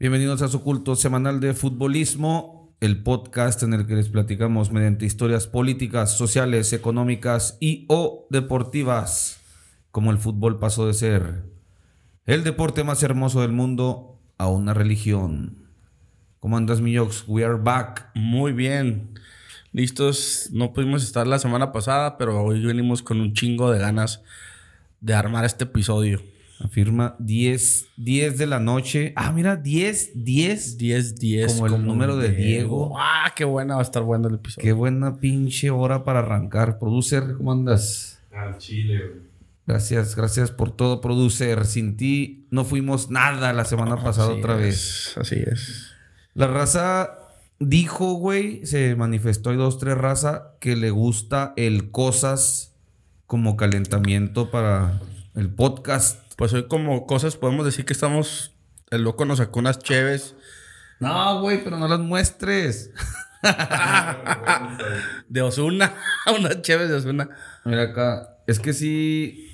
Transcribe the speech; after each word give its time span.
Bienvenidos 0.00 0.42
a 0.42 0.48
su 0.48 0.62
culto 0.62 0.94
semanal 0.94 1.40
de 1.40 1.54
futbolismo, 1.54 2.72
el 2.80 3.02
podcast 3.02 3.64
en 3.64 3.74
el 3.74 3.84
que 3.84 3.96
les 3.96 4.08
platicamos 4.08 4.70
mediante 4.70 5.06
historias 5.06 5.48
políticas, 5.48 6.16
sociales, 6.16 6.72
económicas 6.72 7.56
y 7.58 7.84
o 7.88 8.28
deportivas, 8.30 9.40
como 9.90 10.12
el 10.12 10.18
fútbol 10.18 10.60
pasó 10.60 10.86
de 10.86 10.94
ser 10.94 11.42
el 12.26 12.44
deporte 12.44 12.84
más 12.84 13.02
hermoso 13.02 13.40
del 13.40 13.50
mundo 13.50 14.20
a 14.38 14.46
una 14.46 14.72
religión. 14.72 15.66
¿Cómo 16.38 16.56
andas, 16.56 16.80
mi 16.80 16.92
Yox? 16.92 17.24
We 17.26 17.44
are 17.44 17.58
back. 17.60 18.12
Muy 18.14 18.52
bien. 18.52 19.18
Listos. 19.72 20.50
No 20.52 20.72
pudimos 20.72 21.02
estar 21.02 21.26
la 21.26 21.40
semana 21.40 21.72
pasada, 21.72 22.18
pero 22.18 22.40
hoy 22.40 22.64
venimos 22.64 23.02
con 23.02 23.20
un 23.20 23.34
chingo 23.34 23.72
de 23.72 23.80
ganas 23.80 24.22
de 25.00 25.14
armar 25.14 25.44
este 25.44 25.64
episodio. 25.64 26.22
Afirma 26.60 27.14
10, 27.20 27.88
10 27.96 28.38
de 28.38 28.46
la 28.46 28.58
noche. 28.58 29.12
Ah, 29.14 29.32
mira, 29.32 29.56
10, 29.56 30.24
10. 30.24 30.76
10, 30.76 31.18
10. 31.18 31.54
Como 31.54 31.66
el 31.66 31.84
número 31.84 32.16
de 32.16 32.30
Diego. 32.30 32.98
Ah, 32.98 33.32
qué 33.36 33.44
buena 33.44 33.74
va 33.74 33.80
a 33.80 33.84
estar 33.84 34.02
bueno 34.02 34.28
el 34.28 34.34
episodio. 34.36 34.64
Qué 34.64 34.72
buena 34.72 35.16
pinche 35.18 35.70
hora 35.70 36.04
para 36.04 36.18
arrancar. 36.18 36.78
Producer, 36.78 37.34
¿cómo 37.36 37.52
andas? 37.52 38.20
Al 38.32 38.58
chile, 38.58 38.98
güey. 38.98 39.28
Gracias, 39.68 40.16
gracias 40.16 40.50
por 40.50 40.70
todo, 40.70 41.02
producer. 41.02 41.66
Sin 41.66 41.98
ti 41.98 42.46
no 42.50 42.64
fuimos 42.64 43.10
nada 43.10 43.52
la 43.52 43.66
semana 43.66 44.02
pasada 44.02 44.30
Así 44.30 44.38
otra 44.38 44.54
es, 44.54 44.60
vez. 44.60 45.14
Así 45.18 45.34
es. 45.36 45.92
La 46.32 46.46
raza 46.46 47.18
dijo, 47.60 48.14
güey, 48.14 48.64
se 48.64 48.96
manifestó, 48.96 49.50
hay 49.50 49.56
dos, 49.56 49.78
tres 49.78 49.98
raza, 49.98 50.54
que 50.58 50.74
le 50.74 50.90
gusta 50.90 51.52
el 51.56 51.90
cosas 51.90 52.76
como 53.26 53.58
calentamiento 53.58 54.50
para 54.50 55.00
el 55.34 55.50
podcast. 55.50 56.27
Pues 56.38 56.52
hoy 56.54 56.68
como 56.68 57.04
cosas 57.06 57.36
podemos 57.36 57.66
decir 57.66 57.84
que 57.84 57.92
estamos... 57.92 58.54
El 58.90 59.02
loco 59.02 59.24
nos 59.26 59.38
sacó 59.38 59.58
unas 59.58 59.80
cheves. 59.80 60.36
No, 61.00 61.40
güey, 61.42 61.62
pero 61.62 61.76
no 61.76 61.88
las 61.88 61.98
muestres. 62.00 62.90
De 65.28 65.42
Osuna. 65.42 65.92
unas 66.38 66.62
cheves 66.62 66.88
de 66.88 66.94
Osuna. 66.94 67.28
Mira 67.64 67.82
acá, 67.82 68.36
es 68.46 68.60
que 68.60 68.72
sí, 68.72 69.52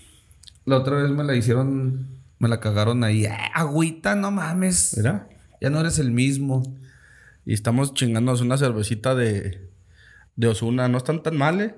la 0.65 0.77
otra 0.79 0.97
vez 0.97 1.11
me 1.11 1.25
la 1.25 1.35
hicieron, 1.35 2.21
me 2.39 2.49
la 2.49 2.61
cagaron 2.61 3.03
ahí. 3.03 3.27
"Ah, 3.27 3.51
agüita, 3.55 4.15
no 4.15 4.31
mames. 4.31 4.95
Mira. 4.97 5.29
Ya 5.61 5.71
no 5.71 5.81
eres 5.81 5.99
el 5.99 6.11
mismo. 6.13 6.63
Y 7.45 7.55
estamos 7.55 7.95
chingándonos 7.95 8.41
una 8.41 8.57
cervecita 8.59 9.15
de... 9.15 9.71
De 10.37 10.49
Osuna. 10.49 10.89
No 10.89 10.99
están 10.99 11.23
tan 11.23 11.37
mal, 11.37 11.61
¿eh? 11.61 11.75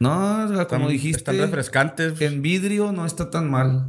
No, 0.00 0.46
como 0.46 0.60
Están- 0.62 0.88
dijiste, 0.88 1.18
Están 1.18 1.38
refrescantes. 1.38 2.20
en 2.20 2.42
vidrio 2.42 2.92
no 2.92 3.06
está 3.06 3.30
tan 3.30 3.50
mal. 3.50 3.88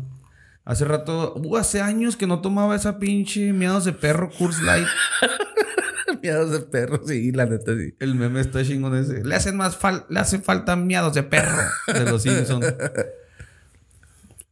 Hace 0.66 0.86
rato, 0.86 1.34
uh, 1.36 1.58
hace 1.58 1.82
años 1.82 2.16
que 2.16 2.28
no 2.28 2.42
tomaba 2.42 2.76
esa 2.76 3.00
pinche 3.00 3.54
miados 3.54 3.86
de 3.86 3.94
perro 3.94 4.30
Curse 4.30 4.64
Light. 4.64 4.88
Miados 6.22 6.52
de 6.52 6.60
perro, 6.60 7.02
sí, 7.06 7.32
la 7.32 7.46
neta, 7.46 7.74
sí. 7.78 7.96
El 8.00 8.16
meme 8.16 8.42
está 8.42 8.64
chingón 8.64 8.96
ese. 8.96 9.24
Le 9.24 9.36
hacen 9.36 9.56
más 9.56 9.78
fal 9.78 10.06
le 10.10 10.20
hacen 10.20 10.44
falta 10.44 10.76
miados 10.76 11.14
de 11.14 11.24
perro 11.24 11.62
de 11.88 12.04
los 12.06 12.24
Simpsons. 12.24 12.66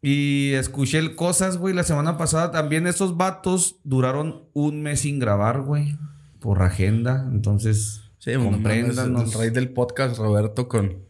Y 0.02 0.54
escuché 0.54 1.00
el 1.00 1.16
cosas, 1.16 1.58
güey, 1.58 1.74
la 1.74 1.84
semana 1.84 2.18
pasada. 2.18 2.52
También 2.52 2.88
esos 2.88 3.18
vatos 3.18 3.78
duraron 3.84 4.44
un 4.54 4.82
mes 4.82 5.02
sin 5.02 5.20
grabar, 5.20 5.62
güey. 5.62 5.98
Por 6.40 6.62
agenda. 6.62 7.28
Entonces, 7.32 8.04
Sí, 8.20 8.34
compréndanos. 8.36 9.34
el 9.34 9.40
rey 9.40 9.50
del 9.50 9.70
podcast, 9.70 10.18
Roberto, 10.18 10.68
con 10.68 11.07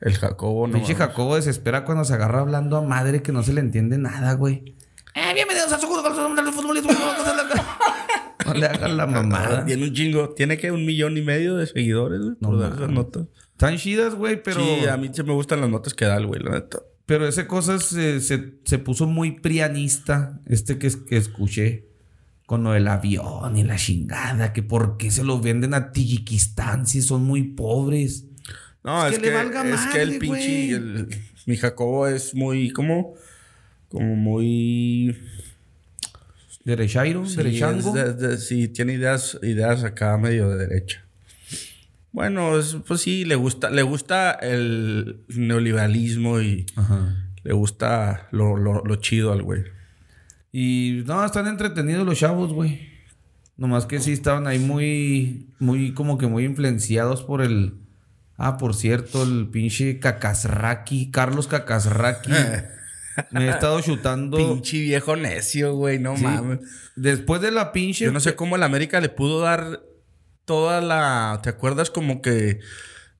el 0.00 0.16
Jacobo. 0.16 0.66
No 0.66 0.74
Pinche. 0.74 0.94
Jacobo 0.94 1.36
desespera 1.36 1.84
cuando 1.84 2.04
se 2.04 2.14
agarra 2.14 2.40
hablando 2.40 2.76
a 2.76 2.82
madre 2.82 3.22
que 3.22 3.32
no 3.32 3.42
se 3.42 3.52
le 3.52 3.60
entiende 3.60 3.98
nada, 3.98 4.34
güey. 4.34 4.76
Eh, 5.14 5.34
bienvenidos 5.34 5.72
a 5.72 5.78
su 5.78 5.86
futbolismo. 5.86 6.90
No 8.46 8.54
le 8.54 8.64
hagan 8.64 8.96
la 8.96 9.06
mamada. 9.06 9.64
Tiene 9.66 9.84
un 9.84 9.92
chingo. 9.92 10.30
Tiene 10.30 10.56
que 10.56 10.72
un 10.72 10.86
millón 10.86 11.18
y 11.18 11.22
medio 11.22 11.56
de 11.56 11.66
seguidores, 11.66 12.20
güey, 12.20 12.36
No 12.40 12.56
dar 12.56 12.72
esas 12.72 12.88
notas. 12.88 13.26
Están 13.52 13.76
chidas, 13.76 14.14
güey, 14.14 14.42
pero... 14.42 14.60
Sí, 14.60 14.86
a 14.86 14.96
mí 14.96 15.10
sí 15.12 15.22
me 15.22 15.34
gustan 15.34 15.60
las 15.60 15.68
notas 15.68 15.92
que 15.92 16.06
da 16.06 16.16
el 16.16 16.26
güey, 16.26 16.40
la 16.40 16.52
neta. 16.52 16.78
Pero 17.04 17.28
ese 17.28 17.46
cosa 17.46 17.78
se, 17.78 18.20
se, 18.20 18.54
se 18.64 18.78
puso 18.78 19.06
muy 19.06 19.32
prianista, 19.32 20.40
este 20.46 20.78
que, 20.78 20.90
que 21.06 21.18
escuché, 21.18 21.88
con 22.46 22.62
lo 22.62 22.72
del 22.72 22.88
avión 22.88 23.56
y 23.58 23.64
la 23.64 23.76
chingada, 23.76 24.54
que 24.54 24.62
por 24.62 24.96
qué 24.96 25.10
se 25.10 25.24
lo 25.24 25.40
venden 25.40 25.74
a 25.74 25.92
Tayikistán 25.92 26.86
si 26.86 27.02
son 27.02 27.24
muy 27.24 27.42
pobres. 27.42 28.27
No, 28.84 29.06
Es 29.06 29.12
es, 29.12 29.18
que 29.18 29.24
que, 29.24 29.30
le 29.30 29.36
valga 29.36 29.64
es 29.68 29.74
madre, 29.76 29.92
que 29.92 30.02
el 30.02 30.18
pinche... 30.18 30.70
el- 30.70 31.08
mi 31.46 31.56
Jacobo 31.56 32.06
es 32.08 32.34
muy... 32.34 32.70
¿Cómo? 32.70 33.14
Como 33.88 34.16
muy... 34.16 35.16
Derechairo, 36.64 37.24
Sí, 37.26 37.36
derechango. 37.36 37.92
de- 37.92 38.12
de- 38.14 38.38
sí, 38.38 38.68
tiene 38.68 38.94
ideas, 38.94 39.38
ideas 39.42 39.84
acá 39.84 40.16
medio 40.18 40.50
de 40.50 40.66
derecha. 40.66 41.04
Bueno, 42.12 42.58
es- 42.58 42.76
pues 42.86 43.00
sí, 43.00 43.24
le 43.24 43.36
gusta, 43.36 43.70
le 43.70 43.82
gusta 43.82 44.32
el 44.32 45.20
neoliberalismo 45.28 46.40
y 46.40 46.66
Ajá. 46.76 47.16
le 47.44 47.52
gusta 47.54 48.28
lo, 48.32 48.56
lo, 48.56 48.82
lo 48.84 48.96
chido 48.96 49.32
al 49.32 49.42
güey. 49.42 49.62
Y 50.52 51.02
no, 51.06 51.24
están 51.24 51.46
entretenidos 51.46 52.04
los 52.06 52.18
chavos, 52.18 52.52
güey. 52.52 52.88
Nomás 53.56 53.86
que 53.86 54.00
sí 54.00 54.12
estaban 54.12 54.46
ahí 54.46 54.58
muy, 54.58 55.46
muy, 55.58 55.92
como 55.92 56.16
que 56.18 56.26
muy 56.26 56.44
influenciados 56.44 57.22
por 57.22 57.40
el. 57.42 57.74
Ah, 58.38 58.56
por 58.56 58.74
cierto, 58.74 59.24
el 59.24 59.48
pinche 59.50 59.98
Cacasraki, 59.98 61.10
Carlos 61.10 61.48
Cacasraki. 61.48 62.30
Me 63.32 63.46
he 63.46 63.50
estado 63.50 63.80
chutando. 63.80 64.36
Pinche 64.36 64.80
viejo 64.80 65.16
necio, 65.16 65.74
güey, 65.74 65.98
no 65.98 66.16
Sí. 66.16 66.22
mames. 66.22 66.60
Después 66.94 67.40
de 67.42 67.50
la 67.50 67.72
pinche. 67.72 68.04
Yo 68.04 68.12
no 68.12 68.20
sé 68.20 68.36
cómo 68.36 68.54
el 68.56 68.62
América 68.62 69.00
le 69.00 69.08
pudo 69.08 69.40
dar 69.40 69.82
toda 70.44 70.80
la. 70.80 71.40
¿Te 71.42 71.50
acuerdas 71.50 71.90
como 71.90 72.22
que 72.22 72.60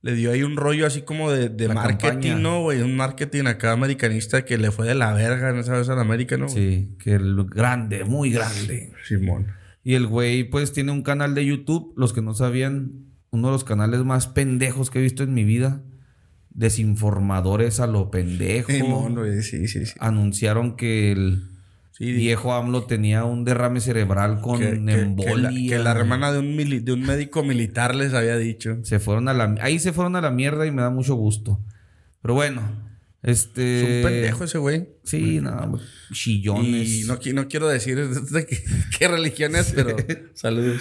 le 0.02 0.14
dio 0.14 0.30
ahí 0.30 0.44
un 0.44 0.56
rollo 0.56 0.86
así 0.86 1.02
como 1.02 1.32
de, 1.32 1.48
de 1.48 1.68
marketing, 1.68 1.96
campaña. 2.08 2.34
¿no, 2.36 2.62
güey? 2.62 2.80
Un 2.80 2.94
marketing 2.94 3.46
acá 3.46 3.72
americanista 3.72 4.44
que 4.44 4.56
le 4.56 4.70
fue 4.70 4.86
de 4.86 4.94
la 4.94 5.12
verga 5.12 5.50
en 5.50 5.56
esa 5.58 5.76
vez 5.76 5.88
al 5.88 5.98
América, 5.98 6.36
¿no? 6.36 6.48
Sí, 6.48 6.96
que 7.02 7.14
el 7.14 7.44
grande, 7.46 8.04
muy 8.04 8.30
grande. 8.30 8.92
Simón. 9.04 9.48
Y 9.82 9.94
el 9.94 10.06
güey, 10.06 10.44
pues, 10.44 10.72
tiene 10.72 10.92
un 10.92 11.02
canal 11.02 11.34
de 11.34 11.44
YouTube. 11.44 11.92
Los 11.96 12.12
que 12.12 12.22
no 12.22 12.34
sabían, 12.34 13.07
uno 13.30 13.48
de 13.48 13.52
los 13.52 13.64
canales 13.64 14.04
más 14.04 14.26
pendejos 14.26 14.90
que 14.90 14.98
he 14.98 15.02
visto 15.02 15.22
en 15.22 15.34
mi 15.34 15.44
vida. 15.44 15.82
Desinformadores 16.58 17.78
a 17.80 17.86
lo 17.86 18.10
pendejo. 18.10 18.72
Güey, 19.10 19.42
sí, 19.42 19.68
sí, 19.68 19.86
sí. 19.86 19.92
Anunciaron 20.00 20.76
que 20.76 21.12
el 21.12 21.42
Sí, 21.92 22.12
viejo 22.12 22.52
AMLO 22.52 22.84
tenía 22.84 23.24
un 23.24 23.44
derrame 23.44 23.80
cerebral 23.80 24.40
con 24.40 24.60
que, 24.60 24.70
que- 24.70 24.84
que 24.84 25.00
embolia. 25.00 25.50
la, 25.50 25.50
que 25.50 25.78
la 25.78 25.90
hermana 25.92 26.32
de 26.32 26.38
un, 26.38 26.56
mili- 26.56 26.80
de 26.82 26.92
un 26.92 27.02
médico 27.02 27.42
militar 27.42 27.94
les 27.96 28.14
había 28.14 28.36
dicho. 28.36 28.78
Se 28.84 29.00
fueron 29.00 29.28
a 29.28 29.34
la... 29.34 29.56
Ahí 29.60 29.78
se 29.80 29.92
fueron 29.92 30.14
a 30.14 30.20
la 30.20 30.30
mierda 30.30 30.64
y 30.66 30.70
me 30.70 30.82
da 30.82 30.90
mucho 30.90 31.14
gusto. 31.16 31.60
Pero 32.22 32.34
bueno, 32.34 32.62
este... 33.24 33.80
Es 33.98 34.04
un 34.04 34.10
pendejo 34.12 34.44
ese 34.44 34.58
güey. 34.58 34.88
Sí, 35.02 35.40
no, 35.40 35.76
chillones. 36.12 36.88
Y 36.88 37.04
no, 37.04 37.18
qui- 37.18 37.34
no 37.34 37.48
quiero 37.48 37.66
decir 37.68 37.96
de 38.30 38.46
qué, 38.46 38.58
qué 38.96 39.08
religión 39.08 39.56
es, 39.56 39.72
pero 39.74 39.96
saludos. 40.34 40.80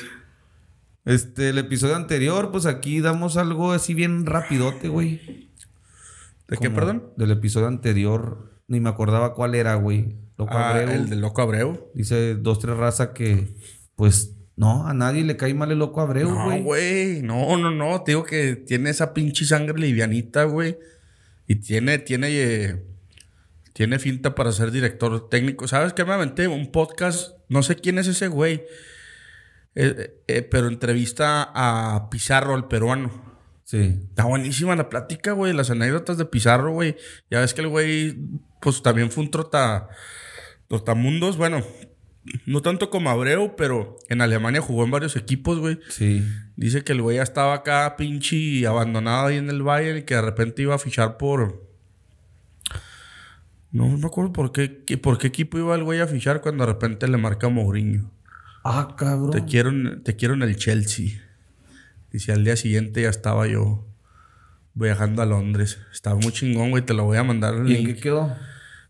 Este, 1.08 1.50
el 1.50 1.58
episodio 1.58 1.96
anterior, 1.96 2.52
pues 2.52 2.66
aquí 2.66 3.00
damos 3.00 3.38
algo 3.38 3.72
así 3.72 3.94
bien 3.94 4.26
rapidote, 4.26 4.90
güey. 4.90 5.50
¿De 6.48 6.58
qué, 6.58 6.70
perdón? 6.70 7.12
Del 7.18 7.32
episodio 7.32 7.68
anterior. 7.68 8.52
Ni 8.68 8.80
me 8.80 8.90
acordaba 8.90 9.34
cuál 9.34 9.56
era, 9.56 9.76
güey. 9.76 10.16
Loco 10.38 10.54
Ah, 10.58 10.72
Abreu. 10.72 10.90
el 10.92 11.10
del 11.10 11.22
loco 11.22 11.42
Abreu. 11.42 11.90
Dice 11.94 12.36
dos, 12.36 12.60
tres 12.60 12.76
raza 12.78 13.14
que, 13.14 13.56
pues, 13.96 14.34
no, 14.56 14.86
a 14.88 14.94
nadie 14.94 15.24
le 15.24 15.38
cae 15.38 15.54
mal 15.54 15.72
el 15.72 15.80
loco 15.80 16.02
Abreu, 16.02 16.30
No, 16.30 16.44
güey. 16.46 16.62
güey. 16.64 17.22
No, 17.22 17.56
no, 17.58 17.72
no. 17.72 18.02
Te 18.04 18.12
digo 18.12 18.24
que 18.24 18.56
tiene 18.56 18.90
esa 18.90 19.14
pinche 19.14 19.46
sangre 19.46 19.78
livianita, 19.80 20.44
güey. 20.44 20.78
Y 21.48 21.56
tiene, 21.56 22.00
tiene, 22.00 22.28
eh, 22.32 22.84
tiene 23.74 24.00
finta 24.00 24.36
para 24.36 24.52
ser 24.52 24.72
director 24.72 25.30
técnico. 25.30 25.68
¿Sabes 25.68 25.94
qué? 25.94 26.04
Me 26.04 26.14
aventé 26.14 26.48
un 26.50 26.72
podcast. 26.72 27.32
No 27.48 27.64
sé 27.64 27.76
quién 27.78 27.98
es 27.98 28.08
ese 28.08 28.28
güey. 28.28 28.64
Eh, 29.76 30.22
eh, 30.28 30.42
pero 30.42 30.68
entrevista 30.68 31.52
a 31.54 32.10
Pizarro, 32.10 32.56
el 32.56 32.66
peruano. 32.66 33.28
Sí. 33.64 34.00
Está 34.10 34.26
buenísima 34.26 34.76
la 34.76 34.90
plática, 34.90 35.34
güey. 35.34 35.54
Las 35.54 35.70
anécdotas 35.70 36.18
de 36.18 36.26
Pizarro, 36.26 36.72
güey. 36.72 36.96
Ya 37.30 37.42
ves 37.42 37.54
que 37.54 37.62
el 37.62 37.68
güey, 37.68 38.18
pues 38.62 38.82
también 38.82 39.12
fue 39.12 39.26
un 39.26 39.32
trota, 39.32 39.90
trotamundos. 40.68 41.38
Bueno, 41.38 41.64
no 42.46 42.62
tanto 42.62 42.90
como 42.90 43.10
Abreu, 43.10 43.56
pero 43.56 43.98
en 44.10 44.22
Alemania 44.22 44.62
jugó 44.62 44.84
en 44.84 44.92
varios 44.92 45.16
equipos, 45.16 45.60
güey. 45.60 45.80
Sí. 45.90 46.24
Dice 46.56 46.84
que 46.84 46.94
el 46.94 47.02
güey 47.02 47.18
ya 47.18 47.24
estaba 47.24 47.54
acá 47.54 47.96
pinche 47.98 48.66
abandonado 48.66 49.28
ahí 49.28 49.38
en 49.38 49.50
el 49.50 49.62
Bayern 49.62 50.00
y 50.00 50.04
que 50.04 50.16
de 50.16 50.22
repente 50.22 50.62
iba 50.62 50.76
a 50.76 50.80
fichar 50.80 51.18
por... 51.18 51.68
No 53.72 53.88
me 53.88 54.08
acuerdo 54.08 54.34
por 54.34 54.52
qué, 54.52 54.70
por 54.98 55.18
qué 55.18 55.28
equipo 55.28 55.58
iba 55.58 55.76
el 55.76 55.84
güey 55.84 56.00
a 56.00 56.08
fichar 56.08 56.42
cuando 56.42 56.66
de 56.66 56.72
repente 56.72 57.08
le 57.08 57.18
marca 57.18 57.50
Mourinho. 57.50 58.12
Ah, 58.70 58.96
cabrón. 58.98 59.32
Te 59.32 59.46
quiero, 59.46 59.70
en- 59.70 60.04
te 60.04 60.16
quiero 60.16 60.34
en 60.34 60.42
el 60.44 60.56
Chelsea. 60.58 61.22
Dice, 62.12 62.32
al 62.34 62.44
día 62.44 62.56
siguiente 62.56 63.02
ya 63.04 63.10
estaba 63.10 63.48
yo 63.48 63.86
viajando 64.74 65.22
a 65.22 65.26
Londres. 65.26 65.80
Estaba 65.94 66.16
muy 66.18 66.32
chingón, 66.32 66.70
güey. 66.72 66.84
Te 66.86 66.94
lo 66.94 67.04
voy 67.06 67.18
a 67.18 67.24
mandar 67.24 67.56
el 67.56 67.70
¿Y 67.72 67.76
en 67.78 67.86
qué 67.86 67.96
quedó? 67.96 68.36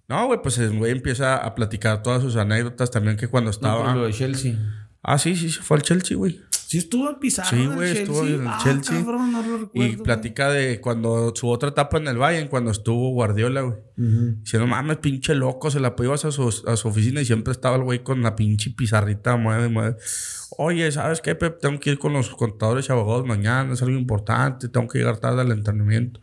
No, 0.10 0.26
güey, 0.28 0.42
pues 0.42 0.58
el 0.58 0.78
güey 0.78 0.92
empieza 0.92 1.36
a 1.38 1.54
platicar 1.56 2.02
todas 2.02 2.22
sus 2.22 2.36
anécdotas 2.38 2.92
también 2.92 3.18
que 3.18 3.28
cuando 3.28 3.50
estaba. 3.50 3.84
por 3.86 3.96
lo 3.96 4.06
de 4.08 4.14
Chelsea. 4.14 4.56
Ah, 5.04 5.18
sí, 5.20 5.36
sí, 5.36 5.50
sí, 5.50 5.60
fue 5.62 5.78
al 5.78 5.84
Chelsea, 5.84 6.16
güey. 6.18 6.42
Sí 6.68 6.80
estuvo 6.80 7.10
en 7.10 7.16
Pizarro 7.18 7.50
Sí, 7.58 7.66
güey, 7.66 7.98
estuvo 7.98 8.26
en 8.28 8.42
el 8.42 8.48
Ah, 8.48 8.60
Chelsea. 8.62 8.98
cabrón, 8.98 9.32
no 9.32 9.42
lo 9.42 9.58
recuerdo, 9.60 9.94
Y 9.94 9.96
platica 9.96 10.50
de 10.52 10.82
cuando 10.82 11.32
su 11.34 11.48
otra 11.48 11.70
etapa 11.70 11.98
en 11.98 12.08
el 12.10 12.18
Bayern, 12.18 12.50
cuando 12.50 12.72
estuvo 12.72 13.12
Guardiola, 13.12 13.62
güey. 13.62 13.78
güey. 13.96 14.10
Ujú. 14.10 14.36
Dice, 14.42 14.58
no 14.58 14.68
mames, 14.68 14.98
pinche 14.98 15.34
loco, 15.34 15.72
se 15.72 15.80
la 15.80 15.96
ibas 15.98 16.26
a 16.26 16.32
su, 16.34 16.50
a 16.68 16.76
su 16.76 16.88
oficina 16.90 17.22
y 17.22 17.26
siempre 17.26 17.54
estaba 17.54 17.78
el 17.78 17.84
güey 17.84 18.04
con 18.04 18.22
la 18.22 18.36
pinche 18.36 18.72
pizarrita, 18.72 19.38
mueve, 19.38 19.70
mueve. 19.70 19.96
Oye, 20.58 20.92
¿sabes 20.92 21.22
qué, 21.22 21.36
Pep? 21.36 21.58
Tengo 21.62 21.80
que 21.80 21.92
ir 21.92 22.00
con 22.00 22.12
los 22.12 22.32
contadores 22.32 22.90
y 22.90 22.92
abogados 22.92 23.26
mañana, 23.26 23.74
es 23.74 23.82
algo 23.82 23.98
importante, 23.98 24.68
tengo 24.68 24.90
que 24.90 24.98
llegar 24.98 25.20
tarde 25.20 25.40
al 25.44 25.52
entrenamiento. 25.54 26.20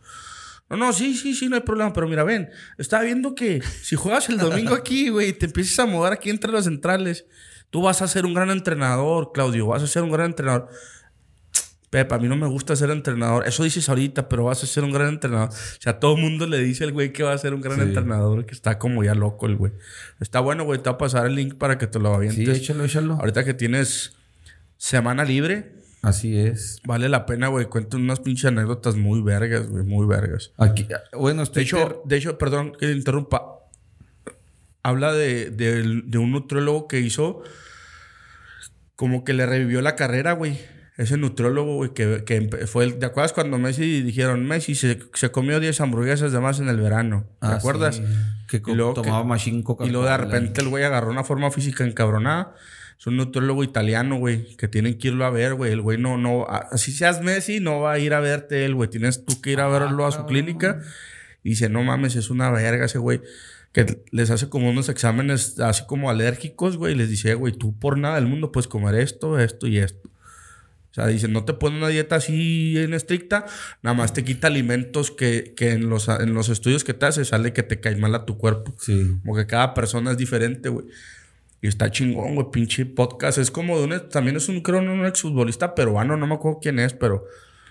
No, 0.69 0.77
no, 0.77 0.93
sí, 0.93 1.15
sí, 1.15 1.33
sí, 1.33 1.49
no 1.49 1.55
hay 1.55 1.63
problema, 1.63 1.91
pero 1.91 2.07
mira, 2.07 2.23
ven, 2.23 2.49
estaba 2.77 3.01
viendo 3.03 3.33
que 3.33 3.63
si 3.81 3.95
juegas 3.95 4.29
el 4.29 4.37
domingo 4.37 4.75
aquí, 4.75 5.09
güey, 5.09 5.33
te 5.33 5.47
empiezas 5.47 5.79
a 5.79 5.85
mover 5.87 6.13
aquí 6.13 6.29
entre 6.29 6.51
los 6.51 6.65
centrales, 6.65 7.25
tú 7.75 7.81
vas 7.81 8.01
a 8.01 8.07
ser 8.07 8.25
un 8.25 8.33
gran 8.33 8.51
entrenador, 8.51 9.31
Claudio, 9.33 9.67
vas 9.67 9.83
a 9.83 9.87
ser 9.87 10.01
un 10.01 10.09
gran 10.09 10.27
entrenador. 10.27 10.69
Pepa, 11.89 12.15
a 12.15 12.19
mí 12.19 12.29
no 12.29 12.37
me 12.37 12.47
gusta 12.47 12.73
ser 12.73 12.89
entrenador. 12.89 13.45
Eso 13.45 13.65
dices 13.65 13.89
ahorita, 13.89 14.29
pero 14.29 14.45
vas 14.45 14.63
a 14.63 14.65
ser 14.65 14.85
un 14.85 14.93
gran 14.93 15.09
entrenador. 15.09 15.49
O 15.49 15.81
sea, 15.81 15.99
todo 15.99 16.15
el 16.15 16.21
mundo 16.21 16.47
le 16.47 16.59
dice 16.59 16.85
al 16.85 16.93
güey 16.93 17.11
que 17.11 17.23
va 17.23 17.33
a 17.33 17.37
ser 17.37 17.53
un 17.53 17.59
gran 17.59 17.75
Sí. 17.75 17.81
entrenador, 17.83 18.45
que 18.45 18.53
está 18.53 18.79
como 18.79 19.03
ya 19.03 19.13
loco 19.13 19.45
el 19.45 19.57
güey. 19.57 19.73
Está 20.21 20.39
bueno, 20.39 20.63
güey. 20.63 20.79
Te 20.81 20.89
va 20.89 20.95
a 20.95 20.97
pasar 20.97 21.25
el 21.25 21.35
link 21.35 21.55
para 21.55 21.77
que 21.77 21.85
te 21.87 21.99
lo 21.99 22.11
Sí, 22.11 22.15
avientes. 22.15 22.57
échalo, 22.59 22.85
échalo. 22.85 23.15
ahorita 23.15 23.43
que 23.43 23.53
tienes 23.53 24.13
semana 24.77 25.25
libre, 25.25 25.73
Así 26.01 26.37
es. 26.37 26.79
vale 26.85 27.09
la 27.09 27.25
pena, 27.25 27.49
güey. 27.49 27.65
Cuentan 27.65 28.03
unas 28.03 28.21
pinches 28.21 28.45
anécdotas 28.45 28.95
muy 28.95 29.21
vergas, 29.21 29.67
güey. 29.67 29.83
Muy 29.83 30.07
vergas. 30.07 30.53
Aquí, 30.57 30.87
bueno, 31.11 31.39
De 31.39 31.43
estoy 31.43 31.63
hecho, 31.63 32.03
de 32.05 32.15
hecho, 32.15 32.37
perdón 32.37 32.71
que 32.71 32.87
te 32.87 32.93
interrumpa. 32.93 33.51
Habla 34.81 35.11
de, 35.13 35.49
de- 35.49 36.01
de 36.05 36.17
un 36.17 36.31
nutriólogo 36.31 36.87
que 36.87 36.99
hizo 36.99 37.41
como 38.95 39.23
que 39.23 39.33
le 39.33 39.45
revivió 39.45 39.81
la 39.81 39.95
carrera, 39.95 40.33
güey. 40.33 40.59
Ese 40.97 41.17
nutriólogo, 41.17 41.75
güey, 41.75 41.93
que, 41.93 42.23
que 42.25 42.67
fue 42.67 42.85
el... 42.85 42.99
¿Te 42.99 43.05
acuerdas 43.05 43.33
cuando 43.33 43.57
Messi 43.57 44.01
dijeron, 44.01 44.45
Messi 44.45 44.75
se, 44.75 44.97
se 45.13 45.29
comió 45.29 45.59
10 45.59 45.81
hamburguesas 45.81 46.31
de 46.31 46.39
más 46.39 46.59
en 46.61 46.69
el 46.69 46.79
verano? 46.79 47.25
¿Te 47.41 47.47
Ah, 47.47 47.55
acuerdas? 47.55 47.97
sí. 47.97 48.03
Que 48.47 48.61
Y 48.65 48.73
luego 48.75 48.93
tomaba 48.93 49.23
que- 49.23 49.27
machine 49.27 49.63
Y 49.81 49.89
luego 49.89 50.05
de 50.05 50.15
repente 50.17 50.61
el 50.61 50.69
güey 50.69 50.85
agarró 50.85 51.09
una 51.11 51.25
forma 51.25 51.51
física 51.51 51.83
encabronada. 51.83 52.55
Es 52.97 53.07
un 53.07 53.17
nutriólogo 53.17 53.61
italiano, 53.65 54.15
güey, 54.17 54.55
que 54.55 54.69
tienen 54.69 54.97
que 54.97 55.09
irlo 55.09 55.25
a 55.25 55.29
ver, 55.29 55.55
güey. 55.55 55.73
El 55.73 55.81
güey 55.81 55.97
no, 55.97 56.17
no, 56.17 56.47
así 56.47 56.93
seas 56.93 57.21
Messi, 57.21 57.59
no 57.59 57.81
va 57.81 57.91
a 57.91 57.99
ir 57.99 58.13
a 58.13 58.21
verte 58.21 58.63
él, 58.63 58.73
güey. 58.73 58.89
Tienes 58.89 59.25
tú 59.25 59.41
que 59.41 59.51
ir 59.51 59.59
a 59.59 59.67
verlo 59.67 60.05
a 60.05 60.13
su 60.13 60.25
clínica. 60.25 60.79
Y 61.43 61.49
dice, 61.49 61.67
no 61.67 61.83
mames, 61.83 62.15
es 62.15 62.29
una 62.29 62.49
verga 62.51 62.85
ese 62.85 62.99
güey. 62.99 63.21
Que 63.75 64.01
les 64.11 64.29
hace 64.29 64.47
como 64.47 64.69
unos 64.69 64.87
exámenes 64.87 65.59
así 65.59 65.83
como 65.85 66.09
alérgicos, 66.09 66.77
güey. 66.77 66.93
Y 66.93 66.95
les 66.95 67.09
dice, 67.09 67.33
güey, 67.33 67.51
tú 67.51 67.77
por 67.77 67.97
nada 67.97 68.15
del 68.15 68.25
mundo 68.25 68.53
puedes 68.53 68.69
comer 68.69 68.95
esto, 68.95 69.37
esto 69.37 69.67
y 69.67 69.79
esto. 69.79 70.07
O 70.07 70.93
sea, 70.95 71.07
dice, 71.07 71.27
no 71.27 71.43
te 71.43 71.51
pone 71.51 71.77
una 71.77 71.89
dieta 71.89 72.15
así 72.15 72.77
en 72.77 72.93
estricta, 72.93 73.45
nada 73.83 73.93
más 73.93 74.13
te 74.13 74.23
quita 74.23 74.47
alimentos 74.47 75.11
que, 75.11 75.53
que 75.57 75.73
en, 75.73 75.89
los, 75.89 76.07
en 76.07 76.33
los 76.33 76.47
estudios 76.47 76.85
que 76.85 76.93
te 76.93 77.05
hace 77.05 77.25
sale 77.25 77.51
que 77.51 77.63
te 77.63 77.81
cae 77.81 77.97
mal 77.97 78.15
a 78.15 78.25
tu 78.25 78.37
cuerpo. 78.37 78.73
Sí. 78.79 79.17
Como 79.21 79.35
que 79.35 79.45
cada 79.45 79.73
persona 79.73 80.11
es 80.11 80.17
diferente, 80.17 80.69
güey. 80.69 80.85
Y 81.61 81.67
está 81.67 81.91
chingón, 81.91 82.35
güey, 82.35 82.47
pinche 82.49 82.85
podcast. 82.85 83.39
Es 83.39 83.51
como 83.51 83.77
de 83.77 83.83
un... 83.83 84.09
También 84.09 84.37
es 84.37 84.47
un, 84.47 84.61
creo, 84.61 84.79
un 84.79 85.05
exfutbolista 85.05 85.75
peruano. 85.75 86.15
No 86.15 86.27
me 86.27 86.35
acuerdo 86.35 86.59
quién 86.61 86.79
es, 86.79 86.93
pero... 86.93 87.25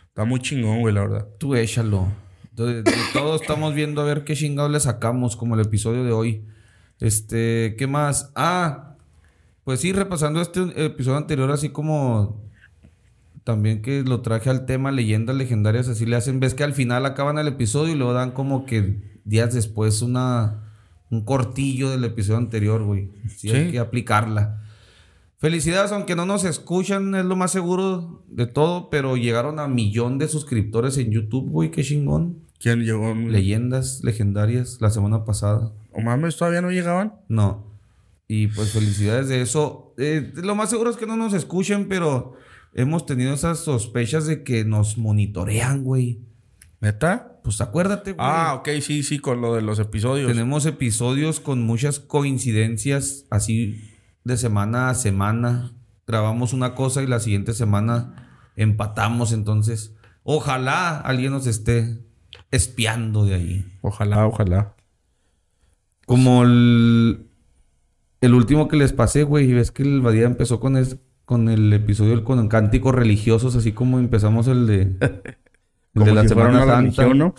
Está 0.09 0.27
muy 0.27 0.41
chingón, 0.41 0.81
güey, 0.81 0.95
la 0.95 1.01
verdad. 1.01 1.27
Tú 1.39 1.55
échalo. 1.55 2.13
De, 2.57 2.83
de 2.83 2.93
todo 3.13 3.37
estamos 3.37 3.75
viendo 3.75 4.01
a 4.01 4.05
ver 4.05 4.25
qué 4.25 4.35
chingados 4.35 4.71
le 4.71 4.81
sacamos, 4.81 5.37
como 5.37 5.55
el 5.55 5.61
episodio 5.61 6.05
de 6.05 6.13
hoy. 6.13 6.45
Este, 7.01 7.75
¿qué 7.79 7.87
más? 7.87 8.31
Ah, 8.37 8.95
pues 9.65 9.81
sí, 9.81 9.93
repasando 9.93 10.41
este 10.41 10.61
episodio 10.85 11.17
anterior, 11.19 11.51
así 11.51 11.71
como 11.71 12.41
también 13.43 13.83
que 13.83 14.03
lo 14.03 14.21
traje 14.23 14.49
al 14.51 14.67
tema 14.67 14.91
leyendas 14.93 15.37
legendarias, 15.37 15.89
así 15.89 16.07
le 16.07 16.17
hacen. 16.17 16.41
Ves 16.41 16.55
que 16.55 16.65
al 16.65 16.73
final 16.75 17.05
acaban 17.07 17.39
el 17.39 17.49
episodio 17.49 17.93
y 17.95 17.97
luego 17.99 18.13
dan 18.13 18.31
como 18.31 18.65
que 18.67 19.03
días 19.25 19.53
después 19.55 20.01
una 20.03 20.61
un 21.11 21.25
cortillo 21.25 21.91
del 21.91 22.05
episodio 22.05 22.39
anterior, 22.39 22.83
güey. 22.83 23.11
Sí, 23.37 23.51
hay 23.51 23.67
Sí. 23.67 23.73
que 23.73 23.79
aplicarla. 23.79 24.63
Felicidades, 25.39 25.93
aunque 25.93 26.17
no 26.17 26.25
nos 26.25 26.45
escuchan, 26.45 27.15
es 27.15 27.25
lo 27.25 27.37
más 27.37 27.51
seguro 27.53 28.23
de 28.29 28.47
todo, 28.47 28.89
pero 28.89 29.17
llegaron 29.17 29.59
a 29.61 29.69
millón 29.69 30.19
de 30.19 30.27
suscriptores 30.29 30.97
en 30.97 31.11
YouTube, 31.11 31.51
güey, 31.51 31.71
qué 31.71 31.83
chingón. 31.83 32.39
¿Quién 32.59 32.85
llegó? 32.85 33.15
Leyendas 33.15 34.03
legendarias 34.03 34.81
la 34.81 34.91
semana 34.91 35.25
pasada. 35.25 35.73
¿O 35.93 36.01
mames, 36.01 36.37
todavía 36.37 36.63
no 36.63 36.71
llegaban? 36.71 37.15
No. 37.29 37.67
Y 38.27 38.49
pues 38.49 38.73
felicidades 38.73 39.29
de 39.29 39.43
eso. 39.43 39.95
Eh, 39.99 40.33
lo 40.37 40.55
más 40.55 40.71
seguro 40.71 40.91
es 40.91 40.97
que 40.97 41.07
no 41.07 41.17
nos 41.17 41.35
escuchen, 41.35 41.89
pero 41.89 42.35
hemos 42.73 43.07
tenido 43.07 43.35
esas 43.35 43.59
sospechas 43.61 44.27
de 44.27 44.43
que 44.43 44.65
nos 44.65 44.99
monitorean, 44.99 45.85
güey. 45.85 46.21
¿Neta? 46.81 47.41
Pues 47.45 47.61
acuérdate, 47.61 48.13
güey. 48.13 48.27
Ah, 48.27 48.55
ok, 48.55 48.69
sí, 48.81 49.03
sí, 49.03 49.19
con 49.19 49.41
lo 49.41 49.55
de 49.55 49.63
los 49.63 49.79
episodios. 49.79 50.29
Tenemos 50.29 50.67
episodios 50.67 51.41
con 51.41 51.63
muchas 51.63 52.01
coincidencias, 52.01 53.27
así 53.31 53.81
de 54.25 54.37
semana 54.37 54.91
a 54.91 54.95
semana. 54.95 55.73
Grabamos 56.07 56.53
una 56.53 56.75
cosa 56.75 57.03
y 57.03 57.07
la 57.07 57.21
siguiente 57.21 57.53
semana 57.53 58.41
empatamos. 58.57 59.33
Entonces, 59.33 59.95
ojalá 60.23 60.99
alguien 60.99 61.33
nos 61.33 61.47
esté 61.47 62.04
espiando 62.55 63.25
de 63.25 63.35
ahí. 63.35 63.67
Ojalá, 63.83 64.27
ojalá. 64.27 64.75
Como 66.07 66.43
el, 66.45 67.27
el 68.21 68.35
último 68.35 68.69
que 68.69 68.77
les 68.77 68.93
pasé, 68.93 69.23
güey. 69.23 69.51
Y 69.51 69.55
ves 69.55 69.71
que 69.71 69.83
el 69.83 70.01
Badía 70.01 70.25
empezó 70.27 70.61
con, 70.61 70.77
es- 70.77 70.99
con 71.25 71.49
el 71.49 71.73
episodio 71.73 72.23
con 72.25 72.49
cánticos 72.49 72.95
religiosos, 72.95 73.57
así 73.57 73.73
como 73.73 73.99
empezamos 73.99 74.47
el 74.49 74.67
de, 74.67 74.81
el 75.01 75.37
Como 75.95 76.07
de 76.07 76.15
la 76.15 76.23
si 76.23 76.29
Semana 76.29 76.59
Santa. 76.61 76.77
religión, 76.81 77.19
¿no? 77.19 77.35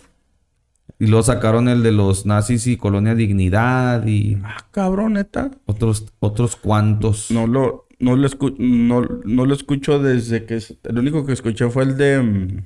Y 0.98 1.08
luego 1.08 1.24
sacaron 1.24 1.68
el 1.68 1.84
de 1.84 1.92
los 1.92 2.26
nazis 2.26 2.68
y 2.68 2.78
Colonia 2.78 3.16
Dignidad 3.16 4.06
y 4.08 4.38
Ah, 4.44 4.66
cabrón, 4.72 5.14
neta. 5.14 5.52
otros, 5.66 6.06
otros 6.20 6.56
cuantos. 6.56 7.30
No 7.32 7.48
lo, 7.48 7.88
no 8.00 8.16
lo, 8.16 8.28
escu- 8.28 8.56
no, 8.58 9.02
no 9.26 9.46
lo 9.46 9.54
escucho 9.54 10.00
desde 10.00 10.46
que... 10.46 10.60
El 10.84 10.98
único 11.00 11.26
que 11.26 11.34
escuché 11.34 11.70
fue 11.70 11.84
el 11.84 11.98
de... 11.98 12.64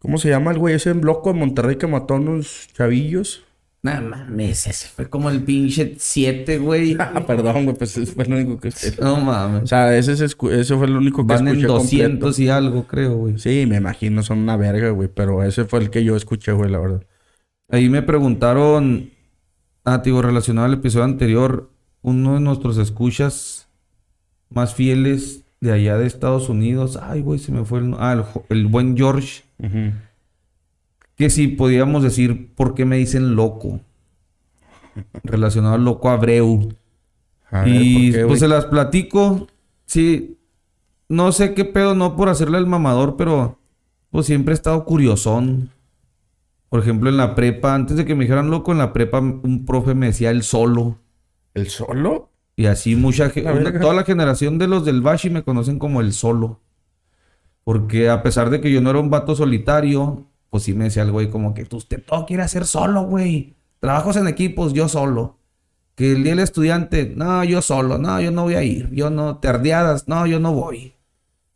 ¿Cómo 0.00 0.18
se 0.18 0.28
llama 0.30 0.50
el 0.50 0.58
güey? 0.58 0.74
Ese 0.74 0.90
en 0.90 1.00
bloco 1.00 1.32
de 1.32 1.38
Monterrey 1.38 1.76
que 1.76 1.86
mató 1.86 2.14
a 2.14 2.16
unos 2.16 2.68
chavillos. 2.74 3.44
No 3.82 3.98
mames, 4.02 4.66
ese 4.66 4.88
fue 4.88 5.08
como 5.08 5.30
el 5.30 5.42
pinche 5.42 5.94
7, 5.98 6.58
güey. 6.58 6.96
Ah, 7.00 7.24
perdón, 7.26 7.64
güey, 7.64 7.76
pues 7.78 7.96
ese 7.96 8.12
fue 8.12 8.24
el 8.24 8.32
único 8.34 8.58
que 8.60 8.68
escuché. 8.68 8.96
No 9.00 9.14
O 9.14 9.20
mames. 9.20 9.68
sea, 9.70 9.96
ese, 9.96 10.16
se 10.16 10.26
escu- 10.26 10.50
ese 10.52 10.76
fue 10.76 10.86
el 10.86 10.96
único 10.96 11.26
que 11.26 11.32
Van 11.34 11.46
en 11.48 11.54
escuché 11.54 11.66
200 11.66 12.18
completo. 12.20 12.42
y 12.42 12.48
algo, 12.48 12.86
creo, 12.86 13.16
güey. 13.16 13.38
Sí, 13.38 13.64
me 13.68 13.76
imagino, 13.76 14.22
son 14.22 14.38
una 14.40 14.56
verga, 14.58 14.90
güey. 14.90 15.08
Pero 15.14 15.42
ese 15.44 15.64
fue 15.64 15.78
el 15.80 15.90
que 15.90 16.04
yo 16.04 16.16
escuché, 16.16 16.52
güey, 16.52 16.70
la 16.70 16.78
verdad. 16.78 17.06
Ahí 17.70 17.88
me 17.88 18.02
preguntaron, 18.02 19.10
ah, 19.84 19.98
digo, 20.04 20.20
relacionado 20.22 20.66
al 20.66 20.74
episodio 20.74 21.04
anterior, 21.04 21.70
uno 22.02 22.34
de 22.34 22.40
nuestros 22.40 22.76
escuchas 22.78 23.68
más 24.50 24.74
fieles 24.74 25.39
de 25.60 25.72
allá 25.72 25.98
de 25.98 26.06
Estados 26.06 26.48
Unidos. 26.48 26.98
Ay, 27.00 27.20
güey, 27.20 27.38
se 27.38 27.52
me 27.52 27.64
fue 27.64 27.80
el... 27.80 27.94
Ah, 27.98 28.24
el, 28.48 28.66
buen 28.66 28.96
George. 28.96 29.42
Que 31.16 31.30
si 31.30 31.48
podíamos 31.48 32.02
decir, 32.02 32.54
¿por 32.54 32.74
qué 32.74 32.84
me 32.84 32.96
dicen 32.96 33.36
loco? 33.36 33.80
Relacionado 35.22 35.74
al 35.74 35.84
loco 35.84 36.08
Abreu. 36.08 36.74
A 37.50 37.62
ver, 37.62 37.68
y 37.68 38.12
pues 38.26 38.40
se 38.40 38.48
las 38.48 38.66
platico. 38.66 39.46
Sí. 39.86 40.38
No 41.08 41.32
sé 41.32 41.54
qué 41.54 41.64
pedo, 41.64 41.94
no 41.94 42.16
por 42.16 42.28
hacerle 42.28 42.58
el 42.58 42.66
mamador, 42.66 43.16
pero 43.16 43.58
pues 44.10 44.26
siempre 44.26 44.52
he 44.52 44.54
estado 44.54 44.84
curiosón. 44.84 45.70
Por 46.68 46.80
ejemplo, 46.80 47.10
en 47.10 47.16
la 47.16 47.34
prepa, 47.34 47.74
antes 47.74 47.96
de 47.96 48.04
que 48.04 48.14
me 48.14 48.24
dijeran 48.24 48.50
loco, 48.50 48.70
en 48.70 48.78
la 48.78 48.92
prepa 48.92 49.18
un 49.18 49.66
profe 49.66 49.94
me 49.94 50.06
decía 50.06 50.30
el 50.30 50.44
solo. 50.44 50.98
¿El 51.52 51.68
solo? 51.68 52.29
Y 52.60 52.66
así 52.66 52.94
mucha 52.94 53.30
gente, 53.30 53.48
La 53.48 53.52
verga. 53.54 53.80
toda 53.80 53.94
la 53.94 54.04
generación 54.04 54.58
de 54.58 54.68
los 54.68 54.84
del 54.84 55.00
Bashi 55.00 55.30
me 55.30 55.42
conocen 55.42 55.78
como 55.78 56.02
el 56.02 56.12
solo. 56.12 56.60
Porque 57.64 58.10
a 58.10 58.22
pesar 58.22 58.50
de 58.50 58.60
que 58.60 58.70
yo 58.70 58.82
no 58.82 58.90
era 58.90 58.98
un 58.98 59.08
vato 59.08 59.34
solitario, 59.34 60.26
pues 60.50 60.64
sí 60.64 60.74
me 60.74 60.84
decía 60.84 61.04
el 61.04 61.10
güey 61.10 61.30
como 61.30 61.54
que 61.54 61.64
tú 61.64 61.78
usted 61.78 62.04
todo 62.04 62.26
quiere 62.26 62.42
hacer 62.42 62.66
solo, 62.66 63.04
güey. 63.04 63.54
Trabajos 63.78 64.16
en 64.16 64.28
equipos, 64.28 64.74
yo 64.74 64.90
solo. 64.90 65.38
Que 65.94 66.12
el 66.12 66.22
día 66.22 66.32
del 66.32 66.40
estudiante, 66.40 67.10
no, 67.16 67.42
yo 67.44 67.62
solo, 67.62 67.96
no, 67.96 68.20
yo 68.20 68.30
no 68.30 68.42
voy 68.42 68.56
a 68.56 68.62
ir. 68.62 68.90
Yo 68.90 69.08
no, 69.08 69.38
tardeadas, 69.38 70.06
no, 70.06 70.26
yo 70.26 70.38
no 70.38 70.52
voy. 70.52 70.92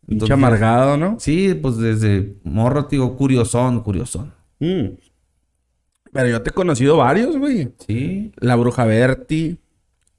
Entonces, 0.08 0.32
amargado, 0.32 0.96
¿no? 0.96 1.16
Sí, 1.20 1.52
pues 1.52 1.76
desde 1.76 2.36
morro, 2.44 2.86
te 2.86 2.96
digo, 2.96 3.14
curiosón, 3.14 3.82
curiosón. 3.82 4.32
Mm. 4.58 4.86
Pero 6.14 6.28
yo 6.28 6.40
te 6.40 6.48
he 6.48 6.54
conocido 6.54 6.96
varios, 6.96 7.36
güey. 7.36 7.74
Sí. 7.86 8.32
La 8.36 8.56
Bruja 8.56 8.86
Berti, 8.86 9.58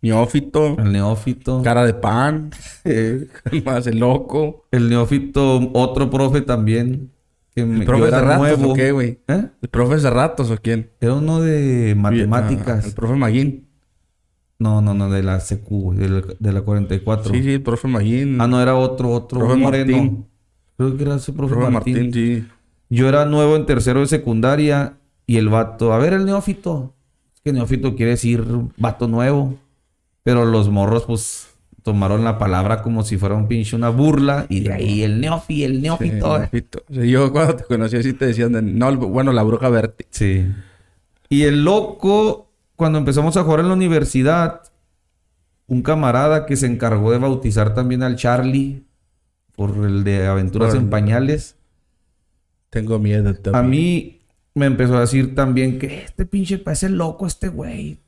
Neófito, 0.10 0.78
El 0.78 0.92
neófito. 0.92 1.62
Cara 1.64 1.84
de 1.84 1.96
Pan, 1.96 2.52
eh, 2.84 3.28
más 3.66 3.88
el 3.88 3.98
loco. 4.00 4.66
El 4.72 4.88
neófito, 4.88 5.72
otro 5.74 6.12
profe 6.12 6.42
también. 6.42 7.12
que 7.56 7.66
me, 7.66 7.80
¿El 7.80 7.86
profe 7.86 8.06
de 8.06 8.12
ratos 8.12 8.38
nuevo. 8.38 8.72
o 8.72 8.76
qué, 8.76 8.92
güey? 8.92 9.20
¿Eh? 9.28 9.48
¿El 9.64 9.70
profe 9.70 9.98
de 9.98 10.10
ratos 10.12 10.52
o 10.52 10.58
quién? 10.58 10.92
Era 11.02 11.16
uno 11.16 11.42
de 11.42 11.94
Ah, 11.98 12.00
matemáticas. 12.00 12.86
el 12.86 12.94
profe 12.94 13.16
Maguín. 13.16 13.68
No, 14.60 14.80
no, 14.82 14.94
no, 14.94 15.10
de 15.10 15.24
la 15.24 15.40
CQ, 15.40 15.96
de 15.96 16.08
la, 16.10 16.22
de 16.40 16.54
la 16.54 16.62
44. 16.62 17.34
Sí, 17.34 17.42
sí, 17.44 17.54
el 17.54 17.64
profe 17.64 17.88
Maguín. 17.88 18.40
Ah, 18.40 18.48
no, 18.48 18.62
era 18.62 18.76
otro, 18.76 19.10
otro 19.10 19.40
Profe 19.40 19.56
moreno. 19.58 19.92
Martín. 19.98 20.26
Creo 20.78 20.96
que 20.98 21.04
era 21.04 21.16
ese 21.16 21.34
profe 21.34 21.56
Martín. 21.56 21.72
Martín, 21.96 22.14
sí. 22.14 22.48
Yo 22.92 23.10
era 23.10 23.26
nuevo 23.26 23.56
en 23.56 23.66
tercero 23.66 24.02
de 24.02 24.06
secundaria 24.06 24.98
y 25.26 25.38
el 25.38 25.50
vato, 25.50 25.94
a 25.94 25.98
ver 25.98 26.14
el 26.14 26.26
neófito. 26.26 26.94
Es 27.34 27.42
que 27.42 27.52
neófito 27.52 27.96
quiere 27.96 28.12
decir 28.12 28.46
vato 28.78 29.08
nuevo. 29.08 29.56
Pero 30.26 30.44
los 30.44 30.70
morros, 30.70 31.04
pues, 31.06 31.50
tomaron 31.84 32.24
la 32.24 32.40
palabra 32.40 32.82
como 32.82 33.04
si 33.04 33.16
fuera 33.16 33.36
un 33.36 33.48
pinche 33.48 33.76
una 33.76 33.90
burla. 33.90 34.48
Y 34.50 34.62
de 34.62 34.74
ahí 34.74 35.04
el 35.04 35.22
neofi, 35.22 35.64
el 35.64 35.76
Sí, 35.76 35.82
neófito. 35.82 36.84
Sí, 36.92 37.10
yo 37.12 37.32
cuando 37.32 37.58
te 37.58 37.64
conocí 37.66 37.96
así 37.96 38.12
te 38.14 38.26
decían, 38.26 38.52
de- 38.54 38.64
no, 38.64 38.92
bueno, 38.98 39.32
la 39.32 39.44
bruja 39.44 39.70
Berti. 39.70 40.06
Sí. 40.10 40.48
Y 41.30 41.44
el 41.44 41.64
loco, 41.64 42.52
cuando 42.76 42.98
empezamos 42.98 43.38
a 43.38 43.44
jugar 43.44 43.60
en 43.60 43.68
la 43.68 43.76
universidad, 43.76 44.64
un 45.68 45.84
camarada 45.84 46.48
que 46.48 46.56
se 46.56 46.66
encargó 46.66 47.12
de 47.12 47.20
bautizar 47.20 47.76
también 47.76 48.02
al 48.02 48.16
Charlie 48.16 48.84
por 49.56 49.78
el 49.86 50.04
de 50.04 50.26
Aventuras 50.26 50.74
en. 50.74 50.90
Pañales. 50.90 51.56
Tengo 52.72 52.98
miedo 52.98 53.34
también. 53.36 53.56
A 53.56 53.62
mí 53.62 54.22
me 54.56 54.66
empezó 54.66 54.98
a 54.98 55.02
decir 55.02 55.36
también 55.36 55.78
que 55.78 56.04
este 56.06 56.26
pinche 56.26 56.58
parece 56.58 56.90
loco 56.90 57.28
este 57.28 57.48
güey. 57.48 58.00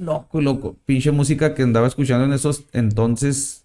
Loco, 0.00 0.40
loco. 0.40 0.76
Pinche 0.86 1.10
música 1.10 1.54
que 1.54 1.62
andaba 1.62 1.86
escuchando 1.86 2.24
en 2.24 2.32
esos 2.32 2.64
entonces. 2.72 3.64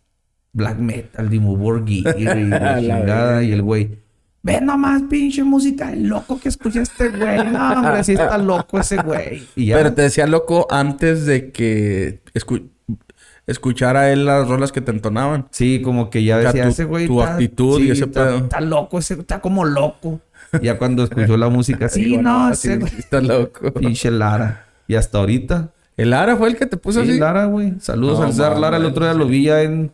Black 0.54 0.78
metal, 0.78 1.30
Dimmu 1.30 1.58
Borgir 1.58 2.16
y 2.18 2.24
la 2.24 2.80
chingada. 2.80 3.44
Y 3.44 3.52
el 3.52 3.62
güey. 3.62 4.00
Ve 4.42 4.62
nomás, 4.62 5.02
pinche 5.10 5.44
música, 5.44 5.92
el 5.92 6.08
loco 6.08 6.40
que 6.40 6.50
escucha 6.50 6.82
este 6.82 7.10
güey. 7.10 7.38
No, 7.52 7.74
hombre, 7.74 8.04
sí 8.04 8.14
está 8.14 8.38
loco 8.38 8.80
ese 8.80 8.98
güey. 9.02 9.44
Y 9.56 9.66
ya. 9.68 9.78
Pero 9.78 9.94
te 9.94 10.04
decía 10.04 10.28
loco 10.28 10.68
antes 10.70 11.26
de 11.26 11.52
que 11.52 12.22
escu- 12.34 12.70
escuchara 13.48 14.12
él 14.12 14.26
las 14.26 14.48
rolas 14.48 14.72
que 14.72 14.82
te 14.82 14.92
entonaban. 14.92 15.48
Sí, 15.52 15.82
como 15.82 16.10
que 16.10 16.24
ya 16.24 16.38
O 16.38 16.42
sea, 16.42 16.52
decía 16.52 16.64
tu- 16.64 16.70
ese 16.70 16.84
güey. 16.86 17.08
tu 17.08 17.20
está- 17.22 17.34
actitud 17.34 17.82
y 17.82 17.92
ese 17.92 18.06
está, 18.06 18.26
pedo. 18.26 18.38
Está 18.38 18.62
loco, 18.62 19.00
ese, 19.00 19.14
está 19.16 19.42
como 19.42 19.66
loco. 19.66 20.22
Ya 20.62 20.78
cuando 20.78 21.04
escuchó 21.04 21.38
la 21.38 21.50
música, 21.50 21.90
sí, 21.90 22.18
no, 22.18 22.50
ese 22.52 22.78
güey. 22.78 22.94
está 22.98 23.20
loco. 23.22 23.72
Pinche 23.74 24.12
Lara. 24.12 24.68
Y 24.88 24.96
hasta 24.96 25.18
ahorita. 25.18 25.72
¿El 25.98 26.14
Ara 26.14 26.36
fue 26.36 26.50
el 26.50 26.58
que 26.58 26.66
te 26.66 26.78
puso 26.78 27.04
Sí, 27.04 27.12
así? 27.12 27.20
Lara, 27.20 27.46
güey. 27.46 27.74
Saludos 27.80 28.20
No 28.20 28.26
al 28.26 28.32
César 28.34 28.58
Lara. 28.60 28.78
El 28.78 28.86
otro 28.86 29.06
día 29.06 29.14
lo 29.14 29.28
vi 29.28 29.44
ya 29.46 29.62
en 29.62 29.92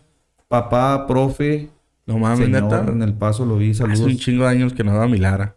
Papá, 0.48 1.05
Profe, 1.08 1.70
No 2.08 2.17
mames, 2.17 2.39
Señor. 2.46 2.63
neta. 2.63 2.86
En 2.91 3.01
el 3.03 3.13
paso 3.13 3.46
lo 3.46 3.58
vi. 3.58 3.72
Hace 3.72 3.79
Saludos. 3.79 4.00
un 4.01 4.17
chingo 4.17 4.43
de 4.43 4.50
años 4.50 4.74
que 4.74 4.84
no 4.84 4.91
daba 4.93 5.08
mi 5.08 5.17
Lara. 5.17 5.55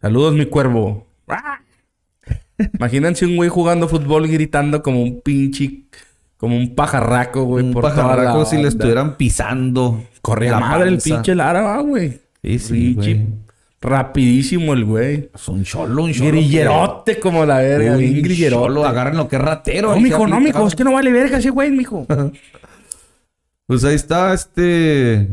Saludos, 0.00 0.34
mi 0.34 0.46
cuervo. 0.46 1.06
Imagínense 2.78 3.26
un 3.26 3.36
güey 3.36 3.48
jugando 3.48 3.88
fútbol 3.88 4.28
gritando 4.28 4.82
como 4.82 5.02
un 5.02 5.20
pinche... 5.20 5.84
Como 6.36 6.56
un 6.56 6.74
pajarraco, 6.74 7.44
güey. 7.44 7.64
un 7.64 7.72
por 7.72 7.82
pajarraco 7.84 8.44
si 8.44 8.56
le 8.56 8.66
estuvieran 8.66 9.16
pisando. 9.16 10.02
Corría 10.22 10.52
la 10.52 10.60
madre 10.60 10.88
el 10.88 10.94
panza. 10.94 11.04
pinche 11.14 11.34
Lara, 11.36 11.60
va, 11.62 11.80
güey. 11.82 12.20
Sí, 12.42 12.58
sí, 12.58 12.72
Pinche. 12.94 13.26
Rapidísimo 13.82 14.72
el 14.74 14.84
güey. 14.84 15.30
Es 15.34 15.48
un 15.48 15.64
cholo, 15.64 16.04
un 16.04 16.12
cholo. 16.12 16.30
Grillerote 16.30 17.18
como 17.18 17.44
la 17.44 17.58
verga. 17.58 17.96
Uy, 17.96 18.10
bien 18.10 18.22
grillerote. 18.22 18.66
cholo, 18.66 18.84
agarren 18.84 19.16
lo 19.16 19.28
que 19.28 19.36
es 19.36 19.42
ratero. 19.42 19.90
No, 19.94 20.00
mijo, 20.00 20.26
no, 20.28 20.40
mijo. 20.40 20.66
Es 20.68 20.76
que 20.76 20.84
no 20.84 20.92
vale 20.92 21.10
verga 21.10 21.38
ese 21.38 21.50
güey, 21.50 21.70
mijo. 21.70 22.06
Pues 23.64 23.84
ahí 23.84 23.94
está, 23.94 24.34
este... 24.34 25.28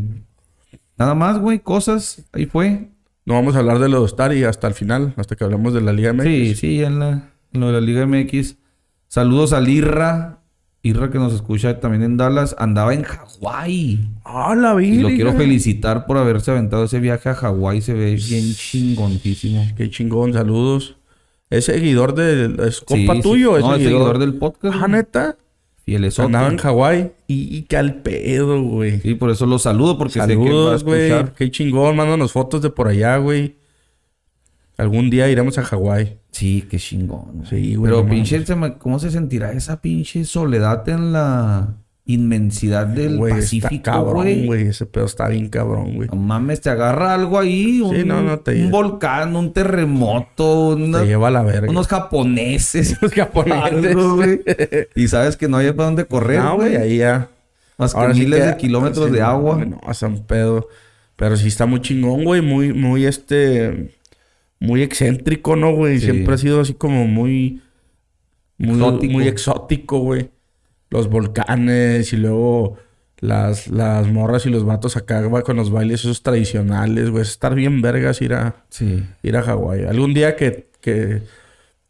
Nada 0.98 1.14
más, 1.14 1.40
güey, 1.40 1.60
cosas. 1.60 2.24
Ahí 2.32 2.46
fue. 2.46 2.88
No 3.26 3.34
vamos 3.34 3.56
a 3.56 3.60
hablar 3.60 3.80
de 3.80 3.90
los 3.90 4.16
Tari 4.16 4.44
hasta 4.44 4.68
el 4.68 4.76
final. 4.76 5.14
Hasta 5.18 5.36
que 5.36 5.44
hablemos 5.44 5.74
de 5.74 5.82
la 5.82 5.92
Liga 5.92 6.14
MX. 6.14 6.24
Sí, 6.24 6.56
sí, 6.56 6.84
en, 6.84 7.00
la, 7.00 7.32
en 7.52 7.60
lo 7.60 7.68
de 7.68 7.74
la 7.74 7.82
Liga 7.82 8.06
MX. 8.06 8.56
Saludos 9.08 9.52
al 9.52 9.68
Irra. 9.68 10.39
Irra 10.90 11.10
que 11.12 11.18
nos 11.20 11.34
escucha 11.34 11.80
también 11.80 12.04
en 12.04 12.18
Dallas. 12.18 12.56
Andaba 12.58 12.94
en 12.94 13.04
Hawái. 13.04 14.00
Ah, 14.26 14.56
la 14.56 14.74
vida. 14.76 14.96
Y 14.96 15.00
lo 15.02 15.08
quiero 15.10 15.34
felicitar 15.34 16.06
por 16.06 16.18
haberse 16.18 16.52
aventado 16.52 16.84
ese 16.86 17.00
viaje 17.00 17.30
a 17.30 17.36
Hawái. 17.36 17.82
Se 17.82 17.94
ve 17.94 18.16
bien 18.16 18.54
chingontísimo. 18.54 19.68
Qué 19.78 19.90
chingón, 19.90 20.34
saludos. 20.34 20.96
¿Es 21.50 21.66
seguidor 21.66 22.14
de... 22.16 22.68
¿Es 22.68 22.82
compa 22.82 23.14
Sí, 23.14 23.22
sí. 23.22 23.30
tuyo? 23.30 23.60
No, 23.60 23.76
es 23.76 23.82
seguidor 23.84 24.20
del 24.20 24.36
podcast. 24.36 24.78
Ah, 24.82 24.88
neta. 24.88 25.38
Fieles 25.84 26.20
Andaba 26.20 26.48
en 26.48 26.58
Hawái. 26.58 27.12
Y, 27.28 27.58
y 27.58 27.62
qué 27.64 27.78
al 27.78 27.96
pedo, 28.02 28.62
güey. 28.62 29.00
Sí, 29.02 29.16
por 29.16 29.32
eso 29.32 29.46
lo 29.48 29.58
saludo, 29.58 29.98
porque 29.98 30.14
sé 30.22 30.28
que 30.28 30.36
va 30.36 30.42
a 30.42 30.46
Saludos, 30.46 30.84
güey. 30.84 31.10
escuchar. 31.10 31.34
Qué 31.34 31.50
chingón. 31.50 31.96
Mándanos 31.96 32.32
fotos 32.32 32.62
de 32.62 32.70
por 32.70 32.88
allá, 32.88 33.18
güey. 33.18 33.56
Algún 34.80 35.10
día 35.10 35.30
iremos 35.30 35.58
a 35.58 35.64
Hawái. 35.64 36.18
Sí, 36.32 36.66
qué 36.70 36.78
chingón. 36.78 37.44
Sí, 37.50 37.76
güey, 37.76 37.92
Pero 37.92 38.04
no 38.04 38.10
pinche, 38.10 38.44
¿cómo 38.78 38.98
se 39.00 39.12
sentirá 39.12 39.52
esa 39.52 39.82
pinche 39.82 40.24
soledad 40.26 40.88
en 40.88 41.12
la 41.12 41.76
inmensidad 42.06 42.88
del 42.88 43.18
Güey, 43.18 43.34
está 43.34 43.42
Pacífico, 43.68 43.84
cabrón, 43.84 44.14
güey? 44.24 44.46
güey. 44.46 44.68
Ese 44.68 44.86
pedo 44.86 45.06
está 45.06 45.28
bien 45.28 45.50
cabrón, 45.50 45.96
güey. 45.96 46.08
No 46.10 46.16
mames, 46.16 46.62
te 46.62 46.70
agarra 46.70 47.14
algo 47.14 47.38
ahí, 47.38 47.82
un, 47.82 48.08
no, 48.08 48.22
no, 48.22 48.40
te- 48.40 48.64
un 48.64 48.72
volcán, 48.72 49.36
un 49.36 49.54
terremoto, 49.54 50.70
una- 50.70 51.02
Te 51.02 51.08
lleva 51.08 51.28
a 51.28 51.32
la 51.32 51.44
verga. 51.44 51.70
unos 51.70 51.88
japoneses. 51.88 52.98
Los 53.02 53.12
japoneses. 53.14 53.96
Güey. 53.96 54.42
y 54.96 55.08
sabes 55.08 55.36
que 55.38 55.48
no 55.48 55.58
hay 55.58 55.72
para 55.72 55.86
dónde 55.86 56.06
correr, 56.06 56.40
No, 56.42 56.56
güey. 56.56 56.76
ahí 56.78 56.98
ya. 56.98 57.30
Más 57.78 57.94
que 57.94 58.14
sí 58.14 58.20
miles 58.22 58.40
que- 58.42 58.46
de 58.48 58.58
kilómetros 58.58 59.08
sí, 59.08 59.12
de 59.12 59.22
agua. 59.22 59.64
No, 59.66 59.80
es 59.90 60.02
un 60.02 60.24
pedo. 60.26 60.68
Pero 61.16 61.36
sí 61.38 61.48
está 61.50 61.66
muy 61.66 61.82
chingón, 61.82 62.24
güey. 62.24 62.42
Muy, 62.42 62.72
muy 62.74 63.06
este... 63.06 63.99
Muy 64.60 64.82
excéntrico, 64.84 65.56
¿no, 65.56 65.74
güey? 65.74 66.00
Sí. 66.00 66.06
Siempre 66.06 66.36
ha 66.36 66.38
sido 66.38 66.62
así 66.62 66.74
como 66.74 67.06
muy... 67.08 67.62
Muy 68.58 68.76
Exótico. 68.76 69.14
muy 69.14 69.28
exótico, 69.28 70.00
güey. 70.00 70.30
Los 70.90 71.08
volcanes 71.10 72.12
y 72.12 72.18
luego 72.18 72.78
las, 73.20 73.68
las 73.70 74.08
morras 74.12 74.46
y 74.46 74.50
los 74.50 74.66
vatos 74.66 74.98
acá 74.98 75.22
güey, 75.24 75.44
con 75.44 75.56
los 75.56 75.72
bailes 75.72 76.02
esos 76.02 76.24
tradicionales, 76.24 77.10
güey. 77.10 77.22
Es 77.22 77.30
Estar 77.30 77.56
bien 77.56 77.82
vergas 77.82 78.22
ir 78.22 78.34
a, 78.34 78.66
Sí. 78.70 79.04
ir 79.24 79.38
a 79.38 79.44
Hawái. 79.44 79.86
Algún 79.86 80.14
día 80.14 80.36
que, 80.36 80.70
que 80.82 81.22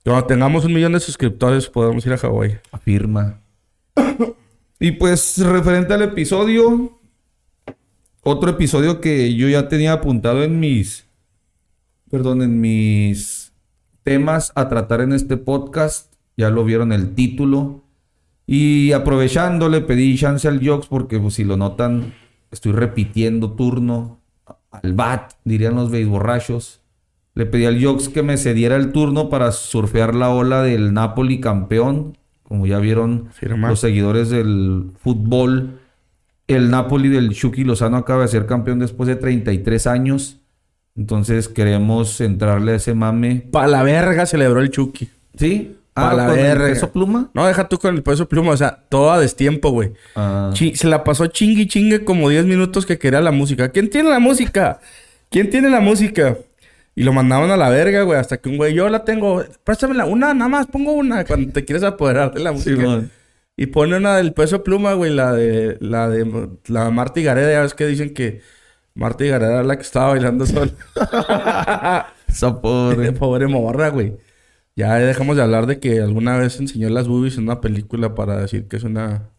cuando 0.04 0.26
tengamos 0.26 0.64
un 0.66 0.74
millón 0.74 0.94
de 0.94 1.00
suscriptores 1.00 1.68
podemos 1.68 2.06
ir 2.06 2.14
a 2.14 2.18
Hawái. 2.18 2.58
Afirma. 2.72 3.40
y 4.80 4.92
pues, 4.92 5.40
referente 5.40 5.94
al 5.94 6.04
episodio, 6.04 7.00
otro 8.22 8.52
episodio 8.52 9.02
que 9.02 9.34
yo 9.34 9.50
ya 9.50 9.68
tenía 9.70 9.94
apuntado 9.94 10.44
en 10.44 10.60
mis, 10.60 11.08
perdón, 12.10 12.42
en 12.42 12.60
mis 12.60 13.54
temas 14.04 14.52
a 14.56 14.68
tratar 14.70 15.02
en 15.02 15.14
este 15.14 15.38
podcast, 15.38 16.14
ya 16.36 16.50
lo 16.50 16.66
vieron 16.66 16.92
el 16.92 17.14
título. 17.16 17.84
Y 18.46 18.94
aprovechando, 18.94 19.70
le 19.70 19.82
pedí 19.82 20.18
chance 20.18 20.48
al 20.48 20.66
Jox 20.66 20.88
porque 20.88 21.20
pues, 21.20 21.36
si 21.36 21.44
lo 21.44 21.58
notan, 21.58 22.14
estoy 22.52 22.72
repitiendo 22.72 23.52
turno 23.54 24.20
al 24.72 24.94
bat, 24.94 25.34
dirían 25.44 25.76
los 25.76 25.92
beisborrachos. 25.92 26.82
Le 27.36 27.46
pedí 27.46 27.66
al 27.66 27.84
Jox 27.84 28.10
que 28.10 28.24
me 28.24 28.38
cediera 28.38 28.76
el 28.76 28.92
turno 28.92 29.30
para 29.30 29.52
surfear 29.52 30.16
la 30.16 30.30
ola 30.30 30.64
del 30.64 30.94
Napoli 30.94 31.40
campeón. 31.40 32.18
Como 32.44 32.66
ya 32.66 32.80
vieron 32.80 33.30
los 33.42 33.80
seguidores 33.80 34.32
del 34.32 34.92
fútbol, 34.98 35.80
el 36.48 36.72
Napoli 36.72 37.10
del 37.10 37.36
Chucky 37.36 37.64
Lozano 37.64 37.98
acaba 37.98 38.24
de 38.24 38.30
ser 38.30 38.48
campeón 38.48 38.80
después 38.80 39.08
de 39.08 39.16
33 39.16 39.86
años. 39.86 40.39
Entonces 41.00 41.48
queremos 41.48 42.20
entrarle 42.20 42.74
a 42.74 42.76
ese 42.76 42.94
mame. 42.94 43.46
Pa' 43.52 43.68
la 43.68 43.84
verga 43.84 44.26
celebró 44.26 44.60
el 44.60 44.70
Chucky. 44.70 45.10
¿Sí? 45.38 45.78
Pa' 45.94 46.12
Ah, 46.12 46.14
la 46.14 46.26
con 46.28 46.38
el 46.38 46.44
verga. 46.44 46.66
peso 46.68 46.92
pluma. 46.92 47.32
No, 47.34 47.48
deja 47.48 47.70
tú 47.70 47.78
con 47.78 47.96
el 47.96 48.04
peso 48.04 48.28
pluma. 48.28 48.52
O 48.52 48.58
sea, 48.58 48.84
todo 48.90 49.10
a 49.12 49.18
destiempo, 49.20 49.70
güey. 49.72 49.94
Ah, 50.18 50.52
se 50.54 50.88
la 50.88 51.06
pasó 51.06 51.28
chingue 51.28 51.62
y 51.62 51.68
chingue 51.68 52.04
como 52.04 52.28
10 52.28 52.46
minutos 52.46 52.86
que 52.86 53.00
quería 53.00 53.22
la 53.22 53.32
música. 53.32 53.70
¿Quién 53.70 53.90
tiene 53.90 54.10
la 54.10 54.20
música? 54.20 54.82
¿Quién 55.30 55.50
tiene 55.50 55.70
la 55.70 55.80
música? 55.80 56.38
Y 56.96 57.04
lo 57.04 57.14
mandaban 57.14 57.50
a 57.50 57.56
la 57.56 57.70
verga, 57.70 58.02
güey. 58.02 58.20
Hasta 58.20 58.36
que 58.38 58.50
un 58.50 58.58
güey, 58.58 58.74
yo 58.74 58.90
la 58.90 59.06
tengo. 59.06 59.42
Préstamela 59.64 60.04
una, 60.06 60.34
nada 60.34 60.50
más, 60.50 60.68
pongo 60.68 60.92
una. 60.92 61.24
Cuando 61.26 61.54
te 61.54 61.64
quieres 61.64 61.84
apoderar 61.84 62.34
de 62.34 62.42
la 62.42 62.52
música. 62.52 62.76
Simón. 62.76 63.10
y 63.56 63.68
pone 63.68 63.96
una 63.96 64.18
del 64.18 64.34
peso 64.34 64.66
pluma, 64.66 64.94
güey. 64.94 65.14
La 65.14 65.32
de... 65.32 65.78
La 65.80 66.10
de... 66.10 66.50
La 66.68 66.84
de 66.86 66.92
Marta 66.92 67.22
y 67.22 67.24
Gareda. 67.24 67.52
Ya 67.54 67.62
ves 67.62 67.74
que 67.74 67.88
dicen 67.88 68.14
que... 68.14 68.42
Marta 69.00 69.26
y 69.26 69.30
era 69.30 69.64
la 69.64 69.78
que 69.78 69.84
estaba 69.84 70.10
bailando 70.10 70.46
sola. 70.46 70.74
Esa 72.28 72.62
pobre. 72.62 73.12
Pobre 73.14 73.48
morra, 73.48 73.90
güey. 73.90 74.18
Ya 74.76 74.96
dejamos 74.96 75.38
de 75.38 75.42
hablar 75.42 75.68
de 75.68 75.80
que 75.80 76.02
alguna 76.02 76.38
vez 76.38 76.60
enseñó 76.60 76.90
las 76.90 77.08
boobies 77.08 77.38
en 77.38 77.44
una 77.44 77.62
película 77.62 78.14
para 78.14 78.38
decir 78.38 78.68
que 78.68 78.76
es 78.76 78.84
una 78.84 79.30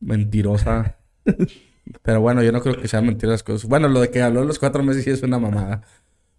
mentirosa. 0.00 0.98
Pero 2.02 2.20
bueno, 2.20 2.42
yo 2.42 2.52
no 2.52 2.60
creo 2.60 2.80
que 2.80 2.86
sean 2.86 3.06
mentiras 3.06 3.32
las 3.32 3.42
cosas. 3.42 3.68
Bueno, 3.68 3.88
lo 3.88 4.00
de 4.00 4.10
que 4.10 4.20
habló 4.20 4.40
de 4.40 4.46
los 4.46 4.58
cuatro 4.58 4.82
meses 4.82 5.04
sí 5.04 5.10
es 5.10 5.22
una 5.22 5.38
mamada. 5.38 5.82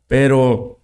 Pero 0.08 0.80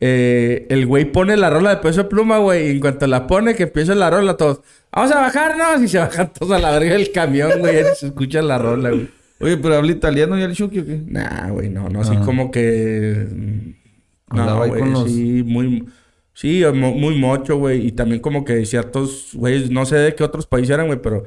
eh, 0.00 0.66
el 0.70 0.86
güey 0.86 1.12
pone 1.12 1.36
la 1.36 1.50
rola 1.50 1.70
de 1.70 1.76
peso 1.82 2.04
de 2.04 2.08
pluma, 2.08 2.38
güey. 2.38 2.68
Y 2.68 2.70
en 2.70 2.80
cuanto 2.80 3.06
la 3.06 3.26
pone, 3.26 3.54
que 3.54 3.64
empieza 3.64 3.94
la 3.94 4.08
rola, 4.08 4.38
todos, 4.38 4.62
vamos 4.90 5.12
a 5.12 5.20
bajarnos. 5.20 5.82
Y 5.82 5.88
se 5.88 5.98
bajan 5.98 6.32
todos 6.32 6.52
a 6.52 6.58
la 6.58 6.70
verga 6.70 6.94
del 6.94 7.12
camión, 7.12 7.58
güey. 7.58 7.80
Y 7.80 7.84
se 7.96 8.06
escucha 8.06 8.40
la 8.40 8.56
rola, 8.56 8.90
güey. 8.90 9.10
Oye, 9.40 9.56
pero 9.58 9.76
habla 9.76 9.92
italiano 9.92 10.38
ya 10.38 10.46
el 10.46 10.54
Chucky 10.54 10.78
o 10.80 10.86
qué? 10.86 11.02
Nah, 11.06 11.50
güey, 11.50 11.68
no, 11.68 11.88
no, 11.88 12.00
así 12.00 12.12
Ah. 12.16 12.22
como 12.24 12.50
que. 12.50 13.26
mm, 13.30 14.36
No, 14.36 14.56
güey, 14.66 14.80
con 14.80 14.92
los- 14.92 15.10
sí, 15.10 15.42
muy. 15.46 15.84
Sí, 16.32 16.62
mo- 16.74 16.92
muy 16.94 17.18
mocho, 17.18 17.56
güey. 17.58 17.86
Y 17.86 17.92
también 17.92 18.20
como 18.20 18.44
que 18.44 18.64
ciertos, 18.66 19.30
güey, 19.34 19.68
no 19.70 19.86
sé 19.86 19.96
de 19.96 20.14
qué 20.14 20.24
otros 20.24 20.46
países 20.46 20.70
eran, 20.74 20.86
güey, 20.86 21.00
pero 21.00 21.24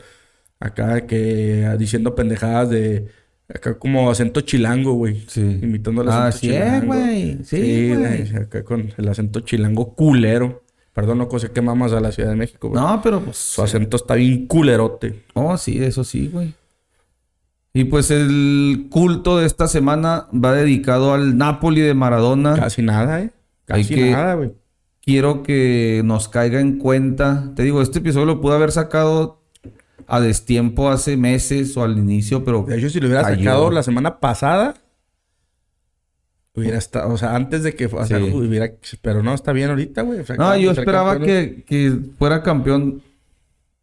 acá 0.59 1.05
que 1.07 1.65
ah, 1.67 1.77
diciendo 1.77 2.15
pendejadas 2.15 2.69
de. 2.69 3.07
Acá 3.51 3.79
como 3.79 4.11
acento 4.11 4.41
chilango, 4.41 4.93
güey. 4.93 5.23
Sí. 5.27 5.41
Imitando 5.41 6.03
el 6.03 6.09
Ah, 6.09 6.27
acento 6.27 6.39
sí, 6.39 6.49
eh, 6.49 6.59
chilango. 6.59 6.85
güey. 6.87 7.37
Sí, 7.43 7.57
Sí, 7.57 7.87
güey. 7.95 7.97
güey. 8.27 8.35
Acá 8.43 8.63
con 8.63 8.91
el 8.95 9.07
acento 9.07 9.39
chilango 9.39 9.95
culero. 9.95 10.63
Perdón, 10.93 11.19
no 11.19 11.39
sé 11.39 11.49
qué 11.51 11.61
mamas 11.61 11.93
a 11.93 11.99
la 12.01 12.11
Ciudad 12.11 12.29
de 12.31 12.35
México, 12.35 12.69
güey. 12.69 12.79
No, 12.81 12.99
pero 13.01 13.21
pues. 13.21 13.37
Su 13.37 13.63
acento 13.63 13.95
está 13.97 14.15
bien 14.15 14.45
culerote. 14.45 15.23
Oh, 15.33 15.55
sí, 15.57 15.81
eso 15.83 16.03
sí, 16.03 16.27
güey. 16.27 16.53
Y 17.73 17.83
pues 17.85 18.09
el 18.11 18.88
culto 18.89 19.38
de 19.38 19.45
esta 19.45 19.67
semana 19.67 20.27
va 20.33 20.53
dedicado 20.53 21.13
al 21.13 21.38
Napoli 21.38 21.81
de 21.81 21.93
Maradona. 21.93 22.55
Casi 22.55 22.81
nada, 22.81 23.21
¿eh? 23.21 23.31
Casi 23.65 23.93
que- 23.93 24.11
nada, 24.11 24.33
güey. 24.35 24.53
Quiero 25.01 25.43
que 25.43 26.01
nos 26.03 26.27
caiga 26.29 26.59
en 26.59 26.77
cuenta. 26.77 27.51
Te 27.55 27.63
digo, 27.63 27.81
este 27.81 27.99
episodio 27.99 28.25
lo 28.25 28.41
pude 28.41 28.55
haber 28.55 28.71
sacado 28.71 29.41
a 30.07 30.19
destiempo 30.19 30.89
hace 30.89 31.17
meses 31.17 31.75
o 31.77 31.83
al 31.83 31.97
inicio, 31.97 32.43
pero 32.43 32.63
De 32.67 32.77
hecho, 32.77 32.89
si 32.89 32.99
lo 32.99 33.07
hubiera 33.07 33.23
Cayó. 33.23 33.38
sacado 33.43 33.71
la 33.71 33.83
semana 33.83 34.19
pasada, 34.19 34.75
hubiera 36.55 36.77
estado, 36.77 37.13
o 37.13 37.17
sea, 37.17 37.35
antes 37.35 37.63
de 37.63 37.73
que, 37.75 37.85
o 37.85 38.05
sea, 38.05 38.17
Sí. 38.19 38.23
hubiera, 38.33 38.71
pero 39.01 39.23
no, 39.23 39.33
está 39.33 39.53
bien 39.53 39.69
ahorita, 39.69 40.01
güey. 40.01 40.19
O 40.19 40.25
sea, 40.25 40.35
No, 40.35 40.57
yo 40.57 40.71
esperaba 40.71 41.19
que 41.19 42.01
fuera 42.17 42.43
campeón 42.43 43.01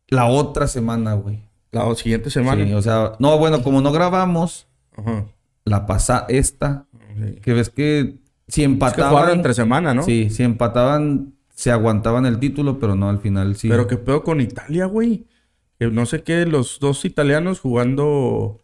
la 0.08 0.26
otra 0.26 0.66
semana, 0.66 1.14
güey. 1.14 1.45
La 1.84 1.94
siguiente 1.94 2.30
semana. 2.30 2.64
Sí, 2.64 2.72
o 2.72 2.82
sea, 2.82 3.12
no, 3.18 3.38
bueno, 3.38 3.62
como 3.62 3.80
no 3.80 3.92
grabamos 3.92 4.66
Ajá. 4.96 5.26
la 5.64 5.86
pasada, 5.86 6.26
esta, 6.28 6.86
Sí. 7.16 7.36
que 7.40 7.52
ves 7.54 7.70
que 7.70 8.16
si 8.48 8.62
Es 8.62 8.68
que 8.68 8.72
empataban. 8.72 9.30
entre 9.30 9.54
semana, 9.54 9.94
¿no? 9.94 10.02
Sí, 10.02 10.28
si 10.30 10.42
empataban, 10.42 11.32
se 11.54 11.70
aguantaban 11.70 12.26
el 12.26 12.38
título, 12.38 12.78
pero 12.78 12.94
no, 12.94 13.08
al 13.08 13.18
final 13.18 13.56
sí. 13.56 13.68
Pero 13.68 13.86
qué 13.86 13.96
pedo 13.96 14.22
con 14.22 14.40
Italia, 14.40 14.84
güey. 14.86 15.24
Que 15.78 15.86
no 15.88 16.04
sé 16.06 16.22
qué, 16.22 16.44
los 16.46 16.78
dos 16.80 17.04
italianos 17.04 17.60
jugando 17.60 18.62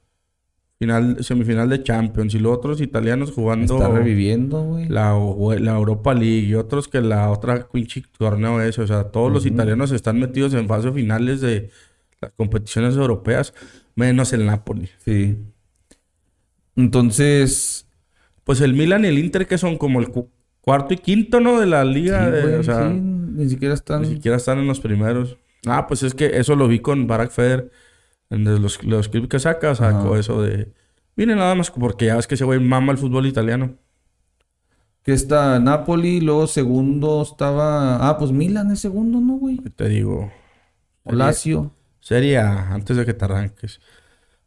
final, 0.79 1.23
semifinal 1.23 1.69
de 1.69 1.83
Champions 1.83 2.35
y 2.35 2.39
los 2.41 2.57
otros 2.57 2.81
italianos 2.81 3.31
jugando 3.33 3.77
está 3.77 3.89
reviviendo, 3.89 4.63
güey. 4.65 4.89
la, 4.89 5.13
la 5.61 5.77
Europa 5.77 6.13
League 6.13 6.47
y 6.49 6.55
otros 6.55 6.89
que 6.89 7.01
la 7.01 7.31
otra 7.31 7.69
pinche 7.73 8.03
torneo 8.19 8.61
ese. 8.61 8.83
O 8.83 8.87
sea, 8.87 9.05
todos 9.05 9.31
los 9.33 9.47
italianos 9.47 9.93
están 9.93 10.19
metidos 10.19 10.55
en 10.55 10.67
fase 10.69 10.91
finales 10.93 11.41
de 11.41 11.71
las 12.23 12.33
competiciones 12.33 12.97
europeas, 12.97 13.53
menos 13.95 14.33
el 14.33 14.47
Napoli. 14.47 14.89
Sí. 15.05 15.37
Entonces, 16.77 17.87
Pues 18.45 18.61
el 18.61 18.75
Milan 18.75 19.05
y 19.05 19.09
el 19.09 19.19
Inter 19.21 19.47
que 19.47 19.57
son 19.57 19.79
como 19.79 20.01
el 20.01 20.09
cu- 20.09 20.29
cuarto 20.63 20.95
y 20.95 20.97
quinto, 20.97 21.39
¿no? 21.39 21.61
De 21.61 21.67
la 21.67 21.85
sí, 21.85 21.91
liga. 21.91 22.29
de- 22.29 22.43
güey, 22.43 22.55
o 22.55 22.63
sea, 22.65 22.91
sí, 22.91 22.99
ni 23.01 23.49
siquiera 23.49 23.73
están. 23.75 24.03
ni 24.03 24.09
siquiera 24.09 24.37
están 24.37 24.59
en 24.59 24.67
los 24.67 24.81
primeros. 24.81 25.37
Ah, 25.65 25.87
pues 25.87 26.03
es 26.03 26.13
que 26.13 26.39
eso 26.39 26.57
lo 26.57 26.67
vi 26.67 26.81
con 26.81 27.07
Barack 27.07 27.31
Feder. 27.31 27.71
En 28.31 28.43
los, 28.63 28.83
los 28.83 29.09
clips 29.09 29.29
que 29.29 29.39
saca, 29.39 29.75
sacó 29.77 30.09
Ajá. 30.13 30.19
eso 30.19 30.43
de... 30.43 30.73
Miren 31.15 31.37
nada 31.37 31.55
más 31.55 31.71
porque 31.71 32.07
ya 32.07 32.17
ves 32.17 32.27
que 32.27 32.35
ese 32.35 32.45
güey 32.45 32.59
mama 32.59 32.91
el 32.93 32.99
fútbol 32.99 33.27
italiano. 33.27 33.77
Que 35.05 35.13
está 35.13 35.61
Napoli, 35.61 36.21
luego 36.21 36.47
segundo 36.49 37.23
estaba. 37.23 38.09
Ah, 38.09 38.19
pues 38.19 38.33
Milan 38.33 38.71
es 38.73 38.81
segundo, 38.81 39.21
¿no, 39.21 39.35
güey? 39.37 39.59
Te 39.59 39.89
digo... 39.89 40.33
Lazio. 41.05 41.71
Serie 42.03 42.39
A, 42.39 42.75
antes 42.75 42.97
de 42.97 43.07
que 43.07 43.15
te 43.15 43.25
arranques. 43.25 43.81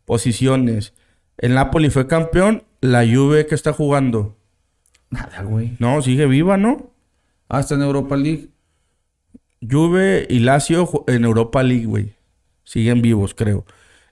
Posiciones. 0.04 0.94
El 1.38 1.56
Napoli 1.56 1.90
fue 1.90 2.06
campeón. 2.06 2.64
La 2.82 3.06
Juve 3.08 3.48
que 3.48 3.56
está 3.56 3.72
jugando. 3.72 4.38
Nada, 5.10 5.42
güey. 5.44 5.78
No, 5.80 6.02
sigue 6.02 6.26
viva, 6.26 6.58
¿no? 6.58 6.92
Ah, 7.48 7.62
está 7.62 7.76
en 7.76 7.84
Europa 7.84 8.18
League. 8.18 8.50
Juve 9.62 10.28
y 10.30 10.40
Lazio 10.40 11.06
en 11.08 11.24
Europa 11.24 11.64
League, 11.64 11.86
güey. 11.86 12.16
Siguen 12.66 13.02
vivos, 13.02 13.34
creo. 13.34 13.66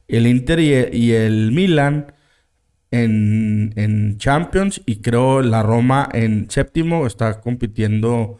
El 0.07 0.25
Inter 0.25 0.61
y 0.61 0.73
el, 0.73 0.95
y 0.95 1.11
el 1.11 1.51
Milan 1.51 2.13
en, 2.91 3.73
en 3.75 4.17
Champions. 4.19 4.81
Y 4.85 5.01
creo 5.01 5.41
la 5.41 5.63
Roma 5.63 6.07
en 6.13 6.49
séptimo 6.49 7.05
está 7.05 7.41
compitiendo. 7.41 8.39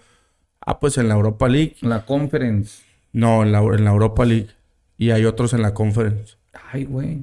Ah, 0.66 0.80
pues 0.80 0.98
en 0.98 1.10
la 1.10 1.16
Europa 1.16 1.50
League. 1.50 1.76
La 1.82 2.06
Conference. 2.06 2.84
No, 3.12 3.44
en 3.44 3.52
la, 3.52 3.60
en 3.60 3.84
la 3.84 3.92
Europa 3.92 4.24
League. 4.24 4.48
Y 5.04 5.12
hay 5.12 5.26
otros 5.26 5.54
en 5.54 5.62
la 5.62 5.74
Conference. 5.74 6.36
Ay, 6.72 6.86
güey. 6.86 7.20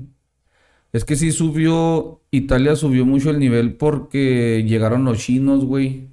Es 0.93 1.05
que 1.05 1.16
sí 1.16 1.31
subió, 1.33 2.21
Italia 2.31 2.77
subió 2.77 3.07
mucho 3.07 3.31
el 3.31 3.38
nivel 3.38 3.75
porque 3.75 4.64
llegaron 4.66 5.05
los 5.05 5.19
chinos, 5.19 5.64
güey. 5.64 6.09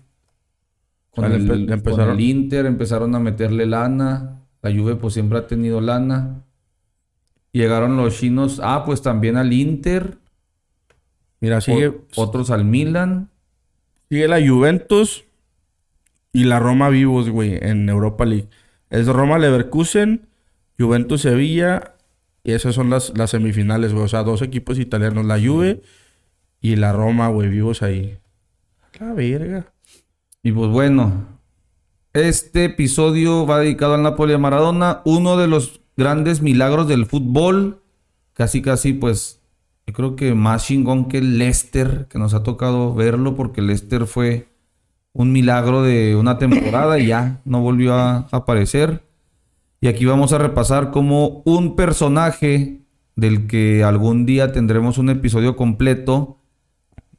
Con, 1.11 1.25
O 1.25 1.27
sea, 1.29 1.37
le 1.37 1.43
el, 1.43 1.49
empe- 1.49 1.65
con 1.65 1.73
empezaron- 1.73 2.15
el 2.15 2.21
Inter 2.21 2.65
empezaron 2.67 3.15
a 3.15 3.19
meterle 3.19 3.65
lana. 3.65 4.41
La 4.61 4.71
Juve 4.71 4.95
pues 4.95 5.13
siempre 5.15 5.39
ha 5.39 5.47
tenido 5.47 5.81
lana. 5.81 6.43
Llegaron 7.51 7.97
los 7.97 8.17
chinos, 8.19 8.61
ah, 8.63 8.83
pues 8.85 9.01
también 9.01 9.35
al 9.35 9.51
Inter. 9.51 10.17
Mira, 11.41 11.59
sigue, 11.59 11.87
o- 11.87 12.05
otros 12.15 12.49
al 12.51 12.65
Milan. 12.65 13.29
Sigue 14.09 14.27
la 14.27 14.39
Juventus 14.45 15.25
y 16.33 16.43
la 16.45 16.59
Roma 16.59 16.89
vivos, 16.89 17.29
güey, 17.29 17.57
en 17.61 17.89
Europa 17.89 18.25
League. 18.25 18.47
Es 18.89 19.07
Roma 19.07 19.37
Leverkusen, 19.37 20.26
Juventus 20.79 21.21
Sevilla 21.21 21.95
y 22.43 22.51
esas 22.51 22.75
son 22.75 22.89
las, 22.89 23.11
semifinales, 23.25 23.93
güey. 23.93 24.05
O 24.05 24.07
sea, 24.07 24.23
dos 24.23 24.41
equipos 24.41 24.79
italianos, 24.79 25.25
la 25.25 25.39
Juve 25.39 25.81
y 26.61 26.75
la 26.77 26.93
Roma, 26.93 27.27
güey, 27.27 27.49
vivos 27.49 27.81
ahí. 27.81 28.17
La 28.99 29.13
verga. 29.13 29.73
Y 30.43 30.51
pues 30.51 30.69
bueno, 30.69 31.39
este 32.13 32.65
episodio 32.65 33.45
va 33.45 33.59
dedicado 33.59 33.95
al 33.95 34.03
Napoli 34.03 34.31
de 34.31 34.37
Maradona, 34.37 35.01
uno 35.03 35.35
de 35.37 35.47
los 35.47 35.81
grandes 35.97 36.41
milagros 36.41 36.87
del 36.87 37.05
fútbol, 37.05 37.81
casi 38.33 38.61
casi 38.61 38.93
pues 38.93 39.41
yo 39.87 39.93
creo 39.93 40.15
que 40.15 40.33
más 40.33 40.65
chingón 40.65 41.09
que 41.09 41.17
el 41.17 41.37
Leicester, 41.37 42.07
que 42.09 42.19
nos 42.19 42.33
ha 42.33 42.43
tocado 42.43 42.93
verlo 42.93 43.35
porque 43.35 43.61
el 43.61 43.67
Leicester 43.67 44.05
fue 44.05 44.47
un 45.13 45.31
milagro 45.31 45.81
de 45.81 46.15
una 46.15 46.37
temporada 46.37 46.99
y 46.99 47.07
ya 47.07 47.41
no 47.45 47.61
volvió 47.61 47.93
a 47.93 48.27
aparecer. 48.31 49.06
Y 49.79 49.87
aquí 49.87 50.05
vamos 50.05 50.33
a 50.33 50.37
repasar 50.37 50.91
como 50.91 51.43
un 51.45 51.75
personaje 51.75 52.81
del 53.15 53.47
que 53.47 53.83
algún 53.83 54.25
día 54.25 54.51
tendremos 54.51 54.97
un 54.97 55.09
episodio 55.09 55.55
completo 55.55 56.37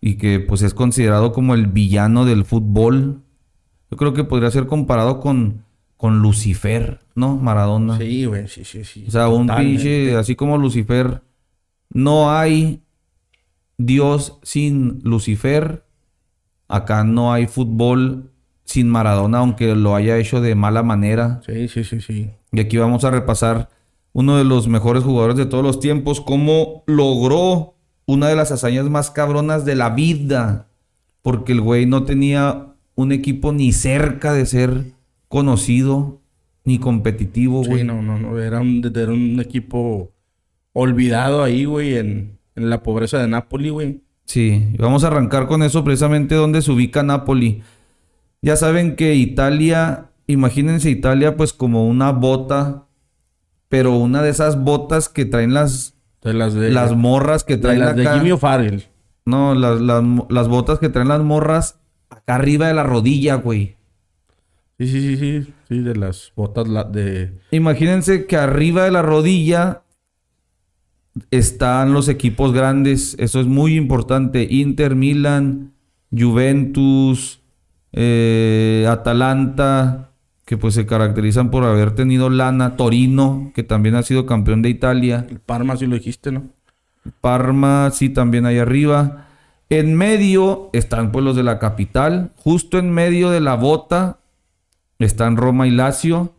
y 0.01 0.17
que 0.17 0.41
pues 0.41 0.63
es 0.63 0.75
considerado 0.75 1.33
como 1.33 1.55
el 1.55 1.67
villano 1.67 2.25
del 2.25 2.45
fútbol. 2.45 3.23
Yo 3.91 3.97
creo 3.97 4.13
que 4.13 4.25
podría 4.25 4.51
ser 4.51 4.67
comparado 4.67 5.21
con, 5.21 5.65
con 5.97 6.21
Lucifer, 6.21 7.01
¿no? 7.15 7.37
Maradona. 7.37 7.99
Sí, 7.99 8.25
güey, 8.25 8.49
sí, 8.49 8.65
sí, 8.65 8.85
sí. 8.85 9.05
O 9.07 9.11
sea, 9.11 9.29
un 9.29 9.49
pinche, 9.49 10.17
así 10.17 10.37
como 10.37 10.59
Lucifer, 10.59 11.23
no 11.91 12.31
hay 12.31 12.83
Dios 13.77 14.39
sin 14.43 15.01
Lucifer. 15.03 15.85
Acá 16.69 17.03
no 17.03 17.33
hay 17.33 17.47
fútbol 17.47 18.31
sin 18.65 18.89
Maradona, 18.89 19.39
aunque 19.39 19.75
lo 19.75 19.97
haya 19.97 20.19
hecho 20.19 20.41
de 20.41 20.55
mala 20.55 20.83
manera. 20.83 21.41
Sí, 21.47 21.67
sí, 21.69 21.83
sí, 21.83 22.01
sí. 22.01 22.31
Y 22.53 22.61
aquí 22.61 22.77
vamos 22.77 23.05
a 23.05 23.11
repasar 23.11 23.69
uno 24.13 24.37
de 24.37 24.45
los 24.45 24.69
mejores 24.69 25.05
jugadores 25.05 25.37
de 25.37 25.47
todos 25.47 25.65
los 25.65 25.81
tiempos, 25.81 26.21
cómo 26.21 26.83
logró 26.87 27.75
una 28.07 28.29
de 28.29 28.37
las 28.37 28.51
hazañas 28.53 28.89
más 28.89 29.11
cabronas 29.11 29.65
de 29.65 29.75
la 29.75 29.91
vida. 29.91 30.69
Porque 31.23 31.53
el 31.53 31.61
güey 31.61 31.87
no 31.87 32.05
tenía 32.05 32.75
un 32.95 33.13
equipo 33.13 33.53
ni 33.53 33.73
cerca 33.73 34.33
de 34.33 34.47
ser 34.47 34.93
conocido 35.29 36.21
ni 36.65 36.79
competitivo, 36.79 37.63
güey. 37.63 37.81
Sí, 37.81 37.85
no, 37.85 38.03
no, 38.03 38.19
no. 38.19 38.39
Era 38.39 38.61
un, 38.61 38.83
era 38.95 39.13
un 39.13 39.41
equipo 39.41 40.13
olvidado 40.73 41.43
ahí, 41.43 41.65
güey, 41.65 41.97
en, 41.97 42.39
en 42.55 42.71
la 42.71 42.83
pobreza 42.83 43.19
de 43.19 43.29
Napoli, 43.29 43.71
güey. 43.71 44.01
Sí, 44.25 44.69
y 44.75 44.77
vamos 44.77 45.05
a 45.05 45.07
arrancar 45.07 45.47
con 45.47 45.63
eso 45.63 45.83
precisamente 45.85 46.35
donde 46.35 46.61
se 46.61 46.71
ubica 46.71 47.03
Napoli. 47.03 47.63
Ya 48.43 48.57
saben 48.57 48.95
que 48.95 49.15
Italia, 49.15 50.08
imagínense 50.29 50.91
Italia 50.91 51.37
pues 51.37 51.53
como 51.53 51.89
una 51.89 52.13
bota, 52.13 52.87
pero 53.69 53.97
una 53.97 54.23
de 54.23 54.31
esas 54.31 54.63
botas 54.63 55.09
que 55.09 55.25
traen 55.25 55.53
las, 55.55 55.95
De 56.23 56.33
las 56.35 56.55
de, 56.55 56.71
las 56.71 56.95
morras 56.95 57.43
que 57.43 57.57
de 57.57 57.63
traen 57.63 57.81
las 57.81 57.97
de. 57.97 58.07
Jimmy 58.07 58.31
O'Farrell. 58.31 58.85
No, 59.27 59.55
las, 59.55 59.81
las, 59.81 60.05
las 60.31 60.49
botas 60.49 60.79
que 60.79 60.89
traen 60.89 61.09
las 61.09 61.23
morras 61.23 61.81
acá 62.09 62.37
arriba 62.37 62.69
de 62.69 62.75
la 62.75 62.83
rodilla, 62.85 63.35
güey. 63.35 63.77
Sí, 64.79 64.87
sí, 64.87 65.01
sí, 65.03 65.17
sí. 65.17 65.53
Sí, 65.69 65.81
de 65.81 65.97
las 65.97 66.33
botas 66.37 66.69
la- 66.69 66.85
de... 66.85 67.41
Imagínense 67.51 68.27
que 68.27 68.37
arriba 68.37 68.85
de 68.85 68.91
la 68.93 69.03
rodilla 69.03 69.83
están 71.31 71.93
los 71.93 72.09
equipos 72.09 72.53
grandes. 72.53 73.17
Eso 73.19 73.41
es 73.41 73.47
muy 73.47 73.75
importante. 73.77 74.47
Inter, 74.49 74.95
Milan, 74.95 75.75
Juventus, 76.17 77.41
eh, 77.93 78.87
Atalanta, 78.89 80.08
que 80.49 80.57
pues 80.57 80.73
se 80.73 80.87
caracterizan 80.87 81.51
por 81.51 81.65
haber 81.65 81.95
tenido 81.95 82.31
lana. 82.31 82.75
Torino, 82.75 83.53
que 83.55 83.65
también 83.65 83.97
ha 83.97 84.03
sido 84.03 84.25
campeón 84.25 84.63
de 84.63 84.71
Italia. 84.71 85.27
El 85.29 85.41
Parma, 85.41 85.77
sí 85.77 85.87
lo 85.87 85.97
dijiste, 85.97 86.33
¿no? 86.33 86.45
Parma, 87.21 87.91
sí, 87.93 88.09
también 88.09 88.47
ahí 88.47 88.57
arriba. 88.57 89.27
En 89.69 89.95
medio 89.95 90.71
están 90.73 91.13
pues 91.13 91.23
los 91.23 91.37
de 91.37 91.43
la 91.43 91.59
capital. 91.59 92.33
Justo 92.37 92.79
en 92.79 92.91
medio 92.91 93.29
de 93.29 93.41
la 93.41 93.57
bota 93.57 94.21
están 94.99 95.37
Roma 95.37 95.67
y 95.67 95.71
Lazio. 95.71 96.33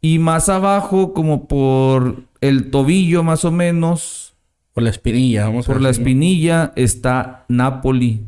Y 0.00 0.20
más 0.20 0.48
abajo, 0.48 1.12
como 1.12 1.48
por 1.48 2.22
el 2.40 2.70
tobillo 2.70 3.24
más 3.24 3.44
o 3.44 3.50
menos. 3.50 4.36
Por 4.72 4.84
la 4.84 4.90
espinilla, 4.90 5.46
vamos 5.46 5.68
a 5.68 5.72
Por 5.72 5.82
la 5.82 5.90
espinilla 5.90 6.72
está 6.76 7.44
Napoli. 7.48 8.24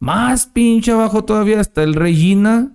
Más 0.00 0.46
pinche 0.48 0.92
abajo 0.92 1.24
todavía 1.24 1.62
está 1.62 1.82
el 1.82 1.94
Regina 1.94 2.74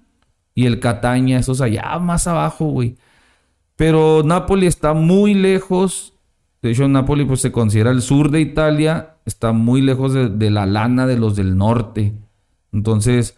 y 0.55 0.65
el 0.65 0.79
Cataña. 0.79 1.39
Esos 1.39 1.61
allá 1.61 1.97
más 1.99 2.27
abajo, 2.27 2.65
güey. 2.65 2.97
Pero 3.75 4.23
Napoli 4.23 4.67
está 4.67 4.93
muy 4.93 5.33
lejos. 5.33 6.13
De 6.61 6.71
hecho, 6.71 6.87
Napoli 6.87 7.25
pues, 7.25 7.41
se 7.41 7.51
considera 7.51 7.91
el 7.91 8.01
sur 8.01 8.31
de 8.31 8.41
Italia. 8.41 9.17
Está 9.25 9.51
muy 9.51 9.81
lejos 9.81 10.13
de, 10.13 10.49
la 10.49 10.65
lana 10.65 11.07
de 11.07 11.17
los 11.17 11.35
del 11.35 11.57
norte. 11.57 12.13
Entonces, 12.71 13.37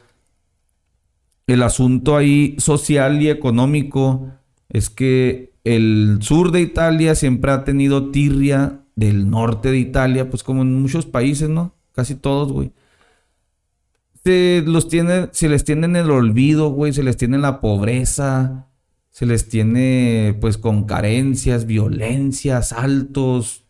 el 1.47 1.63
asunto 1.63 2.15
ahí 2.15 2.55
social 2.57 3.21
y 3.21 3.29
económico 3.29 4.27
es 4.69 4.89
que 4.89 5.53
el 5.63 6.19
sur 6.21 6.51
de 6.51 6.61
Italia 6.61 7.15
siempre 7.15 7.51
ha 7.51 7.63
tenido 7.63 8.11
tirria 8.11 8.81
del 8.95 9.29
norte 9.29 9.71
de 9.71 9.77
Italia, 9.77 10.29
pues 10.29 10.43
como 10.43 10.61
en 10.61 10.81
muchos 10.81 11.05
países, 11.05 11.49
¿no? 11.49 11.73
Casi 11.91 12.15
todos, 12.15 12.51
güey. 12.51 12.71
Se, 14.25 14.63
los 14.65 14.87
tiene, 14.87 15.29
se 15.33 15.47
les 15.47 15.63
tiene 15.63 15.85
en 15.85 15.95
el 15.95 16.09
olvido, 16.09 16.69
güey, 16.69 16.91
se 16.93 17.03
les 17.03 17.15
tiene 17.15 17.35
en 17.35 17.43
la 17.43 17.61
pobreza, 17.61 18.67
se 19.11 19.27
les 19.27 19.47
tiene 19.47 20.35
pues 20.41 20.57
con 20.57 20.85
carencias, 20.85 21.67
violencias, 21.67 22.73
altos, 22.73 23.65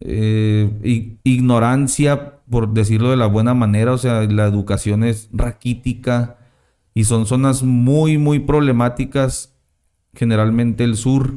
eh, 0.00 1.18
ignorancia, 1.22 2.40
por 2.50 2.72
decirlo 2.72 3.10
de 3.10 3.18
la 3.18 3.26
buena 3.26 3.52
manera, 3.52 3.92
o 3.92 3.98
sea, 3.98 4.22
la 4.22 4.46
educación 4.46 5.04
es 5.04 5.28
raquítica 5.32 6.38
y 6.94 7.04
son 7.04 7.26
zonas 7.26 7.62
muy, 7.62 8.16
muy 8.16 8.38
problemáticas, 8.38 9.54
generalmente 10.14 10.84
el 10.84 10.96
sur. 10.96 11.34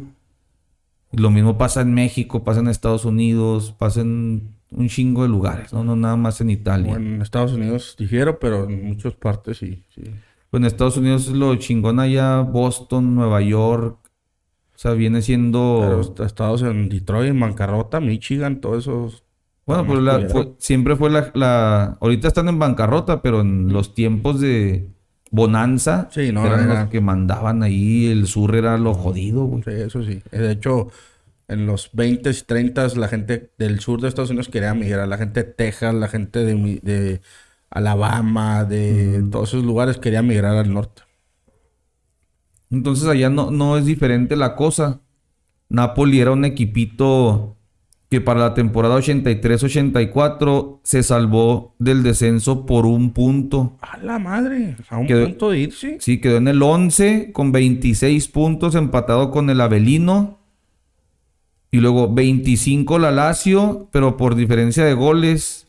lo 1.12 1.32
mismo 1.32 1.58
pasa 1.58 1.82
en 1.82 1.94
México, 1.94 2.46
pasa 2.46 2.62
en 2.62 2.70
Estados 2.70 3.04
Unidos, 3.04 3.74
pasa 3.78 4.02
en 4.02 4.57
un 4.72 4.90
chingo 4.90 5.24
de 5.24 5.30
lugares, 5.30 5.72
no, 5.74 5.84
no 5.84 5.96
nada 5.96 6.16
más 6.16 6.42
en 6.42 6.50
Italia. 6.50 6.92
Bueno, 6.92 7.16
en 7.16 7.22
Estados 7.22 7.54
Unidos 7.54 7.96
difiero, 7.98 8.40
pero 8.40 8.66
en 8.66 8.86
muchas 8.86 9.14
partes 9.14 9.58
sí. 9.58 9.84
sí. 9.94 10.04
Pues 10.50 10.62
en 10.62 10.66
Estados 10.66 10.98
Unidos 10.98 11.28
es 11.28 11.34
lo 11.34 11.56
chingón 11.56 12.00
allá, 12.00 12.42
Boston, 12.42 13.16
Nueva 13.16 13.42
York. 13.42 14.00
O 14.76 14.80
sea, 14.80 14.94
viene 14.94 15.22
siendo. 15.22 15.80
Pero 15.82 16.26
estados 16.26 16.62
en 16.62 16.88
Detroit, 16.88 17.32
en 17.32 17.40
bancarrota, 17.40 18.00
Michigan, 18.00 18.62
todos 18.62 18.84
esos. 18.84 19.24
Bueno, 19.66 19.86
pues 19.86 20.48
siempre 20.60 20.96
fue 20.96 21.10
la, 21.10 21.98
Ahorita 22.00 22.30
están 22.30 22.48
en 22.48 22.58
bancarrota, 22.58 23.22
pero 23.22 23.42
en 23.42 23.74
los 23.74 23.94
tiempos 23.94 24.40
de 24.40 24.88
bonanza 25.30 26.08
sí, 26.10 26.32
no, 26.32 26.46
eran 26.46 26.70
los 26.70 26.90
que 26.90 27.02
mandaban 27.02 27.64
ahí. 27.64 28.06
El 28.06 28.28
sur 28.28 28.56
era 28.56 28.78
lo 28.78 28.94
jodido, 28.94 29.46
güey. 29.46 29.64
Sí, 29.64 29.72
eso 29.72 30.04
sí. 30.04 30.22
De 30.32 30.52
hecho, 30.52 30.88
en 31.48 31.66
los 31.66 31.92
20 31.94 32.30
y 32.30 32.34
30 32.34 32.88
la 32.96 33.08
gente 33.08 33.52
del 33.58 33.80
sur 33.80 34.02
de 34.02 34.08
Estados 34.08 34.30
Unidos 34.30 34.50
quería 34.50 34.74
migrar. 34.74 35.08
La 35.08 35.18
gente 35.18 35.44
de 35.44 35.52
Texas, 35.52 35.94
la 35.94 36.08
gente 36.08 36.44
de 36.44 37.22
Alabama, 37.70 38.66
de 38.66 39.24
todos 39.32 39.50
esos 39.50 39.64
lugares, 39.64 39.98
quería 39.98 40.22
migrar 40.22 40.56
al 40.58 40.74
norte. 40.74 41.04
Entonces 42.70 43.08
allá 43.08 43.30
no, 43.30 43.52
no 43.52 43.78
es 43.78 43.86
diferente 43.86 44.36
la 44.36 44.56
cosa. 44.56 45.02
Napoli 45.70 46.20
era 46.20 46.32
un 46.32 46.46
equipito 46.46 47.58
que 48.10 48.22
para 48.22 48.40
la 48.40 48.54
temporada 48.54 48.98
83-84 48.98 50.80
se 50.84 51.04
salvó 51.04 51.76
del 51.78 52.04
descenso 52.04 52.66
por 52.66 52.86
un 52.86 53.12
punto. 53.12 53.78
A 53.82 53.98
la 53.98 54.18
madre, 54.18 54.78
a 54.90 54.98
un 54.98 55.08
punto 55.08 55.50
de 55.52 55.60
irse. 55.60 55.98
Sí, 56.00 56.22
quedó 56.22 56.38
en 56.38 56.48
el 56.48 56.62
11 56.62 57.32
con 57.34 57.52
26 57.52 58.30
puntos 58.30 58.76
empatado 58.76 59.30
con 59.30 59.50
el 59.50 59.60
Avelino. 59.60 60.37
Y 61.72 61.78
luego 61.78 62.14
25 62.14 63.00
la 63.00 63.12
Lazio, 63.12 63.90
pero 63.92 64.18
por 64.18 64.36
diferencia 64.36 64.86
de 64.86 64.94
goles. 64.94 65.68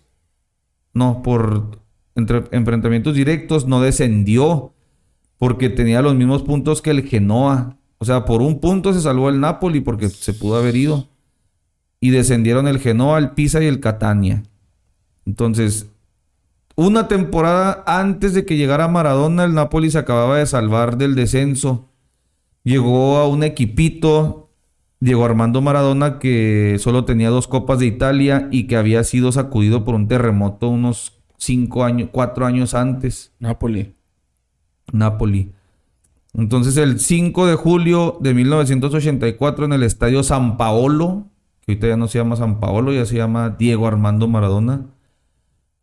No, 0.95 1.23
por 1.23 1.81
entre 2.15 2.45
enfrentamientos 2.51 3.15
directos 3.15 3.67
no 3.67 3.81
descendió 3.81 4.73
porque 5.39 5.71
tenía 5.71 6.03
los 6.03 6.15
mismos 6.15 6.43
puntos 6.43 6.83
que 6.83 6.91
el 6.91 7.07
Genoa. 7.07 7.77
O 7.99 8.05
sea, 8.05 8.25
por 8.25 8.43
un 8.43 8.61
punto 8.61 8.93
se 8.93 9.01
salvó 9.01 9.29
el 9.29 9.41
Napoli 9.41 9.81
porque 9.81 10.09
se 10.09 10.35
pudo 10.35 10.57
haber 10.57 10.77
ido. 10.77 11.09
Y 12.01 12.11
descendieron 12.11 12.69
el 12.69 12.79
Genoa, 12.79 13.19
el 13.19 13.31
Pisa 13.31 13.63
y 13.63 13.67
el 13.67 13.81
Catania. 13.81 14.45
Entonces, 15.27 15.91
una 16.75 17.09
temporada 17.09 17.83
antes 17.87 18.35
de 18.35 18.45
que 18.45 18.57
llegara 18.57 18.87
Maradona, 18.89 19.45
el 19.45 19.55
Napoli 19.55 19.91
se 19.91 19.99
acababa 19.99 20.39
de 20.39 20.47
salvar 20.47 20.97
del 20.97 21.15
descenso. 21.15 21.89
Llegó 22.63 23.17
a 23.17 23.27
un 23.27 23.43
equipito, 23.43 24.48
llegó 25.01 25.25
Armando 25.25 25.61
Maradona 25.61 26.19
que 26.19 26.77
solo 26.79 27.05
tenía 27.05 27.31
dos 27.31 27.49
copas 27.49 27.79
de 27.79 27.87
Italia 27.87 28.49
y 28.51 28.67
que 28.67 28.77
había 28.77 29.05
sido 29.05 29.33
sacudido 29.33 29.85
por 29.85 29.95
un 29.95 30.09
terremoto 30.09 30.69
unos 30.69 31.19
cinco 31.37 31.85
años, 31.85 32.11
cuatro 32.13 32.47
años 32.47 32.75
antes. 32.75 33.33
Napoli. 33.39 33.95
Napoli. 34.93 35.53
Entonces 36.35 36.77
el 36.77 37.01
5 37.01 37.47
de 37.47 37.55
julio 37.57 38.19
de 38.21 38.35
1984 38.35 39.65
en 39.65 39.73
el 39.73 39.83
estadio 39.83 40.23
San 40.23 40.57
Paolo, 40.57 41.27
que 41.65 41.73
ahorita 41.73 41.89
ya 41.89 41.97
no 41.97 42.07
se 42.07 42.19
llama 42.19 42.37
San 42.37 42.61
Paolo, 42.61 42.93
ya 42.93 43.07
se 43.07 43.17
llama 43.17 43.57
Diego 43.59 43.87
Armando 43.87 44.29
Maradona, 44.29 44.87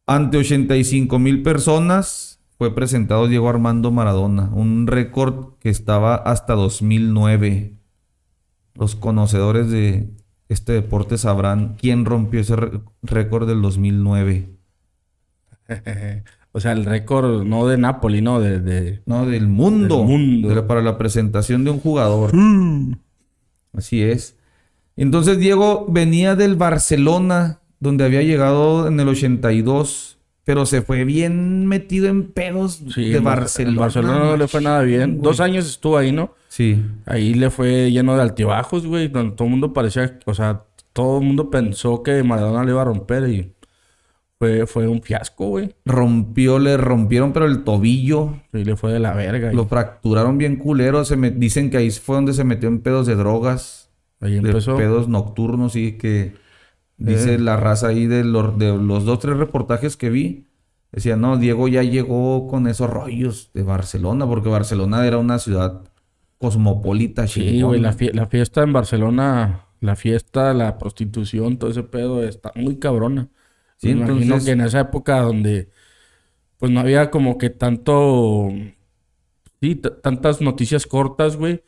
ante 0.08 0.38
85 0.38 1.18
mil 1.20 1.42
personas 1.42 2.40
fue 2.58 2.74
presentado 2.74 3.28
Diego 3.28 3.50
Armando 3.50 3.92
Maradona, 3.92 4.50
un 4.54 4.88
récord 4.88 5.56
que 5.60 5.70
estaba 5.70 6.16
hasta 6.16 6.54
2009. 6.54 7.75
Los 8.76 8.96
conocedores 8.96 9.72
de 9.72 10.10
este 10.50 10.74
deporte 10.74 11.18
sabrán 11.18 11.76
quién 11.80 12.06
rompió 12.06 12.40
ese 12.40 12.56
récord 13.02 13.48
del 13.48 13.62
2009. 13.62 14.50
o 16.52 16.60
sea, 16.60 16.74
el 16.74 16.86
récord 16.86 17.44
no 17.44 17.68
de 17.68 17.78
Napoli, 17.78 18.22
no, 18.22 18.40
de, 18.40 19.02
no 19.06 19.26
del 19.26 19.48
mundo. 19.48 20.04
mundo. 20.04 20.68
para 20.68 20.82
la 20.82 20.98
presentación 20.98 21.64
de 21.64 21.72
un 21.72 21.80
jugador. 21.80 22.36
Mm. 22.36 22.98
Así 23.74 24.04
es. 24.04 24.38
Entonces 24.98 25.40
Diego 25.40 25.86
venía 25.90 26.36
del 26.36 26.56
Barcelona, 26.56 27.60
donde 27.80 28.06
había 28.06 28.22
llegado 28.22 28.88
en 28.88 29.00
el 29.00 29.10
82, 29.10 30.18
pero 30.44 30.66
se 30.66 30.82
fue 30.82 31.04
bien 31.04 31.66
metido 31.66 32.08
en 32.08 32.32
pedos 32.32 32.86
de 32.96 33.20
Barcelona. 33.20 33.72
En 33.72 33.80
Barcelona 33.80 34.20
no 34.20 34.38
le 34.38 34.48
fue 34.48 34.62
nada 34.62 34.82
bien. 34.84 35.22
Dos 35.22 35.40
años 35.40 35.66
estuvo 35.66 35.98
ahí, 35.98 36.12
¿no? 36.12 36.34
Sí. 36.56 36.82
Ahí 37.06 37.34
le 37.34 37.50
fue 37.50 37.92
lleno 37.92 38.16
de 38.16 38.22
altibajos, 38.22 38.88
güey. 38.88 39.12
Todo 39.12 39.36
el 39.40 39.50
mundo 39.50 39.74
parecía, 39.74 40.18
o 40.24 40.34
sea, 40.34 40.64
todo 40.94 41.20
el 41.20 41.26
mundo 41.26 41.52
pensó 41.52 42.02
que 42.02 42.24
Maradona 42.24 42.64
le 42.64 42.72
iba 42.72 42.82
a 42.82 42.86
romper 42.86 43.28
y 43.28 43.54
fue, 44.40 44.66
fue 44.66 44.88
un 44.88 45.02
fiasco, 45.02 45.48
güey. 45.48 45.76
Rompió, 45.84 46.58
le 46.58 46.78
rompieron, 46.78 47.34
pero 47.34 47.46
el 47.46 47.66
tobillo. 47.66 48.40
Sí, 48.54 48.64
le 48.64 48.78
fue 48.78 48.94
de 48.94 49.00
la 49.00 49.14
verga. 49.14 49.52
Lo 49.52 49.66
fracturaron 49.66 50.38
bien 50.38 50.56
culero. 50.56 51.04
Se 51.04 51.18
me, 51.18 51.30
dicen 51.30 51.70
que 51.70 51.76
ahí 51.76 51.92
fue 51.92 52.16
donde 52.16 52.32
se 52.32 52.46
metió 52.46 52.70
en 52.70 52.80
pedos 52.80 53.06
de 53.06 53.16
drogas. 53.16 53.92
Ahí 54.22 54.38
empezó. 54.38 54.78
pedos 54.78 55.10
nocturnos 55.10 55.76
y 55.76 55.98
que 55.98 56.36
dice 56.96 57.34
eh. 57.34 57.40
la 57.40 57.58
raza 57.58 57.90
ahí 57.90 58.08
de 58.08 58.24
los, 58.24 58.58
de 58.58 58.78
los 58.78 59.04
dos, 59.04 59.20
tres 59.20 59.36
reportajes 59.36 59.98
que 59.98 60.10
vi. 60.10 60.48
Decía, 60.94 61.18
no, 61.18 61.36
Diego 61.36 61.68
ya 61.68 61.84
llegó 61.84 62.48
con 62.48 62.68
esos 62.68 62.90
rollos 62.90 63.52
de 63.54 63.64
Barcelona, 63.64 64.26
porque 64.26 64.48
Barcelona 64.48 65.06
era 65.06 65.18
una 65.18 65.38
ciudad 65.38 65.84
cosmopolita. 66.38 67.28
Sí, 67.28 67.62
güey, 67.62 67.80
la, 67.80 67.96
la 68.14 68.26
fiesta 68.28 68.64
en 68.64 68.74
Barcelona, 68.74 69.66
la 69.80 69.96
fiesta, 69.96 70.54
la 70.54 70.78
prostitución, 70.78 71.58
todo 71.58 71.72
ese 71.72 71.84
pedo 71.84 72.24
está 72.24 72.52
muy 72.56 72.78
cabrona. 72.78 73.30
Sí, 73.78 73.90
imagino 73.90 74.44
que 74.44 74.52
en 74.52 74.62
esa 74.62 74.80
época 74.82 75.22
donde 75.22 75.70
pues 76.58 76.72
no 76.72 76.80
había 76.80 77.12
como 77.12 77.38
que 77.38 77.50
tanto, 77.50 78.50
sí, 79.62 79.76
tantas 79.76 80.42
noticias 80.42 80.88
cortas, 80.88 81.36
güey. 81.36 81.64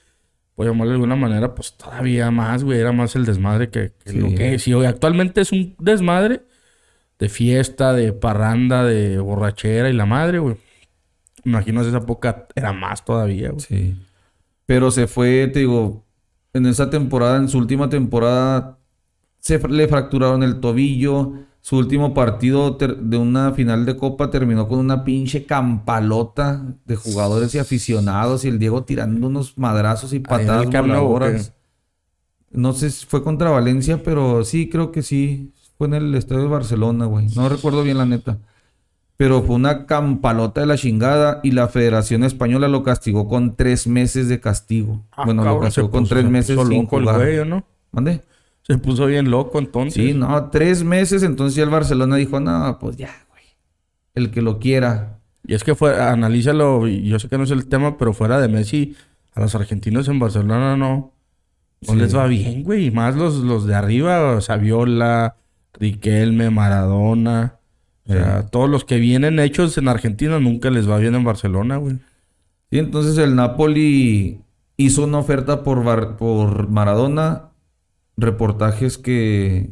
Pues 0.55 0.67
llamarlo 0.67 0.91
de 0.91 0.95
alguna 0.95 1.15
manera, 1.15 1.53
pues 1.53 1.77
todavía 1.77 2.31
más, 2.31 2.63
güey. 2.63 2.79
Era 2.79 2.91
más 2.91 3.15
el 3.15 3.25
desmadre 3.25 3.69
que, 3.69 3.91
lo 4.05 4.33
que 4.33 4.55
es. 4.55 4.67
Y 4.67 4.73
hoy 4.73 4.87
actualmente 4.87 5.41
es 5.41 5.51
un 5.51 5.75
desmadre 5.77 6.41
de 7.19 7.29
fiesta, 7.29 7.93
de 7.93 8.11
parranda, 8.11 8.83
de 8.83 9.19
borrachera 9.19 9.89
y 9.89 9.93
la 9.93 10.07
madre, 10.07 10.39
güey. 10.39 10.55
Imagino 11.45 11.81
esa 11.81 11.97
época 11.97 12.47
era 12.55 12.73
más 12.73 13.05
todavía, 13.05 13.49
güey. 13.49 13.59
Sí. 13.61 13.95
Pero 14.67 14.91
se 14.91 15.07
fue, 15.07 15.47
te 15.47 15.59
digo, 15.59 16.05
en 16.53 16.67
esa 16.67 16.91
temporada, 16.91 17.37
en 17.37 17.49
su 17.49 17.57
última 17.57 17.89
temporada, 17.89 18.77
se 19.39 19.57
le 19.67 19.87
fracturaron 19.87 20.43
el 20.43 20.59
tobillo 20.59 21.47
su 21.67 21.75
último 21.75 22.13
partido 22.13 22.77
de 22.79 23.17
una 23.17 23.51
final 23.51 23.85
de 23.85 23.97
copa 23.97 24.29
terminó 24.29 24.69
con 24.69 24.79
una 24.79 25.03
pinche 25.03 25.45
campalota 25.45 26.63
de 26.85 26.95
jugadores 26.95 27.53
y 27.55 27.59
aficionados 27.59 28.45
y 28.45 28.47
el 28.47 28.57
Diego 28.57 28.85
tirando 28.85 29.27
unos 29.27 29.57
madrazos 29.57 30.13
y 30.13 30.19
patadas 30.19 30.65
voladoras. 30.65 31.51
No 32.51 32.71
sé 32.71 32.89
si 32.89 33.05
fue 33.05 33.21
contra 33.21 33.49
Valencia, 33.49 34.01
pero 34.01 34.45
sí, 34.45 34.69
creo 34.69 34.93
que 34.93 35.03
sí. 35.03 35.51
fue 35.77 35.87
en 35.87 35.95
el 35.95 36.15
estadio 36.15 36.43
de 36.43 36.47
Barcelona, 36.47 37.05
güey. 37.05 37.27
No 37.35 37.49
recuerdo 37.49 37.83
bien 37.83 37.97
la 37.97 38.05
neta. 38.05 38.37
Pero 39.17 39.41
fue 39.41 39.55
una 39.55 39.87
campalota 39.87 40.61
de 40.61 40.67
la 40.67 40.77
chingada 40.77 41.39
y 41.43 41.51
la 41.51 41.67
Federación 41.67 42.23
Española 42.23 42.67
lo 42.67 42.83
castigó 42.83 43.27
con 43.27 43.55
tres 43.55 43.87
meses 43.87 44.29
de 44.29 44.39
castigo. 44.39 45.03
Ah, 45.11 45.25
bueno, 45.25 45.43
lo 45.43 45.59
castigó 45.59 45.87
se 45.87 45.91
con 45.91 46.07
tres 46.07 46.23
se 46.23 46.29
meses 46.29 46.55
puso 46.55 46.67
sin 46.69 46.83
loco 46.83 46.97
el 46.99 47.03
jugar. 47.05 47.17
güey, 47.21 47.49
¿no? 47.49 47.65
¿Mande? 47.91 48.21
Se 48.61 48.77
puso 48.77 49.07
bien 49.07 49.31
loco 49.31 49.57
entonces. 49.59 49.93
Sí, 49.95 50.13
no, 50.13 50.49
tres 50.51 50.83
meses. 50.83 51.23
Entonces 51.23 51.55
ya 51.55 51.63
el 51.63 51.69
Barcelona 51.71 52.15
dijo, 52.17 52.39
no, 52.39 52.77
pues 52.79 52.95
ya, 52.97 53.09
güey. 53.29 53.43
El 54.13 54.29
que 54.29 54.41
lo 54.43 54.59
quiera. 54.59 55.17
Y 55.47 55.55
es 55.55 55.63
que 55.63 55.73
fue, 55.73 55.99
analízalo, 55.99 56.87
y 56.87 57.07
yo 57.07 57.17
sé 57.17 57.27
que 57.29 57.37
no 57.37 57.45
es 57.45 57.51
el 57.51 57.67
tema, 57.67 57.97
pero 57.97 58.13
fuera 58.13 58.39
de 58.39 58.49
Messi, 58.49 58.95
a 59.33 59.39
los 59.39 59.55
argentinos 59.55 60.07
en 60.09 60.19
Barcelona 60.19 60.75
no, 60.75 60.77
no 60.77 61.13
Sí. 61.81 61.95
les 61.95 62.15
va 62.15 62.27
bien, 62.27 62.63
güey. 62.63 62.87
Y 62.87 62.91
más 62.91 63.15
los, 63.15 63.35
los 63.37 63.65
de 63.65 63.73
arriba, 63.75 64.41
Saviola, 64.41 65.37
Riquelme, 65.73 66.49
Maradona. 66.49 67.56
O 68.07 68.13
sea, 68.13 68.47
todos 68.47 68.69
los 68.69 68.85
que 68.85 68.97
vienen 68.97 69.39
hechos 69.39 69.77
en 69.77 69.87
Argentina 69.87 70.39
nunca 70.39 70.69
les 70.69 70.89
va 70.89 70.97
bien 70.97 71.15
en 71.15 71.23
Barcelona, 71.23 71.77
güey. 71.77 71.97
Y 72.71 72.79
entonces 72.79 73.17
el 73.17 73.35
Napoli 73.35 74.39
hizo 74.77 75.03
una 75.03 75.17
oferta 75.19 75.63
por, 75.63 75.83
Bar- 75.83 76.15
por 76.17 76.69
Maradona. 76.69 77.49
Reportajes 78.15 78.97
que 78.97 79.71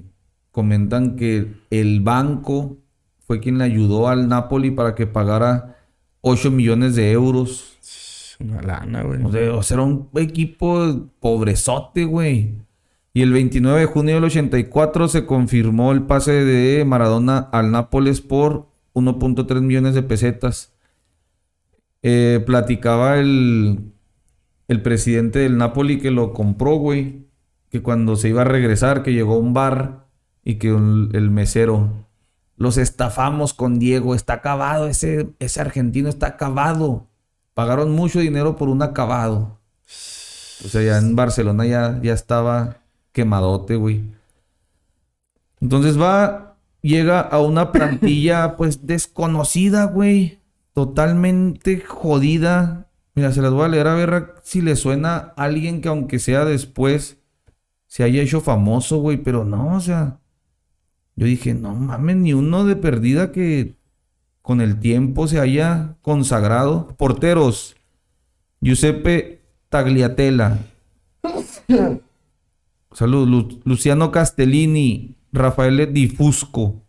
comentan 0.51 1.15
que 1.15 1.47
el 1.71 2.01
banco 2.01 2.77
fue 3.25 3.39
quien 3.39 3.57
le 3.57 3.63
ayudó 3.63 4.07
al 4.07 4.27
Napoli 4.27 4.71
para 4.71 4.95
que 4.95 5.07
pagara 5.07 5.77
8 6.21 6.51
millones 6.51 6.95
de 6.95 7.11
euros. 7.11 7.77
Una 8.39 8.61
lana, 8.61 9.01
güey. 9.03 9.23
O 9.23 9.31
sea, 9.31 9.53
o 9.55 9.63
sea, 9.63 9.75
era 9.75 9.83
un 9.83 10.09
equipo 10.15 11.07
pobrezote, 11.19 12.03
güey. 12.05 12.53
Y 13.15 13.21
el 13.21 13.32
29 13.32 13.80
de 13.80 13.86
junio 13.86 14.15
del 14.15 14.25
84 14.25 15.08
se 15.08 15.25
confirmó 15.25 15.93
el 15.93 16.01
pase 16.01 16.34
de 16.34 16.84
Maradona 16.84 17.38
al 17.38 17.71
Nápoles 17.71 18.19
por 18.19 18.67
1.3 18.93 19.62
millones 19.62 19.95
de 19.95 20.04
pesetas. 20.04 20.73
Eh, 22.04 22.43
platicaba 22.45 23.17
el, 23.17 23.93
el 24.67 24.82
presidente 24.82 25.39
del 25.39 25.56
Napoli 25.56 26.01
que 26.01 26.12
lo 26.12 26.34
compró, 26.34 26.75
güey. 26.75 27.30
Que 27.69 27.82
cuando 27.82 28.17
se 28.17 28.28
iba 28.28 28.41
a 28.41 28.43
regresar, 28.43 29.01
que 29.01 29.13
llegó 29.13 29.36
a 29.36 29.39
un 29.39 29.54
bar 29.54 30.08
y 30.43 30.56
que 30.56 30.67
el 30.67 31.32
mesero. 31.32 32.10
Los 32.58 32.78
estafamos 32.78 33.54
con 33.54 33.80
Diego. 33.80 34.13
Está 34.13 34.34
acabado. 34.34 34.89
Ese, 34.89 35.30
ese 35.39 35.62
argentino 35.62 36.10
está 36.10 36.28
acabado. 36.28 37.08
Pagaron 37.54 37.93
mucho 37.93 38.19
dinero 38.19 38.58
por 38.58 38.67
un 38.67 38.82
acabado. 38.82 39.58
O 40.65 40.67
sea, 40.67 40.82
ya 40.82 40.97
en 40.97 41.15
Barcelona 41.15 41.65
ya, 41.65 41.97
ya 42.04 42.12
estaba 42.12 42.82
quemadote, 43.15 43.78
güey. 43.78 44.04
Entonces 45.62 45.99
va, 45.99 46.58
llega 46.82 47.21
a 47.21 47.39
una 47.39 47.71
plantilla 47.71 48.58
pues 48.58 48.86
desconocida, 48.86 49.86
güey. 49.86 50.39
Totalmente 50.73 51.80
jodida. 51.80 52.89
Mira, 53.15 53.32
se 53.32 53.41
las 53.41 53.54
voy 53.54 53.63
a 53.63 53.69
leer 53.69 53.88
a 53.88 53.95
ver 53.95 54.36
si 54.43 54.62
le 54.62 54.75
suena 54.75 55.34
a 55.38 55.43
alguien 55.45 55.80
que 55.80 55.88
aunque 55.88 56.19
sea 56.19 56.43
después 56.43 57.17
se 57.88 58.04
haya 58.04 58.21
hecho 58.21 58.41
famoso, 58.41 58.97
güey. 58.97 59.15
Pero 59.15 59.45
no, 59.45 59.78
o 59.78 59.80
sea. 59.80 60.19
Yo 61.15 61.25
dije, 61.25 61.54
no 61.54 61.73
mames, 61.73 62.17
ni 62.17 62.34
uno 62.34 62.65
de 62.65 62.75
perdida 62.75 63.32
que 63.32 63.78
con 64.41 64.60
el 64.60 64.82
tiempo 64.82 65.30
se 65.30 65.39
haya 65.39 65.95
consagrado. 66.01 66.89
Porteros. 66.97 67.78
Giuseppe 68.60 69.41
Tagliatella. 69.69 70.60
Salud. 72.95 73.27
Lu- 73.27 73.60
Luciano 73.65 74.10
Castellini. 74.10 75.15
Rafael 75.31 75.91
Di 75.91 76.08
Fusco. 76.08 76.81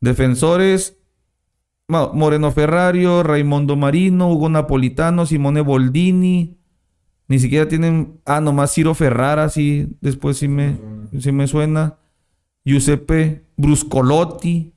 Defensores. 0.00 0.96
Moreno 1.88 2.50
Ferrario, 2.50 3.22
Raimondo 3.22 3.76
Marino, 3.76 4.28
Hugo 4.32 4.48
Napolitano, 4.48 5.24
Simone 5.24 5.62
Boldini. 5.62 6.56
Ni 7.28 7.38
siquiera 7.38 7.68
tienen. 7.68 8.20
Ah, 8.24 8.40
nomás 8.40 8.72
Ciro 8.74 8.94
Ferrara, 8.94 9.48
sí. 9.48 9.96
Después 10.00 10.36
sí 10.36 10.48
me, 10.48 10.78
sí 11.18 11.30
me 11.32 11.46
suena. 11.46 11.98
Giuseppe 12.64 13.44
Bruscolotti. 13.56 14.72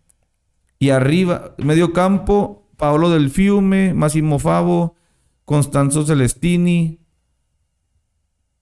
Y 0.77 0.89
arriba, 0.91 1.55
medio 1.57 1.91
campo, 1.93 2.69
Paolo 2.77 3.09
Del 3.09 3.29
Fiume, 3.29 3.93
Massimo 3.93 4.39
Favo, 4.39 4.95
Constanzo 5.43 6.05
Celestini, 6.05 6.98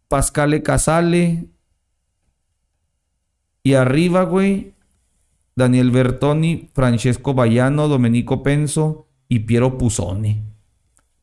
Pascale 0.08 0.64
Casale. 0.64 1.50
Y 3.64 3.74
arriba, 3.74 4.24
güey, 4.24 4.74
Daniel 5.56 5.92
Bertoni, 5.92 6.70
Francesco 6.74 7.34
Baiano, 7.34 7.88
Domenico 7.88 8.44
Penso 8.44 9.08
y 9.28 9.40
Piero 9.40 9.78
Pusone. 9.78 10.44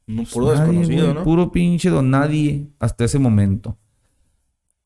Un 0.07 0.27
puro 0.27 0.47
Nadie, 0.47 0.59
desconocido, 0.61 1.05
güey, 1.05 1.15
¿no? 1.15 1.25
Puro 1.25 1.53
pinche 1.53 1.89
don 1.89 2.11
nadie 2.11 2.67
hasta 2.79 3.05
ese 3.05 3.19
momento. 3.19 3.79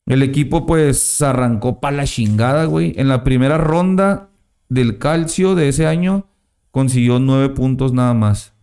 El 0.05 0.23
equipo 0.23 0.65
pues 0.65 1.21
arrancó 1.21 1.79
para 1.79 1.97
la 1.97 2.05
chingada, 2.05 2.65
güey. 2.65 2.93
En 2.97 3.07
la 3.07 3.23
primera 3.23 3.57
ronda 3.57 4.29
del 4.69 4.97
calcio 4.97 5.55
de 5.55 5.69
ese 5.69 5.85
año 5.85 6.27
consiguió 6.71 7.19
nueve 7.19 7.49
puntos 7.49 7.93
nada 7.93 8.13
más. 8.13 8.53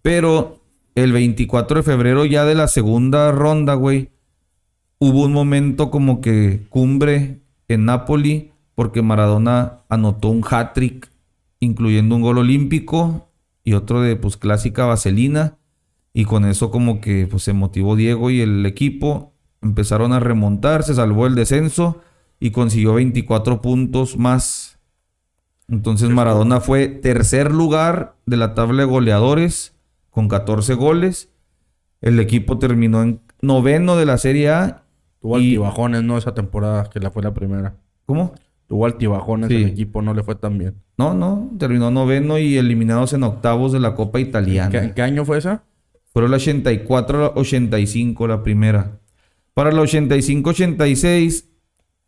Pero 0.00 0.57
el 1.04 1.12
24 1.12 1.78
de 1.78 1.82
febrero 1.82 2.24
ya 2.24 2.44
de 2.44 2.54
la 2.54 2.68
segunda 2.68 3.30
ronda, 3.32 3.74
güey, 3.74 4.10
hubo 4.98 5.24
un 5.24 5.32
momento 5.32 5.90
como 5.90 6.20
que 6.20 6.66
cumbre 6.68 7.40
en 7.68 7.84
Napoli 7.84 8.52
porque 8.74 9.02
Maradona 9.02 9.80
anotó 9.88 10.28
un 10.28 10.44
hat-trick, 10.48 11.10
incluyendo 11.60 12.16
un 12.16 12.22
gol 12.22 12.38
olímpico 12.38 13.28
y 13.64 13.74
otro 13.74 14.00
de 14.00 14.16
pues 14.16 14.36
clásica 14.36 14.86
vaselina. 14.86 15.58
Y 16.12 16.24
con 16.24 16.44
eso 16.44 16.70
como 16.70 17.00
que 17.00 17.26
pues, 17.26 17.42
se 17.42 17.52
motivó 17.52 17.96
Diego 17.96 18.30
y 18.30 18.40
el 18.40 18.64
equipo. 18.66 19.34
Empezaron 19.60 20.12
a 20.12 20.20
remontar, 20.20 20.84
se 20.84 20.94
salvó 20.94 21.26
el 21.26 21.34
descenso 21.34 22.00
y 22.40 22.50
consiguió 22.50 22.94
24 22.94 23.60
puntos 23.60 24.16
más. 24.16 24.78
Entonces 25.68 26.08
Maradona 26.08 26.60
fue 26.60 26.88
tercer 26.88 27.52
lugar 27.52 28.16
de 28.26 28.36
la 28.36 28.54
tabla 28.54 28.82
de 28.82 28.88
goleadores 28.88 29.77
con 30.18 30.26
14 30.26 30.74
goles. 30.74 31.28
El 32.00 32.18
equipo 32.18 32.58
terminó 32.58 33.02
en 33.02 33.20
noveno 33.40 33.94
de 33.96 34.04
la 34.04 34.18
Serie 34.18 34.50
A. 34.50 34.82
Tuvo 35.20 35.38
y- 35.38 35.50
altibajones, 35.50 36.02
¿no? 36.02 36.18
Esa 36.18 36.34
temporada 36.34 36.90
que 36.90 36.98
la 36.98 37.12
fue 37.12 37.22
la 37.22 37.32
primera. 37.32 37.76
¿Cómo? 38.04 38.32
Tuvo 38.66 38.86
altibajones, 38.86 39.48
Sí. 39.48 39.54
el 39.54 39.66
equipo 39.66 40.02
no 40.02 40.14
le 40.14 40.24
fue 40.24 40.34
tan 40.34 40.58
bien. 40.58 40.74
No, 40.96 41.14
no, 41.14 41.52
terminó 41.56 41.92
noveno 41.92 42.36
y 42.36 42.56
eliminados 42.56 43.12
en 43.12 43.22
octavos 43.22 43.70
de 43.70 43.78
la 43.78 43.94
Copa 43.94 44.18
Italiana. 44.18 44.70
¿Qué- 44.70 44.78
¿En 44.78 44.94
qué 44.94 45.02
año 45.02 45.24
fue 45.24 45.38
esa? 45.38 45.62
Fueron 46.12 46.32
la 46.32 46.38
84-85 46.38 48.26
la 48.26 48.42
primera. 48.42 48.98
Para 49.54 49.70
la 49.70 49.82
85-86 49.82 51.48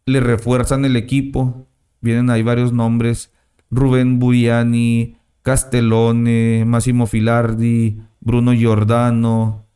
le 0.05 0.19
refuerzan 0.19 0.85
el 0.85 0.97
equipo. 0.97 1.69
Vienen 2.01 2.29
ahí 2.29 2.43
varios 2.43 2.73
nombres. 2.73 3.31
Rubén 3.71 4.19
Buriani, 4.19 5.17
Castellone, 5.51 6.65
Massimo 6.65 7.09
Filardi, 7.09 8.01
Bruno 8.21 8.53
Giordano, 8.53 9.67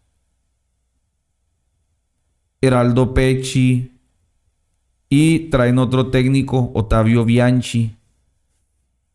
Heraldo 2.60 3.12
Pecci. 3.12 3.90
Y 5.08 5.50
traen 5.50 5.80
otro 5.80 6.10
técnico, 6.10 6.70
Otavio 6.74 7.24
Bianchi. 7.24 7.96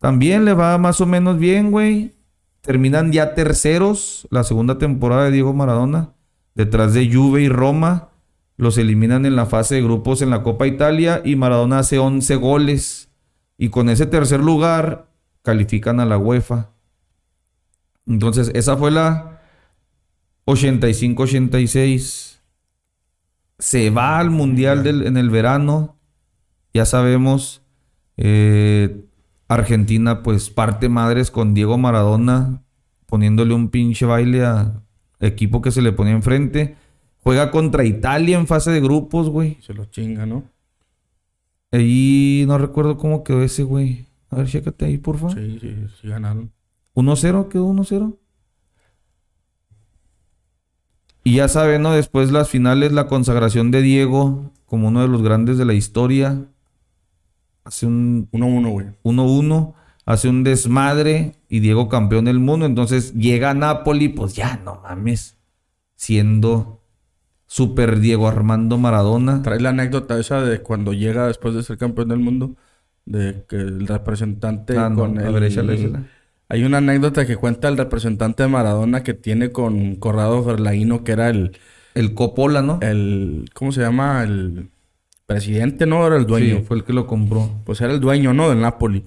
También 0.00 0.44
le 0.44 0.52
va 0.52 0.76
más 0.76 1.00
o 1.00 1.06
menos 1.06 1.38
bien, 1.38 1.70
güey. 1.70 2.12
Terminan 2.60 3.10
ya 3.10 3.34
terceros 3.34 4.28
la 4.30 4.44
segunda 4.44 4.76
temporada 4.76 5.24
de 5.24 5.30
Diego 5.30 5.54
Maradona. 5.54 6.12
Detrás 6.54 6.92
de 6.92 7.10
Juve 7.10 7.40
y 7.40 7.48
Roma. 7.48 8.10
Los 8.58 8.76
eliminan 8.76 9.24
en 9.24 9.34
la 9.34 9.46
fase 9.46 9.76
de 9.76 9.82
grupos 9.82 10.20
en 10.20 10.28
la 10.28 10.42
Copa 10.42 10.66
Italia. 10.66 11.22
Y 11.24 11.36
Maradona 11.36 11.78
hace 11.78 11.98
11 11.98 12.36
goles. 12.36 13.08
Y 13.56 13.70
con 13.70 13.88
ese 13.88 14.04
tercer 14.04 14.40
lugar 14.40 15.09
califican 15.42 16.00
a 16.00 16.06
la 16.06 16.18
UEFA. 16.18 16.70
Entonces, 18.06 18.50
esa 18.54 18.76
fue 18.76 18.90
la 18.90 19.40
85-86. 20.46 22.40
Se 23.58 23.90
va 23.90 24.18
al 24.18 24.30
Mundial 24.30 24.82
del- 24.82 25.06
en 25.06 25.16
el 25.16 25.30
verano. 25.30 25.96
Ya 26.74 26.84
sabemos. 26.84 27.62
eh, 28.22 29.06
Argentina, 29.48 30.22
pues 30.22 30.50
parte 30.50 30.88
madres 30.90 31.30
con 31.30 31.54
Diego 31.54 31.78
Maradona, 31.78 32.62
poniéndole 33.06 33.54
un 33.54 33.70
pinche 33.70 34.04
baile 34.04 34.44
a 34.44 34.82
equipo 35.20 35.62
que 35.62 35.70
se 35.70 35.80
le 35.80 35.92
ponía 35.92 36.12
enfrente. 36.12 36.76
Juega 37.22 37.50
contra 37.50 37.82
Italia 37.84 38.38
en 38.38 38.46
fase 38.46 38.70
de 38.72 38.80
grupos, 38.82 39.30
güey. 39.30 39.56
Se 39.62 39.72
lo 39.72 39.86
chinga, 39.86 40.26
¿no? 40.26 40.44
Ahí 41.72 42.44
no 42.46 42.58
recuerdo 42.58 42.98
cómo 42.98 43.24
quedó 43.24 43.42
ese, 43.42 43.62
güey. 43.62 44.04
A 44.30 44.36
ver, 44.36 44.46
chécate 44.46 44.84
ahí, 44.84 44.98
por 44.98 45.18
favor. 45.18 45.34
Sí, 45.34 45.58
sí, 45.60 45.76
sí 46.00 46.08
ganaron. 46.08 46.52
1-0, 46.94 47.48
quedó 47.48 47.66
1-0. 47.66 48.16
Y 51.22 51.36
ya 51.36 51.48
saben, 51.48 51.82
¿no? 51.82 51.92
Después 51.92 52.32
las 52.32 52.48
finales, 52.48 52.92
la 52.92 53.06
consagración 53.06 53.70
de 53.70 53.82
Diego 53.82 54.52
como 54.66 54.88
uno 54.88 55.02
de 55.02 55.08
los 55.08 55.22
grandes 55.22 55.58
de 55.58 55.64
la 55.64 55.74
historia. 55.74 56.46
Hace 57.64 57.86
un 57.86 58.28
1-1, 58.32 58.70
güey. 58.70 58.86
1-1. 59.02 59.74
Hace 60.06 60.28
un 60.28 60.44
desmadre 60.44 61.34
y 61.48 61.60
Diego 61.60 61.88
campeón 61.88 62.24
del 62.24 62.38
mundo. 62.38 62.66
Entonces 62.66 63.12
llega 63.14 63.50
a 63.50 63.54
Napoli, 63.54 64.08
pues 64.08 64.34
ya 64.34 64.60
no 64.64 64.80
mames. 64.82 65.36
Siendo 65.94 66.82
super 67.46 68.00
Diego 68.00 68.28
Armando 68.28 68.78
Maradona. 68.78 69.42
Trae 69.42 69.60
la 69.60 69.70
anécdota 69.70 70.18
esa 70.18 70.40
de 70.40 70.62
cuando 70.62 70.92
llega 70.92 71.26
después 71.26 71.54
de 71.54 71.62
ser 71.62 71.76
campeón 71.76 72.08
del 72.08 72.20
mundo. 72.20 72.54
De 73.06 73.44
que 73.48 73.56
el 73.56 73.86
representante 73.86 74.76
Ah, 74.78 74.92
con 74.94 75.18
a 75.18 75.26
el... 75.26 75.32
ver, 75.32 75.44
échale, 75.44 75.74
échale. 75.74 75.98
Hay 76.48 76.64
una 76.64 76.78
anécdota 76.78 77.26
que 77.26 77.36
cuenta 77.36 77.68
el 77.68 77.76
representante 77.76 78.42
de 78.42 78.48
Maradona 78.48 79.02
que 79.02 79.14
tiene 79.14 79.50
con 79.52 79.96
Corrado 79.96 80.42
Ferlaino, 80.44 81.04
que 81.04 81.12
era 81.12 81.28
el, 81.30 81.52
El 81.94 82.14
Coppola, 82.14 82.60
¿no? 82.62 82.78
el 82.82 83.48
¿cómo 83.54 83.70
se 83.72 83.80
llama? 83.80 84.22
El 84.24 84.70
presidente, 85.26 85.86
¿no? 85.86 86.04
Era 86.06 86.16
el 86.16 86.26
dueño. 86.26 86.56
Sí, 86.58 86.64
fue 86.66 86.76
el 86.78 86.84
que 86.84 86.92
lo 86.92 87.06
compró. 87.06 87.48
Pues 87.64 87.80
era 87.80 87.92
el 87.92 88.00
dueño, 88.00 88.34
¿no? 88.34 88.48
Del 88.48 88.60
Napoli. 88.60 89.02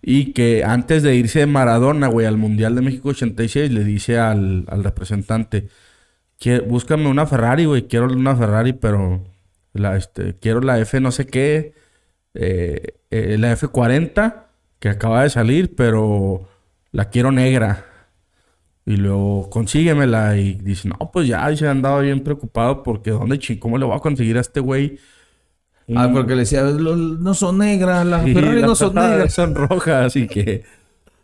Y 0.00 0.32
que 0.32 0.62
antes 0.64 1.02
de 1.02 1.16
irse 1.16 1.40
de 1.40 1.46
Maradona, 1.46 2.06
güey, 2.06 2.26
al 2.26 2.36
Mundial 2.36 2.76
de 2.76 2.82
México 2.82 3.08
86, 3.08 3.72
le 3.72 3.82
dice 3.82 4.18
al, 4.18 4.64
al 4.68 4.84
representante, 4.84 5.66
"Quie- 6.40 6.64
búscame 6.64 7.08
una 7.08 7.26
Ferrari, 7.26 7.64
güey, 7.64 7.88
quiero 7.88 8.06
una 8.06 8.36
Ferrari, 8.36 8.72
pero 8.74 9.24
la, 9.72 9.96
este, 9.96 10.36
quiero 10.40 10.60
la 10.60 10.78
F 10.78 11.00
no 11.00 11.10
sé 11.10 11.26
qué, 11.26 11.72
eh, 12.38 12.98
eh, 13.10 13.36
la 13.38 13.52
F40, 13.52 14.46
que 14.78 14.88
acaba 14.88 15.22
de 15.22 15.30
salir, 15.30 15.74
pero 15.74 16.48
la 16.92 17.10
quiero 17.10 17.32
negra. 17.32 17.84
Y 18.84 18.96
luego, 18.96 19.50
consíguemela. 19.50 20.36
Y 20.36 20.54
dice, 20.54 20.88
no, 20.88 21.10
pues 21.12 21.26
ya, 21.28 21.50
y 21.50 21.56
se 21.56 21.66
andaba 21.68 22.00
bien 22.00 22.20
preocupado 22.22 22.82
porque, 22.82 23.10
¿dónde 23.10 23.38
ching? 23.38 23.58
¿Cómo 23.58 23.78
le 23.78 23.84
voy 23.84 23.96
a 23.96 24.00
conseguir 24.00 24.38
a 24.38 24.40
este 24.40 24.60
güey? 24.60 24.98
Ah, 25.94 26.10
porque 26.12 26.32
le 26.34 26.40
decía, 26.40 26.62
"Lo- 26.62 26.96
no 26.96 27.34
son 27.34 27.58
negras, 27.58 28.04
las 28.06 28.24
Sí, 28.24 28.34
Ferrari 28.34 28.60
no 28.62 28.68
las 28.68 28.78
son 28.78 28.94
negras. 28.94 29.32
Son 29.34 29.54
rojas 29.54 30.16
y 30.16 30.26
que... 30.26 30.64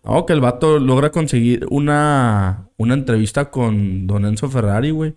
No, 0.05 0.27
que 0.27 0.33
el 0.33 0.41
vato 0.41 0.79
logra 0.81 1.11
conseguir 1.13 1.67
una, 1.71 2.69
una 2.77 2.95
entrevista 2.95 3.51
con 3.51 4.07
Don 4.09 4.25
Enzo 4.27 4.49
Ferrari, 4.51 4.91
güey. 4.91 5.15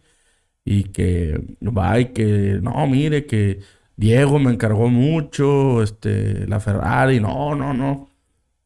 Y 0.66 0.86
que 0.86 1.40
va 1.62 2.00
y 2.00 2.08
que... 2.14 2.60
No, 2.62 2.86
mire, 2.88 3.26
que 3.26 3.60
Diego 3.98 4.40
me 4.40 4.52
encargó 4.52 4.90
mucho, 4.90 5.82
este, 5.82 6.48
la 6.48 6.60
Ferrari. 6.60 7.20
No, 7.20 7.56
no, 7.56 7.74
no. 7.74 8.10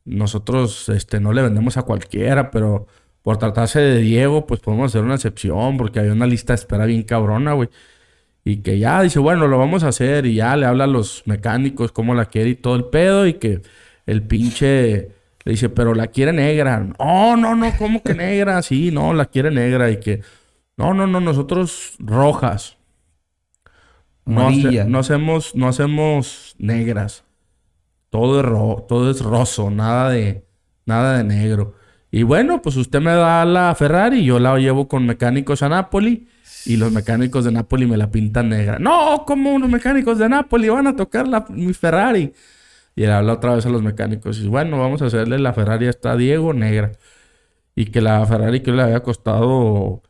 Nosotros, 0.06 0.90
este, 0.90 1.20
no 1.20 1.34
le 1.34 1.44
vendemos 1.44 1.78
a 1.78 1.84
cualquiera, 1.84 2.52
pero 2.52 2.88
por 3.22 3.38
tratarse 3.38 3.80
de 3.80 4.00
Diego, 4.00 4.48
pues 4.48 4.60
podemos 4.60 4.92
hacer 4.92 5.04
una 5.04 5.16
excepción 5.16 5.78
porque 5.78 6.00
había 6.00 6.14
una 6.14 6.26
lista 6.26 6.54
de 6.54 6.56
espera 6.56 6.86
bien 6.86 7.04
cabrona, 7.04 7.54
güey. 7.54 7.70
Y 8.44 8.58
que 8.64 8.80
ya 8.80 9.02
dice, 9.04 9.20
bueno, 9.20 9.48
lo 9.48 9.60
vamos 9.60 9.84
a 9.84 9.90
hacer. 9.90 10.26
Y 10.26 10.36
ya 10.36 10.56
le 10.56 10.66
habla 10.66 10.86
a 10.86 10.88
los 10.88 11.24
mecánicos 11.28 11.92
cómo 11.92 12.16
la 12.16 12.26
quiere 12.26 12.50
y 12.52 12.56
todo 12.56 12.76
el 12.76 12.86
pedo. 12.86 13.28
Y 13.28 13.34
que 13.36 13.62
el 14.08 14.24
pinche 14.24 15.12
le 15.44 15.52
dice, 15.52 15.70
pero 15.70 15.94
la 15.94 16.08
quiere 16.08 16.34
negra. 16.34 16.80
No, 16.98 17.38
no, 17.38 17.56
no, 17.56 17.72
¿cómo 17.78 18.02
que 18.02 18.16
negra? 18.16 18.62
Sí, 18.64 18.90
no, 18.92 19.14
la 19.14 19.26
quiere 19.26 19.52
negra. 19.52 19.92
Y 19.92 20.00
que, 20.00 20.24
no, 20.78 20.94
no, 20.96 21.06
no, 21.06 21.20
nosotros 21.20 21.94
rojas. 22.00 22.79
No, 24.30 24.50
no 24.86 25.00
hacemos, 25.00 25.56
no 25.56 25.68
hacemos 25.68 26.56
negras. 26.58 27.24
Todo 28.10 28.40
es 28.40 28.46
ro- 28.46 28.86
todo 28.88 29.12
es 29.12 29.22
roso, 29.22 29.70
nada 29.70 30.10
de, 30.10 30.46
nada 30.86 31.18
de 31.18 31.24
negro. 31.24 31.76
Y 32.12 32.24
bueno, 32.24 32.62
pues 32.62 32.76
usted 32.76 33.02
me 33.02 33.12
da 33.12 33.46
la 33.46 33.74
Ferrari, 33.76 34.24
yo 34.26 34.40
la 34.40 34.58
llevo 34.58 34.88
con 34.88 35.06
mecánicos 35.06 35.62
a 35.62 35.70
Napoli 35.70 36.28
y 36.66 36.78
los 36.78 36.92
mecánicos 36.92 37.46
de 37.46 37.52
Napoli 37.52 37.86
me 37.86 37.98
la 37.98 38.10
pintan 38.12 38.50
negra. 38.50 38.80
No, 38.80 39.24
como 39.28 39.54
unos 39.54 39.70
mecánicos 39.70 40.18
de 40.18 40.28
Napoli 40.28 40.70
van 40.70 40.88
a 40.88 40.96
tocar 40.96 41.28
la, 41.28 41.46
mi 41.50 41.74
Ferrari. 41.74 42.34
Y 42.96 43.02
le 43.02 43.12
habla 43.12 43.34
otra 43.34 43.56
vez 43.56 43.66
a 43.66 43.70
los 43.70 43.82
mecánicos 43.84 44.40
y 44.40 44.48
bueno, 44.48 44.80
vamos 44.80 45.02
a 45.02 45.06
hacerle 45.06 45.40
la 45.40 45.54
Ferrari 45.54 45.86
a 45.88 45.92
esta 45.92 46.18
Diego 46.18 46.54
negra. 46.54 46.92
Y 47.76 47.86
que 47.86 48.02
la 48.02 48.26
Ferrari 48.26 48.62
que 48.62 48.72
le 48.72 48.82
había 48.82 49.02
costado 49.04 50.02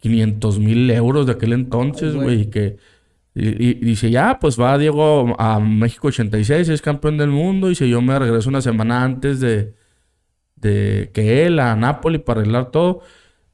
500 0.00 0.58
mil 0.60 0.90
euros 0.90 1.26
de 1.26 1.32
aquel 1.32 1.52
entonces, 1.52 2.14
güey. 2.14 2.42
Y 2.42 2.46
que 2.46 2.78
y, 3.34 3.70
y 3.70 3.74
dice, 3.74 4.10
ya, 4.10 4.38
pues 4.40 4.58
va 4.60 4.76
Diego 4.78 5.34
a 5.38 5.60
México 5.60 6.08
86, 6.08 6.68
es 6.68 6.82
campeón 6.82 7.16
del 7.18 7.30
mundo. 7.30 7.68
Dice, 7.68 7.88
yo 7.88 8.02
me 8.02 8.18
regreso 8.18 8.48
una 8.48 8.60
semana 8.60 9.04
antes 9.04 9.40
de, 9.40 9.74
de 10.56 11.10
que 11.14 11.46
él 11.46 11.58
a 11.60 11.76
Nápoli 11.76 12.18
para 12.18 12.40
arreglar 12.40 12.70
todo. 12.70 13.02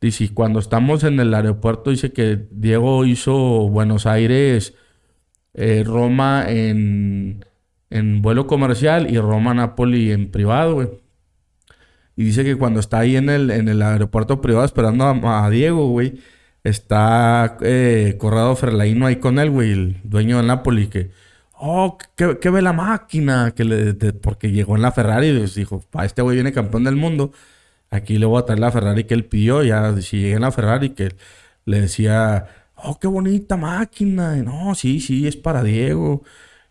Dice, 0.01 0.25
y 0.25 0.29
cuando 0.29 0.61
estamos 0.61 1.05
en 1.05 1.21
el 1.21 1.35
aeropuerto, 1.35 1.91
dice 1.91 2.13
que 2.13 2.47
Diego 2.51 3.05
hizo 3.05 3.35
Buenos 3.69 4.07
Aires, 4.07 4.75
eh, 5.55 5.83
Roma 5.87 6.45
en, 6.49 7.45
en 7.91 8.23
vuelo 8.23 8.47
comercial 8.47 9.11
y 9.11 9.19
Roma, 9.19 9.55
Nápoli 9.55 10.13
en 10.13 10.31
privado, 10.31 10.75
güey. 10.75 10.89
Y 12.17 12.25
dice 12.25 12.45
que 12.45 12.57
cuando 12.57 12.81
está 12.81 13.01
ahí 13.01 13.17
en 13.17 13.29
el, 13.29 13.51
en 13.51 13.69
el 13.69 13.83
aeropuerto 13.83 14.41
privado 14.41 14.65
esperando 14.65 15.05
a, 15.05 15.45
a 15.45 15.51
Diego, 15.51 15.89
güey, 15.89 16.15
está 16.69 17.57
eh, 17.63 18.17
Corrado 18.19 18.57
Ferlaino 18.57 19.07
ahí 19.07 19.17
con 19.17 19.39
él, 19.39 19.51
güey, 19.51 19.73
el 19.73 20.01
dueño 20.05 20.39
del 20.39 20.47
Napoli, 20.47 20.89
que, 20.89 21.11
oh, 21.59 21.99
qué, 22.17 22.39
qué 22.41 22.51
ve 22.51 22.63
la 22.63 22.73
máquina, 22.73 23.53
que 23.55 23.65
le, 23.65 23.93
de- 23.95 24.13
porque 24.13 24.51
llegó 24.53 24.77
en 24.77 24.83
la 24.83 24.93
Ferrari 24.93 25.29
y 25.29 25.39
pues 25.39 25.55
dijo, 25.55 25.81
pa, 25.91 26.05
este 26.05 26.23
güey 26.23 26.37
viene 26.37 26.53
campeón 26.53 26.85
del 26.85 26.97
mundo, 26.97 27.33
aquí 27.91 28.19
le 28.19 28.27
voy 28.27 28.41
a 28.41 28.45
traer 28.47 28.61
la 28.61 28.73
Ferrari 28.73 29.05
que 29.05 29.15
él 29.15 29.25
pidió, 29.27 29.63
ya, 29.65 29.97
si 30.03 30.19
llegué 30.19 30.35
en 30.35 30.43
la 30.43 30.53
Ferrari, 30.53 30.91
que 30.91 31.15
le 31.65 31.81
decía, 31.83 32.47
oh, 32.77 32.99
qué 32.99 33.07
bonita 33.09 33.57
máquina, 33.57 34.37
y, 34.39 34.43
no, 34.43 34.75
sí, 34.75 35.01
sí, 35.01 35.27
es 35.27 35.37
para 35.37 35.63
Diego. 35.63 36.23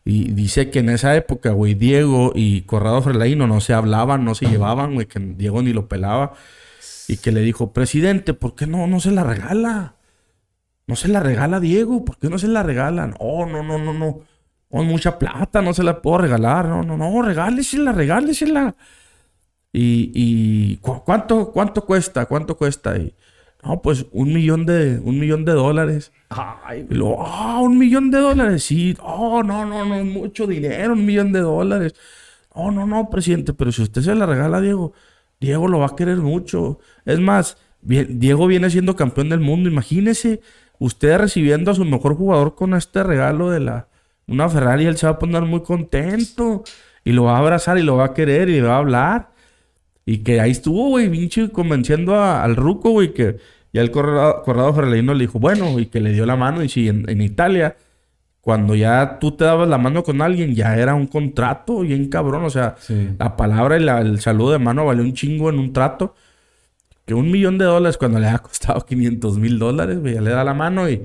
Y 0.08 0.32
dice 0.34 0.70
que 0.70 0.80
en 0.80 0.90
esa 0.90 1.16
época, 1.16 1.52
güey, 1.52 1.74
Diego 1.74 2.32
y 2.36 2.62
Corrado 2.64 3.02
Ferlaino 3.02 3.48
no 3.48 3.60
se 3.62 3.74
hablaban, 3.74 4.24
no 4.24 4.36
se 4.36 4.46
llevaban, 4.48 4.94
güey, 4.94 5.08
que 5.08 5.20
Diego 5.20 5.62
ni 5.64 5.74
lo 5.74 5.88
pelaba. 5.88 6.34
Y 7.08 7.18
que 7.18 7.32
le 7.32 7.42
dijo, 7.42 7.72
presidente, 7.74 8.34
¿por 8.34 8.56
qué 8.56 8.68
no, 8.68 8.88
no 8.88 9.00
se 9.00 9.12
la 9.12 9.24
regala? 9.24 9.96
No 10.88 10.96
se 10.96 11.08
la 11.08 11.20
regala 11.20 11.60
Diego, 11.60 12.06
¿por 12.06 12.18
qué 12.18 12.30
no 12.30 12.38
se 12.38 12.48
la 12.48 12.64
regalan? 12.64 13.16
Oh, 13.20 13.46
no, 13.46 13.64
no, 13.64 13.78
no, 13.78 13.94
no. 13.94 14.20
Con 14.70 14.88
mucha 14.88 15.18
plata, 15.20 15.62
no 15.62 15.74
se 15.74 15.84
la 15.84 16.02
puedo 16.02 16.20
regalar. 16.20 16.68
No, 16.68 16.84
no, 16.84 16.98
no, 16.98 17.22
regálesela, 17.22 17.92
regálesela. 17.92 18.76
Y, 19.74 20.12
y 20.14 20.78
¿cu- 20.78 21.04
¿cuánto, 21.04 21.52
cuánto 21.52 21.86
cuesta? 21.86 22.26
¿Cuánto 22.26 22.58
cuesta? 22.58 22.98
Y, 22.98 23.14
no, 23.64 23.82
pues 23.82 24.06
un 24.12 24.32
millón 24.34 24.66
de, 24.66 25.00
un 25.04 25.20
millón 25.20 25.44
de 25.44 25.54
dólares. 25.54 26.12
Ay, 26.30 26.86
luego, 26.90 27.26
ah, 27.26 27.60
un 27.62 27.78
millón 27.78 28.12
de 28.12 28.20
dólares. 28.20 28.64
Sí, 28.64 28.96
oh, 29.02 29.44
no, 29.44 29.66
no, 29.66 29.86
no, 29.86 30.04
mucho 30.06 30.48
dinero, 30.48 30.94
un 30.94 31.06
millón 31.06 31.32
de 31.32 31.40
dólares. 31.40 31.96
Oh, 32.50 32.72
no, 32.72 32.86
no, 32.86 33.10
presidente, 33.10 33.54
pero 33.54 33.72
si 33.72 33.82
usted 33.82 34.02
se 34.02 34.16
la 34.16 34.26
regala 34.26 34.62
Diego, 34.62 34.94
Diego 35.40 35.68
lo 35.68 35.80
va 35.80 35.88
a 35.88 35.96
querer 35.96 36.18
mucho. 36.18 36.80
Es 37.06 37.20
más, 37.20 37.58
bien- 37.82 38.20
Diego 38.20 38.48
viene 38.48 38.70
siendo 38.70 38.96
campeón 38.96 39.30
del 39.30 39.40
mundo. 39.40 39.70
Imagínese 39.70 40.42
usted 40.80 41.18
recibiendo 41.18 41.72
a 41.72 41.76
su 41.76 41.86
mejor 41.86 42.16
jugador 42.16 42.56
con 42.56 42.74
este 42.74 43.04
regalo 43.04 43.50
de 43.50 43.60
la 43.60 43.88
una 44.28 44.50
Ferrari. 44.50 44.86
Él 44.86 44.98
se 44.98 45.06
va 45.08 45.14
a 45.14 45.20
poner 45.20 45.44
muy 45.44 45.62
contento 45.62 46.64
y 47.04 47.12
lo 47.12 47.26
va 47.26 47.36
a 47.36 47.40
abrazar 47.40 47.78
y 47.78 47.84
lo 47.84 47.98
va 47.98 48.06
a 48.06 48.14
querer 48.14 48.50
y 48.50 48.54
le 48.54 48.62
va 48.64 48.76
a 48.76 48.80
hablar. 48.80 49.32
Y 50.06 50.20
que 50.20 50.40
ahí 50.42 50.52
estuvo, 50.52 50.90
güey, 50.90 51.10
pinche 51.10 51.50
convenciendo 51.52 52.16
a- 52.16 52.44
al 52.44 52.56
ruco, 52.56 52.92
güey, 52.92 53.14
que 53.14 53.38
ya 53.74 53.82
el 53.82 53.92
corrado, 53.92 54.42
corrado 54.44 54.82
le 54.84 55.02
dijo, 55.16 55.40
bueno, 55.40 55.78
y 55.80 55.88
que 55.88 56.00
le 56.00 56.12
dio 56.14 56.26
la 56.26 56.36
mano. 56.36 56.64
Y 56.64 56.70
si 56.70 56.88
en, 56.90 57.10
en 57.10 57.22
Italia, 57.22 57.76
cuando 58.46 58.76
ya 58.76 59.18
tú 59.20 59.32
te 59.32 59.44
dabas 59.44 59.68
la 59.68 59.80
mano 59.80 60.04
con 60.04 60.22
alguien, 60.22 60.54
ya 60.54 60.78
era 60.78 60.94
un 60.94 61.08
contrato 61.08 61.80
bien 61.80 62.10
cabrón. 62.10 62.44
O 62.46 62.50
sea, 62.52 62.76
Sí. 62.80 63.10
la 63.18 63.36
palabra 63.36 63.78
y 63.78 63.82
la- 63.84 64.02
el 64.02 64.20
saludo 64.22 64.52
de 64.52 64.60
mano 64.60 64.86
valió 64.86 65.02
un 65.04 65.14
chingo 65.14 65.50
en 65.50 65.58
un 65.58 65.74
trato. 65.74 66.14
Que 67.08 67.14
un 67.16 67.32
millón 67.32 67.58
de 67.58 67.66
dólares 67.66 67.98
cuando 67.98 68.20
le 68.20 68.28
ha 68.28 68.38
costado 68.40 68.82
500 68.86 69.38
mil 69.40 69.58
dólares, 69.60 70.00
güey, 70.00 70.14
ya 70.16 70.22
le 70.22 70.30
da 70.30 70.44
la 70.44 70.54
mano 70.54 70.88
y 70.90 71.04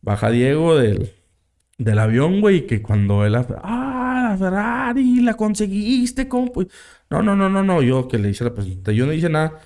baja 0.00 0.30
Diego 0.30 0.74
del, 0.76 1.12
del 1.78 1.98
avión, 2.00 2.40
güey, 2.40 2.56
y 2.58 2.60
que 2.62 2.82
cuando 2.82 3.24
él... 3.24 3.36
Ah, 3.36 4.28
la 4.30 4.36
Ferrari, 4.36 5.20
la 5.20 5.34
conseguiste, 5.34 6.26
compa. 6.28 6.62
No, 7.10 7.22
no, 7.22 7.36
no, 7.36 7.48
no, 7.48 7.62
no, 7.62 7.80
yo 7.82 8.08
que 8.08 8.18
le 8.18 8.30
hice 8.30 8.42
la 8.44 8.54
presentación, 8.54 8.96
yo 8.96 9.06
no 9.06 9.12
hice 9.12 9.28
nada. 9.28 9.58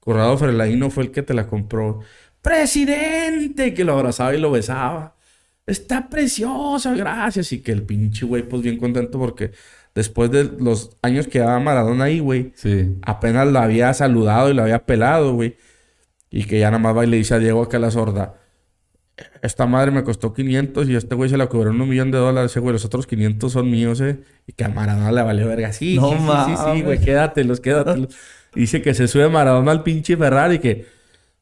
Corrado 0.00 0.36
Ferlaino 0.38 0.90
fue 0.90 1.04
el 1.04 1.10
que 1.12 1.22
te 1.22 1.32
la 1.34 1.46
compró. 1.46 2.00
¡Presidente! 2.42 3.72
Que 3.74 3.84
lo 3.84 3.92
abrazaba 3.94 4.34
y 4.34 4.40
lo 4.40 4.50
besaba. 4.50 5.14
Está 5.68 6.08
preciosa, 6.08 6.94
gracias. 6.94 7.52
Y 7.52 7.60
que 7.60 7.72
el 7.72 7.82
pinche 7.82 8.24
güey, 8.26 8.42
pues 8.42 8.62
bien 8.62 8.78
contento 8.78 9.18
porque 9.18 9.52
después 9.94 10.30
de 10.30 10.44
los 10.58 10.96
años 11.02 11.28
que 11.28 11.38
daba 11.40 11.60
Maradona 11.60 12.04
ahí, 12.04 12.18
güey, 12.20 12.52
Sí. 12.54 12.96
apenas 13.02 13.46
lo 13.48 13.58
había 13.58 13.92
saludado 13.94 14.50
y 14.50 14.54
lo 14.54 14.62
había 14.62 14.84
pelado, 14.86 15.34
güey. 15.34 15.56
Y 16.30 16.44
que 16.44 16.58
ya 16.58 16.70
nada 16.70 16.78
más 16.82 16.96
va 16.96 17.04
y 17.04 17.08
le 17.08 17.16
dice 17.18 17.34
a 17.34 17.38
Diego 17.38 17.62
acá 17.62 17.76
a 17.76 17.80
la 17.80 17.90
sorda. 17.90 18.34
Esta 19.42 19.66
madre 19.66 19.90
me 19.90 20.04
costó 20.04 20.32
500 20.32 20.88
y 20.88 20.94
este 20.94 21.14
güey 21.14 21.28
se 21.28 21.36
la 21.36 21.48
cobró 21.48 21.70
en 21.70 21.80
un 21.80 21.88
millón 21.88 22.10
de 22.10 22.18
dólares. 22.18 22.52
Ese 22.52 22.60
güey, 22.60 22.72
los 22.72 22.84
otros 22.84 23.06
500 23.06 23.52
son 23.52 23.70
míos, 23.70 24.00
eh. 24.00 24.20
Y 24.46 24.52
que 24.52 24.64
a 24.64 24.68
Maradona 24.68 25.10
le 25.12 25.22
valió 25.22 25.48
verga. 25.48 25.72
Sí, 25.72 25.96
No 25.96 26.10
sí, 26.10 26.16
sí, 26.46 26.62
sí, 26.76 26.82
güey, 26.82 27.00
quédatelos, 27.00 27.60
quédatelos. 27.60 28.14
Dice 28.54 28.80
que 28.80 28.94
se 28.94 29.08
sube 29.08 29.28
Maradona 29.28 29.72
al 29.72 29.82
pinche 29.82 30.16
Ferrari 30.16 30.58
que... 30.60 30.97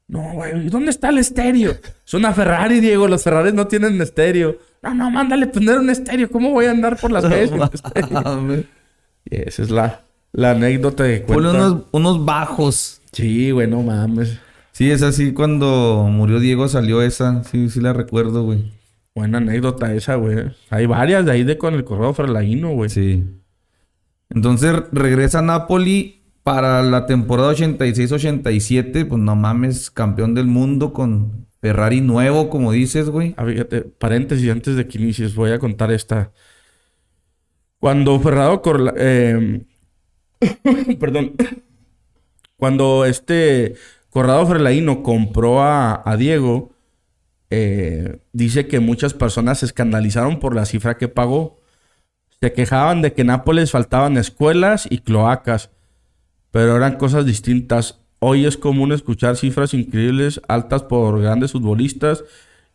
No, 0.07 0.33
güey, 0.33 0.69
¿dónde 0.69 0.89
está 0.89 1.09
el 1.09 1.17
estéreo? 1.17 1.71
Es 2.05 2.13
una 2.13 2.31
Ferrari, 2.33 2.79
Diego. 2.79 3.07
Los 3.07 3.23
Ferraris 3.23 3.53
no 3.53 3.67
tienen 3.67 3.99
estéreo. 4.01 4.57
No, 4.81 4.93
no, 4.93 5.11
mándale 5.11 5.47
poner 5.47 5.79
un 5.79 5.89
estéreo. 5.89 6.29
¿Cómo 6.29 6.51
voy 6.51 6.65
a 6.65 6.71
andar 6.71 6.97
por 6.97 7.11
las 7.11 7.23
calles 7.29 7.49
sin 7.49 7.61
estéreo? 7.61 8.63
Y 9.25 9.35
esa 9.35 9.63
es 9.63 9.69
la, 9.69 10.01
la 10.31 10.51
anécdota 10.51 11.03
de 11.03 11.19
Ponle 11.19 11.49
unos, 11.49 11.83
unos 11.91 12.23
bajos. 12.23 13.01
Sí, 13.11 13.51
güey, 13.51 13.67
no 13.67 13.83
mames. 13.83 14.39
Sí, 14.71 14.91
es 14.91 15.01
así 15.01 15.33
cuando 15.33 16.07
murió 16.09 16.39
Diego 16.39 16.69
salió 16.69 17.01
esa. 17.01 17.43
Sí, 17.43 17.69
sí 17.69 17.81
la 17.81 17.91
recuerdo, 17.91 18.43
güey. 18.43 18.71
Buena 19.13 19.39
anécdota 19.39 19.93
esa, 19.93 20.15
güey. 20.15 20.53
Hay 20.69 20.85
varias 20.85 21.25
de 21.25 21.31
ahí 21.31 21.43
de 21.43 21.57
con 21.57 21.73
el 21.73 21.83
correo 21.83 22.13
Frelaino, 22.13 22.69
güey. 22.69 22.89
Sí. 22.89 23.25
Entonces 24.29 24.73
regresa 24.91 25.39
a 25.39 25.41
Napoli 25.41 26.16
para 26.47 26.81
la 26.81 27.05
temporada 27.05 27.51
86-87. 27.51 29.05
Pues 29.05 29.21
no 29.21 29.35
mames, 29.35 29.91
campeón 29.91 30.33
del 30.33 30.47
mundo 30.47 30.93
con 30.93 31.45
Ferrari 31.59 31.99
nuevo, 31.99 32.49
como 32.49 32.71
dices, 32.71 33.09
güey. 33.09 33.33
Ah, 33.35 33.43
fíjate, 33.45 33.81
paréntesis 33.81 34.49
antes 34.49 34.77
de 34.77 34.87
que 34.87 34.97
inicies, 34.97 35.35
voy 35.35 35.51
a 35.51 35.59
contar 35.59 35.91
esta. 35.91 36.31
Cuando 37.79 38.17
Ferrado 38.21 38.61
Corla- 38.61 38.93
eh, 38.95 39.65
perdón. 41.01 41.33
Cuando 42.55 43.03
este 43.03 43.75
Corrado 44.09 44.47
Frelaino 44.47 45.03
compró 45.03 45.61
a, 45.61 46.01
a 46.09 46.15
Diego, 46.15 46.71
eh, 47.49 48.21
dice 48.31 48.67
que 48.67 48.79
muchas 48.79 49.13
personas 49.13 49.59
se 49.59 49.65
escandalizaron 49.65 50.39
por 50.39 50.55
la 50.55 50.65
cifra 50.65 50.97
que 50.97 51.09
pagó. 51.09 51.59
Se 52.39 52.53
quejaban 52.53 53.01
de 53.01 53.11
que 53.11 53.21
en 53.21 53.27
Nápoles 53.27 53.71
faltaban 53.71 54.15
escuelas 54.15 54.87
y 54.89 54.99
cloacas, 54.99 55.71
pero 56.51 56.75
eran 56.75 56.97
cosas 56.97 57.25
distintas. 57.25 57.99
Hoy 58.19 58.45
es 58.45 58.57
común 58.57 58.91
escuchar 58.91 59.37
cifras 59.37 59.73
increíbles, 59.73 60.41
altas 60.47 60.83
por 60.83 61.21
grandes 61.21 61.51
futbolistas, 61.51 62.23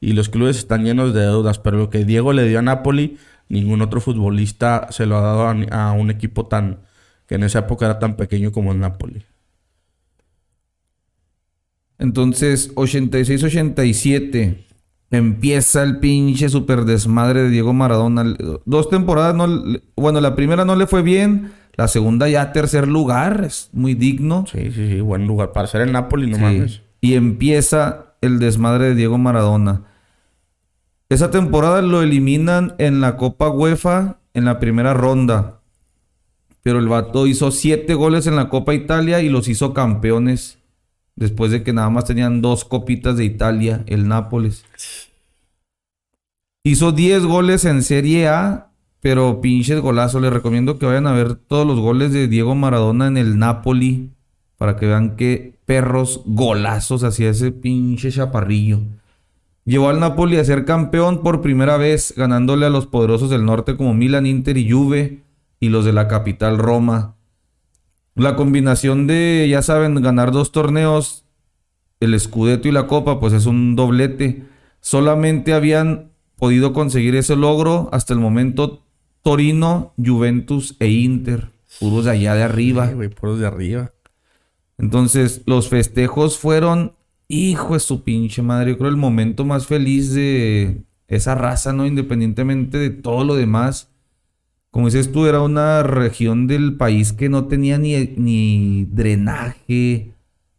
y 0.01 0.13
los 0.13 0.29
clubes 0.29 0.59
están 0.59 0.85
llenos 0.85 1.15
de 1.15 1.21
deudas, 1.21 1.59
pero 1.59 1.79
lo 1.79 1.91
que 1.91 2.05
Diego 2.05 2.33
le 2.33 2.49
dio 2.49 2.59
a 2.59 2.63
Napoli, 2.63 3.19
ningún 3.49 3.83
otro 3.83 4.01
futbolista 4.01 4.89
se 4.91 5.07
lo 5.07 5.17
ha 5.17 5.21
dado 5.21 5.47
a, 5.71 5.93
un 5.93 6.11
equipo 6.11 6.47
tan 6.47 6.81
que 7.27 7.37
en 7.37 7.45
esa 7.45 7.61
época 7.61 7.87
era 7.87 7.99
tan 7.99 8.17
pequeño 8.17 8.51
como 8.51 8.73
el 8.73 8.81
Napoli. 8.81 9.25
Entonces, 11.99 12.75
86-87. 12.75 14.67
Empieza 15.13 15.83
el 15.83 15.99
pinche 15.99 16.49
super 16.49 16.85
desmadre 16.85 17.43
de 17.43 17.51
Diego 17.51 17.73
Maradona. 17.73 18.35
Dos 18.65 18.89
temporadas 18.89 19.35
no... 19.37 19.47
Bueno, 19.95 20.21
la 20.21 20.35
primera 20.35 20.65
no 20.65 20.75
le 20.75 20.87
fue 20.87 21.03
bien. 21.03 21.53
La 21.75 21.89
segunda 21.89 22.29
ya 22.29 22.53
tercer 22.53 22.87
lugar. 22.89 23.45
Es 23.45 23.71
muy 23.73 23.95
digno. 23.95 24.45
Sí, 24.51 24.71
sí, 24.73 24.89
sí, 24.89 25.01
buen 25.01 25.27
lugar 25.27 25.53
para 25.53 25.67
ser 25.67 25.81
el 25.83 25.93
Napoli, 25.93 26.29
no 26.31 26.37
Sí. 26.37 26.43
mames. 26.43 26.83
Y 27.01 27.15
empieza 27.15 28.15
el 28.21 28.39
desmadre 28.39 28.89
de 28.89 28.95
Diego 28.95 29.19
Maradona. 29.19 29.83
Esa 31.09 31.31
temporada 31.31 31.83
lo 31.83 32.03
eliminan 32.03 32.75
en 32.79 33.01
la 33.01 33.17
Copa 33.17 33.49
UEFA 33.51 34.19
en 34.35 34.45
la 34.45 34.59
primera 34.61 34.95
ronda. 34.95 35.59
Pero 36.63 36.79
el 36.79 36.89
vato 36.89 37.27
hizo 37.27 37.51
siete 37.51 37.95
goles 37.95 38.27
en 38.27 38.37
la 38.37 38.49
Copa 38.49 38.73
Italia 38.73 39.21
y 39.21 39.29
los 39.29 39.49
hizo 39.49 39.75
campeones. 39.75 40.59
Después 41.17 41.51
de 41.51 41.63
que 41.63 41.73
nada 41.73 41.91
más 41.91 42.05
tenían 42.05 42.41
dos 42.41 42.65
copitas 42.65 43.17
de 43.17 43.25
Italia, 43.25 43.83
el 43.87 44.09
Nápoles. 44.09 44.65
Hizo 46.65 46.93
10 46.93 47.25
goles 47.25 47.65
en 47.65 47.83
Serie 47.83 48.29
A, 48.29 48.71
pero 49.03 49.41
pinches 49.41 49.81
golazos. 49.81 50.23
Les 50.23 50.33
recomiendo 50.33 50.79
que 50.79 50.87
vayan 50.87 51.09
a 51.09 51.13
ver 51.13 51.35
todos 51.35 51.67
los 51.67 51.81
goles 51.81 52.13
de 52.13 52.29
Diego 52.29 52.55
Maradona 52.55 53.09
en 53.09 53.19
el 53.19 53.37
Napoli. 53.39 54.11
Para 54.57 54.77
que 54.77 54.87
vean 54.87 55.17
qué 55.17 55.59
perros 55.67 56.23
golazos 56.25 57.03
hacía 57.03 57.31
ese 57.31 57.51
pinche 57.51 58.13
chaparrillo. 58.13 58.79
Llevó 59.65 59.89
al 59.89 59.99
Napoli 59.99 60.37
a 60.37 60.45
ser 60.45 60.65
campeón 60.65 61.23
por 61.23 61.41
primera 61.41 61.77
vez, 61.77 62.15
ganándole 62.17 62.67
a 62.67 62.71
los 62.71 62.87
poderosos 62.87 63.29
del 63.29 63.45
norte 63.45 63.77
como 63.77 63.93
Milan, 63.93 64.25
Inter 64.25 64.57
y 64.57 64.71
Juve, 64.71 65.23
y 65.59 65.69
los 65.69 65.85
de 65.85 65.93
la 65.93 66.07
capital 66.07 66.59
Roma. 66.59 67.17
La 68.15 68.37
combinación 68.37 69.09
de, 69.09 69.49
ya 69.51 69.63
saben, 69.63 70.01
ganar 70.01 70.31
dos 70.31 70.53
torneos, 70.53 71.25
el 71.99 72.19
Scudetto 72.19 72.69
y 72.69 72.73
la 72.73 72.87
Copa, 72.87 73.19
pues 73.19 73.33
es 73.33 73.47
un 73.47 73.75
doblete. 73.75 74.45
Solamente 74.81 75.55
habían 75.55 76.13
podido 76.37 76.73
conseguir 76.73 77.17
ese 77.17 77.35
logro 77.35 77.89
hasta 77.93 78.15
el 78.15 78.21
momento 78.21 78.83
Torino, 79.23 79.95
Juventus 79.97 80.77
e 80.79 80.89
Inter. 80.89 81.51
Puros 81.81 82.05
de 82.05 82.11
allá 82.11 82.35
de 82.35 82.43
arriba. 82.43 82.89
Sí, 82.89 82.95
güey, 82.95 83.09
puros 83.09 83.39
de 83.41 83.47
arriba. 83.47 83.93
Entonces, 84.79 85.43
los 85.47 85.69
festejos 85.69 86.39
fueron, 86.39 86.93
hijo 87.29 87.75
de 87.75 87.81
su 87.81 88.03
pinche 88.03 88.43
madre, 88.43 88.73
yo 88.73 88.79
creo 88.79 88.91
el 88.91 88.97
momento 88.97 89.45
más 89.45 89.67
feliz 89.67 90.13
de 90.13 90.83
esa 91.09 91.35
raza, 91.35 91.73
¿no? 91.73 91.87
Independientemente 91.87 92.79
de 92.79 92.91
todo 92.91 93.25
lo 93.25 93.37
demás. 93.37 93.91
Como 94.71 94.87
dices 94.87 95.13
tú, 95.13 95.27
era 95.27 95.43
una 95.43 95.83
región 95.83 96.47
del 96.47 96.77
país 96.77 97.13
que 97.13 97.29
no 97.29 97.47
tenía 97.47 97.79
ni, 97.79 97.95
ni 98.17 98.87
drenaje, 98.91 100.13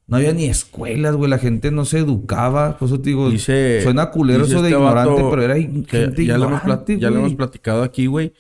no 0.06 0.18
había 0.18 0.34
ni 0.34 0.46
escuelas, 0.46 1.16
güey, 1.16 1.30
la 1.30 1.40
gente 1.40 1.72
no 1.72 1.86
se 1.86 2.00
educaba. 2.00 2.78
Por 2.78 2.88
eso 2.88 3.00
te 3.00 3.10
digo, 3.10 3.32
Dice, 3.32 3.82
suena 3.82 4.12
culero 4.12 4.46
eso 4.46 4.62
de 4.62 4.70
este 4.70 4.80
ignorante, 4.80 5.24
pero 5.30 5.42
era 5.42 5.56
que 5.56 5.84
gente 5.86 6.26
ya, 6.26 6.38
lo 6.38 6.46
hemos, 6.46 6.62
ignorante, 6.62 7.00
ya 7.00 7.10
lo 7.10 7.20
hemos 7.20 7.34
platicado 7.34 7.82
aquí, 7.82 8.06
güey. 8.06 8.34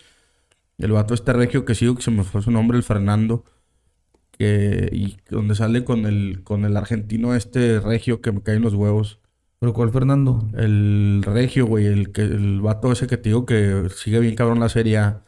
El 0.77 0.91
vato 0.91 1.13
este 1.13 1.33
regio 1.33 1.65
que 1.65 1.75
sigo, 1.75 1.95
que 1.95 2.01
se 2.01 2.11
me 2.11 2.23
fue 2.23 2.41
su 2.41 2.51
nombre, 2.51 2.77
el 2.77 2.83
Fernando. 2.83 3.45
Que, 4.31 4.89
y 4.91 5.17
donde 5.29 5.53
sale 5.55 5.83
con 5.83 6.05
el, 6.05 6.41
con 6.43 6.65
el 6.65 6.75
argentino 6.75 7.35
este 7.35 7.79
regio 7.79 8.21
que 8.21 8.31
me 8.31 8.41
caen 8.41 8.63
los 8.63 8.73
huevos. 8.73 9.19
¿Pero 9.59 9.73
cuál, 9.73 9.91
Fernando? 9.91 10.49
El 10.57 11.21
regio, 11.23 11.65
güey. 11.67 11.85
El, 11.85 12.11
que, 12.11 12.23
el 12.23 12.59
vato 12.59 12.91
ese 12.91 13.07
que 13.07 13.17
te 13.17 13.29
digo 13.29 13.45
que 13.45 13.87
sigue 13.95 14.19
bien 14.19 14.35
cabrón 14.35 14.59
la 14.59 14.69
serie. 14.69 14.97
A. 14.97 15.23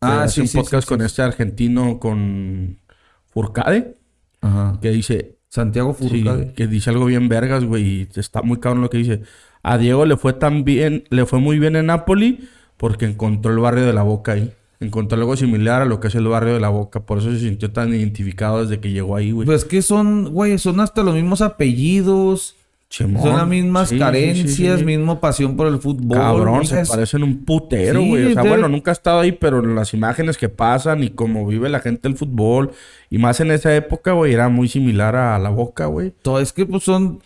Ah, 0.00 0.22
hace 0.22 0.36
sí, 0.36 0.40
un 0.42 0.48
sí, 0.48 0.56
podcast 0.56 0.88
sí, 0.88 0.94
con 0.94 1.04
este 1.04 1.22
argentino, 1.22 1.98
con 1.98 2.78
Furcade. 3.26 3.98
Ajá. 4.40 4.78
Que 4.80 4.90
dice, 4.90 5.38
Santiago 5.48 5.92
Furcade. 5.92 6.52
que 6.54 6.66
dice 6.66 6.90
algo 6.90 7.06
bien 7.06 7.28
vergas, 7.28 7.64
güey. 7.64 7.84
y 7.84 8.08
Está 8.14 8.42
muy 8.42 8.60
cabrón 8.60 8.82
lo 8.82 8.90
que 8.90 8.98
dice. 8.98 9.22
A 9.62 9.78
Diego 9.78 10.06
le 10.06 10.16
fue 10.16 10.32
tan 10.32 10.64
bien, 10.64 11.04
le 11.10 11.26
fue 11.26 11.40
muy 11.40 11.58
bien 11.58 11.76
en 11.76 11.86
Napoli 11.86 12.48
porque 12.76 13.04
encontró 13.04 13.52
el 13.52 13.58
barrio 13.58 13.84
de 13.84 13.92
la 13.92 14.02
Boca 14.02 14.32
ahí. 14.32 14.54
Encontró 14.80 15.18
algo 15.18 15.36
similar 15.36 15.82
a 15.82 15.84
lo 15.86 16.00
que 16.00 16.08
es 16.08 16.14
el 16.14 16.28
barrio 16.28 16.54
de 16.54 16.60
la 16.60 16.68
Boca. 16.68 17.00
Por 17.00 17.18
eso 17.18 17.30
se 17.32 17.40
sintió 17.40 17.70
tan 17.72 17.94
identificado 17.94 18.62
desde 18.62 18.80
que 18.80 18.90
llegó 18.92 19.16
ahí, 19.16 19.30
güey. 19.32 19.46
Pues 19.46 19.64
que 19.64 19.80
son, 19.82 20.32
güey, 20.32 20.58
son 20.58 20.80
hasta 20.80 21.02
los 21.02 21.14
mismos 21.14 21.40
apellidos. 21.40 22.56
Chimón. 22.88 23.20
Son 23.22 23.36
las 23.36 23.48
mismas 23.48 23.88
Sí, 23.88 23.98
carencias, 23.98 24.54
sí, 24.54 24.78
sí. 24.78 24.84
mismo 24.84 25.18
pasión 25.18 25.56
por 25.56 25.66
el 25.66 25.78
fútbol. 25.78 26.16
Cabrón, 26.18 26.64
se 26.66 26.82
es- 26.82 26.88
parecen 26.88 27.24
un 27.24 27.44
putero, 27.44 28.00
güey. 28.00 28.26
o 28.26 28.32
sea, 28.32 28.42
de- 28.44 28.48
bueno, 28.48 28.68
nunca 28.68 28.90
he 28.90 28.92
estado 28.92 29.20
ahí, 29.20 29.32
pero 29.32 29.60
las 29.60 29.92
imágenes 29.92 30.36
que 30.38 30.48
pasan 30.48 31.02
y 31.02 31.10
cómo 31.10 31.44
vive 31.46 31.68
la 31.68 31.80
gente 31.80 32.06
el 32.06 32.16
fútbol. 32.16 32.70
Y 33.10 33.18
más 33.18 33.40
en 33.40 33.50
esa 33.50 33.74
época, 33.74 34.12
güey, 34.12 34.32
era 34.34 34.48
muy 34.48 34.68
similar 34.68 35.16
a 35.16 35.36
la 35.40 35.50
Boca, 35.50 35.86
güey. 35.86 36.12
todo 36.22 36.38
es 36.38 36.52
que 36.52 36.64
pues 36.64 36.84
son, 36.84 37.20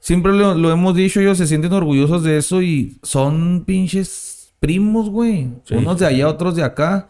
siempre 0.00 0.32
lo, 0.32 0.56
lo 0.56 0.72
hemos 0.72 0.96
dicho, 0.96 1.20
ellos 1.20 1.38
se 1.38 1.46
sienten 1.46 1.72
orgullosos 1.72 2.24
de 2.24 2.38
eso 2.38 2.60
y 2.60 2.96
son 3.04 3.62
pinches 3.64 4.35
primos, 4.60 5.10
güey. 5.10 5.50
Sí. 5.64 5.74
Unos 5.74 5.98
de 5.98 6.06
allá, 6.06 6.28
otros 6.28 6.56
de 6.56 6.64
acá. 6.64 7.08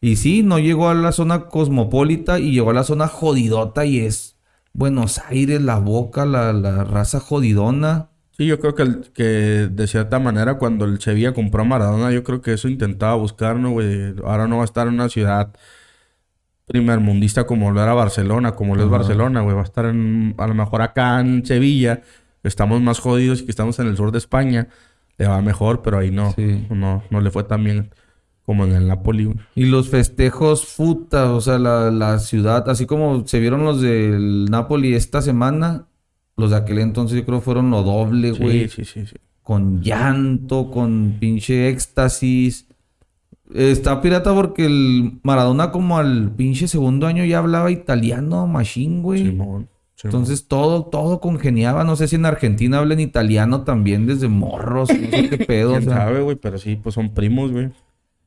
Y 0.00 0.16
sí, 0.16 0.42
no 0.42 0.58
llegó 0.58 0.88
a 0.88 0.94
la 0.94 1.12
zona 1.12 1.46
cosmopolita 1.46 2.38
y 2.38 2.52
llegó 2.52 2.70
a 2.70 2.74
la 2.74 2.84
zona 2.84 3.08
jodidota 3.08 3.86
y 3.86 4.00
es 4.00 4.36
Buenos 4.72 5.18
Aires, 5.28 5.62
la 5.62 5.78
boca, 5.78 6.26
la, 6.26 6.52
la 6.52 6.84
raza 6.84 7.20
jodidona. 7.20 8.10
Sí, 8.32 8.46
yo 8.46 8.58
creo 8.58 8.74
que, 8.74 8.82
el- 8.82 9.00
que 9.14 9.22
de 9.70 9.86
cierta 9.86 10.18
manera 10.18 10.58
cuando 10.58 10.84
el 10.84 11.00
Sevilla 11.00 11.32
compró 11.32 11.62
a 11.62 11.64
Maradona, 11.64 12.10
yo 12.10 12.24
creo 12.24 12.42
que 12.42 12.52
eso 12.52 12.68
intentaba 12.68 13.14
buscar, 13.14 13.56
¿no, 13.56 13.70
güey? 13.70 14.14
Ahora 14.24 14.46
no 14.48 14.56
va 14.56 14.62
a 14.62 14.64
estar 14.66 14.88
en 14.88 14.94
una 14.94 15.08
ciudad 15.08 15.54
primermundista 16.66 17.46
como 17.46 17.70
lo 17.70 17.82
era 17.82 17.94
Barcelona, 17.94 18.52
como 18.52 18.74
lo 18.74 18.84
es. 18.84 18.90
Barcelona, 18.90 19.42
güey. 19.42 19.54
Va 19.54 19.60
a 19.62 19.64
estar 19.64 19.84
en, 19.86 20.34
a 20.38 20.46
lo 20.46 20.54
mejor 20.54 20.82
acá 20.82 21.20
en 21.20 21.44
Sevilla, 21.44 22.02
que 22.42 22.48
estamos 22.48 22.80
más 22.80 22.98
jodidos 22.98 23.40
y 23.40 23.44
que 23.44 23.50
estamos 23.50 23.78
en 23.78 23.86
el 23.86 23.96
sur 23.96 24.12
de 24.12 24.18
España, 24.18 24.68
le 25.18 25.26
va 25.26 25.40
mejor, 25.42 25.82
pero 25.82 25.98
ahí 25.98 26.10
no, 26.10 26.32
Sí. 26.32 26.66
no, 26.70 27.02
no 27.10 27.20
le 27.20 27.30
fue 27.30 27.44
tan 27.44 27.62
bien 27.64 27.90
como 28.46 28.64
en 28.64 28.72
el 28.72 28.86
Napoli. 28.88 29.32
Y 29.54 29.64
los 29.66 29.88
festejos 29.88 30.66
futa, 30.66 31.32
o 31.32 31.40
sea, 31.40 31.58
la, 31.58 31.90
la 31.90 32.18
ciudad, 32.18 32.68
así 32.68 32.84
como 32.86 33.26
se 33.26 33.40
vieron 33.40 33.64
los 33.64 33.80
del 33.80 34.46
Napoli 34.46 34.94
esta 34.94 35.22
semana, 35.22 35.86
los 36.36 36.50
de 36.50 36.56
aquel 36.56 36.78
entonces 36.80 37.16
yo 37.18 37.24
creo 37.24 37.40
fueron 37.40 37.70
lo 37.70 37.82
doble, 37.82 38.32
güey. 38.32 38.68
Sí, 38.68 38.84
sí, 38.84 39.00
sí, 39.00 39.06
sí. 39.06 39.16
Con 39.42 39.82
llanto, 39.82 40.70
con 40.70 41.16
pinche 41.20 41.68
éxtasis. 41.68 42.66
Está 43.54 44.00
pirata 44.00 44.34
porque 44.34 44.64
el 44.66 45.20
Maradona 45.22 45.70
como 45.70 45.98
al 45.98 46.30
pinche 46.32 46.66
segundo 46.66 47.06
año 47.06 47.24
ya 47.24 47.38
hablaba 47.38 47.70
italiano, 47.70 48.46
machine, 48.46 49.00
güey. 49.02 49.24
Simón. 49.26 49.68
Entonces 50.04 50.46
todo, 50.48 50.84
todo 50.84 51.20
congeniaba. 51.20 51.82
No 51.84 51.96
sé 51.96 52.06
si 52.08 52.16
en 52.16 52.26
Argentina 52.26 52.78
hablan 52.78 53.00
italiano 53.00 53.62
también 53.62 54.06
desde 54.06 54.28
morros, 54.28 54.90
no 54.90 55.10
sé 55.10 55.28
qué 55.30 55.38
pedo. 55.44 55.70
o 55.70 55.76
¿Quién 55.78 55.84
sea. 55.84 55.96
sabe, 55.96 56.20
güey? 56.20 56.36
Pero 56.36 56.58
sí, 56.58 56.76
pues 56.76 56.94
son 56.94 57.14
primos, 57.14 57.50
güey. 57.52 57.70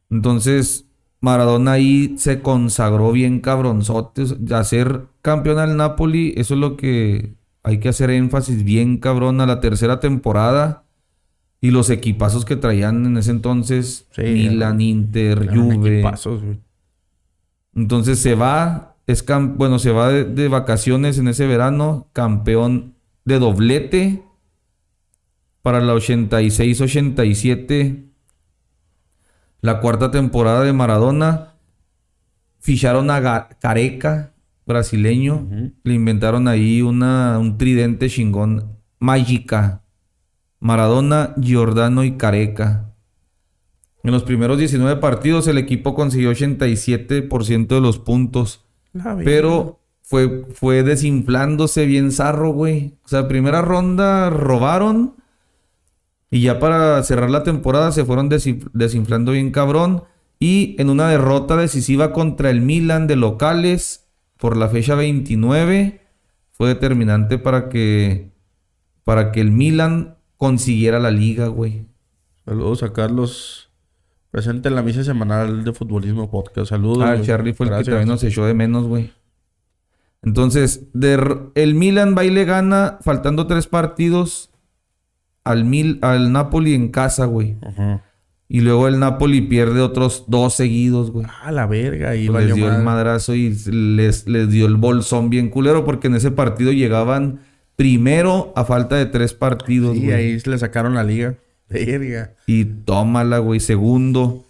Entonces, 0.10 0.86
Maradona 1.22 1.74
ahí 1.74 2.16
se 2.18 2.42
consagró 2.42 3.12
bien 3.12 3.40
cabronzote. 3.42 4.24
Hacer 4.54 5.04
campeón 5.22 5.60
al 5.60 5.78
Napoli, 5.78 6.34
eso 6.38 6.54
es 6.56 6.60
lo 6.60 6.78
que 6.78 7.36
hay 7.64 7.80
que 7.80 7.90
hacer 7.90 8.10
énfasis 8.10 8.64
bien 8.64 8.98
cabrón 8.98 9.40
a 9.42 9.46
la 9.46 9.60
tercera 9.60 10.00
temporada 10.00 10.84
y 11.60 11.72
los 11.72 11.90
equipazos 11.90 12.46
que 12.46 12.56
traían 12.56 13.06
en 13.06 13.18
ese 13.18 13.32
entonces. 13.32 14.08
Sí, 14.12 14.22
Milan, 14.24 14.80
Inter, 14.82 15.50
Juve. 15.54 15.98
equipazos, 15.98 16.44
güey. 16.44 16.60
Entonces 17.76 18.20
se 18.20 18.34
va, 18.36 18.96
es 19.08 19.26
bueno, 19.56 19.80
se 19.80 19.92
va 19.92 20.10
de, 20.10 20.26
de 20.26 20.50
vacaciones 20.50 21.18
en 21.18 21.30
ese 21.30 21.48
verano, 21.48 22.10
campeón 22.14 22.94
de 23.26 23.40
doblete 23.40 24.24
para 25.62 25.82
la 25.82 25.96
86-87, 25.96 28.06
la 29.62 29.80
cuarta 29.82 30.12
temporada 30.12 30.64
de 30.64 30.72
Maradona. 30.72 31.56
Ficharon 32.60 33.10
a 33.12 33.50
Careca, 33.60 34.34
brasileño. 34.66 35.48
Le 35.84 35.94
inventaron 35.94 36.48
ahí 36.48 36.82
una, 36.82 37.38
un 37.40 37.58
tridente 37.58 38.10
chingón. 38.10 38.78
Mágica. 39.00 39.84
Maradona, 40.60 41.36
Giordano 41.42 42.04
y 42.04 42.18
Careca. 42.18 42.94
En 44.04 44.12
los 44.12 44.24
primeros 44.24 44.58
19 44.58 45.00
partidos 45.02 45.48
el 45.48 45.58
equipo 45.58 45.96
consiguió 45.96 46.32
87% 46.32 47.68
de 47.68 47.82
los 47.82 48.00
puntos. 48.00 48.67
Pero 49.26 49.80
fue, 50.02 50.46
fue 50.54 50.84
desinflándose 50.84 51.86
bien 51.86 52.12
zarro, 52.12 52.52
güey. 52.52 52.96
O 53.04 53.08
sea, 53.08 53.28
primera 53.28 53.62
ronda 53.62 54.30
robaron. 54.30 55.16
Y 56.30 56.42
ya 56.42 56.60
para 56.60 57.02
cerrar 57.04 57.30
la 57.30 57.44
temporada 57.44 57.92
se 57.92 58.04
fueron 58.06 58.30
desinf- 58.30 58.70
desinflando 58.74 59.32
bien 59.32 59.52
cabrón. 59.52 60.04
Y 60.40 60.76
en 60.80 60.90
una 60.90 61.08
derrota 61.10 61.56
decisiva 61.56 62.14
contra 62.14 62.50
el 62.50 62.62
Milan 62.62 63.08
de 63.08 63.16
locales 63.16 64.08
por 64.38 64.56
la 64.56 64.68
fecha 64.70 64.94
29 64.96 66.02
fue 66.52 66.68
determinante 66.70 67.38
para 67.40 67.70
que 67.70 68.32
para 69.04 69.32
que 69.32 69.40
el 69.42 69.52
Milan 69.52 70.18
consiguiera 70.38 71.00
la 71.00 71.12
liga, 71.12 71.48
güey. 71.48 71.86
Saludos 72.46 72.84
a 72.84 72.92
Carlos. 72.94 73.67
Presente 74.38 74.70
en 74.70 74.76
la 74.76 74.84
misa 74.84 75.04
semanal 75.04 75.64
de 75.64 75.74
futbolismo 75.74 76.30
podcast. 76.30 76.70
Saludos. 76.70 77.04
Ah. 77.04 77.20
Charlie 77.24 77.54
fue 77.56 77.66
el 77.66 77.70
que 77.72 77.76
Gracias. 77.78 77.88
también 77.96 78.08
nos 78.08 78.24
echó 78.24 78.46
de 78.46 78.54
menos, 78.54 78.86
güey. 78.86 79.10
Entonces, 80.22 80.84
de 80.94 81.40
el 81.56 81.74
Milan 81.74 82.14
va 82.16 82.24
y 82.24 82.30
le 82.30 82.46
gana, 82.46 83.00
faltando 83.02 83.48
tres 83.48 83.66
partidos, 83.66 84.52
al, 85.44 85.66
Mil, 85.66 85.98
al 86.04 86.32
Napoli 86.32 86.76
en 86.76 86.90
casa, 86.90 87.26
güey. 87.26 87.58
Ajá. 87.66 88.04
Y 88.48 88.62
luego 88.62 88.88
el 88.88 89.00
Napoli 89.00 89.42
pierde 89.42 89.82
otros 89.82 90.26
dos 90.28 90.54
seguidos, 90.54 91.10
güey. 91.10 91.26
Ah, 91.42 91.52
la 91.52 91.66
verga. 91.66 92.12
Ahí 92.12 92.28
Pues 92.28 92.46
les 92.46 92.54
dio 92.54 92.72
el 92.72 92.84
madrazo 92.84 93.34
y 93.34 93.50
les, 93.66 94.28
les 94.28 94.52
dio 94.52 94.68
el 94.68 94.76
bolsón 94.76 95.32
bien 95.32 95.50
culero 95.50 95.84
porque 95.84 96.10
en 96.10 96.14
ese 96.16 96.30
partido 96.30 96.72
llegaban 96.72 97.40
primero 97.76 98.54
a 98.56 98.66
falta 98.66 98.98
de 98.98 99.08
tres 99.08 99.34
partidos, 99.34 99.96
Sí, 99.98 100.04
güey. 100.04 100.14
ahí 100.14 100.38
le 100.46 100.58
sacaron 100.60 100.94
la 100.94 101.04
liga. 101.04 101.38
Verga. 101.70 102.34
Y 102.46 102.66
tómala, 102.66 103.40
güey, 103.40 103.60
segundo 103.60 104.46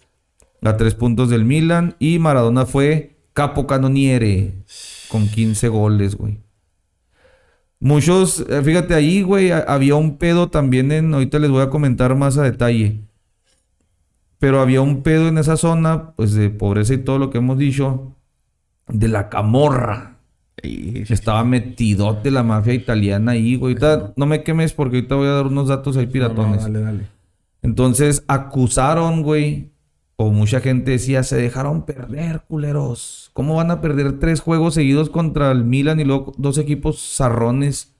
a 0.62 0.76
tres 0.76 0.94
puntos 0.94 1.30
del 1.30 1.44
Milan. 1.44 1.96
Y 1.98 2.18
Maradona 2.18 2.66
fue 2.66 3.16
capo 3.32 3.66
canoniere 3.66 4.64
con 5.08 5.28
15 5.28 5.68
goles, 5.68 6.16
güey. 6.16 6.40
Muchos, 7.80 8.44
eh, 8.48 8.62
fíjate 8.64 8.94
ahí, 8.94 9.22
güey, 9.22 9.52
había 9.52 9.94
un 9.94 10.18
pedo 10.18 10.50
también 10.50 10.90
en, 10.90 11.14
ahorita 11.14 11.38
les 11.38 11.50
voy 11.50 11.62
a 11.62 11.70
comentar 11.70 12.16
más 12.16 12.36
a 12.36 12.42
detalle. 12.42 13.02
Pero 14.40 14.60
había 14.60 14.80
un 14.80 15.02
pedo 15.02 15.28
en 15.28 15.38
esa 15.38 15.56
zona, 15.56 16.12
pues 16.16 16.32
de 16.32 16.50
pobreza 16.50 16.94
y 16.94 16.98
todo 16.98 17.18
lo 17.18 17.30
que 17.30 17.38
hemos 17.38 17.58
dicho, 17.58 18.16
de 18.88 19.08
la 19.08 19.28
camorra. 19.28 20.17
Sí, 20.62 21.04
sí, 21.06 21.12
Estaba 21.12 21.44
metidote 21.44 22.30
la 22.30 22.42
mafia 22.42 22.74
italiana 22.74 23.32
ahí, 23.32 23.56
güey. 23.56 23.74
Ahorita 23.74 24.12
no 24.16 24.26
me 24.26 24.42
quemes 24.42 24.72
porque 24.72 24.96
ahorita 24.96 25.14
voy 25.14 25.28
a 25.28 25.32
dar 25.32 25.46
unos 25.46 25.68
datos 25.68 25.96
ahí 25.96 26.04
No, 26.04 26.08
no, 26.08 26.12
piratones. 26.12 26.62
dale, 26.62 26.80
dale. 26.80 27.06
Entonces 27.62 28.24
acusaron, 28.28 29.22
güey. 29.22 29.70
O 30.20 30.32
mucha 30.32 30.60
gente 30.60 30.90
decía, 30.90 31.22
se 31.22 31.36
dejaron 31.36 31.86
perder, 31.86 32.42
culeros. 32.48 33.30
¿Cómo 33.34 33.54
van 33.54 33.70
a 33.70 33.80
perder 33.80 34.18
tres 34.18 34.40
juegos 34.40 34.74
seguidos 34.74 35.10
contra 35.10 35.52
el 35.52 35.64
Milan 35.64 36.00
y 36.00 36.04
luego 36.04 36.32
dos 36.38 36.58
equipos 36.58 37.14
zarrones? 37.16 37.94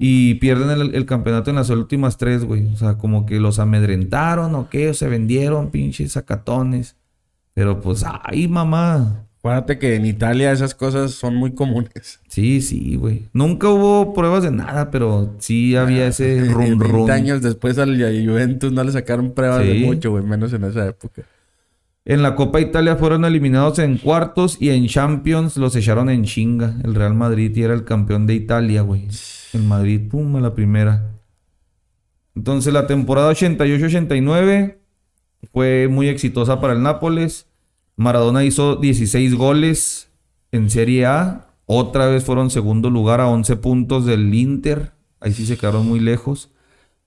Y 0.00 0.34
pierden 0.36 0.70
el, 0.70 0.94
el 0.96 1.06
campeonato 1.06 1.50
en 1.50 1.56
las 1.56 1.70
últimas 1.70 2.16
tres, 2.16 2.44
güey. 2.44 2.66
O 2.72 2.76
sea, 2.76 2.98
como 2.98 3.24
que 3.26 3.38
los 3.38 3.58
amedrentaron 3.60 4.54
o 4.56 4.68
qué, 4.68 4.88
o 4.90 4.94
se 4.94 5.08
vendieron, 5.08 5.70
pinches 5.70 6.12
sacatones. 6.12 6.96
Pero 7.54 7.80
pues, 7.80 8.04
ay, 8.24 8.48
mamá. 8.48 9.27
Acuérdate 9.48 9.78
que 9.78 9.94
en 9.94 10.04
Italia 10.04 10.52
esas 10.52 10.74
cosas 10.74 11.12
son 11.12 11.34
muy 11.34 11.52
comunes. 11.52 12.20
Sí, 12.28 12.60
sí, 12.60 12.94
güey. 12.94 13.28
Nunca 13.32 13.68
hubo 13.68 14.14
pruebas 14.14 14.44
de 14.44 14.52
nada, 14.52 14.92
pero 14.92 15.34
sí 15.38 15.74
había 15.74 16.06
ese 16.06 16.44
rum 16.52 16.78
20 16.78 16.84
rum. 16.84 17.10
años 17.10 17.42
después 17.42 17.78
al 17.78 17.96
Juventus 17.96 18.70
no 18.70 18.84
le 18.84 18.92
sacaron 18.92 19.32
pruebas 19.32 19.66
de 19.66 19.74
mucho, 19.80 20.12
güey. 20.12 20.22
Menos 20.22 20.52
en 20.52 20.62
esa 20.64 20.86
época. 20.86 21.22
En 22.04 22.22
la 22.22 22.36
Copa 22.36 22.60
Italia 22.60 22.96
fueron 22.96 23.24
eliminados 23.24 23.80
en 23.80 23.98
cuartos 23.98 24.56
y 24.60 24.70
en 24.70 24.86
Champions 24.86 25.56
los 25.56 25.74
echaron 25.74 26.10
en 26.10 26.24
chinga. 26.24 26.76
El 26.84 26.94
Real 26.94 27.14
Madrid 27.14 27.50
y 27.56 27.62
era 27.62 27.74
el 27.74 27.84
campeón 27.84 28.26
de 28.26 28.34
Italia, 28.34 28.82
güey. 28.82 29.08
El 29.52 29.62
Madrid, 29.62 30.08
pum, 30.08 30.36
a 30.36 30.40
la 30.40 30.54
primera. 30.54 31.10
Entonces 32.36 32.72
la 32.72 32.86
temporada 32.86 33.32
88-89 33.32 34.76
fue 35.52 35.88
muy 35.88 36.08
exitosa 36.08 36.60
para 36.60 36.74
el 36.74 36.82
Nápoles. 36.82 37.46
Maradona 37.98 38.44
hizo 38.44 38.76
16 38.76 39.34
goles 39.34 40.12
en 40.52 40.70
Serie 40.70 41.04
A. 41.04 41.48
Otra 41.66 42.06
vez 42.06 42.24
fueron 42.24 42.48
segundo 42.48 42.90
lugar 42.90 43.20
a 43.20 43.26
11 43.26 43.56
puntos 43.56 44.06
del 44.06 44.32
Inter. 44.32 44.92
Ahí 45.18 45.32
sí 45.32 45.44
se 45.44 45.58
quedaron 45.58 45.84
muy 45.84 45.98
lejos. 45.98 46.52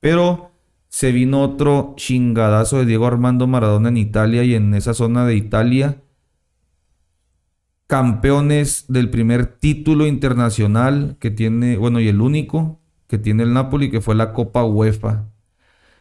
Pero 0.01 0.51
se 0.89 1.13
vino 1.13 1.43
otro 1.43 1.93
chingadazo 1.95 2.79
de 2.79 2.85
Diego 2.85 3.07
Armando 3.07 3.47
Maradona 3.47 3.87
en 3.87 3.95
Italia 3.95 4.43
y 4.43 4.53
en 4.53 4.73
esa 4.73 4.93
zona 4.93 5.25
de 5.25 5.35
Italia. 5.35 6.01
Campeones 7.87 8.83
del 8.89 9.09
primer 9.09 9.45
título 9.45 10.07
internacional 10.07 11.15
que 11.21 11.31
tiene, 11.31 11.77
bueno, 11.77 12.01
y 12.01 12.09
el 12.09 12.19
único 12.19 12.81
que 13.07 13.17
tiene 13.17 13.43
el 13.43 13.53
Napoli, 13.53 13.89
que 13.89 14.01
fue 14.01 14.13
la 14.13 14.33
Copa 14.33 14.65
UEFA. 14.65 15.29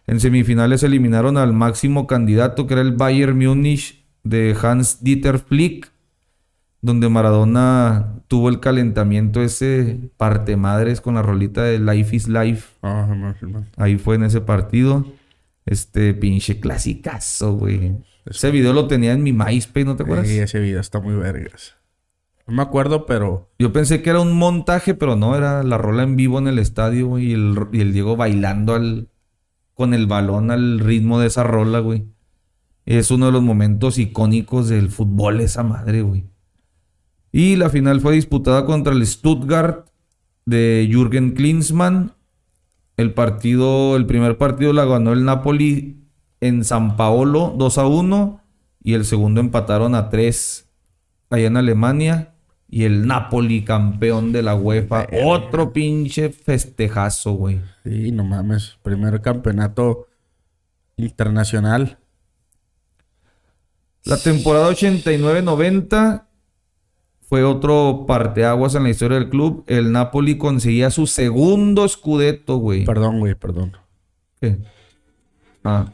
En 0.09 0.19
semifinales 0.19 0.83
eliminaron 0.83 1.39
al 1.39 1.53
máximo 1.53 2.09
candidato, 2.09 2.67
que 2.67 2.75
era 2.75 2.83
el 2.83 2.97
Bayern 2.97 3.39
Múnich 3.39 4.00
de 4.23 4.57
Hans 4.61 5.03
Dieter 5.03 5.39
Flick, 5.39 5.91
donde 6.83 7.09
Maradona 7.09 8.21
tuvo 8.29 8.49
el 8.49 8.61
calentamiento 8.61 9.43
ese 9.43 10.11
parte 10.17 10.57
madres 10.57 11.01
con 11.01 11.15
la 11.15 11.23
rolita 11.23 11.63
de 11.63 11.79
Life 11.79 12.17
is 12.17 12.29
Life. 12.29 12.69
Ah, 12.83 13.07
no, 13.15 13.35
no. 13.49 13.67
Ahí 13.77 13.99
fue 13.99 14.17
en 14.17 14.25
ese 14.25 14.41
partido. 14.41 15.05
Este 15.67 16.15
pinche 16.15 16.59
clasicazo, 16.59 17.55
güey. 17.55 17.99
Ese 18.25 18.51
video 18.51 18.73
lo 18.73 18.87
tenía 18.87 19.13
en 19.13 19.23
mi 19.23 19.33
MySpace, 19.33 19.85
¿no 19.85 19.97
te 19.97 20.05
acuerdas? 20.05 20.29
Sí, 20.29 20.39
ese 20.39 20.59
video 20.61 20.81
está 20.81 21.01
muy 21.01 21.15
vergas. 21.15 21.77
No 22.47 22.55
me 22.55 22.63
acuerdo, 22.63 23.07
pero 23.07 23.49
Yo 23.59 23.73
pensé 23.73 24.03
que 24.03 24.11
era 24.11 24.21
un 24.21 24.33
montaje, 24.37 24.95
pero 24.95 25.17
no, 25.17 25.37
era 25.37 25.63
la 25.63 25.79
rola 25.79 26.03
en 26.03 26.17
vivo 26.17 26.39
en 26.39 26.49
el 26.49 26.59
estadio, 26.59 27.07
güey. 27.09 27.27
Y 27.27 27.33
el, 27.35 27.57
y 27.73 27.81
el 27.81 27.93
Diego 27.93 28.17
bailando 28.17 28.75
al, 28.75 29.09
con 29.75 29.95
el 29.95 30.07
balón 30.07 30.51
al 30.51 30.81
ritmo 30.81 31.21
de 31.21 31.29
esa 31.29 31.45
rola, 31.45 31.79
güey. 31.79 32.07
Es 32.99 33.13
uno 33.13 33.27
de 33.27 33.33
los 33.33 33.43
momentos 33.43 33.99
icónicos 33.99 34.69
del 34.69 34.91
fútbol, 34.91 35.41
esa 35.41 35.63
madre, 35.63 36.03
güey. 36.03 36.25
Y 37.31 37.55
la 37.55 37.71
final 37.71 38.01
fue 38.01 38.15
disputada 38.15 38.67
contra 38.67 38.93
el 38.93 39.07
Stuttgart 39.07 39.87
de 40.45 40.89
Jürgen 40.91 41.35
Klinsmann. 41.35 42.15
El 42.97 43.15
partido, 43.15 43.95
el 43.95 44.07
primer 44.07 44.39
partido 44.39 44.73
la 44.73 44.87
ganó 44.87 45.13
el 45.13 45.25
Napoli 45.25 46.03
en 46.41 46.65
San 46.65 46.97
Paolo 46.97 47.55
2 47.57 47.79
a 47.79 47.87
1 47.87 48.41
y 48.83 48.95
el 48.95 49.05
segundo 49.05 49.41
empataron 49.41 49.95
a 49.95 50.11
3 50.11 50.69
allá 51.31 51.47
en 51.47 51.59
Alemania 51.59 52.35
y 52.69 52.87
el 52.87 53.07
Napoli 53.07 53.63
campeón 53.63 54.33
de 54.33 54.43
la 54.43 54.57
UEFA. 54.57 55.07
Otro 55.25 55.73
pinche 55.73 56.31
festejazo, 56.31 57.35
güey. 57.35 57.61
sí, 57.85 58.11
no 58.11 58.25
mames. 58.25 58.79
Primer 58.83 59.21
campeonato 59.21 60.09
internacional. 60.97 62.00
La 64.05 64.17
temporada 64.17 64.71
89-90 64.71 66.25
fue 67.23 67.45
otro 67.45 68.07
parteaguas 68.07 68.75
en 68.75 68.83
la 68.85 68.91
historia 68.91 69.19
del 69.19 69.29
club. 69.29 69.65
El 69.67 69.93
Napoli 69.93 70.37
conseguía 70.37 70.91
su 70.91 71.07
segundo 71.07 71.89
scudetto, 71.89 72.57
güey. 72.57 72.85
Perdón, 72.85 73.21
güey, 73.21 73.35
perdón. 73.35 73.77
¿Qué? 74.41 74.59
Ah. 75.63 75.93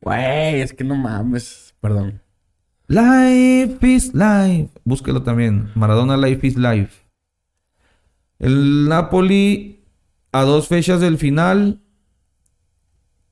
Güey, 0.00 0.60
es 0.60 0.72
que 0.72 0.84
no 0.84 0.94
mames. 0.96 1.74
Perdón. 1.80 2.20
Life 2.88 3.78
is 3.82 4.12
life. 4.14 4.70
Búsquelo 4.84 5.22
también. 5.22 5.70
Maradona 5.74 6.16
Life 6.16 6.46
is 6.46 6.56
life. 6.56 7.02
El 8.38 8.88
Napoli 8.88 9.80
a 10.32 10.42
dos 10.42 10.68
fechas 10.68 11.00
del 11.00 11.18
final. 11.18 11.80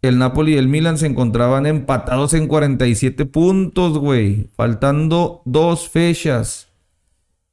El 0.05 0.19
Napoli 0.19 0.53
y 0.53 0.59
el 0.59 0.69
Milan 0.69 0.99
se 0.99 1.07
encontraban 1.07 1.65
empatados 1.65 2.35
en 2.35 2.47
47 2.47 3.25
puntos, 3.25 3.97
güey. 3.97 4.51
Faltando 4.55 5.41
dos 5.47 5.89
fechas. 5.89 6.69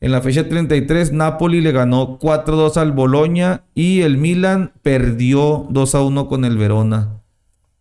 En 0.02 0.12
la 0.12 0.20
fecha 0.20 0.50
33, 0.50 1.14
Napoli 1.14 1.62
le 1.62 1.72
ganó 1.72 2.20
4-2 2.20 2.76
al 2.76 2.92
Boloña 2.92 3.64
y 3.74 4.02
el 4.02 4.18
Milan 4.18 4.74
perdió 4.82 5.66
2-1 5.70 6.28
con 6.28 6.44
el 6.44 6.58
Verona. 6.58 7.22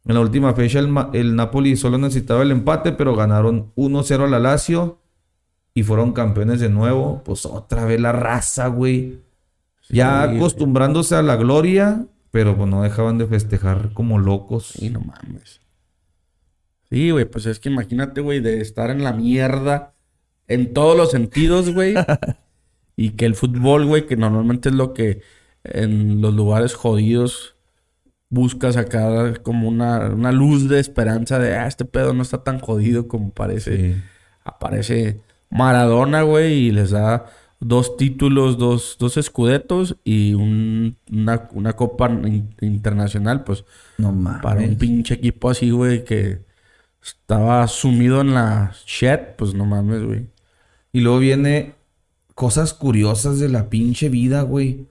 En 0.06 0.14
la 0.14 0.20
última 0.20 0.54
fecha, 0.54 0.78
el, 0.78 1.34
Napoli 1.34 1.76
solo 1.76 1.98
necesitaba 1.98 2.42
el 2.42 2.52
empate, 2.52 2.92
pero 2.92 3.16
ganaron 3.16 3.72
1-0 3.74 4.32
al 4.32 4.42
Lazio 4.42 5.00
y 5.74 5.82
fueron 5.82 6.12
campeones 6.12 6.60
de 6.60 6.68
nuevo. 6.68 7.22
Pues 7.24 7.44
otra 7.44 7.86
vez 7.86 8.00
la 8.00 8.12
raza, 8.12 8.68
güey. 8.68 9.18
Ya 9.88 10.22
acostumbrándose 10.22 11.16
a 11.16 11.22
la 11.22 11.34
gloria, 11.34 12.06
pero 12.30 12.56
pues 12.56 12.68
no 12.68 12.82
dejaban 12.82 13.18
de 13.18 13.26
festejar 13.26 13.92
como 13.92 14.18
locos. 14.18 14.74
Sí, 14.78 14.90
no 14.90 15.00
mames. 15.00 15.60
Sí, 16.90 17.10
güey, 17.10 17.24
pues 17.24 17.46
es 17.46 17.60
que 17.60 17.68
imagínate, 17.68 18.20
güey, 18.20 18.40
de 18.40 18.60
estar 18.60 18.90
en 18.90 19.04
la 19.04 19.12
mierda 19.12 19.94
en 20.48 20.72
todos 20.72 20.96
los 20.96 21.10
sentidos, 21.10 21.72
güey. 21.72 21.94
y 22.96 23.10
que 23.10 23.26
el 23.26 23.34
fútbol, 23.34 23.86
güey, 23.86 24.06
que 24.06 24.16
normalmente 24.16 24.68
es 24.68 24.74
lo 24.74 24.92
que 24.92 25.22
en 25.64 26.20
los 26.20 26.34
lugares 26.34 26.74
jodidos 26.74 27.56
busca 28.28 28.72
sacar 28.72 29.42
como 29.42 29.68
una, 29.68 30.08
una 30.10 30.32
luz 30.32 30.68
de 30.68 30.80
esperanza 30.80 31.38
de, 31.38 31.56
ah, 31.56 31.66
este 31.66 31.84
pedo 31.84 32.14
no 32.14 32.22
está 32.22 32.42
tan 32.42 32.60
jodido 32.60 33.08
como 33.08 33.30
parece. 33.30 33.76
Sí. 33.76 34.02
Aparece 34.44 35.20
Maradona, 35.50 36.22
güey, 36.22 36.54
y 36.54 36.70
les 36.70 36.90
da 36.90 37.26
dos 37.60 37.96
títulos, 37.96 38.56
dos, 38.58 38.96
dos 38.98 39.16
escudetos 39.18 39.96
y 40.02 40.34
un- 40.34 40.96
una, 41.12 41.48
una 41.52 41.74
copa 41.74 42.10
in- 42.10 42.54
internacional, 42.60 43.44
pues 43.44 43.64
No 43.98 44.12
mames. 44.12 44.42
para 44.42 44.60
un 44.62 44.76
pinche 44.76 45.14
equipo 45.14 45.50
así, 45.50 45.70
güey, 45.70 46.04
que 46.04 46.44
estaba 47.02 47.66
sumido 47.68 48.20
en 48.22 48.34
la 48.34 48.72
shit, 48.86 49.36
pues 49.36 49.54
no 49.54 49.66
mames, 49.66 50.02
güey. 50.04 50.26
Y 50.92 51.00
luego 51.00 51.18
viene 51.18 51.74
cosas 52.34 52.72
curiosas 52.74 53.38
de 53.38 53.48
la 53.50 53.68
pinche 53.70 54.08
vida, 54.08 54.42
güey. 54.42 54.88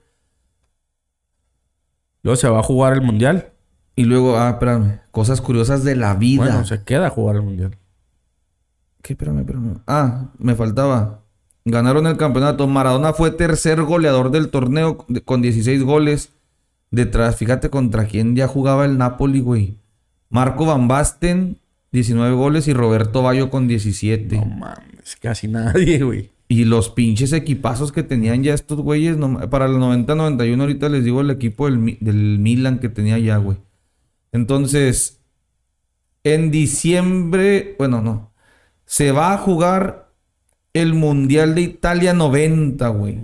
Luego 2.22 2.36
se 2.36 2.48
va 2.48 2.60
a 2.60 2.62
jugar 2.62 2.92
el 2.94 3.02
mundial. 3.02 3.52
Y 3.96 4.04
luego, 4.04 4.38
ah, 4.38 4.50
espérame, 4.50 5.00
cosas 5.10 5.40
curiosas 5.40 5.84
de 5.84 5.96
la 5.96 6.14
vida. 6.14 6.44
Bueno, 6.44 6.64
se 6.64 6.84
queda 6.84 7.08
a 7.08 7.10
jugar 7.10 7.36
el 7.36 7.42
mundial. 7.42 7.76
¿Qué? 9.02 9.14
Espérame, 9.14 9.40
espérame. 9.40 9.80
Ah, 9.86 10.30
me 10.38 10.54
faltaba. 10.54 11.24
Ganaron 11.64 12.06
el 12.06 12.16
campeonato. 12.16 12.66
Maradona 12.66 13.12
fue 13.12 13.30
tercer 13.30 13.82
goleador 13.82 14.30
del 14.30 14.48
torneo 14.48 15.06
con 15.24 15.42
16 15.42 15.82
goles. 15.82 16.30
Detrás, 16.90 17.36
fíjate 17.36 17.70
contra 17.70 18.06
quién 18.06 18.34
ya 18.34 18.48
jugaba 18.48 18.84
el 18.84 18.98
Napoli, 18.98 19.40
güey. 19.40 19.76
Marco 20.28 20.64
Van 20.66 20.88
Basten, 20.88 21.58
19 21.92 22.34
goles 22.34 22.66
y 22.68 22.72
Roberto 22.72 23.22
Bayo 23.22 23.50
con 23.50 23.68
17. 23.68 24.36
No 24.36 24.44
mames, 24.46 25.16
casi 25.20 25.48
nadie, 25.48 26.02
güey. 26.02 26.30
Y 26.48 26.64
los 26.64 26.88
pinches 26.90 27.32
equipazos 27.32 27.92
que 27.92 28.02
tenían 28.02 28.42
ya 28.42 28.54
estos 28.54 28.80
güeyes, 28.80 29.16
no- 29.16 29.38
para 29.50 29.66
el 29.66 29.72
90-91 29.78 30.60
ahorita 30.60 30.88
les 30.88 31.04
digo 31.04 31.20
el 31.20 31.30
equipo 31.30 31.66
del, 31.70 31.96
del 32.00 32.38
Milan 32.40 32.80
que 32.80 32.88
tenía 32.88 33.18
ya, 33.18 33.36
güey. 33.36 33.58
Entonces, 34.32 35.20
en 36.24 36.50
diciembre, 36.50 37.76
bueno, 37.78 38.02
no, 38.02 38.32
se 38.84 39.12
va 39.12 39.32
a 39.34 39.38
jugar 39.38 40.09
el 40.72 40.94
Mundial 40.94 41.54
de 41.54 41.62
Italia 41.62 42.12
90, 42.12 42.88
güey. 42.88 43.18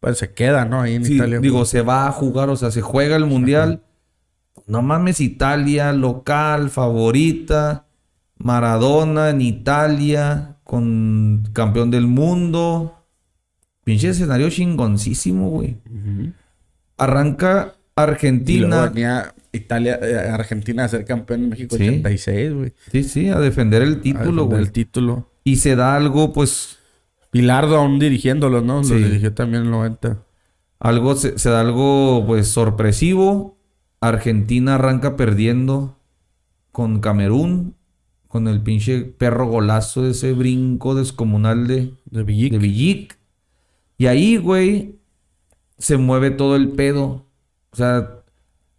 Pues 0.00 0.18
se 0.18 0.32
queda, 0.32 0.64
¿no? 0.64 0.80
Ahí 0.82 0.94
en 0.94 1.04
Sí, 1.04 1.14
Italia. 1.14 1.40
digo, 1.40 1.64
se 1.64 1.82
va 1.82 2.06
a 2.06 2.12
jugar, 2.12 2.48
o 2.50 2.56
sea, 2.56 2.70
se 2.70 2.80
juega 2.82 3.16
el 3.16 3.26
Mundial. 3.26 3.82
No 4.66 4.82
mames, 4.82 5.20
Italia, 5.20 5.92
local, 5.92 6.70
favorita. 6.70 7.86
Maradona 8.38 9.30
en 9.30 9.40
Italia, 9.40 10.56
con 10.64 11.48
campeón 11.52 11.90
del 11.90 12.06
mundo. 12.06 12.92
Pinche 13.84 14.08
escenario 14.10 14.50
chingoncísimo, 14.50 15.48
güey. 15.50 15.76
Arranca 16.98 17.48
Y 17.48 17.56
luego 17.56 17.72
Argentina. 18.12 18.88
venía 18.88 19.34
Italia, 19.52 19.98
eh, 20.02 20.28
Argentina 20.30 20.84
a 20.84 20.88
ser 20.88 21.04
campeón 21.04 21.44
en 21.44 21.48
México 21.50 21.76
Sí. 21.76 21.82
86, 21.84 22.52
güey. 22.52 22.72
Sí, 22.92 23.04
sí, 23.04 23.28
a 23.28 23.38
defender 23.38 23.80
el 23.82 23.94
A 23.94 24.00
título, 24.00 24.24
defender 24.24 24.46
güey. 24.48 24.60
El 24.62 24.72
título. 24.72 25.30
Y 25.46 25.56
se 25.56 25.76
da 25.76 25.94
algo, 25.94 26.32
pues, 26.32 26.80
Pilardo 27.30 27.76
aún 27.76 28.00
dirigiéndolos, 28.00 28.64
¿no? 28.64 28.82
Sí. 28.82 28.94
dirigió 28.94 29.32
también 29.32 29.60
en 29.62 29.66
el 29.66 29.70
90. 29.70 30.24
algo, 30.80 31.14
se, 31.14 31.38
se 31.38 31.50
da 31.50 31.60
algo, 31.60 32.24
pues, 32.26 32.48
sorpresivo. 32.48 33.56
Argentina 34.00 34.74
arranca 34.74 35.14
perdiendo 35.16 35.96
con 36.72 36.98
Camerún. 36.98 37.76
Con 38.26 38.48
el 38.48 38.60
pinche 38.60 39.02
perro 39.02 39.46
golazo 39.46 40.02
de 40.02 40.10
ese 40.10 40.32
brinco 40.32 40.96
descomunal 40.96 41.68
de, 41.68 41.94
De 42.06 42.24
Villic. 42.24 42.50
de 42.52 42.58
Villic. 42.58 43.18
Y 43.98 44.06
ahí, 44.06 44.36
güey, 44.36 44.98
se 45.78 45.96
mueve 45.96 46.32
todo 46.32 46.56
el 46.56 46.70
pedo. 46.70 47.24
O 47.70 47.76
sea, 47.76 48.15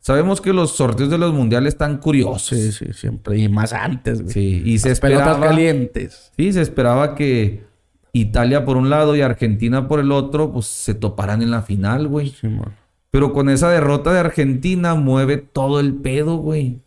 sabemos 0.07 0.39
que 0.39 0.53
los 0.53 0.71
sorteos 0.71 1.09
de 1.09 1.17
los 1.17 1.33
mundiales 1.33 1.73
están 1.73 1.97
curiosos. 1.97 2.57
Sí, 2.57 2.71
sí, 2.71 2.93
siempre. 2.93 3.37
Y 3.37 3.49
más 3.49 3.73
antes, 3.73 4.21
güey. 4.21 4.33
Sí, 4.33 4.61
y 4.63 4.79
se 4.79 4.87
Las 4.87 5.01
pelotas 5.01 5.27
esperaba, 5.27 5.47
calientes. 5.49 6.31
sí, 6.37 6.53
se 6.53 6.61
esperaba 6.61 7.13
que 7.13 7.65
Italia 8.13 8.63
por 8.63 8.77
un 8.77 8.89
lado 8.89 9.17
y 9.17 9.21
Argentina 9.21 9.89
por 9.89 9.99
el 9.99 10.13
otro, 10.13 10.53
pues 10.53 10.67
se 10.67 10.93
toparan 10.93 11.41
en 11.41 11.51
la 11.51 11.61
final, 11.61 12.07
güey. 12.07 12.29
Sí, 12.29 12.47
man. 12.47 12.73
Pero 13.11 13.33
con 13.33 13.49
esa 13.49 13.69
derrota 13.69 14.13
de 14.13 14.19
Argentina 14.19 14.95
mueve 14.95 15.35
todo 15.35 15.81
el 15.81 15.93
pedo, 15.93 16.37
güey. 16.37 16.79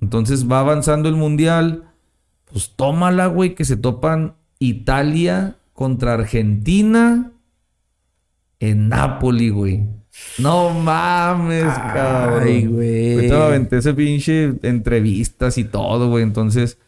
Entonces 0.00 0.50
va 0.50 0.60
avanzando 0.60 1.10
el 1.10 1.16
mundial. 1.16 1.84
Pues 2.46 2.72
tómala, 2.74 3.26
güey, 3.26 3.54
que 3.54 3.66
se 3.66 3.76
topan 3.76 4.32
Italia 4.58 5.56
contra 5.74 6.14
Argentina 6.14 7.32
en 8.60 8.88
Nápoli, 8.88 9.50
güey. 9.50 9.99
No 10.38 10.70
mames, 10.70 11.64
cabrón. 11.64 12.42
Ay, 12.44 12.66
güey. 12.66 13.16
Me 13.28 13.32
aventé 13.32 13.78
ese 13.78 13.94
pinche 13.94 14.54
entrevistas 14.62 15.58
y 15.58 15.64
todo, 15.64 16.08
güey. 16.08 16.22
Entonces, 16.22 16.78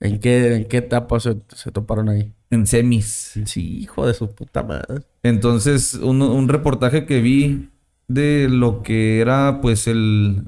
¿En 0.00 0.20
qué, 0.20 0.54
¿En 0.56 0.64
qué 0.66 0.78
etapa 0.78 1.18
se, 1.20 1.36
se 1.54 1.72
toparon 1.72 2.08
ahí? 2.08 2.32
en 2.50 2.66
semis. 2.66 3.32
Sí, 3.44 3.78
hijo 3.80 4.06
de 4.06 4.14
su 4.14 4.32
puta 4.34 4.62
madre. 4.62 5.02
Entonces, 5.22 5.94
un, 5.94 6.22
un 6.22 6.48
reportaje 6.48 7.04
que 7.04 7.20
vi 7.20 7.70
de 8.08 8.46
lo 8.48 8.82
que 8.82 9.20
era, 9.20 9.60
pues, 9.60 9.88
el, 9.88 10.44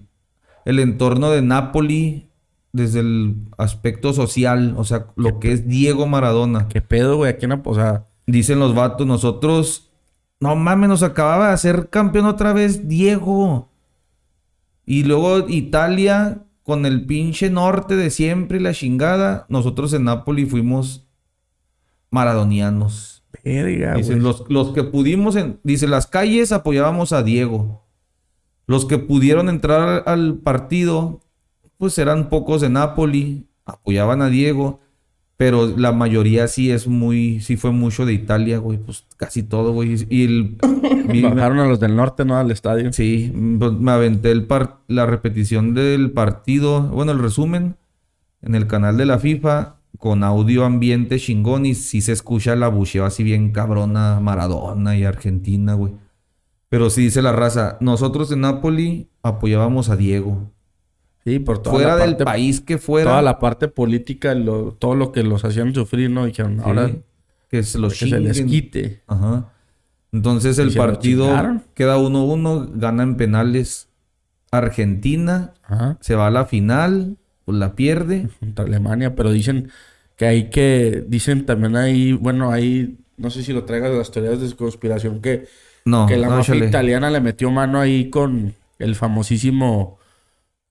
el 0.64 0.78
entorno 0.78 1.30
de 1.30 1.42
Napoli 1.42 2.28
desde 2.72 3.00
el 3.00 3.34
aspecto 3.56 4.12
social, 4.12 4.74
o 4.76 4.84
sea, 4.84 5.06
lo 5.16 5.40
que 5.40 5.52
es 5.52 5.66
Diego 5.66 6.06
Maradona. 6.06 6.68
¿Qué 6.68 6.80
pedo, 6.82 7.16
güey? 7.16 7.32
Aquí 7.32 7.46
en 7.46 7.50
la... 7.50 7.62
O 7.64 7.74
sea, 7.74 8.06
Dicen 8.26 8.58
los 8.60 8.74
vatos, 8.74 9.06
nosotros, 9.06 9.87
no 10.40 10.56
mames, 10.56 10.88
nos 10.88 11.02
acababa 11.02 11.48
de 11.48 11.54
hacer 11.54 11.90
campeón 11.90 12.26
otra 12.26 12.52
vez 12.52 12.88
Diego. 12.88 13.70
Y 14.86 15.04
luego 15.04 15.48
Italia 15.48 16.44
con 16.62 16.86
el 16.86 17.06
pinche 17.06 17.50
norte 17.50 17.96
de 17.96 18.10
siempre 18.10 18.58
y 18.58 18.60
la 18.60 18.72
chingada. 18.72 19.46
Nosotros 19.48 19.92
en 19.94 20.04
Napoli 20.04 20.46
fuimos 20.46 21.08
maradonianos. 22.10 23.24
verga, 23.44 23.94
Dicen, 23.94 24.22
los, 24.22 24.44
los 24.48 24.72
que 24.72 24.84
pudimos, 24.84 25.36
en, 25.36 25.60
dice, 25.62 25.88
las 25.88 26.06
calles 26.06 26.52
apoyábamos 26.52 27.12
a 27.12 27.22
Diego. 27.22 27.84
Los 28.66 28.84
que 28.84 28.98
pudieron 28.98 29.48
entrar 29.48 30.04
al 30.06 30.38
partido, 30.38 31.20
pues 31.78 31.96
eran 31.98 32.28
pocos 32.28 32.60
de 32.60 32.68
Napoli, 32.68 33.48
apoyaban 33.64 34.20
a 34.20 34.28
Diego. 34.28 34.80
Pero 35.38 35.68
la 35.76 35.92
mayoría 35.92 36.48
sí 36.48 36.70
es 36.70 36.86
muy, 36.88 37.40
sí 37.40 37.56
fue 37.56 37.70
mucho 37.70 38.04
de 38.04 38.12
Italia, 38.12 38.58
güey, 38.58 38.76
pues 38.76 39.06
casi 39.16 39.44
todo, 39.44 39.72
güey. 39.72 39.94
Y 40.10 40.24
el, 40.24 40.56
Bajaron 41.22 41.60
a 41.60 41.66
los 41.68 41.78
del 41.80 41.94
norte, 41.96 42.24
¿no? 42.24 42.36
Al 42.36 42.50
estadio. 42.50 42.92
sí, 42.92 43.32
pues, 43.58 43.72
me 43.72 43.92
aventé 43.92 44.32
el 44.32 44.44
par- 44.46 44.78
la 44.88 45.06
repetición 45.06 45.74
del 45.74 46.10
partido, 46.10 46.82
bueno, 46.88 47.12
el 47.12 47.20
resumen 47.20 47.76
en 48.42 48.54
el 48.56 48.66
canal 48.66 48.96
de 48.96 49.06
la 49.06 49.18
FIFA 49.18 49.76
con 49.96 50.22
audio 50.24 50.64
ambiente 50.64 51.18
chingón 51.18 51.66
y 51.66 51.74
sí 51.74 52.00
se 52.02 52.12
escucha 52.12 52.54
la 52.56 52.68
bucheo 52.68 53.04
así 53.04 53.22
bien 53.24 53.50
cabrona 53.52 54.20
Maradona 54.20 54.96
y 54.96 55.04
Argentina, 55.04 55.74
güey. 55.74 55.92
Pero 56.68 56.90
sí 56.90 57.02
dice 57.02 57.22
la 57.22 57.32
raza, 57.32 57.78
nosotros 57.80 58.30
en 58.32 58.40
Napoli 58.42 59.08
apoyábamos 59.22 59.88
a 59.88 59.96
Diego. 59.96 60.50
Sí, 61.28 61.38
por 61.38 61.62
toda 61.62 61.74
fuera 61.76 61.96
la 61.96 62.06
del 62.06 62.16
país 62.16 62.60
que 62.60 62.78
fuera. 62.78 63.10
Toda 63.10 63.22
la 63.22 63.38
parte 63.38 63.68
política, 63.68 64.34
lo- 64.34 64.72
todo 64.72 64.94
lo 64.94 65.12
que 65.12 65.22
los 65.22 65.44
hacían 65.44 65.74
sufrir, 65.74 66.10
¿no? 66.10 66.24
Dijeron, 66.26 66.56
Sí, 66.56 66.62
ahora 66.64 66.90
que 67.50 67.62
se 67.62 67.78
los 67.78 67.98
que 67.98 68.08
se 68.08 68.20
les 68.20 68.40
quite. 68.42 69.02
Ajá. 69.06 69.52
Entonces 70.12 70.58
el 70.58 70.72
partido 70.72 71.28
queda 71.74 71.98
1-1, 71.98 72.70
gana 72.74 73.02
en 73.02 73.16
penales 73.16 73.88
Argentina, 74.50 75.52
Ajá. 75.64 75.98
se 76.00 76.14
va 76.14 76.28
a 76.28 76.30
la 76.30 76.46
final, 76.46 77.16
pues 77.44 77.58
la 77.58 77.74
pierde. 77.74 78.28
Contra 78.40 78.64
Alemania, 78.64 79.14
pero 79.14 79.30
dicen 79.30 79.70
que 80.16 80.26
hay 80.26 80.50
que... 80.50 81.04
Dicen 81.06 81.46
también 81.46 81.76
ahí... 81.76 82.12
Bueno, 82.12 82.50
ahí... 82.50 82.98
No 83.16 83.30
sé 83.30 83.42
si 83.42 83.52
lo 83.52 83.64
traigas 83.64 83.90
de 83.90 83.98
las 83.98 84.10
teorías 84.10 84.40
de 84.40 84.54
conspiración 84.56 85.20
que... 85.20 85.46
No, 85.84 86.06
que 86.06 86.16
la 86.16 86.28
no, 86.28 86.36
mafia 86.36 86.54
italiana 86.56 87.10
le 87.10 87.20
metió 87.20 87.50
mano 87.50 87.78
ahí 87.80 88.10
con 88.10 88.54
el 88.78 88.94
famosísimo... 88.94 89.97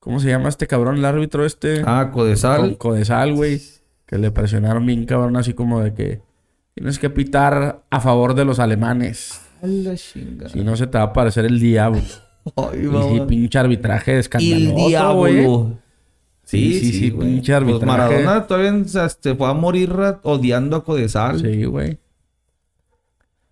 ¿Cómo 0.07 0.21
se 0.21 0.29
llama 0.29 0.47
este 0.47 0.67
cabrón? 0.67 0.95
El 0.95 1.03
árbitro 1.03 1.45
este. 1.45 1.81
Ah, 1.85 2.03
Con 2.13 2.21
Codesal. 2.23 2.77
Codesal, 2.77 3.33
güey. 3.33 3.61
Que 4.05 4.17
le 4.17 4.31
presionaron 4.31 4.85
bien 4.85 5.05
cabrón 5.05 5.35
así 5.35 5.53
como 5.53 5.81
de 5.81 5.93
que... 5.93 6.21
Tienes 6.75 6.97
que 6.97 7.09
pitar 7.09 7.83
a 7.89 7.99
favor 7.99 8.33
de 8.33 8.45
los 8.45 8.59
alemanes. 8.59 9.41
A 9.61 9.67
la 9.67 9.97
chingada. 9.97 10.49
Si 10.49 10.63
no, 10.63 10.77
se 10.77 10.87
te 10.87 10.97
va 10.97 11.03
a 11.03 11.07
aparecer 11.07 11.43
el 11.43 11.59
diablo. 11.59 11.99
Ay, 12.55 12.87
Y 12.87 13.17
sí, 13.17 13.21
pinche 13.27 13.59
arbitraje 13.59 14.13
Y 14.13 14.15
escandaloso, 14.15 14.69
el 14.69 14.75
diablo. 14.87 15.79
Sí, 16.45 16.79
sí, 16.79 16.93
sí, 16.93 17.09
güey. 17.09 17.27
pinche 17.27 17.51
Pues 17.51 17.67
arbitraje. 17.67 17.85
Maradona 18.23 18.47
todavía 18.47 18.85
se 18.85 19.09
se 19.09 19.35
fue 19.35 19.49
a 19.49 19.53
morir 19.53 19.93
odiando 20.23 20.77
a 20.77 20.85
Codesal. 20.85 21.41
Sí, 21.41 21.65
güey. 21.65 21.99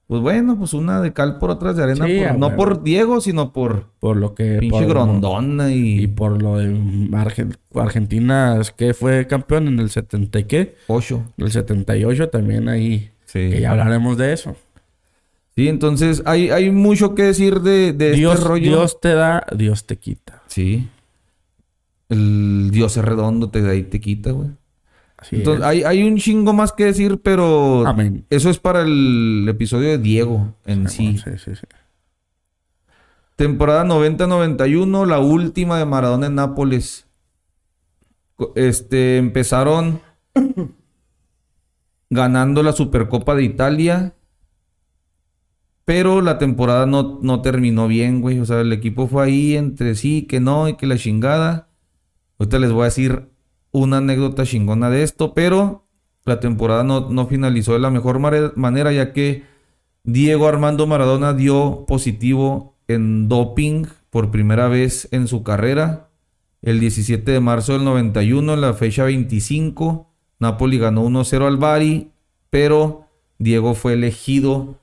Pues 0.08 0.22
bueno, 0.22 0.56
pues 0.58 0.74
una 0.74 1.02
de 1.02 1.14
cal 1.14 1.40
por 1.40 1.50
otras 1.50 1.76
de 1.78 1.84
arena. 1.84 2.06
Sí, 2.06 2.18
por- 2.20 2.28
a 2.28 2.34
no 2.34 2.56
por 2.56 2.84
Diego, 2.84 3.22
sino 3.22 3.52
por 3.52 3.88
Por 4.00 4.18
lo 4.18 4.36
que... 4.36 4.58
pinche 4.60 4.78
por- 4.82 4.88
grondona 4.88 5.72
y, 5.72 6.04
Y 6.04 6.08
por 6.08 6.40
lo 6.42 6.58
de 6.58 6.68
Argen- 7.12 7.58
Argentina, 7.74 8.58
es 8.62 8.70
que 8.72 8.94
fue 8.94 9.26
campeón 9.26 9.68
en 9.68 9.80
el 9.80 9.90
70 9.90 10.40
y 10.40 10.44
qué? 10.44 10.76
ocho. 10.88 11.24
En 11.38 11.46
el 11.46 11.52
78 11.52 12.30
también 12.30 12.70
ahí. 12.70 13.10
Sí. 13.26 13.50
Que 13.50 13.62
ya 13.62 13.72
hablaremos 13.72 14.16
de 14.18 14.34
eso. 14.34 14.56
Sí, 15.56 15.70
entonces 15.70 16.22
hay, 16.26 16.50
hay 16.52 16.70
mucho 16.70 17.16
que 17.16 17.24
decir 17.24 17.62
de, 17.62 17.92
de 17.94 18.12
Dios, 18.12 18.36
este 18.36 18.48
rollo. 18.48 18.64
Dios 18.78 19.00
te 19.02 19.14
da, 19.16 19.44
Dios 19.58 19.86
te 19.88 19.96
quita. 19.98 20.44
Sí. 20.48 20.88
El 22.10 22.70
Dios 22.72 22.96
es 22.98 23.04
redondo, 23.04 23.50
te 23.50 23.62
da 23.62 23.74
y 23.74 23.84
te 23.84 24.00
quita, 24.00 24.32
güey. 24.32 24.50
Así 25.26 25.38
Entonces, 25.38 25.62
es. 25.62 25.68
hay, 25.68 25.84
hay 25.84 26.04
un 26.04 26.18
chingo 26.18 26.54
más 26.54 26.72
que 26.72 26.86
decir, 26.86 27.20
pero 27.24 27.86
Amén. 27.88 28.26
eso 28.30 28.50
es 28.52 28.60
para 28.60 28.82
el 28.82 29.46
episodio 29.50 29.90
de 29.90 29.98
Diego 29.98 30.54
en 30.66 30.88
sí. 30.88 31.18
Sí, 31.18 31.32
sí, 31.44 31.56
sí. 31.56 31.66
Temporada 33.36 33.84
90-91, 33.86 35.08
la 35.08 35.20
última 35.20 35.80
de 35.80 35.86
Maradona 35.86 36.28
en 36.28 36.36
Nápoles. 36.36 37.08
Este, 38.56 39.18
empezaron 39.18 40.00
ganando 42.12 42.62
la 42.62 42.74
Supercopa 42.74 43.34
de 43.34 43.44
Italia. 43.44 44.14
Pero 45.86 46.22
la 46.22 46.38
temporada 46.38 46.86
no, 46.86 47.20
no 47.22 47.42
terminó 47.42 47.88
bien, 47.88 48.22
güey. 48.22 48.40
O 48.40 48.46
sea, 48.46 48.62
el 48.62 48.72
equipo 48.74 49.08
fue 49.08 49.26
ahí 49.26 49.56
entre 49.56 49.96
sí, 49.96 50.24
que 50.28 50.40
no, 50.40 50.68
y 50.68 50.76
que 50.76 50.86
la 50.88 50.98
chingada. 50.98 51.70
Ahorita 52.38 52.60
les 52.60 52.72
voy 52.72 52.82
a 52.82 52.86
decir 52.86 53.30
una 53.80 53.98
anécdota 53.98 54.46
chingona 54.46 54.90
de 54.90 55.04
esto, 55.04 55.34
pero 55.34 55.86
la 56.24 56.40
temporada 56.40 56.84
no, 56.84 57.10
no 57.10 57.28
finalizó 57.28 57.74
de 57.74 57.80
la 57.80 57.92
mejor 57.92 58.20
manera, 58.20 58.92
ya 58.92 59.14
que 59.14 59.44
Diego 60.04 60.48
Armando 60.48 60.88
Maradona 60.88 61.34
dio 61.34 61.86
positivo 61.88 62.76
en 62.88 63.28
doping 63.28 63.86
por 64.10 64.32
primera 64.32 64.68
vez 64.68 65.08
en 65.12 65.28
su 65.28 65.44
carrera. 65.44 66.10
El 66.62 66.80
17 66.80 67.32
de 67.32 67.40
marzo 67.40 67.74
del 67.74 67.84
91, 67.84 68.54
en 68.54 68.62
la 68.62 68.74
fecha 68.74 69.04
25, 69.04 70.10
Napoli 70.40 70.80
ganó 70.80 71.06
1-0 71.06 71.46
al 71.46 71.58
Bari, 71.58 72.12
pero 72.50 73.06
Diego 73.38 73.76
fue 73.76 73.94
elegido 73.94 74.80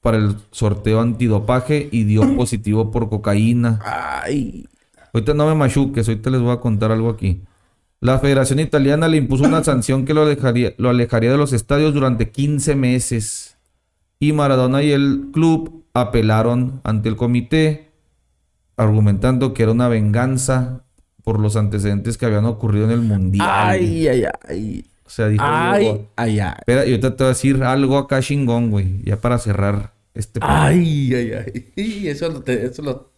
para 0.00 0.16
el 0.16 0.36
sorteo 0.50 1.00
antidopaje 1.00 1.88
y 1.92 2.04
dio 2.04 2.22
positivo 2.36 2.90
por 2.90 3.08
cocaína. 3.08 3.78
Ay. 3.84 4.66
Ahorita 5.12 5.34
no 5.34 5.46
me 5.46 5.54
machuques, 5.54 6.08
ahorita 6.08 6.30
les 6.30 6.40
voy 6.40 6.52
a 6.52 6.60
contar 6.60 6.90
algo 6.90 7.10
aquí. 7.10 7.42
La 8.02 8.18
Federación 8.18 8.58
Italiana 8.58 9.06
le 9.06 9.16
impuso 9.16 9.44
una 9.44 9.62
sanción 9.62 10.04
que 10.04 10.12
lo 10.12 10.22
alejaría, 10.22 10.74
lo 10.76 10.90
alejaría 10.90 11.30
de 11.30 11.36
los 11.38 11.52
estadios 11.52 11.94
durante 11.94 12.30
15 12.30 12.74
meses. 12.74 13.56
Y 14.18 14.32
Maradona 14.32 14.82
y 14.82 14.90
el 14.90 15.28
club 15.32 15.84
apelaron 15.94 16.80
ante 16.82 17.08
el 17.08 17.14
comité, 17.16 17.90
argumentando 18.76 19.54
que 19.54 19.62
era 19.62 19.70
una 19.72 19.86
venganza 19.86 20.84
por 21.22 21.38
los 21.38 21.54
antecedentes 21.54 22.18
que 22.18 22.26
habían 22.26 22.44
ocurrido 22.44 22.86
en 22.86 22.90
el 22.90 23.02
Mundial. 23.02 23.46
Ay, 23.48 24.08
ay, 24.08 24.24
ay. 24.48 24.84
O 25.06 25.10
sea, 25.10 25.28
dijo 25.28 25.44
Ay, 25.46 25.82
Diego, 25.84 26.08
ay, 26.16 26.40
ay. 26.40 26.52
Espera, 26.58 26.84
y 26.86 26.90
ahorita 26.90 27.16
te 27.16 27.22
voy 27.22 27.26
a 27.26 27.34
decir 27.34 27.62
algo 27.62 27.98
acá 27.98 28.20
chingón, 28.20 28.70
güey. 28.70 29.00
Ya 29.04 29.16
para 29.20 29.38
cerrar 29.38 29.92
este... 30.14 30.40
Ay, 30.42 31.14
ay, 31.14 31.32
ay. 31.32 31.72
Eso 32.08 32.32
te- 32.42 32.66
eso 32.66 32.82
lo- 32.82 33.12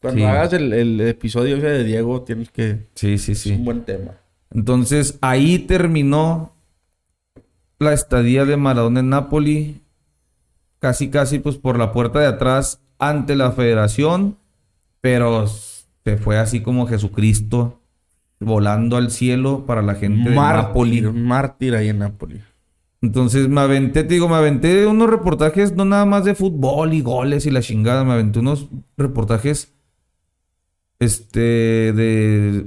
Cuando 0.00 0.18
Sí. 0.20 0.24
hagas 0.26 0.52
el, 0.54 0.72
el 0.72 1.00
episodio 1.02 1.58
de 1.60 1.84
Diego, 1.84 2.22
tienes 2.22 2.50
que... 2.50 2.88
Sí, 2.96 3.16
sí, 3.18 3.32
Es 3.32 3.38
sí. 3.40 3.52
un 3.52 3.64
buen 3.64 3.82
tema. 3.84 4.12
Entonces 4.54 5.18
ahí 5.20 5.58
terminó 5.58 6.52
la 7.78 7.92
estadía 7.92 8.44
de 8.44 8.56
Maradona 8.56 9.00
en 9.00 9.10
Napoli, 9.10 9.82
casi 10.78 11.10
casi 11.10 11.40
pues 11.40 11.56
por 11.56 11.76
la 11.76 11.92
puerta 11.92 12.20
de 12.20 12.26
atrás 12.26 12.80
ante 12.98 13.34
la 13.34 13.50
federación, 13.52 14.38
pero 15.00 15.46
se 15.46 16.16
fue 16.16 16.38
así 16.38 16.60
como 16.60 16.86
Jesucristo 16.86 17.80
volando 18.38 18.96
al 18.96 19.10
cielo 19.10 19.66
para 19.66 19.82
la 19.82 19.96
gente 19.96 20.30
de 20.30 20.36
Napoli. 20.36 21.02
Mártir, 21.02 21.12
mártir 21.12 21.74
ahí 21.74 21.88
en 21.88 21.98
Napoli. 21.98 22.40
Entonces 23.02 23.48
me 23.48 23.60
aventé, 23.60 24.04
te 24.04 24.14
digo, 24.14 24.28
me 24.28 24.36
aventé 24.36 24.86
unos 24.86 25.10
reportajes 25.10 25.74
no 25.74 25.84
nada 25.84 26.06
más 26.06 26.24
de 26.24 26.34
fútbol 26.34 26.94
y 26.94 27.02
goles 27.02 27.44
y 27.44 27.50
la 27.50 27.60
chingada, 27.60 28.04
me 28.04 28.12
aventé 28.12 28.38
unos 28.38 28.68
reportajes 28.96 29.74
este 31.00 31.92
de 31.92 32.66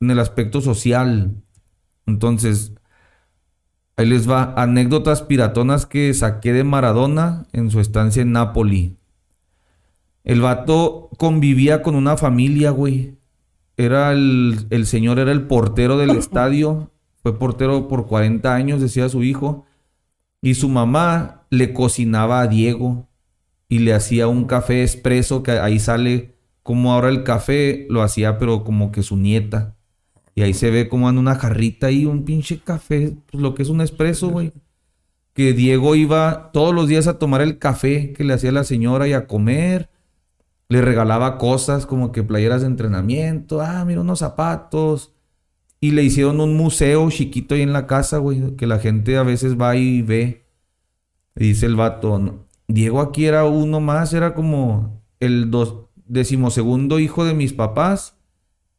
en 0.00 0.10
el 0.10 0.18
aspecto 0.18 0.60
social. 0.60 1.42
Entonces, 2.06 2.72
ahí 3.96 4.06
les 4.06 4.28
va 4.28 4.54
anécdotas 4.56 5.22
piratonas 5.22 5.86
que 5.86 6.12
saqué 6.14 6.52
de 6.52 6.64
Maradona 6.64 7.46
en 7.52 7.70
su 7.70 7.80
estancia 7.80 8.22
en 8.22 8.32
Nápoli. 8.32 8.96
El 10.24 10.40
vato 10.40 11.10
convivía 11.18 11.82
con 11.82 11.94
una 11.94 12.16
familia, 12.16 12.70
güey. 12.70 13.16
Era 13.76 14.12
el, 14.12 14.66
el 14.70 14.86
señor, 14.86 15.18
era 15.18 15.32
el 15.32 15.46
portero 15.46 15.96
del 15.96 16.10
estadio. 16.18 16.92
Fue 17.22 17.38
portero 17.38 17.88
por 17.88 18.06
40 18.06 18.54
años, 18.54 18.80
decía 18.80 19.08
su 19.08 19.22
hijo. 19.22 19.66
Y 20.40 20.54
su 20.54 20.68
mamá 20.68 21.46
le 21.50 21.72
cocinaba 21.72 22.40
a 22.40 22.46
Diego 22.46 23.08
y 23.68 23.80
le 23.80 23.94
hacía 23.94 24.28
un 24.28 24.44
café 24.44 24.82
expreso, 24.82 25.42
que 25.42 25.52
ahí 25.52 25.78
sale 25.78 26.36
como 26.62 26.92
ahora 26.92 27.08
el 27.08 27.24
café 27.24 27.86
lo 27.88 28.02
hacía, 28.02 28.38
pero 28.38 28.64
como 28.64 28.92
que 28.92 29.02
su 29.02 29.16
nieta. 29.16 29.77
Y 30.38 30.42
ahí 30.42 30.54
se 30.54 30.70
ve 30.70 30.88
como 30.88 31.10
en 31.10 31.18
una 31.18 31.34
jarrita 31.34 31.88
ahí, 31.88 32.06
un 32.06 32.24
pinche 32.24 32.60
café, 32.60 33.16
pues 33.26 33.42
lo 33.42 33.56
que 33.56 33.62
es 33.64 33.70
un 33.70 33.80
expreso, 33.80 34.28
güey. 34.28 34.52
Que 35.32 35.52
Diego 35.52 35.96
iba 35.96 36.52
todos 36.52 36.72
los 36.72 36.86
días 36.86 37.08
a 37.08 37.18
tomar 37.18 37.40
el 37.40 37.58
café 37.58 38.12
que 38.12 38.22
le 38.22 38.34
hacía 38.34 38.52
la 38.52 38.62
señora 38.62 39.08
y 39.08 39.14
a 39.14 39.26
comer. 39.26 39.90
Le 40.68 40.80
regalaba 40.80 41.38
cosas 41.38 41.86
como 41.86 42.12
que 42.12 42.22
playeras 42.22 42.60
de 42.60 42.68
entrenamiento, 42.68 43.60
ah, 43.60 43.84
mira 43.84 44.00
unos 44.00 44.20
zapatos. 44.20 45.12
Y 45.80 45.90
le 45.90 46.04
hicieron 46.04 46.40
un 46.40 46.56
museo 46.56 47.10
chiquito 47.10 47.56
ahí 47.56 47.62
en 47.62 47.72
la 47.72 47.88
casa, 47.88 48.18
güey, 48.18 48.54
que 48.54 48.68
la 48.68 48.78
gente 48.78 49.16
a 49.16 49.24
veces 49.24 49.60
va 49.60 49.74
y 49.74 50.02
ve. 50.02 50.46
Y 51.34 51.48
dice 51.48 51.66
el 51.66 51.74
vato, 51.74 52.16
"No, 52.20 52.46
Diego 52.68 53.00
aquí 53.00 53.26
era 53.26 53.44
uno 53.44 53.80
más, 53.80 54.12
era 54.12 54.34
como 54.34 55.02
el 55.18 55.50
dos, 55.50 55.86
decimosegundo 56.06 57.00
hijo 57.00 57.24
de 57.24 57.34
mis 57.34 57.52
papás, 57.52 58.17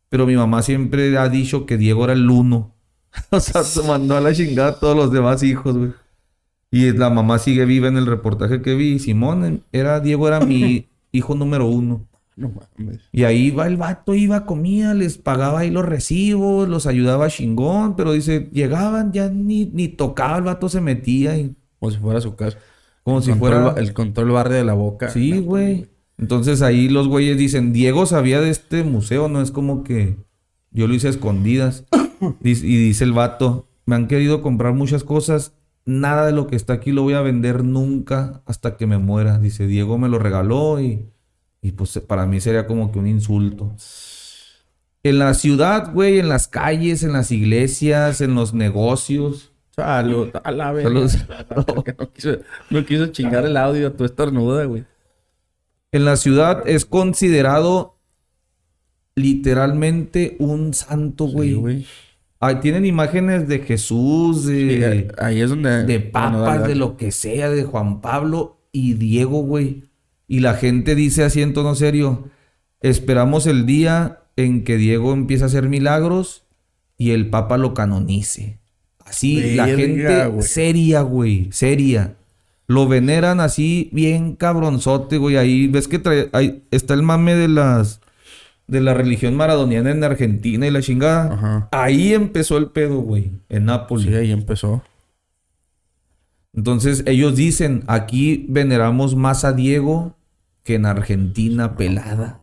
pero 0.10 0.26
mi 0.26 0.36
mamá 0.36 0.62
siempre 0.62 1.18
ha 1.18 1.30
dicho 1.30 1.66
que 1.66 1.78
Diego 1.78 2.04
era 2.04 2.14
el 2.14 2.30
uno. 2.30 2.76
o 3.32 3.40
sea, 3.40 3.64
se 3.64 3.82
mandó 3.84 4.16
a 4.18 4.22
la 4.22 4.34
chingada 4.34 4.70
a 4.70 4.80
todos 4.80 4.96
los 4.96 5.12
demás 5.12 5.42
hijos, 5.44 5.78
güey. 5.78 5.92
Y 6.72 6.92
la 6.94 7.10
mamá 7.10 7.40
sigue 7.40 7.66
viva 7.66 7.88
en 7.88 7.98
el 7.98 8.06
reportaje 8.06 8.62
que 8.62 8.76
vi. 8.76 9.00
Simón, 9.00 9.64
era, 9.72 10.00
Diego 10.00 10.28
era 10.28 10.40
mi 10.40 10.90
hijo 11.12 11.34
número 11.36 11.68
uno. 11.68 12.06
No 12.36 12.50
mames. 12.78 13.02
Y 13.12 13.24
ahí 13.24 13.52
va 13.52 13.68
el 13.68 13.76
vato, 13.76 14.14
iba, 14.16 14.46
comía, 14.46 14.94
les 14.94 15.18
pagaba 15.18 15.60
ahí 15.60 15.72
los 15.72 15.86
recibos, 15.86 16.70
los 16.70 16.86
ayudaba 16.88 17.28
chingón, 17.30 17.96
pero 17.98 18.14
dice, 18.14 18.50
llegaban, 18.54 19.12
ya 19.12 19.30
ni, 19.30 19.66
ni 19.66 19.90
tocaba, 19.90 20.38
el 20.38 20.44
vato 20.44 20.70
se 20.70 20.80
metía 20.80 21.38
y 21.38 21.56
Como 21.80 21.92
si 21.92 21.98
fuera 21.98 22.22
su 22.22 22.36
casa. 22.36 22.58
como 23.04 23.22
si 23.22 23.32
Control 23.32 23.74
fuera... 23.74 23.82
El 23.82 23.94
control 23.94 24.32
barrio 24.32 24.56
de 24.58 24.64
la 24.64 24.74
boca. 24.74 25.10
Sí, 25.10 25.40
güey. 25.40 25.90
Entonces 26.20 26.62
ahí 26.62 26.90
los 26.90 27.08
güeyes 27.08 27.38
dicen, 27.38 27.72
Diego 27.72 28.06
sabía 28.06 28.42
de 28.42 28.50
este 28.50 28.84
museo, 28.84 29.30
no 29.30 29.42
es 29.42 29.52
como 29.52 29.84
que 29.84 30.18
yo 30.72 30.88
lo 30.88 30.94
hice 30.94 31.08
a 31.08 31.12
escondidas. 31.12 31.86
Y 32.42 32.54
dice 32.54 33.06
el 33.06 33.14
vato, 33.14 33.70
me 33.86 33.96
han 33.96 34.10
querido 34.10 34.42
comprar 34.42 34.74
muchas 34.74 35.06
cosas, 35.06 35.54
nada 35.86 36.26
de 36.26 36.34
lo 36.34 36.48
que 36.48 36.58
está 36.58 36.74
aquí 36.74 36.92
lo 36.92 37.04
voy 37.04 37.14
a 37.14 37.22
vender 37.22 37.64
nunca 37.64 38.42
hasta 38.46 38.76
que 38.76 38.88
me 38.88 38.98
muera. 38.98 39.40
Dice, 39.40 39.68
Diego 39.68 39.98
me 39.98 40.10
lo 40.10 40.20
regaló 40.20 40.82
y, 40.82 41.06
y 41.62 41.72
pues 41.72 41.98
para 42.06 42.26
mí 42.26 42.42
sería 42.42 42.68
como 42.68 42.92
que 42.92 43.00
un 43.00 43.08
insulto. 43.08 43.74
En 45.02 45.18
la 45.18 45.34
ciudad, 45.34 45.94
güey, 45.94 46.20
en 46.20 46.28
las 46.28 46.50
calles, 46.50 47.04
en 47.04 47.14
las 47.14 47.32
iglesias, 47.32 48.20
en 48.20 48.36
los 48.36 48.54
negocios. 48.54 49.54
Salud. 49.78 50.30
A 50.44 50.52
la 50.52 50.74
vez. 50.74 50.84
Salud. 50.84 51.10
no, 51.98 52.12
quiso, 52.12 52.32
no 52.70 52.86
quiso 52.86 53.08
chingar 53.08 53.46
el 53.46 53.56
audio. 53.56 53.94
Tú 53.94 54.04
estornuda, 54.04 54.66
güey. 54.66 54.84
En 55.92 56.06
la 56.06 56.18
ciudad 56.18 56.68
es 56.68 56.86
considerado 56.86 57.98
literalmente 59.16 60.36
un 60.40 60.74
santo, 60.74 61.26
güey. 61.26 61.50
Sí, 61.50 61.56
güey. 61.56 61.86
Ahí 62.42 62.56
tienen 62.62 62.86
imágenes 62.86 63.48
de 63.50 63.60
Jesús, 63.60 64.46
Sí, 64.46 64.66
de, 64.66 65.14
ahí 65.18 65.42
es 65.42 65.50
donde... 65.50 65.84
de 65.84 66.00
papas, 66.00 66.66
de 66.68 66.76
lo 66.76 66.96
que 66.96 67.12
sea, 67.12 67.50
de 67.50 67.66
Juan 67.66 68.00
Pablo 68.00 68.62
y 68.72 68.94
Diego, 68.94 69.42
güey. 69.42 69.84
Y 70.26 70.40
la 70.40 70.54
gente 70.54 70.96
dice 70.96 71.24
así 71.24 71.42
en 71.42 71.54
tono 71.54 71.76
serio, 71.76 72.30
esperamos 72.80 73.46
el 73.46 73.66
día 73.66 74.24
en 74.38 74.64
que 74.64 74.78
Diego 74.78 75.12
empiece 75.12 75.44
a 75.44 75.48
hacer 75.48 75.68
milagros 75.68 76.46
y 76.98 77.12
el 77.12 77.30
Papa 77.30 77.58
lo 77.58 77.74
canonice. 77.74 78.60
Así, 79.00 79.56
la 79.56 79.66
gente 79.66 80.28
güey. 80.28 80.42
seria, 80.44 81.02
güey, 81.02 81.50
seria. 81.52 82.16
Lo 82.70 82.88
veneran 82.88 83.40
así 83.40 83.90
bien 83.94 84.36
cabronzote, 84.36 85.18
güey. 85.18 85.38
Ahí 85.38 85.66
ves 85.66 85.88
que 85.88 85.98
trae, 85.98 86.30
ahí 86.34 86.64
está 86.70 86.94
el 86.94 87.02
mame 87.02 87.34
de 87.34 87.48
las 87.48 88.00
de 88.68 88.80
la 88.80 88.94
religión 88.94 89.36
maradoniana 89.36 89.90
en 89.90 90.04
Argentina 90.04 90.68
y 90.68 90.70
la 90.70 90.84
chingada. 90.84 91.34
Ajá. 91.34 91.70
Ahí 91.72 92.14
empezó 92.14 92.60
el 92.60 92.68
pedo, 92.68 93.00
güey, 93.00 93.32
en 93.50 93.66
Nápoles. 93.66 94.06
Sí, 94.06 94.14
ahí 94.14 94.32
empezó. 94.32 94.84
Entonces 96.54 97.02
ellos 97.08 97.36
dicen, 97.36 97.86
aquí 97.88 98.46
veneramos 98.50 99.16
más 99.16 99.46
a 99.46 99.54
Diego 99.54 100.16
que 100.62 100.76
en 100.76 100.86
Argentina 100.86 101.76
pelada. 101.76 102.42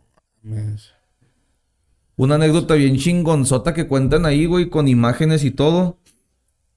Una 2.16 2.34
anécdota 2.34 2.74
bien 2.74 2.96
chingonzota 2.96 3.74
que 3.74 3.86
cuentan 3.86 4.26
ahí, 4.26 4.46
güey, 4.46 4.70
con 4.70 4.88
imágenes 4.88 5.44
y 5.44 5.52
todo. 5.52 5.98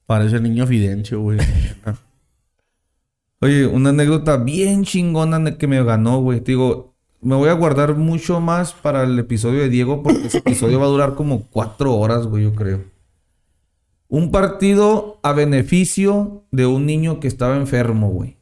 Parece 0.06 0.36
el 0.36 0.44
niño 0.44 0.68
Fidencio, 0.68 1.20
güey. 1.20 1.38
Oye, 3.42 3.66
una 3.66 3.88
anécdota 3.88 4.36
bien 4.36 4.84
chingona 4.84 5.56
que 5.56 5.66
me 5.66 5.82
ganó, 5.82 6.20
güey. 6.20 6.40
Te 6.40 6.52
digo, 6.52 6.94
me 7.22 7.36
voy 7.36 7.48
a 7.48 7.54
guardar 7.54 7.96
mucho 7.96 8.38
más 8.40 8.74
para 8.74 9.04
el 9.04 9.18
episodio 9.18 9.60
de 9.60 9.70
Diego 9.70 10.02
porque 10.02 10.26
ese 10.26 10.38
episodio 10.38 10.78
va 10.78 10.84
a 10.84 10.90
durar 10.90 11.14
como 11.14 11.46
cuatro 11.46 11.94
horas, 11.94 12.26
güey, 12.26 12.44
yo 12.44 12.54
creo. 12.54 12.84
Un 14.08 14.30
partido 14.30 15.20
a 15.22 15.32
beneficio 15.32 16.44
de 16.50 16.66
un 16.66 16.84
niño 16.84 17.18
que 17.18 17.28
estaba 17.28 17.56
enfermo, 17.56 18.10
güey. 18.10 18.36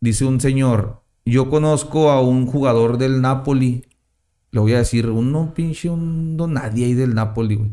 Dice 0.00 0.26
un 0.26 0.40
señor, 0.40 1.00
yo 1.24 1.48
conozco 1.48 2.10
a 2.10 2.20
un 2.20 2.46
jugador 2.46 2.98
del 2.98 3.22
Napoli. 3.22 3.86
Le 4.50 4.60
voy 4.60 4.74
a 4.74 4.78
decir, 4.78 5.08
uno 5.08 5.54
pinche, 5.54 5.88
un 5.88 6.36
don 6.36 6.54
nadie 6.54 6.84
ahí 6.84 6.94
del 6.94 7.14
Napoli, 7.14 7.54
güey. 7.54 7.70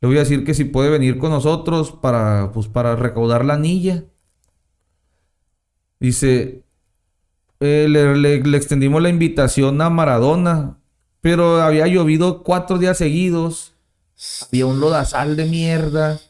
Le 0.00 0.08
voy 0.08 0.16
a 0.16 0.20
decir 0.20 0.44
que 0.44 0.54
si 0.54 0.64
puede 0.64 0.88
venir 0.88 1.18
con 1.18 1.30
nosotros 1.30 1.90
para, 1.92 2.52
pues, 2.52 2.68
para 2.68 2.96
recaudar 2.96 3.44
la 3.44 3.54
anilla. 3.54 4.04
Dice, 6.00 6.62
eh, 7.60 7.86
le, 7.88 8.16
le- 8.16 8.42
le 8.42 8.56
extendimos 8.56 9.02
la 9.02 9.08
invitación 9.08 9.80
a 9.82 9.90
Maradona, 9.90 10.78
pero 11.20 11.60
había 11.60 11.86
llovido 11.86 12.42
cuatro 12.42 12.78
días 12.78 12.98
seguidos. 12.98 13.74
Había 14.48 14.66
un 14.66 14.80
lodazal 14.80 15.36
de 15.36 15.44
mierda. 15.46 16.20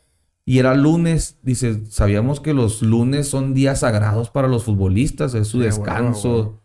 Y 0.45 0.59
era 0.59 0.75
lunes. 0.75 1.37
Dice, 1.43 1.85
sabíamos 1.91 2.41
que 2.41 2.55
los 2.55 2.81
lunes 2.81 3.29
son 3.29 3.53
días 3.53 3.81
sagrados 3.81 4.31
para 4.31 4.49
los 4.49 4.65
futbolistas, 4.65 5.35
es 5.35 5.49
su 5.49 5.59
descanso. 5.61 6.61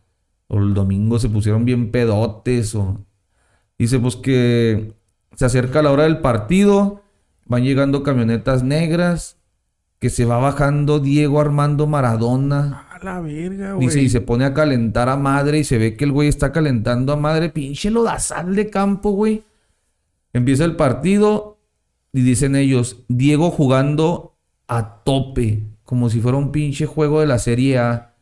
O 0.47 0.59
el 0.59 0.73
domingo 0.73 1.19
se 1.19 1.27
pusieron 1.29 1.65
bien 1.65 1.91
pedotes. 1.91 2.75
O... 2.75 3.05
Dice, 3.77 3.99
pues 3.99 4.15
que 4.15 4.93
se 5.35 5.45
acerca 5.45 5.81
la 5.81 5.91
hora 5.91 6.03
del 6.03 6.19
partido. 6.19 7.01
Van 7.45 7.63
llegando 7.63 8.03
camionetas 8.03 8.63
negras. 8.63 9.37
Que 9.99 10.09
se 10.09 10.23
va 10.25 10.37
bajando 10.37 10.99
Diego 10.99 11.41
Armando 11.41 11.85
Maradona. 11.87 12.87
La 13.03 13.19
verga, 13.19 13.73
güey. 13.73 13.87
Dice, 13.87 14.01
y 14.01 14.09
se 14.09 14.21
pone 14.21 14.45
a 14.45 14.53
calentar 14.53 15.09
a 15.09 15.17
madre 15.17 15.59
y 15.59 15.63
se 15.63 15.77
ve 15.77 15.97
que 15.97 16.05
el 16.05 16.11
güey 16.11 16.29
está 16.29 16.51
calentando 16.51 17.11
a 17.11 17.17
madre. 17.17 17.49
Pinche 17.49 17.91
lodazal 17.91 18.55
de 18.55 18.69
campo, 18.69 19.11
güey. 19.11 19.43
Empieza 20.31 20.63
el 20.65 20.75
partido 20.75 21.59
y 22.13 22.21
dicen 22.21 22.55
ellos, 22.55 23.03
Diego 23.09 23.51
jugando 23.51 24.37
a 24.67 25.03
tope, 25.03 25.63
como 25.83 26.09
si 26.09 26.21
fuera 26.21 26.37
un 26.37 26.51
pinche 26.51 26.85
juego 26.85 27.19
de 27.19 27.27
la 27.27 27.39
Serie 27.39 27.77
A. 27.77 28.15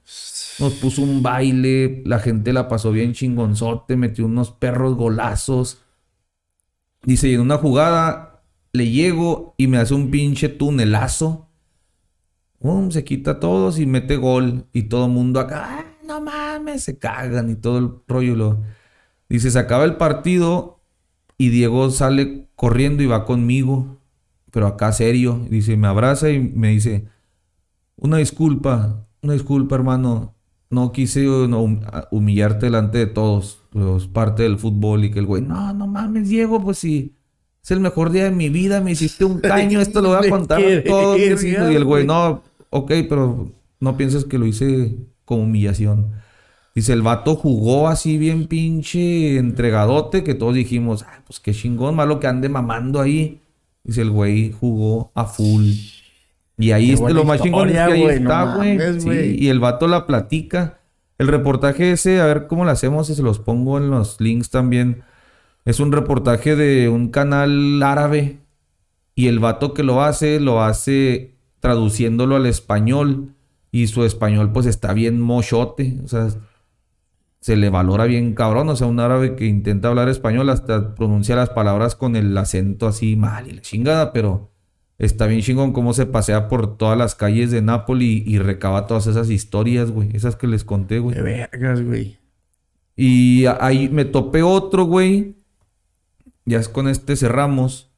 Nos 0.60 0.74
puso 0.74 1.04
un 1.04 1.22
baile, 1.22 2.02
la 2.06 2.20
gente 2.20 2.52
la 2.54 2.68
pasó 2.68 2.92
bien 2.92 3.14
chingonzote, 3.14 3.96
metió 3.98 4.26
unos 4.26 4.52
perros 4.52 4.96
golazos. 4.96 5.80
Dice, 7.04 7.30
y 7.30 7.36
en 7.36 7.42
una 7.42 7.58
jugada 7.58 8.44
le 8.74 8.90
llego 8.90 9.54
y 9.58 9.68
me 9.68 9.78
hace 9.78 9.94
un 9.94 10.10
pinche 10.10 10.50
tunelazo. 10.50 11.51
Pum, 12.62 12.92
se 12.92 13.04
quita 13.04 13.32
a 13.32 13.40
todos 13.40 13.80
y 13.80 13.86
mete 13.86 14.18
gol. 14.18 14.66
Y 14.72 14.84
todo 14.84 15.06
el 15.08 15.12
mundo 15.12 15.40
acá, 15.40 15.80
"Ah, 15.80 15.86
no 16.08 16.22
mames, 16.22 16.84
se 16.84 16.98
cagan 16.98 17.50
y 17.50 17.56
todo 17.56 17.78
el 17.80 17.90
rollo. 18.08 18.36
lo- 18.36 18.60
Dice, 19.30 19.50
se 19.50 19.60
acaba 19.60 19.84
el 19.86 19.96
partido 19.96 20.80
y 21.38 21.50
Diego 21.50 21.90
sale 21.90 22.48
corriendo 22.56 23.02
y 23.02 23.08
va 23.08 23.26
conmigo. 23.26 23.98
Pero 24.52 24.68
acá 24.68 24.92
serio. 24.92 25.40
Dice, 25.50 25.78
me 25.78 25.88
abraza 25.88 26.30
y 26.30 26.40
me 26.40 26.70
dice, 26.70 27.06
una 27.96 28.18
disculpa, 28.18 29.08
una 29.22 29.34
disculpa 29.34 29.76
hermano. 29.76 30.36
No 30.70 30.92
quise 30.94 31.28
uh, 31.28 31.48
no, 31.48 31.62
hum- 31.64 31.82
a- 31.86 32.08
humillarte 32.12 32.68
delante 32.68 32.98
de 32.98 33.06
todos. 33.08 33.64
Es 33.98 34.08
parte 34.08 34.44
del 34.44 34.58
fútbol 34.58 35.04
y 35.06 35.12
que 35.12 35.20
el 35.20 35.26
güey, 35.26 35.42
no, 35.42 35.74
no 35.74 35.88
mames 35.88 36.30
Diego, 36.30 36.62
pues 36.62 36.78
sí. 36.78 37.16
Es 37.64 37.72
el 37.72 37.80
mejor 37.80 38.10
día 38.12 38.24
de 38.26 38.32
mi 38.32 38.50
vida, 38.50 38.82
me 38.82 38.92
hiciste 38.92 39.24
un 39.24 39.40
caño, 39.42 39.80
esto 39.82 40.02
lo 40.02 40.10
voy 40.18 40.28
a 40.28 40.30
contar 40.30 40.60
a 40.62 40.84
todos. 40.84 41.18
Y 41.20 41.24
el 41.76 41.86
güey, 41.86 42.06
no, 42.06 42.44
ok, 42.72 42.92
pero 43.08 43.52
no 43.80 43.98
pienses 43.98 44.26
que 44.26 44.40
lo 44.40 44.48
hice 44.48 44.96
como 45.26 45.44
humillación. 45.44 46.14
Dice, 46.74 46.94
el 46.94 47.02
vato 47.02 47.36
jugó 47.36 47.88
así 47.90 48.18
bien 48.18 48.48
pinche 48.48 49.38
entregadote 49.38 50.24
que 50.24 50.34
todos 50.34 50.56
dijimos, 50.56 51.04
ah, 51.04 51.22
pues 51.28 51.40
qué 51.40 51.54
chingón, 51.54 51.96
malo 51.96 52.20
que 52.20 52.28
ande 52.28 52.50
mamando 52.50 53.00
ahí. 53.00 53.42
Dice, 53.84 54.02
el 54.02 54.10
güey 54.10 54.52
jugó 54.52 55.12
a 55.14 55.26
full. 55.26 55.66
Y 56.58 56.72
ahí 56.72 56.92
este, 56.92 57.02
buena 57.02 57.20
lo 57.20 57.26
más 57.26 57.42
chingón 57.42 57.70
es 57.70 57.76
que 57.76 57.80
ahí 57.82 58.04
está, 58.04 58.56
güey. 58.56 58.78
mames, 58.78 59.04
Sí, 59.04 59.08
güey. 59.10 59.44
y 59.44 59.50
el 59.50 59.60
vato 59.60 59.88
la 59.88 60.08
platica. 60.08 60.80
El 61.18 61.28
reportaje 61.28 61.92
ese, 61.92 62.20
a 62.20 62.26
ver 62.26 62.48
cómo 62.48 62.66
lo 62.66 62.72
hacemos 62.72 63.10
y 63.10 63.16
se 63.16 63.22
los 63.22 63.40
pongo 63.40 63.78
en 63.78 63.90
los 63.92 64.20
links 64.22 64.50
también. 64.50 65.04
Es 65.66 65.80
un 65.80 65.92
reportaje 65.92 66.56
de 66.56 66.90
un 66.90 67.10
canal 67.10 67.82
árabe. 67.84 68.40
Y 69.14 69.28
el 69.28 69.40
vato 69.40 69.74
que 69.74 69.84
lo 69.84 70.02
hace, 70.02 70.40
lo 70.40 70.64
hace 70.64 71.36
traduciéndolo 71.62 72.36
al 72.36 72.46
español. 72.46 73.36
Y 73.72 73.88
su 73.88 74.04
español, 74.04 74.52
pues 74.52 74.66
está 74.66 74.92
bien 74.92 75.22
mochote. 75.22 76.02
O 76.04 76.10
sea, 76.10 76.28
se 77.40 77.56
le 77.56 77.70
valora 77.70 78.06
bien 78.06 78.34
cabrón. 78.34 78.68
O 78.68 78.76
sea, 78.76 78.88
un 78.88 79.00
árabe 79.00 79.38
que 79.38 79.46
intenta 79.46 79.88
hablar 79.88 80.10
español 80.10 80.50
hasta 80.50 80.94
pronuncia 80.96 81.38
las 81.38 81.52
palabras 81.52 81.96
con 81.96 82.18
el 82.18 82.38
acento 82.38 82.88
así 82.88 83.16
mal 83.16 83.48
y 83.48 83.54
la 83.54 83.62
chingada, 83.62 84.12
pero 84.12 84.52
está 84.98 85.26
bien 85.26 85.42
chingón 85.42 85.72
cómo 85.72 85.94
se 85.94 86.06
pasea 86.06 86.50
por 86.50 86.78
todas 86.78 86.98
las 86.98 87.16
calles 87.16 87.50
de 87.50 87.62
Nápoli 87.62 88.24
y 88.28 88.40
recaba 88.40 88.88
todas 88.88 89.08
esas 89.08 89.30
historias, 89.30 89.90
güey. 89.90 90.10
Esas 90.14 90.36
que 90.36 90.48
les 90.48 90.66
conté, 90.66 91.00
güey. 91.00 91.16
De 91.16 91.22
vergas, 91.22 91.82
güey. 91.82 92.20
Y 92.96 93.46
ahí 93.60 93.90
me 93.90 94.06
topé 94.06 94.44
otro, 94.44 94.84
güey. 94.84 95.38
Ya 96.46 96.60
es 96.60 96.70
con 96.70 96.88
este 96.88 97.16
cerramos. 97.16 97.91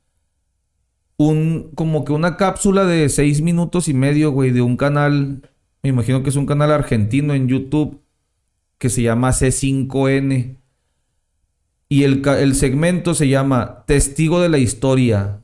Un, 1.18 1.72
como 1.76 2.06
que 2.06 2.14
una 2.14 2.38
cápsula 2.38 2.86
de 2.86 3.08
seis 3.10 3.42
minutos 3.42 3.88
y 3.88 3.94
medio, 3.94 4.32
güey, 4.32 4.52
de 4.52 4.62
un 4.62 4.78
canal. 4.78 5.50
Me 5.82 5.90
imagino 5.90 6.24
que 6.24 6.30
es 6.30 6.36
un 6.36 6.46
canal 6.46 6.72
argentino 6.72 7.34
en 7.34 7.48
YouTube. 7.48 8.02
Que 8.78 8.90
se 8.90 9.02
llama 9.02 9.30
C5N. 9.30 10.58
Y 11.90 12.04
el, 12.04 12.28
el 12.28 12.56
segmento 12.56 13.14
se 13.14 13.28
llama 13.28 13.84
Testigo 13.86 14.42
de 14.42 14.50
la 14.50 14.58
Historia. 14.58 15.42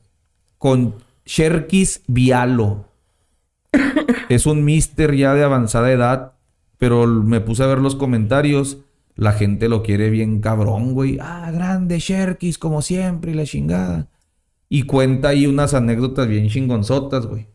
Con 0.58 0.94
Sherkis 1.24 2.02
Vialo. 2.06 2.84
es 4.28 4.46
un 4.46 4.64
mister 4.64 5.14
ya 5.14 5.34
de 5.34 5.44
avanzada 5.44 5.92
edad. 5.92 6.32
Pero 6.76 7.06
me 7.06 7.40
puse 7.40 7.62
a 7.62 7.66
ver 7.66 7.78
los 7.78 7.94
comentarios. 7.94 8.78
La 9.14 9.32
gente 9.32 9.68
lo 9.68 9.82
quiere 9.82 10.10
bien 10.10 10.40
cabrón, 10.40 10.94
güey. 10.94 11.18
Ah, 11.20 11.50
grande 11.52 11.98
Sherkis, 11.98 12.58
como 12.58 12.80
siempre, 12.80 13.32
y 13.32 13.34
la 13.34 13.44
chingada. 13.44 14.09
Y 14.72 14.84
cuenta 14.84 15.28
ahí 15.28 15.46
unas 15.46 15.74
anécdotas 15.74 16.28
bien 16.28 16.48
chingonzotas, 16.48 17.26
güey. 17.26 17.48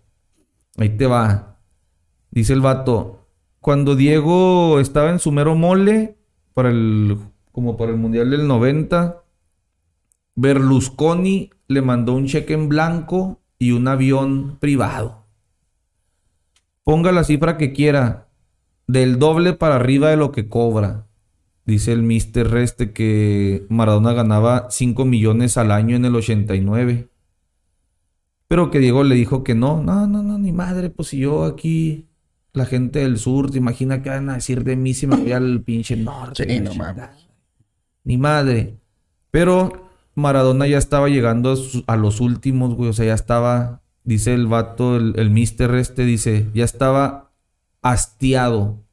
Ahí 0.78 0.90
te 0.90 1.08
va. 1.08 1.60
Dice 2.30 2.52
el 2.54 2.60
vato. 2.60 3.26
Cuando 3.62 3.96
Diego 3.96 4.80
estaba 4.82 5.10
en 5.10 5.20
su 5.20 5.32
mero 5.32 5.56
mole, 5.56 6.18
para 6.54 6.70
el, 6.70 7.18
como 7.54 7.78
para 7.78 7.92
el 7.92 7.98
Mundial 7.98 8.30
del 8.30 8.48
90, 8.48 9.24
Berlusconi 10.36 11.52
le 11.68 11.82
mandó 11.82 12.14
un 12.14 12.28
cheque 12.28 12.54
en 12.54 12.68
blanco 12.68 13.40
y 13.58 13.72
un 13.72 13.88
avión 13.88 14.58
privado. 14.60 15.26
Ponga 16.84 17.14
la 17.14 17.24
cifra 17.24 17.58
que 17.58 17.72
quiera, 17.72 18.28
del 18.88 19.18
doble 19.20 19.54
para 19.54 19.76
arriba 19.76 20.10
de 20.10 20.18
lo 20.18 20.34
que 20.34 20.50
cobra. 20.50 21.08
Dice 21.66 21.92
el 21.94 22.04
Mister 22.04 22.50
Reste 22.52 22.92
que 22.94 23.66
Maradona 23.70 24.14
ganaba 24.14 24.68
5 24.70 25.04
millones 25.06 25.58
al 25.58 25.72
año 25.72 25.96
en 25.96 26.06
el 26.06 26.16
89. 26.16 27.10
Pero 28.48 28.70
que 28.70 28.80
Diego 28.80 29.04
le 29.04 29.16
dijo 29.16 29.44
que 29.44 29.56
no, 29.56 29.82
no, 29.82 30.06
no, 30.06 30.22
no, 30.22 30.38
ni 30.38 30.52
madre, 30.52 30.92
pues 30.92 31.08
si 31.10 31.18
yo 31.18 31.44
aquí, 31.46 32.06
la 32.54 32.66
gente 32.66 33.00
del 33.00 33.18
sur, 33.18 33.50
te 33.50 33.58
imaginas 33.58 34.00
que 34.02 34.10
van 34.10 34.30
a 34.30 34.36
decir 34.36 34.64
de 34.64 34.76
mí 34.76 34.94
si 34.94 35.08
me 35.08 35.16
voy 35.18 35.32
al 35.32 35.62
pinche 35.62 35.96
norte. 35.98 36.48
Sí, 36.48 36.60
no 36.62 36.74
mames. 36.76 37.10
Ni 38.04 38.18
madre. 38.18 38.76
Pero 39.32 39.90
Maradona 40.14 40.68
ya 40.68 40.78
estaba 40.78 41.10
llegando 41.10 41.52
a, 41.52 41.56
su- 41.56 41.84
a 41.88 41.98
los 41.98 42.22
últimos, 42.22 42.76
güey. 42.76 42.90
O 42.90 42.94
sea, 42.94 43.06
ya 43.08 43.16
estaba, 43.16 43.82
dice 44.04 44.36
el 44.36 44.46
vato, 44.46 44.96
el, 44.98 45.14
el 45.18 45.32
mister 45.32 45.74
este, 45.74 46.06
dice, 46.06 46.48
ya 46.54 46.64
estaba 46.66 47.32
hastiado, 47.82 48.84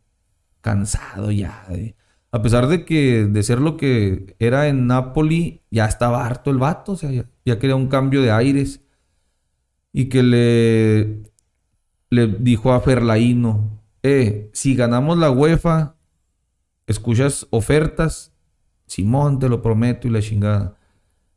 cansado 0.62 1.30
ya. 1.30 1.66
de- 1.68 1.94
A 2.32 2.42
pesar 2.42 2.66
de 2.66 2.84
que, 2.84 3.26
de 3.26 3.42
ser 3.42 3.60
lo 3.60 3.76
que 3.76 4.36
era 4.38 4.68
en 4.68 4.86
Napoli, 4.86 5.62
ya 5.70 5.86
estaba 5.86 6.26
harto 6.26 6.50
el 6.50 6.58
vato. 6.58 6.92
O 6.92 6.96
sea, 6.96 7.10
ya, 7.44 7.58
quería 7.58 7.76
un 7.76 7.88
cambio 7.88 8.22
de 8.22 8.30
aires. 8.32 8.80
y 9.92 10.06
que 10.08 10.22
le, 10.22 11.22
le 12.10 12.26
dijo 12.26 12.72
a 12.72 12.80
Ferlaíno, 12.80 13.80
eh, 14.02 14.50
si 14.52 14.74
ganamos 14.74 15.18
la 15.18 15.30
UEFA, 15.30 15.96
escuchas 16.86 17.46
ofertas, 17.50 18.32
Simón, 18.86 19.38
te 19.38 19.48
lo 19.48 19.62
prometo 19.62 20.08
y 20.08 20.10
la 20.10 20.20
chingada. 20.20 20.76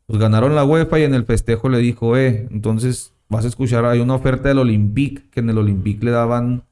Pues 0.06 0.18
ganaron 0.18 0.54
la 0.54 0.64
UEFA 0.64 0.98
y 1.00 1.04
en 1.04 1.14
el 1.14 1.24
festejo 1.24 1.68
le 1.68 1.78
dijo, 1.78 2.16
eh, 2.16 2.48
entonces 2.50 3.14
vas 3.28 3.44
a 3.44 3.48
escuchar, 3.48 3.84
hay 3.84 4.00
una 4.00 4.14
oferta 4.14 4.48
del 4.48 4.58
Olympique, 4.58 5.28
que 5.30 5.40
en 5.40 5.50
el 5.50 5.58
Olympique 5.58 6.04
le 6.04 6.12
daban 6.12 6.64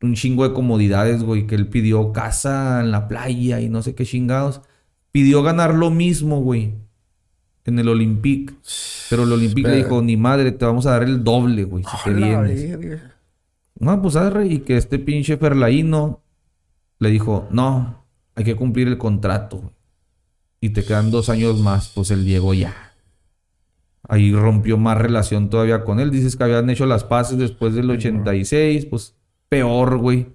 un 0.00 0.14
chingo 0.14 0.46
de 0.46 0.54
comodidades, 0.54 1.22
güey, 1.22 1.46
que 1.46 1.54
él 1.54 1.68
pidió 1.68 2.12
casa 2.12 2.80
en 2.80 2.90
la 2.90 3.08
playa 3.08 3.60
y 3.60 3.68
no 3.68 3.82
sé 3.82 3.94
qué 3.94 4.04
chingados. 4.04 4.60
Pidió 5.12 5.42
ganar 5.42 5.74
lo 5.74 5.90
mismo, 5.90 6.40
güey, 6.40 6.74
en 7.64 7.78
el 7.78 7.88
Olympique. 7.88 8.54
Pero 9.10 9.24
el 9.24 9.32
Olympique 9.32 9.68
le 9.68 9.76
dijo, 9.76 10.02
ni 10.02 10.16
madre, 10.16 10.52
te 10.52 10.64
vamos 10.64 10.86
a 10.86 10.92
dar 10.92 11.02
el 11.02 11.24
doble, 11.24 11.64
güey, 11.64 11.84
si 11.84 12.04
te 12.04 12.14
vienes. 12.14 13.00
No, 13.78 14.00
pues 14.02 14.16
arre, 14.16 14.46
y 14.46 14.58
que 14.60 14.76
este 14.76 14.98
pinche 14.98 15.36
Ferlaíno 15.36 16.22
le 16.98 17.10
dijo, 17.10 17.48
no, 17.50 18.04
hay 18.34 18.44
que 18.44 18.56
cumplir 18.56 18.88
el 18.88 18.98
contrato. 18.98 19.72
Y 20.60 20.70
te 20.70 20.84
quedan 20.84 21.10
dos 21.10 21.28
años 21.28 21.60
más, 21.60 21.90
pues 21.94 22.10
el 22.10 22.24
Diego 22.24 22.52
ya. 22.54 22.94
Ahí 24.08 24.32
rompió 24.32 24.78
más 24.78 24.98
relación 24.98 25.50
todavía 25.50 25.84
con 25.84 26.00
él. 26.00 26.10
Dices 26.10 26.34
que 26.34 26.44
habían 26.44 26.70
hecho 26.70 26.86
las 26.86 27.04
paces 27.04 27.38
después 27.38 27.74
del 27.74 27.90
86, 27.90 28.86
pues 28.86 29.17
peor, 29.48 29.98
güey. 29.98 30.26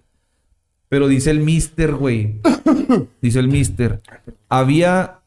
Pero 0.90 1.08
dice 1.08 1.32
el 1.32 1.40
mister, 1.40 1.94
güey. 1.94 2.40
dice 3.22 3.40
el 3.40 3.48
mister. 3.48 4.02
Había 4.50 5.22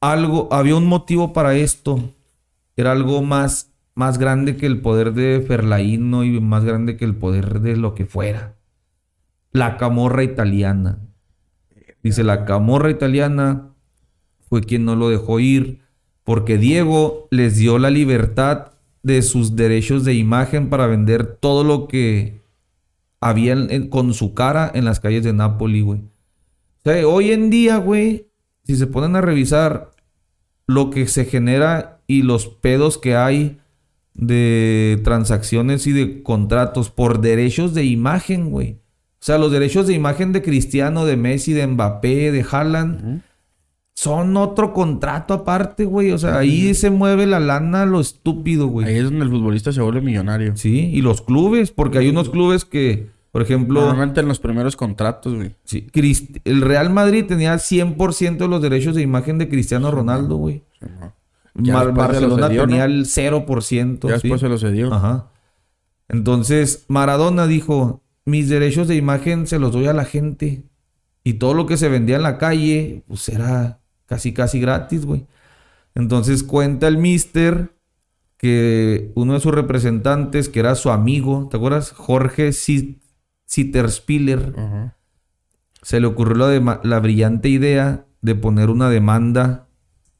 algo, 0.00 0.48
había 0.52 0.76
un 0.76 0.86
motivo 0.86 1.32
para 1.32 1.54
esto. 1.54 2.12
Era 2.76 2.92
algo 2.92 3.22
más, 3.22 3.72
más 3.94 4.18
grande 4.18 4.56
que 4.56 4.66
el 4.66 4.80
poder 4.80 5.14
de 5.14 5.44
Ferlaíno 5.46 6.24
y 6.24 6.40
más 6.40 6.64
grande 6.64 6.96
que 6.96 7.04
el 7.04 7.14
poder 7.14 7.60
de 7.60 7.76
lo 7.76 7.94
que 7.94 8.06
fuera. 8.06 8.54
La 9.50 9.76
camorra 9.76 10.22
italiana. 10.22 10.98
Dice, 12.02 12.22
la 12.22 12.44
camorra 12.44 12.90
italiana 12.90 13.70
fue 14.48 14.62
quien 14.62 14.84
no 14.84 14.94
lo 14.94 15.08
dejó 15.08 15.40
ir 15.40 15.80
porque 16.24 16.58
Diego 16.58 17.26
les 17.30 17.56
dio 17.56 17.78
la 17.78 17.88
libertad 17.88 18.72
de 19.02 19.22
sus 19.22 19.56
derechos 19.56 20.04
de 20.04 20.12
imagen 20.12 20.68
para 20.68 20.86
vender 20.86 21.24
todo 21.24 21.64
lo 21.64 21.88
que 21.88 22.37
habían 23.20 23.88
con 23.88 24.14
su 24.14 24.34
cara 24.34 24.70
en 24.74 24.84
las 24.84 25.00
calles 25.00 25.24
de 25.24 25.32
Nápoles, 25.32 25.84
güey. 25.84 26.00
O 26.00 26.90
sea, 26.90 27.06
hoy 27.06 27.32
en 27.32 27.50
día, 27.50 27.76
güey, 27.78 28.26
si 28.64 28.76
se 28.76 28.86
ponen 28.86 29.16
a 29.16 29.20
revisar 29.20 29.90
lo 30.66 30.90
que 30.90 31.06
se 31.08 31.24
genera 31.24 32.00
y 32.06 32.22
los 32.22 32.46
pedos 32.46 32.98
que 32.98 33.16
hay 33.16 33.58
de 34.14 35.00
transacciones 35.04 35.86
y 35.86 35.92
de 35.92 36.22
contratos 36.22 36.90
por 36.90 37.20
derechos 37.20 37.74
de 37.74 37.84
imagen, 37.84 38.50
güey. 38.50 38.78
O 39.20 39.24
sea, 39.24 39.38
los 39.38 39.50
derechos 39.50 39.86
de 39.86 39.94
imagen 39.94 40.32
de 40.32 40.42
Cristiano, 40.42 41.04
de 41.04 41.16
Messi, 41.16 41.52
de 41.52 41.66
Mbappé, 41.66 42.30
de 42.30 42.46
Haaland, 42.48 43.22
son 43.98 44.36
otro 44.36 44.72
contrato 44.72 45.34
aparte, 45.34 45.84
güey. 45.84 46.12
O 46.12 46.18
sea, 46.18 46.38
ahí 46.38 46.72
se 46.74 46.88
mueve 46.88 47.26
la 47.26 47.40
lana 47.40 47.84
lo 47.84 47.98
estúpido, 47.98 48.68
güey. 48.68 48.86
Ahí 48.86 48.98
es 48.98 49.02
donde 49.02 49.24
el 49.24 49.28
futbolista 49.28 49.72
se 49.72 49.80
vuelve 49.80 50.00
millonario. 50.00 50.56
Sí, 50.56 50.88
y 50.92 51.02
los 51.02 51.20
clubes, 51.20 51.72
porque 51.72 51.98
hay 51.98 52.08
unos 52.08 52.30
clubes 52.30 52.64
que, 52.64 53.10
por 53.32 53.42
ejemplo... 53.42 53.80
Normalmente 53.80 54.20
en 54.20 54.28
los 54.28 54.38
primeros 54.38 54.76
contratos, 54.76 55.34
güey. 55.34 55.56
Sí, 55.64 55.88
el 56.44 56.60
Real 56.60 56.90
Madrid 56.90 57.24
tenía 57.26 57.56
100% 57.56 58.36
de 58.36 58.46
los 58.46 58.62
derechos 58.62 58.94
de 58.94 59.02
imagen 59.02 59.36
de 59.36 59.48
Cristiano 59.48 59.90
Ronaldo, 59.90 60.36
güey. 60.36 60.62
Barcelona 61.54 62.50
tenía 62.50 62.84
el 62.84 63.04
0%. 63.04 64.06
Ya 64.06 64.12
después 64.12 64.40
se 64.40 64.48
lo 64.48 64.58
cedió. 64.58 64.94
Ajá. 64.94 65.32
Entonces, 66.08 66.84
Maradona 66.86 67.48
dijo, 67.48 68.04
mis 68.24 68.48
derechos 68.48 68.86
de 68.86 68.94
imagen 68.94 69.48
se 69.48 69.58
los 69.58 69.72
doy 69.72 69.86
a 69.86 69.92
la 69.92 70.04
gente. 70.04 70.62
Y 71.24 71.34
todo 71.34 71.52
lo 71.52 71.66
que 71.66 71.76
se 71.76 71.88
vendía 71.88 72.14
en 72.14 72.22
la 72.22 72.38
calle, 72.38 73.02
pues 73.08 73.28
era 73.28 73.80
casi 74.08 74.32
casi 74.32 74.58
gratis, 74.58 75.04
güey. 75.04 75.26
Entonces 75.94 76.42
cuenta 76.42 76.88
el 76.88 76.98
mister 76.98 77.72
que 78.36 79.12
uno 79.14 79.34
de 79.34 79.40
sus 79.40 79.52
representantes, 79.52 80.48
que 80.48 80.60
era 80.60 80.74
su 80.74 80.90
amigo, 80.90 81.48
¿te 81.50 81.56
acuerdas? 81.56 81.92
Jorge 81.92 82.52
Sitterspiller, 83.46 84.54
se 85.82 86.00
le 86.00 86.06
ocurrió 86.06 86.36
la, 86.36 86.80
la 86.82 87.00
brillante 87.00 87.48
idea 87.48 88.06
de 88.22 88.34
poner 88.34 88.70
una 88.70 88.88
demanda 88.88 89.68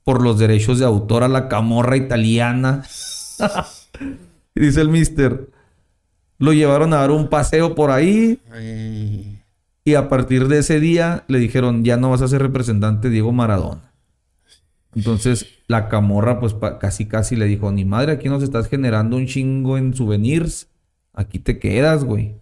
por 0.05 0.23
los 0.23 0.39
derechos 0.39 0.79
de 0.79 0.85
autor 0.85 1.23
a 1.23 1.29
la 1.29 1.49
camorra 1.49 1.97
italiana. 1.97 2.85
dice 4.55 4.81
el 4.81 4.89
mister, 4.89 5.51
lo 6.39 6.53
llevaron 6.53 6.93
a 6.93 6.99
dar 6.99 7.11
un 7.11 7.29
paseo 7.29 7.75
por 7.75 7.91
ahí. 7.91 8.41
Y 9.89 9.95
a 9.95 10.11
partir 10.11 10.49
de 10.49 10.59
ese 10.59 10.81
día 10.81 11.25
le 11.29 11.39
dijeron, 11.39 11.83
ya 11.83 11.97
no 11.97 12.11
vas 12.11 12.21
a 12.21 12.29
ser 12.29 12.43
representante 12.43 13.09
Diego 13.09 13.33
Maradona. 13.33 13.91
Entonces 14.95 15.47
la 15.67 15.89
camorra 15.89 16.41
pues 16.41 16.55
casi 16.79 17.07
casi 17.07 17.37
le 17.37 17.47
dijo, 17.47 17.73
ni 17.73 17.87
madre, 17.87 18.13
aquí 18.13 18.29
nos 18.29 18.43
estás 18.43 18.69
generando 18.69 19.17
un 19.17 19.25
chingo 19.25 19.79
en 19.79 19.95
souvenirs. 19.95 20.69
Aquí 21.15 21.39
te 21.39 21.59
quedas, 21.59 22.05
güey. 22.05 22.35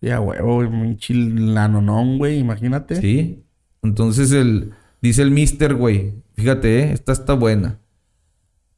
Ya, 0.00 0.20
huevo, 0.20 0.56
un 0.56 0.96
chilanonón, 0.96 2.18
güey, 2.18 2.40
imagínate. 2.40 2.96
Sí. 2.96 3.44
Entonces 3.84 4.32
el, 4.32 4.72
dice 5.00 5.22
el 5.22 5.30
mister, 5.30 5.76
güey, 5.76 6.14
fíjate, 6.34 6.80
eh, 6.80 6.92
esta 6.92 7.12
está 7.12 7.34
buena. 7.34 7.78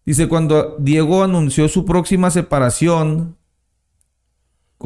Dice, 0.04 0.28
cuando 0.28 0.76
Diego 0.78 1.24
anunció 1.24 1.66
su 1.66 1.86
próxima 1.86 2.30
separación, 2.30 3.38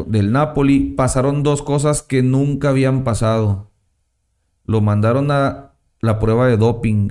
del 0.05 0.33
Napoli 0.33 0.81
pasaron 0.81 1.43
dos 1.43 1.63
cosas 1.63 2.03
que 2.03 2.23
nunca 2.23 2.71
habían 2.71 3.05
pasado. 3.05 3.71
Lo 4.65 4.81
mandaron 4.81 5.31
a 5.31 5.73
la 6.01 6.19
prueba 6.19 6.47
de 6.47 6.57
doping. 6.57 7.11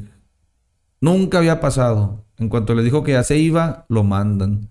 Nunca 1.02 1.40
había 1.40 1.60
pasado. 1.60 2.26
En 2.38 2.50
cuanto 2.50 2.76
le 2.76 2.84
dijo 2.84 3.04
que 3.04 3.14
ya 3.14 3.24
se 3.24 3.38
iba, 3.38 3.86
lo 3.90 4.04
mandan. 4.04 4.70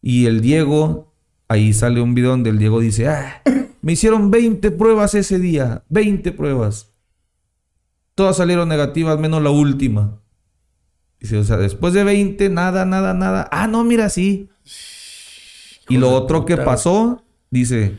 Y 0.00 0.26
el 0.26 0.40
Diego, 0.40 1.12
ahí 1.48 1.72
sale 1.72 2.00
un 2.00 2.14
video 2.14 2.30
donde 2.30 2.50
el 2.50 2.58
Diego 2.58 2.80
dice, 2.80 3.08
ah, 3.08 3.42
me 3.82 3.92
hicieron 3.92 4.30
20 4.30 4.70
pruebas 4.72 5.14
ese 5.14 5.38
día, 5.38 5.84
20 5.88 6.32
pruebas. 6.32 6.92
Todas 8.14 8.36
salieron 8.36 8.68
negativas 8.68 9.18
menos 9.18 9.42
la 9.42 9.50
última. 9.50 10.20
Dice, 11.18 11.38
o 11.38 11.44
sea, 11.44 11.56
después 11.56 11.92
de 11.92 12.04
20, 12.04 12.48
nada, 12.48 12.84
nada, 12.84 13.14
nada. 13.14 13.48
Ah, 13.50 13.66
no, 13.66 13.84
mira, 13.84 14.08
sí. 14.08 14.48
Y 15.88 15.98
lo 15.98 16.10
otro 16.12 16.46
que 16.46 16.56
pasó 16.56 17.24
Dice, 17.50 17.98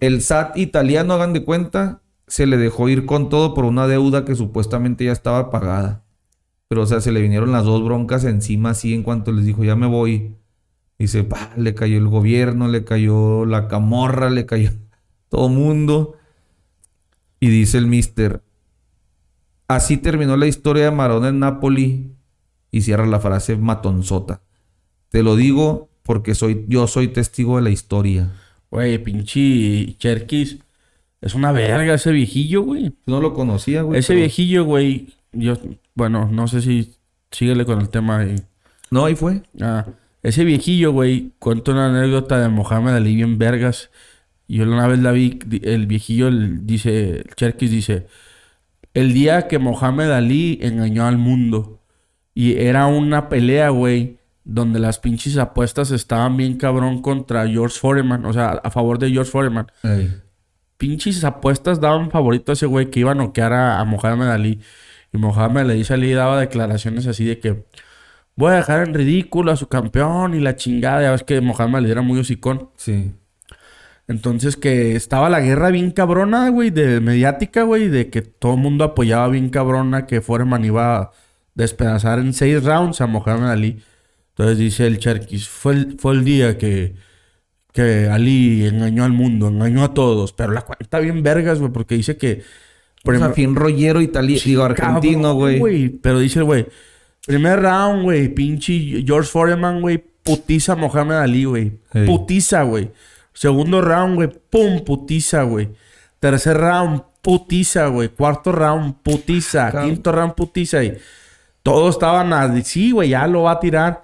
el 0.00 0.22
SAT 0.22 0.56
italiano, 0.56 1.14
hagan 1.14 1.32
de 1.32 1.44
cuenta, 1.44 2.02
se 2.26 2.46
le 2.46 2.56
dejó 2.56 2.88
ir 2.88 3.06
con 3.06 3.28
todo 3.28 3.54
por 3.54 3.64
una 3.64 3.86
deuda 3.86 4.24
que 4.24 4.34
supuestamente 4.34 5.04
ya 5.04 5.12
estaba 5.12 5.50
pagada. 5.50 6.04
Pero, 6.68 6.82
o 6.82 6.86
sea, 6.86 7.00
se 7.00 7.12
le 7.12 7.20
vinieron 7.20 7.52
las 7.52 7.64
dos 7.64 7.84
broncas 7.84 8.24
encima 8.24 8.70
así 8.70 8.94
en 8.94 9.02
cuanto 9.02 9.32
les 9.32 9.44
dijo, 9.44 9.62
ya 9.64 9.76
me 9.76 9.86
voy. 9.86 10.36
Dice, 10.98 11.28
le 11.56 11.74
cayó 11.74 11.98
el 11.98 12.08
gobierno, 12.08 12.68
le 12.68 12.84
cayó 12.84 13.44
la 13.44 13.68
camorra, 13.68 14.30
le 14.30 14.46
cayó 14.46 14.70
todo 15.28 15.48
mundo. 15.48 16.16
Y 17.40 17.48
dice 17.48 17.76
el 17.76 17.86
mister, 17.86 18.42
así 19.68 19.98
terminó 19.98 20.36
la 20.36 20.46
historia 20.46 20.84
de 20.84 20.90
Marón 20.90 21.26
en 21.26 21.38
Napoli. 21.38 22.10
Y 22.70 22.80
cierra 22.80 23.06
la 23.06 23.20
frase 23.20 23.56
matonzota. 23.56 24.42
Te 25.10 25.22
lo 25.22 25.36
digo 25.36 25.90
porque 26.04 26.34
soy, 26.34 26.64
yo 26.68 26.86
soy 26.86 27.08
testigo 27.08 27.56
de 27.56 27.62
la 27.62 27.70
historia. 27.70 28.30
Güey, 28.70 28.98
pinche 28.98 29.96
Cherkis. 29.98 30.58
Es 31.20 31.34
una 31.34 31.50
verga 31.50 31.94
ese 31.94 32.12
viejillo, 32.12 32.62
güey. 32.62 32.92
No 33.06 33.20
lo 33.20 33.32
conocía, 33.32 33.82
güey. 33.82 33.98
Ese 33.98 34.14
viejillo, 34.14 34.64
güey. 34.64 35.14
Yo, 35.32 35.56
bueno, 35.94 36.28
no 36.30 36.46
sé 36.46 36.60
si 36.60 36.94
síguele 37.30 37.64
con 37.64 37.80
el 37.80 37.88
tema 37.88 38.18
ahí. 38.18 38.36
No, 38.90 39.06
ahí 39.06 39.14
fue. 39.14 39.42
Ah, 39.60 39.86
ese 40.22 40.44
viejillo, 40.44 40.92
güey, 40.92 41.32
cuento 41.38 41.72
una 41.72 41.86
anécdota 41.86 42.38
de 42.38 42.48
Mohamed 42.48 42.94
Ali 42.94 43.14
bien 43.14 43.38
vergas. 43.38 43.90
Yo 44.46 44.64
una 44.64 44.86
vez 44.86 44.98
la 44.98 45.12
vi, 45.12 45.38
el 45.62 45.86
viejillo 45.86 46.30
dice, 46.30 47.24
Cherkis 47.36 47.70
dice, 47.70 48.06
el 48.92 49.14
día 49.14 49.48
que 49.48 49.58
Mohamed 49.58 50.10
Ali 50.10 50.58
engañó 50.62 51.06
al 51.06 51.18
mundo. 51.18 51.80
Y 52.34 52.58
era 52.58 52.86
una 52.86 53.28
pelea, 53.28 53.70
güey, 53.70 54.18
donde 54.44 54.78
las 54.78 54.98
pinches 54.98 55.38
apuestas 55.38 55.90
estaban 55.90 56.36
bien 56.36 56.58
cabrón 56.58 57.00
contra 57.00 57.48
George 57.48 57.78
Foreman, 57.78 58.26
o 58.26 58.32
sea, 58.32 58.60
a 58.62 58.70
favor 58.70 58.98
de 58.98 59.10
George 59.10 59.30
Foreman. 59.30 59.66
Pinches 60.76 61.24
apuestas 61.24 61.80
daban 61.80 62.10
favorito 62.10 62.52
a 62.52 62.54
ese 62.54 62.66
güey 62.66 62.90
que 62.90 63.00
iba 63.00 63.12
a 63.12 63.14
noquear 63.14 63.52
a, 63.54 63.82
Mohamed 63.84 64.28
Ali. 64.28 64.60
Y 65.12 65.18
Mohamed 65.18 65.70
Ali 65.70 66.12
daba 66.12 66.38
declaraciones 66.38 67.06
así 67.06 67.24
de 67.24 67.38
que 67.38 67.64
voy 68.36 68.52
a 68.52 68.56
dejar 68.56 68.86
en 68.86 68.94
ridículo 68.94 69.52
a 69.52 69.56
su 69.56 69.68
campeón 69.68 70.34
y 70.34 70.40
la 70.40 70.56
chingada. 70.56 71.02
Ya 71.02 71.12
ves 71.12 71.22
que 71.22 71.40
Mohamed 71.40 71.76
Ali 71.76 71.90
era 71.90 72.02
muy 72.02 72.18
hocicón. 72.18 72.70
Sí. 72.76 73.14
Entonces 74.06 74.56
que 74.56 74.94
estaba 74.96 75.30
la 75.30 75.40
guerra 75.40 75.70
bien 75.70 75.90
cabrona, 75.90 76.50
güey, 76.50 76.68
de 76.70 77.00
mediática, 77.00 77.62
güey, 77.62 77.88
de 77.88 78.10
que 78.10 78.20
todo 78.20 78.54
el 78.54 78.60
mundo 78.60 78.84
apoyaba 78.84 79.28
bien 79.28 79.48
cabrona 79.48 80.04
que 80.04 80.20
Foreman 80.20 80.64
iba 80.64 80.96
a 80.98 81.10
despedazar 81.54 82.18
en 82.18 82.34
seis 82.34 82.62
rounds 82.62 83.00
a 83.00 83.06
Mohamed 83.06 83.48
Ali. 83.48 83.82
Entonces 84.36 84.58
dice 84.58 84.86
el 84.86 84.98
Cherkis, 84.98 85.48
fue 85.48 85.74
el, 85.74 85.96
fue 85.98 86.12
el 86.14 86.24
día 86.24 86.58
que, 86.58 86.96
que 87.72 88.08
Ali 88.08 88.66
engañó 88.66 89.04
al 89.04 89.12
mundo, 89.12 89.46
engañó 89.46 89.84
a 89.84 89.94
todos. 89.94 90.32
Pero 90.32 90.52
la 90.52 90.62
cuenta 90.62 90.98
bien 90.98 91.22
vergas, 91.22 91.60
güey, 91.60 91.72
porque 91.72 91.94
dice 91.94 92.16
que... 92.16 92.42
Por 93.04 93.34
fin 93.34 93.54
rollero 93.54 94.00
italiano, 94.00 94.42
digo, 94.44 94.64
argentino, 94.64 95.34
güey. 95.34 95.90
Pero 95.90 96.18
dice, 96.18 96.40
güey, 96.40 96.66
primer 97.26 97.60
round, 97.60 98.02
güey, 98.02 98.28
pinche 98.28 99.04
George 99.06 99.28
Foreman, 99.28 99.82
güey, 99.82 100.02
putiza 100.22 100.72
a 100.72 100.76
Mohamed 100.76 101.16
Ali, 101.16 101.44
güey. 101.44 101.72
Putiza, 102.06 102.62
güey. 102.62 102.90
Segundo 103.34 103.82
round, 103.82 104.14
güey, 104.14 104.30
pum, 104.48 104.82
putiza, 104.84 105.42
güey. 105.42 105.68
Tercer 106.18 106.56
round, 106.56 107.02
putiza, 107.20 107.88
güey. 107.88 108.08
Cuarto 108.08 108.50
round, 108.52 108.94
putiza. 109.02 109.82
Quinto 109.82 110.10
round, 110.10 110.34
putiza. 110.34 110.82
Y 110.82 110.96
todos 111.62 111.96
estaban 111.96 112.32
así, 112.32 112.62
sí, 112.62 112.90
güey, 112.90 113.10
ya 113.10 113.26
lo 113.26 113.42
va 113.42 113.52
a 113.52 113.60
tirar. 113.60 114.02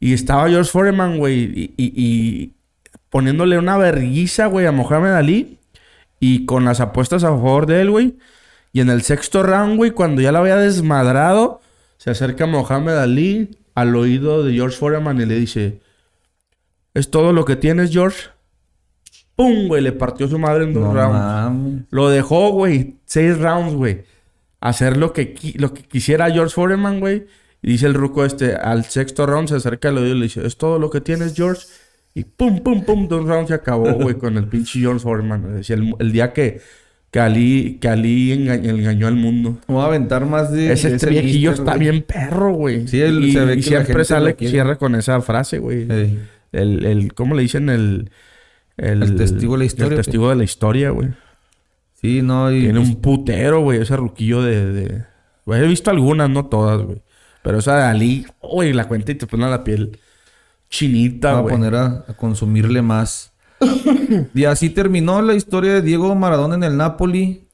Y 0.00 0.12
estaba 0.12 0.48
George 0.48 0.70
Foreman, 0.70 1.18
güey, 1.18 1.74
y, 1.76 2.52
poniéndole 3.10 3.58
una 3.58 3.76
vergüenza, 3.76 4.46
güey, 4.46 4.66
a 4.66 4.72
Mohamed 4.72 5.12
Ali. 5.12 5.58
Y 6.20 6.46
con 6.46 6.64
las 6.64 6.80
apuestas 6.80 7.24
a 7.24 7.28
favor 7.28 7.66
de 7.66 7.80
él, 7.80 7.90
güey. 7.90 8.16
Y 8.72 8.80
en 8.80 8.90
el 8.90 9.02
sexto 9.02 9.42
round, 9.42 9.76
güey, 9.76 9.92
cuando 9.92 10.20
ya 10.20 10.32
lo 10.32 10.38
había 10.38 10.56
desmadrado, 10.56 11.60
se 11.96 12.10
acerca 12.10 12.46
Mohamed 12.46 12.96
Ali 12.96 13.58
al 13.74 13.94
oído 13.94 14.42
de 14.42 14.52
George 14.52 14.76
Foreman 14.76 15.20
y 15.20 15.26
le 15.26 15.36
dice: 15.36 15.80
¿Es 16.94 17.10
todo 17.10 17.32
lo 17.32 17.44
que 17.44 17.56
tienes, 17.56 17.92
George? 17.92 18.28
¡Pum, 19.36 19.68
güey! 19.68 19.82
Le 19.82 19.92
partió 19.92 20.26
su 20.26 20.38
madre 20.38 20.64
en 20.64 20.74
dos 20.74 20.92
rounds. 20.92 21.84
Lo 21.90 22.08
dejó, 22.08 22.50
güey. 22.50 22.96
Seis 23.04 23.38
rounds, 23.38 23.74
güey. 23.74 24.02
Hacer 24.60 24.96
lo 24.96 25.12
que, 25.12 25.36
lo 25.54 25.72
que 25.72 25.82
quisiera 25.82 26.30
George 26.30 26.54
Foreman, 26.54 26.98
güey. 26.98 27.26
Y 27.62 27.72
dice 27.72 27.86
el 27.86 27.94
ruco 27.94 28.24
este, 28.24 28.54
al 28.54 28.84
sexto 28.84 29.26
round 29.26 29.48
se 29.48 29.56
acerca 29.56 29.88
al 29.88 29.98
oído 29.98 30.14
y 30.14 30.18
le 30.18 30.24
dice, 30.24 30.46
¿es 30.46 30.56
todo 30.56 30.78
lo 30.78 30.90
que 30.90 31.00
tienes, 31.00 31.34
George? 31.34 31.66
Y 32.14 32.24
pum, 32.24 32.60
pum, 32.60 32.84
pum, 32.84 33.08
dos 33.08 33.26
rounds 33.26 33.48
se 33.48 33.54
acabó, 33.54 33.92
güey, 33.94 34.16
con 34.16 34.36
el 34.36 34.46
pinche 34.46 34.80
George 34.80 35.00
Foreman. 35.00 35.56
Decía, 35.56 35.76
el, 35.98 36.12
día 36.12 36.32
que, 36.32 36.60
que 37.10 37.20
Ali, 37.20 37.78
que 37.80 37.88
Ali 37.88 38.32
engañó, 38.32 39.06
al 39.06 39.16
mundo. 39.16 39.58
Vamos 39.68 39.84
a 39.84 39.86
aventar 39.86 40.26
más 40.26 40.52
de... 40.52 40.72
Ese, 40.72 40.94
ese 40.94 41.10
viejillo 41.10 41.52
está 41.52 41.76
bien 41.76 42.02
perro, 42.02 42.52
güey. 42.52 42.88
Sí, 42.88 43.00
él 43.00 43.32
se 43.32 43.44
ve 43.44 43.56
y 43.56 43.62
siempre 43.62 44.04
sale, 44.04 44.34
cierra 44.38 44.76
con 44.76 44.94
esa 44.94 45.20
frase, 45.20 45.58
güey. 45.58 45.86
El, 46.52 46.84
el, 46.84 47.14
¿cómo 47.14 47.34
le 47.34 47.42
dicen? 47.42 47.68
El... 47.68 48.10
El, 48.76 49.16
testigo 49.16 49.54
de 49.54 49.58
la 49.58 49.64
historia. 49.64 49.90
El 49.90 50.04
testigo 50.04 50.30
de 50.30 50.36
la 50.36 50.44
historia, 50.44 50.90
güey. 50.90 51.08
Sí, 52.00 52.22
no. 52.22 52.52
Y 52.52 52.60
Tiene 52.60 52.78
un 52.78 52.86
pues 52.86 52.96
putero, 52.96 53.60
güey, 53.60 53.82
ese 53.82 53.96
ruquillo 53.96 54.42
de, 54.42 54.72
de... 54.72 55.04
he 55.46 55.66
visto 55.66 55.90
algunas, 55.90 56.30
no 56.30 56.46
todas, 56.46 56.80
güey. 56.82 57.02
Pero 57.42 57.58
esa 57.58 57.76
de 57.76 57.82
Ali, 57.84 58.26
güey, 58.42 58.72
la 58.72 58.88
cuenta 58.88 59.12
y 59.12 59.14
te 59.14 59.26
pone 59.26 59.48
la 59.48 59.64
piel 59.64 59.98
chinita, 60.68 61.40
güey. 61.40 61.54
a 61.54 61.56
poner 61.56 61.74
a, 61.74 62.04
consumirle 62.16 62.82
más. 62.82 63.32
y 64.34 64.44
así 64.44 64.70
terminó 64.70 65.22
la 65.22 65.34
historia 65.34 65.74
de 65.74 65.82
Diego 65.82 66.14
Maradona 66.14 66.54
en 66.54 66.64
el 66.64 66.76
Napoli. 66.76 67.48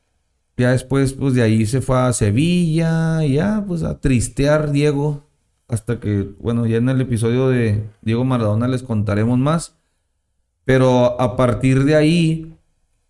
Ya 0.56 0.70
después, 0.70 1.14
pues 1.14 1.34
de 1.34 1.42
ahí 1.42 1.66
se 1.66 1.80
fue 1.80 1.98
a 1.98 2.12
Sevilla. 2.12 3.24
Y 3.24 3.34
ya, 3.34 3.64
pues 3.66 3.82
a 3.82 4.00
tristear 4.00 4.70
Diego. 4.70 5.24
Hasta 5.68 5.98
que, 5.98 6.28
bueno, 6.38 6.66
ya 6.66 6.76
en 6.76 6.88
el 6.88 7.00
episodio 7.00 7.48
de 7.48 7.88
Diego 8.02 8.24
Maradona 8.24 8.68
les 8.68 8.82
contaremos 8.82 9.38
más. 9.38 9.76
Pero 10.64 11.20
a 11.20 11.36
partir 11.36 11.84
de 11.84 11.96
ahí, 11.96 12.56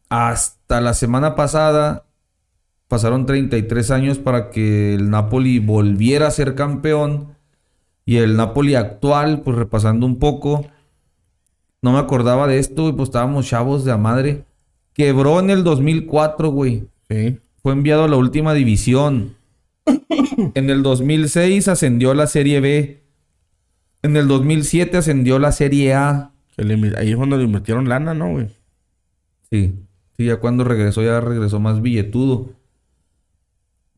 hasta 0.09 0.81
la 0.81 0.95
semana 0.95 1.35
pasada, 1.35 2.04
pasaron 2.89 3.27
33 3.27 3.91
años 3.91 4.19
para 4.19 4.51
que 4.51 4.95
el 4.95 5.11
Napoli 5.11 5.59
volviera 5.59 6.27
a 6.27 6.31
ser 6.31 6.55
campeón. 6.55 7.35
Y 8.07 8.17
el 8.17 8.37
Napoli 8.37 8.75
actual, 8.75 9.43
pues 9.43 9.57
repasando 9.57 10.07
un 10.07 10.19
poco, 10.19 10.67
no 11.81 11.93
me 11.93 11.99
acordaba 11.99 12.47
de 12.47 12.59
esto, 12.59 12.89
y 12.89 12.93
pues 12.93 13.09
estábamos 13.09 13.47
chavos 13.47 13.85
de 13.85 13.93
a 13.93 13.97
madre. 13.97 14.45
Quebró 14.95 15.41
en 15.41 15.51
el 15.51 15.65
2004, 15.65 16.49
güey. 16.51 16.85
Sí. 17.09 17.39
Fue 17.63 17.73
enviado 17.73 18.05
a 18.05 18.09
la 18.09 18.17
última 18.17 18.55
división. 18.55 19.37
en 20.55 20.71
el 20.71 20.83
2006 20.83 21.69
ascendió 21.69 22.11
a 22.11 22.15
la 22.15 22.27
Serie 22.27 22.61
B. 22.61 23.03
En 24.03 24.17
el 24.17 24.29
2007 24.29 24.99
ascendió 24.99 25.37
a 25.37 25.41
la 25.41 25.53
Serie 25.53 25.95
A. 25.95 26.33
Ahí 26.97 27.11
es 27.11 27.17
cuando 27.17 27.37
le 27.37 27.45
invirtieron 27.45 27.89
lana, 27.89 28.15
¿no, 28.15 28.31
güey? 28.31 28.49
Sí. 29.51 29.75
Sí, 30.17 30.27
ya 30.27 30.37
cuando 30.37 30.65
regresó, 30.65 31.03
ya 31.03 31.21
regresó 31.21 31.59
más 31.59 31.83
billetudo. 31.83 32.51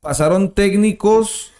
Pasaron 0.07 0.53
técnicos 0.53 1.51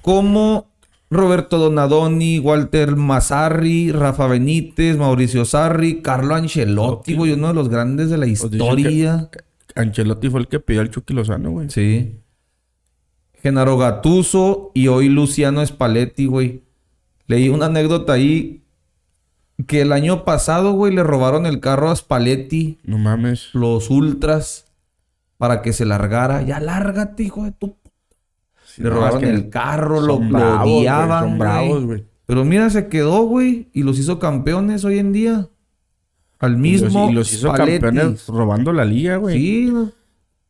como 0.00 0.68
Roberto 1.10 1.58
Donadoni, 1.58 2.38
Walter 2.38 2.96
Mazzarri, 2.96 3.92
Rafa 3.92 4.26
Benítez, 4.26 4.96
Mauricio 4.96 5.44
Sarri, 5.44 6.00
Carlo 6.00 6.34
Ancelotti, 6.34 7.14
güey, 7.14 7.32
uno 7.32 7.48
de 7.48 7.54
los 7.54 7.68
grandes 7.68 8.08
de 8.08 8.16
la 8.16 8.26
historia. 8.26 9.28
Ancelotti 9.76 10.30
fue 10.30 10.40
el 10.40 10.48
que 10.48 10.60
pidió 10.60 10.80
al 10.80 10.90
Chucky 10.90 11.12
Lozano, 11.12 11.50
güey. 11.50 11.68
Sí. 11.68 12.16
Genaro 13.42 13.76
Gatuso 13.76 14.70
y 14.72 14.88
hoy 14.88 15.10
Luciano 15.10 15.64
Spalletti, 15.66 16.24
güey. 16.24 16.62
Leí 17.26 17.50
una 17.50 17.66
anécdota 17.66 18.14
ahí 18.14 18.62
que 19.66 19.82
el 19.82 19.92
año 19.92 20.24
pasado, 20.24 20.72
güey, 20.72 20.94
le 20.94 21.02
robaron 21.02 21.44
el 21.44 21.60
carro 21.60 21.90
a 21.90 21.96
Spalletti. 21.96 22.78
No 22.82 22.96
mames. 22.96 23.50
Los 23.52 23.90
ultras. 23.90 24.69
Para 25.40 25.62
que 25.62 25.72
se 25.72 25.86
largara. 25.86 26.42
Ya 26.42 26.60
lárgate, 26.60 27.22
hijo 27.22 27.44
de 27.44 27.52
tu. 27.52 27.78
le 28.76 28.90
robaron 28.90 29.24
el 29.24 29.48
carro, 29.48 30.02
lo, 30.02 30.16
odiaban. 30.16 31.30
Son 31.30 31.38
bravos, 31.38 31.86
güey. 31.86 32.04
Pero 32.26 32.44
mira, 32.44 32.68
se 32.68 32.88
quedó, 32.88 33.22
güey. 33.22 33.70
Y 33.72 33.82
los 33.82 33.98
hizo 33.98 34.18
campeones 34.18 34.84
hoy 34.84 34.98
en 34.98 35.12
día. 35.12 35.48
Al 36.40 36.58
mismo. 36.58 37.08
Y 37.08 37.14
los, 37.14 37.32
hizo 37.32 37.54
campeones 37.54 38.26
robando 38.26 38.70
la 38.74 38.84
liga, 38.84 39.16
güey. 39.16 39.38
Sí, 39.38 39.72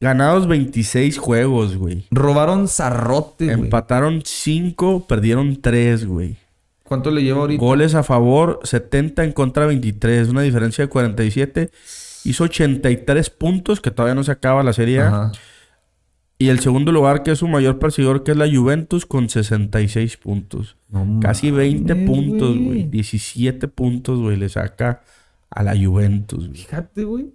Ganados 0.01 0.49
26 0.49 1.18
juegos, 1.18 1.76
güey. 1.76 2.07
Robaron 2.11 2.66
zarrote, 2.66 3.45
güey. 3.45 3.61
Empataron 3.61 4.22
5, 4.24 5.07
perdieron 5.07 5.62
3, 5.62 6.05
güey. 6.05 6.36
¿Cuánto 6.82 7.12
le 7.12 7.22
lleva 7.22 7.43
ahorita? 7.43 7.61
Goles 7.64 7.95
a 7.95 8.03
favor, 8.03 8.59
70 8.64 9.22
en 9.22 9.30
contra 9.30 9.66
23, 9.66 10.30
una 10.30 10.43
diferencia 10.43 10.84
de 10.84 10.91
47. 10.91 11.70
Hizo 12.25 12.45
83 12.45 13.31
puntos, 13.31 13.81
que 13.81 13.91
todavía 13.91 14.14
no 14.14 14.25
se 14.25 14.33
acaba 14.33 14.62
la 14.62 14.73
serie 14.73 15.03
Y 16.39 16.49
el 16.49 16.61
segundo 16.61 16.93
lugar, 16.93 17.23
que 17.23 17.33
es 17.33 17.39
su 17.39 17.49
mayor 17.49 17.79
perseguidor, 17.79 18.25
que 18.25 18.33
es 18.33 18.37
la 18.37 18.49
Juventus, 18.51 19.07
con 19.07 19.29
66 19.29 20.16
puntos. 20.16 20.77
Casi 21.21 21.51
20 21.51 21.95
puntos, 22.07 22.59
güey. 22.59 22.85
17 22.85 23.68
puntos, 23.68 24.18
güey, 24.18 24.37
le 24.37 24.49
saca 24.49 25.03
a 25.51 25.62
la 25.62 25.77
Juventus. 25.77 26.49
Fíjate, 26.53 27.05
güey. 27.05 27.33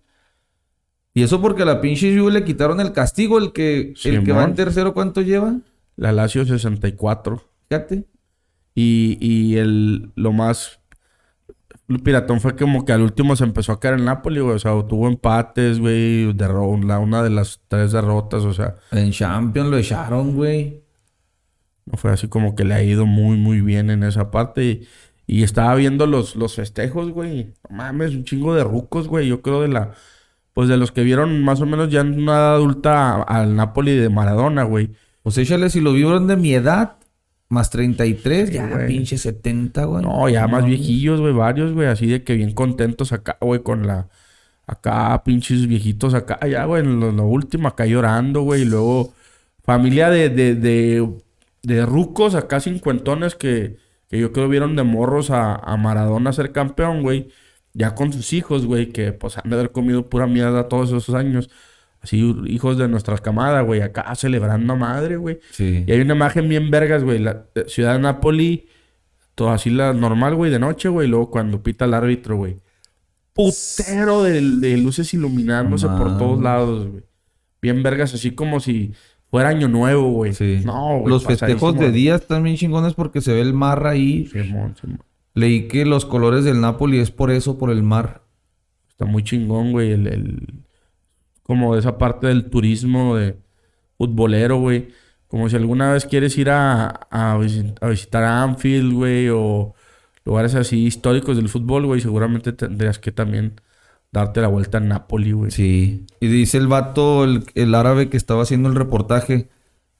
Y 1.14 1.24
eso 1.24 1.42
porque 1.42 1.62
a 1.62 1.66
la 1.66 1.80
pinche 1.80 2.18
Juve 2.18 2.32
le 2.32 2.44
quitaron 2.44 2.82
el 2.82 2.92
castigo. 2.92 3.38
El 3.38 3.54
que, 3.54 3.94
el 4.04 4.24
que 4.24 4.32
va 4.34 4.44
en 4.44 4.54
tercero, 4.54 4.94
¿cuánto 4.94 5.22
lleva? 5.22 5.60
La 5.96 6.12
Lazio 6.12 6.46
64. 6.46 7.42
Fíjate. 7.70 8.06
Y, 8.76 9.18
y 9.22 9.56
el, 9.56 10.12
lo 10.16 10.34
más 10.34 10.82
piratón 12.04 12.42
fue 12.42 12.56
como 12.56 12.84
que 12.84 12.94
al 12.94 13.02
último 13.02 13.36
se 13.36 13.44
empezó 13.44 13.72
a 13.72 13.80
caer 13.80 13.96
el 13.96 14.06
Napoli, 14.06 14.40
güey. 14.40 14.56
O 14.56 14.60
sea, 14.60 14.72
tuvo 14.88 15.08
empates, 15.08 15.80
güey. 15.80 16.26
Una, 16.26 17.00
una 17.00 17.24
de 17.24 17.30
las 17.30 17.62
tres 17.68 17.92
derrotas, 17.92 18.44
o 18.44 18.54
sea. 18.54 18.78
En 18.92 19.12
Champions 19.12 19.70
lo 19.70 19.78
echaron, 19.78 20.36
güey. 20.36 20.84
No 21.86 21.98
fue 21.98 22.12
así 22.12 22.28
como 22.28 22.56
que 22.56 22.66
le 22.66 22.74
ha 22.74 22.84
ido 22.84 23.06
muy, 23.06 23.38
muy 23.38 23.62
bien 23.62 23.92
en 23.92 24.04
esa 24.04 24.32
parte. 24.32 24.82
Y, 25.28 25.44
estaba 25.44 25.76
viendo 25.76 26.08
los, 26.08 26.36
los 26.36 26.56
festejos, 26.56 27.12
güey. 27.12 27.54
No 27.70 27.78
mames, 27.78 28.16
un 28.16 28.24
chingo 28.24 28.56
de 28.56 28.64
rucos, 28.64 29.08
güey. 29.08 29.28
Yo 29.28 29.42
creo 29.42 29.62
de 29.62 29.70
la... 29.70 29.94
Pues 30.54 30.70
de 30.70 30.78
los 30.78 30.92
que 30.92 31.04
vieron 31.04 31.44
más 31.44 31.60
o 31.62 31.66
menos 31.66 31.90
ya 31.90 32.02
en 32.02 32.14
una 32.14 32.34
edad 32.34 32.56
adulta 32.56 33.22
al 33.22 33.56
Napoli 33.56 33.96
de 33.96 34.10
Maradona, 34.10 34.64
güey. 34.64 34.92
Pues 35.22 35.38
échale, 35.38 35.70
si 35.70 35.82
lo 35.82 35.92
vieron 35.92 36.28
de 36.28 36.38
mi 36.38 36.54
edad, 36.54 36.98
más 37.50 37.70
33, 37.70 38.52
ya 38.52 38.86
pinche 38.88 39.18
70, 39.18 39.86
güey. 39.86 40.04
No, 40.04 40.28
ya 40.30 40.48
más 40.48 40.66
viejillos, 40.66 41.22
güey, 41.22 41.34
varios, 41.34 41.74
güey, 41.74 41.88
así 41.88 42.08
de 42.08 42.24
que 42.24 42.36
bien 42.36 42.54
contentos 42.54 43.12
acá, 43.12 43.38
güey, 43.42 43.62
con 43.64 43.88
la. 43.88 44.10
Acá, 44.68 45.24
pinches 45.24 45.68
viejitos 45.68 46.16
acá, 46.16 46.40
ya, 46.48 46.66
güey, 46.66 46.84
en 46.84 47.00
lo, 47.00 47.28
último, 47.28 47.68
acá 47.68 47.86
llorando, 47.86 48.42
güey, 48.42 48.64
y 48.64 48.66
luego 48.66 49.14
familia 49.64 50.10
de, 50.10 50.30
de, 50.30 50.56
de, 50.56 51.08
de 51.64 51.86
rucos 51.86 52.34
acá 52.36 52.60
cincuentones 52.60 53.36
que, 53.36 53.78
que 54.10 54.20
yo 54.20 54.32
creo 54.32 54.50
vieron 54.50 54.76
de 54.76 54.84
morros 54.84 55.30
a, 55.30 55.56
a 55.56 55.78
Maradona 55.78 56.34
ser 56.34 56.52
campeón, 56.52 57.04
güey, 57.04 57.30
ya 57.74 57.94
con 57.96 58.12
sus 58.14 58.34
hijos, 58.34 58.66
güey, 58.66 58.92
que 58.92 59.12
pues 59.14 59.38
han 59.38 59.50
de 59.50 59.56
haber 59.56 59.72
comido 59.72 60.10
pura 60.10 60.28
mierda 60.28 60.68
todos 60.70 60.90
esos 60.92 61.14
años. 61.14 61.50
Así, 62.06 62.20
hijos 62.46 62.78
de 62.78 62.88
nuestras 62.88 63.20
camadas, 63.20 63.66
güey, 63.66 63.82
acá 63.82 64.14
celebrando 64.14 64.74
a 64.74 64.76
madre, 64.76 65.18
güey. 65.18 65.40
Sí. 65.50 65.84
Y 65.88 65.92
hay 65.92 66.02
una 66.02 66.14
imagen 66.14 66.48
bien 66.48 66.70
vergas, 66.70 67.04
güey. 67.04 67.18
La 67.18 67.48
eh, 67.56 67.64
ciudad 67.66 67.94
de 67.94 68.00
Napoli, 68.00 68.68
todo 69.34 69.50
así 69.50 69.72
la 69.72 69.92
normal, 69.92 70.36
güey, 70.36 70.52
de 70.52 70.60
noche, 70.60 70.88
güey. 70.88 71.08
Luego 71.08 71.32
cuando 71.32 71.64
pita 71.64 71.86
el 71.86 71.96
árbitro, 71.96 72.38
güey. 72.38 72.60
Putero 73.34 74.22
de, 74.22 74.40
luces 74.78 75.12
iluminándose 75.16 75.88
por 75.88 76.16
todos 76.20 76.40
lados, 76.40 76.88
güey. 76.90 77.04
Bien 77.60 77.82
vergas, 77.82 78.14
así 78.14 78.36
como 78.36 78.60
si 78.60 78.94
fuera 79.32 79.50
año 79.50 79.68
nuevo, 79.68 80.12
güey. 80.12 80.36
Sí. 80.36 80.62
No, 80.64 81.00
güey. 81.00 81.10
Los 81.12 81.26
festejos 81.26 81.76
de 81.76 81.92
día 81.92 82.14
están 82.14 82.44
bien 82.44 82.56
chingones 82.56 82.94
porque 82.94 83.20
se 83.20 83.34
ve 83.34 83.42
el 83.42 83.56
mar 83.56 83.88
ahí. 83.88 84.28
Simón, 84.28 84.76
Simón. 84.80 85.02
Leí 85.34 85.68
que 85.68 85.86
los 85.86 86.06
colores 86.06 86.44
del 86.46 86.62
Napoli 86.62 87.00
es 87.00 87.10
por 87.10 87.32
eso, 87.32 87.58
por 87.58 87.72
el 87.72 87.82
mar. 87.82 88.22
Está 88.90 89.06
muy 89.06 89.24
chingón, 89.24 89.72
güey. 89.72 89.92
El, 89.92 90.06
el- 90.06 90.65
como 91.46 91.76
esa 91.76 91.98
parte 91.98 92.28
del 92.28 92.50
turismo 92.50 93.16
de 93.16 93.38
futbolero, 93.98 94.58
güey. 94.60 94.90
Como 95.28 95.50
si 95.50 95.56
alguna 95.56 95.94
vez 95.94 96.06
quieres 96.06 96.38
ir 96.38 96.50
a, 96.50 96.88
a, 96.88 97.38
visi- 97.38 97.76
a 97.82 97.88
visitar 97.88 98.24
Anfield, 98.24 98.94
güey, 98.94 99.30
o 99.30 99.74
lugares 100.24 100.56
así 100.56 100.86
históricos 100.86 101.38
del 101.38 101.50
fútbol, 101.50 101.86
güey. 101.86 102.02
Seguramente 102.02 102.52
tendrías 102.52 103.00
que 103.00 103.12
también 103.12 103.62
darte 104.12 104.42
la 104.42 104.48
vuelta 104.48 104.78
en 104.78 104.88
Napoli, 104.88 105.34
güey. 105.34 105.52
Sí. 105.52 106.06
Y 106.20 106.28
dice 106.28 106.58
el 106.58 106.68
vato, 106.68 107.24
el, 107.24 107.44
el 107.54 107.76
árabe 107.76 108.10
que 108.10 108.18
estaba 108.18 108.44
haciendo 108.44 108.70
el 108.70 108.76
reportaje, 108.76 109.50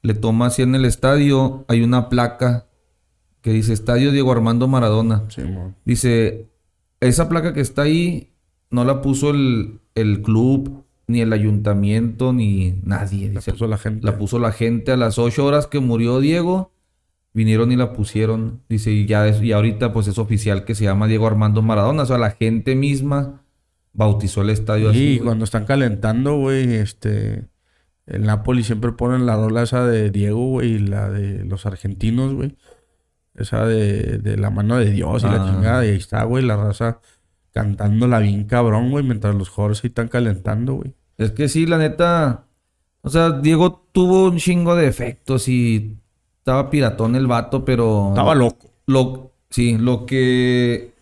le 0.02 0.14
toma 0.14 0.46
así 0.46 0.62
en 0.62 0.74
el 0.74 0.84
estadio, 0.84 1.64
hay 1.68 1.82
una 1.82 2.08
placa 2.08 2.66
que 3.42 3.52
dice 3.52 3.72
Estadio 3.72 4.10
Diego 4.10 4.32
Armando 4.32 4.66
Maradona. 4.68 5.24
Simón. 5.28 5.76
Dice, 5.84 6.48
esa 7.00 7.28
placa 7.28 7.52
que 7.52 7.60
está 7.60 7.82
ahí 7.82 8.32
no 8.70 8.84
la 8.84 9.02
puso 9.02 9.30
el, 9.30 9.80
el 9.94 10.22
club, 10.22 10.84
ni 11.08 11.20
el 11.20 11.32
ayuntamiento, 11.32 12.32
ni 12.32 12.80
nadie. 12.82 13.28
La 13.28 13.40
Dice, 13.40 13.52
puso 13.52 13.66
la 13.68 13.78
gente. 13.78 14.04
La 14.06 14.18
puso 14.18 14.38
la 14.38 14.52
gente 14.52 14.92
a 14.92 14.96
las 14.96 15.18
ocho 15.18 15.44
horas 15.44 15.66
que 15.66 15.80
murió 15.80 16.20
Diego. 16.20 16.72
Vinieron 17.32 17.70
y 17.70 17.76
la 17.76 17.92
pusieron. 17.92 18.62
Dice, 18.68 18.90
y 18.92 19.06
ya 19.06 19.26
es- 19.28 19.42
y 19.42 19.52
ahorita 19.52 19.92
pues 19.92 20.08
es 20.08 20.18
oficial 20.18 20.64
que 20.64 20.74
se 20.74 20.84
llama 20.84 21.06
Diego 21.06 21.26
Armando 21.26 21.62
Maradona. 21.62 22.02
O 22.02 22.06
sea, 22.06 22.18
la 22.18 22.30
gente 22.30 22.74
misma 22.74 23.42
bautizó 23.92 24.42
el 24.42 24.50
estadio 24.50 24.92
Sí, 24.92 24.96
así. 24.98 25.06
güey. 25.16 25.24
cuando 25.26 25.44
están 25.44 25.64
calentando, 25.64 26.36
güey, 26.38 26.74
este... 26.74 27.46
El 28.06 28.22
Napoli 28.22 28.62
siempre 28.62 28.92
ponen 28.92 29.26
la 29.26 29.34
rola 29.34 29.62
esa 29.64 29.84
de 29.84 30.10
Diego, 30.12 30.46
güey, 30.50 30.74
y 30.74 30.78
la 30.78 31.10
de 31.10 31.44
los 31.44 31.66
argentinos, 31.66 32.34
güey. 32.34 32.56
Esa 33.34 33.66
de, 33.66 34.18
de 34.18 34.36
la 34.36 34.48
mano 34.50 34.76
de 34.76 34.90
Dios 34.92 35.22
y 35.24 35.26
la 35.26 35.42
Ah. 35.42 35.50
chingada. 35.52 35.84
Y 35.84 35.88
ahí 35.90 35.96
está, 35.96 36.22
güey, 36.22 36.44
la 36.44 36.56
raza 36.56 37.00
cantándola 37.56 38.18
bien 38.18 38.44
cabrón, 38.44 38.90
güey, 38.90 39.02
mientras 39.02 39.34
los 39.34 39.48
jugadores 39.48 39.82
ahí 39.82 39.88
están 39.88 40.08
calentando, 40.08 40.74
güey. 40.74 40.92
Es 41.16 41.30
que 41.30 41.48
sí, 41.48 41.64
la 41.64 41.78
neta. 41.78 42.44
O 43.00 43.08
sea, 43.08 43.30
Diego 43.30 43.88
tuvo 43.92 44.24
un 44.26 44.36
chingo 44.36 44.76
de 44.76 44.86
efectos 44.86 45.48
y 45.48 45.96
estaba 46.36 46.68
piratón 46.68 47.16
el 47.16 47.26
vato, 47.26 47.64
pero. 47.64 48.10
Estaba 48.10 48.34
loco. 48.34 48.68
Lo, 48.84 49.32
sí, 49.48 49.78
lo 49.78 50.04
que. 50.04 50.92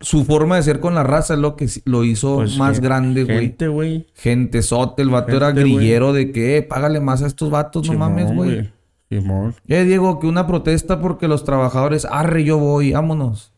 Su 0.00 0.26
forma 0.26 0.56
de 0.56 0.64
ser 0.64 0.80
con 0.80 0.94
la 0.94 1.02
raza 1.02 1.32
es 1.32 1.40
lo 1.40 1.56
que 1.56 1.66
lo 1.86 2.04
hizo 2.04 2.36
Pues, 2.36 2.58
más 2.58 2.80
grande, 2.80 3.24
güey. 3.24 3.38
Gente, 3.38 3.68
güey. 3.68 4.06
Gente 4.14 4.60
sote, 4.60 5.00
el 5.00 5.08
vato 5.08 5.34
era 5.34 5.46
Gente, 5.46 5.62
grillero 5.62 6.12
de 6.12 6.30
que, 6.30 6.58
eh, 6.58 6.62
págale 6.62 7.00
más 7.00 7.22
a 7.22 7.26
estos 7.26 7.48
vatos, 7.48 7.88
no 7.88 7.98
mames, 7.98 8.32
güey. 8.34 8.70
Eh, 9.10 9.84
Diego, 9.84 10.20
que 10.20 10.26
una 10.26 10.46
protesta 10.46 11.00
porque 11.00 11.26
los 11.26 11.42
trabajadores, 11.42 12.04
arre, 12.04 12.44
yo 12.44 12.58
voy, 12.58 12.92
vámonos. 12.92 13.54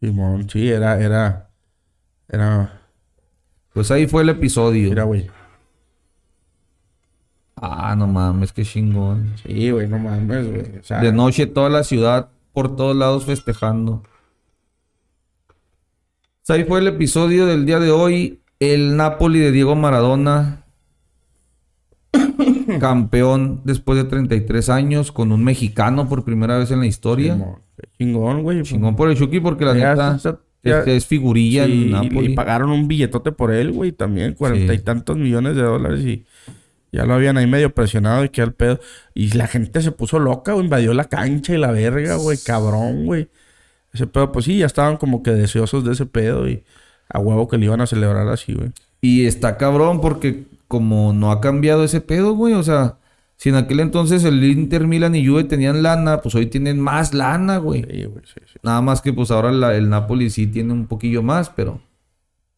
Simón, 0.00 0.48
sí, 0.48 0.68
era, 0.68 1.00
era, 1.00 1.50
era, 2.28 2.80
Pues 3.72 3.90
ahí 3.90 4.06
fue 4.06 4.22
el 4.22 4.28
episodio. 4.28 4.90
mira, 4.90 5.04
güey. 5.04 5.28
Ah, 7.56 7.96
no 7.96 8.06
mames, 8.06 8.52
qué 8.52 8.64
chingón. 8.64 9.34
Sí, 9.42 9.70
güey, 9.70 9.88
no 9.88 9.98
mames, 9.98 10.48
güey. 10.48 10.78
O 10.78 10.84
sea, 10.84 11.00
De 11.00 11.12
noche 11.12 11.46
toda 11.46 11.68
la 11.68 11.82
ciudad, 11.82 12.30
por 12.52 12.76
todos 12.76 12.94
lados 12.94 13.24
festejando. 13.24 14.02
Pues 16.46 16.50
ahí 16.58 16.64
fue 16.64 16.78
el 16.78 16.86
episodio 16.86 17.46
del 17.46 17.66
día 17.66 17.80
de 17.80 17.90
hoy. 17.90 18.40
El 18.60 18.96
Napoli 18.96 19.40
de 19.40 19.50
Diego 19.50 19.74
Maradona. 19.74 20.64
campeón 22.80 23.60
después 23.64 23.98
de 23.98 24.04
33 24.04 24.68
años 24.70 25.12
con 25.12 25.32
un 25.32 25.44
mexicano 25.44 26.08
por 26.08 26.24
primera 26.24 26.58
vez 26.58 26.70
en 26.70 26.80
la 26.80 26.86
historia. 26.86 27.34
Simón, 27.34 27.60
chingón, 27.98 28.42
güey. 28.42 28.62
Chingón 28.62 28.96
por 28.96 29.10
el 29.10 29.16
Chucky 29.16 29.40
porque 29.40 29.64
la 29.64 29.74
neta 29.74 30.18
es 30.86 31.06
figurilla 31.06 31.66
Sí, 31.66 31.72
en 31.72 31.78
y- 31.88 31.90
Napoli. 31.90 32.32
Y 32.32 32.34
pagaron 32.34 32.70
un 32.70 32.88
billetote 32.88 33.32
por 33.32 33.52
él, 33.52 33.72
güey, 33.72 33.92
también, 33.92 34.34
cuarenta 34.34 34.74
y 34.74 34.78
tantos 34.78 35.16
millones 35.16 35.56
de 35.56 35.62
dólares 35.62 36.00
y 36.04 36.24
ya 36.92 37.04
lo 37.04 37.14
habían 37.14 37.36
ahí 37.36 37.46
medio 37.46 37.74
presionado 37.74 38.24
y 38.24 38.28
que 38.30 38.42
al 38.42 38.52
pedo. 38.54 38.80
Y 39.14 39.32
la 39.36 39.46
gente 39.46 39.80
se 39.82 39.92
puso 39.92 40.18
loca, 40.18 40.52
güey, 40.52 40.64
invadió 40.64 40.94
la 40.94 41.04
cancha 41.04 41.54
y 41.54 41.58
la 41.58 41.70
verga, 41.70 42.16
güey, 42.16 42.38
cabrón, 42.44 43.06
güey. 43.06 43.28
Ese 43.92 44.06
pedo, 44.06 44.32
pues 44.32 44.44
sí, 44.44 44.58
ya 44.58 44.66
estaban 44.66 44.96
como 44.98 45.22
que 45.22 45.30
deseosos 45.30 45.84
de 45.84 45.92
ese 45.92 46.06
pedo 46.06 46.48
y 46.48 46.62
a 47.08 47.18
huevo 47.18 47.48
que 47.48 47.56
le 47.56 47.64
iban 47.66 47.80
a 47.80 47.86
celebrar 47.86 48.28
así, 48.28 48.52
güey. 48.52 48.70
Y 49.00 49.26
está 49.26 49.56
cabrón 49.56 50.00
porque 50.02 50.44
como 50.66 51.12
no 51.14 51.30
ha 51.30 51.40
cambiado 51.40 51.84
ese 51.84 52.00
pedo, 52.02 52.34
güey. 52.34 52.52
O 52.52 52.62
sea, 52.62 52.97
si 53.38 53.48
en 53.48 53.54
aquel 53.54 53.80
entonces 53.80 54.24
el 54.24 54.44
Inter, 54.44 54.86
Milan 54.86 55.14
y 55.14 55.26
Juve 55.26 55.44
tenían 55.44 55.82
lana, 55.82 56.20
pues 56.20 56.34
hoy 56.34 56.46
tienen 56.46 56.78
más 56.78 57.14
lana, 57.14 57.56
güey. 57.56 57.82
Sí, 57.90 58.04
güey, 58.04 58.24
sí, 58.26 58.40
sí. 58.52 58.58
Nada 58.62 58.82
más 58.82 59.00
que 59.00 59.12
pues 59.14 59.30
ahora 59.30 59.50
la- 59.52 59.74
el 59.76 59.88
Napoli 59.88 60.28
sí 60.28 60.46
tiene 60.48 60.72
un 60.74 60.86
poquillo 60.86 61.22
más, 61.22 61.48
pero... 61.48 61.80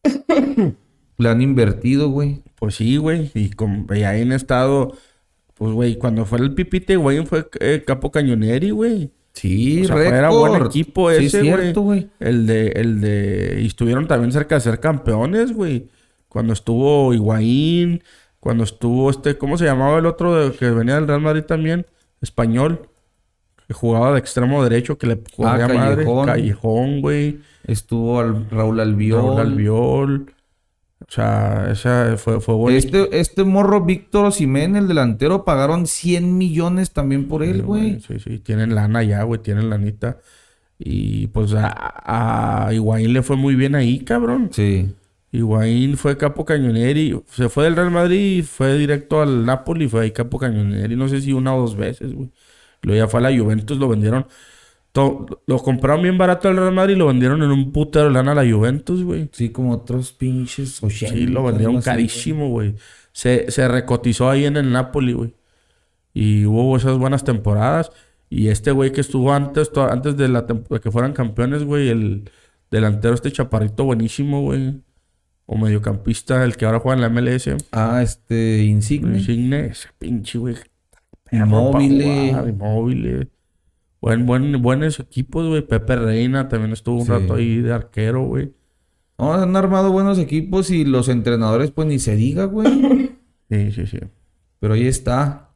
le 1.17 1.29
han 1.29 1.41
invertido, 1.41 2.09
güey. 2.09 2.41
Pues 2.55 2.75
sí, 2.75 2.97
güey. 2.97 3.31
Y, 3.33 3.49
con, 3.51 3.87
y 3.95 4.01
ahí 4.03 4.21
en 4.21 4.31
estado, 4.31 4.95
pues, 5.55 5.71
güey, 5.71 5.97
cuando 5.97 6.25
fue 6.25 6.39
el 6.39 6.53
Pipite, 6.53 6.95
güey, 6.95 7.25
fue 7.25 7.47
eh, 7.59 7.83
Capo 7.85 8.11
Cañoneri, 8.11 8.71
güey. 8.71 9.11
Sí, 9.33 9.83
O 9.83 9.87
sea, 9.87 10.03
era 10.17 10.29
buen 10.29 10.61
equipo 10.65 11.09
Sí, 11.11 11.25
ese, 11.25 11.37
es 11.39 11.43
güey. 11.47 11.61
cierto, 11.61 11.81
güey. 11.81 12.09
El 12.19 12.45
de, 12.47 12.67
el 12.69 12.99
de, 12.99 13.59
y 13.61 13.67
estuvieron 13.67 14.07
también 14.07 14.31
cerca 14.31 14.55
de 14.55 14.61
ser 14.61 14.79
campeones, 14.79 15.53
güey. 15.53 15.87
Cuando 16.27 16.53
estuvo 16.53 17.13
Higuaín, 17.13 18.03
cuando 18.41 18.65
estuvo 18.65 19.09
este, 19.09 19.37
¿cómo 19.37 19.57
se 19.57 19.63
llamaba 19.65 19.99
el 19.99 20.05
otro 20.05 20.35
de- 20.35 20.51
que 20.57 20.69
venía 20.71 20.95
del 20.95 21.07
Real 21.07 21.21
Madrid 21.21 21.43
también? 21.43 21.85
Español. 22.21 22.89
Que 23.67 23.73
jugaba 23.73 24.11
de 24.11 24.19
extremo 24.19 24.61
derecho, 24.63 24.97
que 24.97 25.07
le 25.07 25.21
corría 25.35 25.67
madre. 25.69 26.05
Callejón. 26.25 26.99
Güey. 27.01 27.39
Estuvo 27.65 28.19
al 28.19 28.49
Raúl 28.49 28.79
Albiol. 28.81 29.21
Raúl 29.21 29.39
Albiol. 29.39 30.33
O 31.01 31.05
sea, 31.11 31.69
esa 31.71 32.17
fue, 32.17 32.41
fue 32.41 32.55
bonito. 32.55 32.77
Este, 33.05 33.19
este 33.19 33.43
morro 33.43 33.81
Víctor 33.85 34.25
Osimhen, 34.25 34.75
el 34.75 34.87
delantero, 34.87 35.45
pagaron 35.45 35.87
100 35.87 36.37
millones 36.37 36.91
también 36.91 37.27
por 37.27 37.43
él, 37.43 37.63
güey. 37.63 37.99
Sí, 38.01 38.19
sí, 38.19 38.39
tienen 38.39 38.75
lana 38.75 39.03
ya, 39.03 39.23
güey, 39.23 39.41
tienen 39.41 39.69
lanita. 39.69 40.17
Y 40.77 41.27
pues 41.27 41.53
a, 41.53 42.65
a 42.65 42.73
Higuaín 42.73 43.13
le 43.13 43.21
fue 43.23 43.35
muy 43.35 43.55
bien 43.55 43.75
ahí, 43.75 43.99
cabrón. 43.99 44.49
Sí. 44.51 44.93
Higuaín 45.31 45.97
fue 45.97 46.17
capo 46.17 46.43
cañoneri. 46.45 47.21
Se 47.27 47.49
fue 47.49 47.63
del 47.63 47.75
Real 47.75 47.91
Madrid 47.91 48.39
y 48.39 48.41
fue 48.43 48.77
directo 48.77 49.21
al 49.21 49.45
Napoli. 49.45 49.87
Fue 49.87 50.01
ahí 50.01 50.11
capo 50.11 50.37
cañoneri. 50.37 50.95
No 50.95 51.07
sé 51.07 51.21
si 51.21 51.31
una 51.31 51.55
o 51.55 51.61
dos 51.61 51.75
veces, 51.75 52.13
güey. 52.13 52.29
Luego 52.81 53.05
ya 53.05 53.07
fue 53.07 53.19
a 53.21 53.29
la 53.29 53.37
Juventus. 53.37 53.77
Lo 53.77 53.87
vendieron. 53.87 54.27
lo 54.93 55.57
compraron 55.59 56.01
bien 56.03 56.17
barato 56.17 56.49
al 56.49 56.57
Real 56.57 56.73
Madrid 56.73 56.95
y 56.95 56.97
lo 56.97 57.07
vendieron 57.07 57.41
en 57.43 57.51
un 57.51 57.71
putero 57.71 58.09
lana 58.09 58.33
a 58.33 58.35
la 58.35 58.51
Juventus, 58.51 59.03
güey. 59.03 59.29
Sí, 59.31 59.49
como 59.49 59.71
otros 59.71 60.11
pinches 60.11 60.83
80. 60.83 61.15
Sí, 61.15 61.27
lo 61.27 61.43
vendieron 61.43 61.81
carísimo, 61.81 62.49
güey. 62.49 62.75
Se, 63.13 63.49
se 63.51 63.67
recotizó 63.67 64.29
ahí 64.29 64.45
en 64.45 64.57
el 64.57 64.71
Napoli, 64.71 65.13
güey. 65.13 65.33
Y 66.13 66.45
hubo 66.45 66.75
esas 66.75 66.97
buenas 66.97 67.23
temporadas. 67.23 67.91
Y 68.29 68.49
este 68.49 68.71
güey 68.71 68.91
que 68.91 69.01
estuvo 69.01 69.33
antes, 69.33 69.71
antes 69.77 70.17
de, 70.17 70.27
la 70.29 70.45
que 70.81 70.91
fueran 70.91 71.13
campeones, 71.13 71.63
güey, 71.63 71.89
el 71.89 72.29
delantero, 72.69 73.13
este 73.13 73.31
chaparrito 73.31 73.83
buenísimo, 73.83 74.41
güey. 74.41 74.81
O 75.53 75.57
mediocampista, 75.57 76.45
el 76.45 76.55
que 76.55 76.63
ahora 76.65 76.79
juega 76.79 76.95
en 76.95 77.01
la 77.01 77.09
MLS. 77.09 77.49
Ah, 77.73 78.01
este, 78.01 78.63
Insigne. 78.63 79.17
Insigne, 79.17 79.65
ese 79.65 79.89
pinche, 79.99 80.39
güey. 80.39 80.55
Inmóvil. 81.29 82.01
Inmóvil. 82.01 83.29
Buen, 83.99 84.25
buen, 84.25 84.61
buenos 84.61 85.01
equipos, 85.01 85.45
güey. 85.49 85.61
Pepe 85.61 85.97
Reina 85.97 86.47
también 86.47 86.71
estuvo 86.71 86.99
un 86.99 87.05
Sí. 87.05 87.11
rato 87.11 87.33
ahí 87.33 87.57
de 87.59 87.73
arquero, 87.73 88.23
güey. 88.23 88.53
No, 89.17 89.33
han 89.33 89.53
armado 89.57 89.91
buenos 89.91 90.19
equipos 90.19 90.71
y 90.71 90.85
los 90.85 91.09
entrenadores, 91.09 91.71
pues 91.71 91.85
ni 91.85 91.99
se 91.99 92.15
diga, 92.15 92.45
güey. 92.45 92.67
Sí, 93.49 93.71
sí, 93.73 93.85
sí. 93.87 93.99
Pero 94.61 94.75
ahí 94.75 94.87
está. 94.87 95.49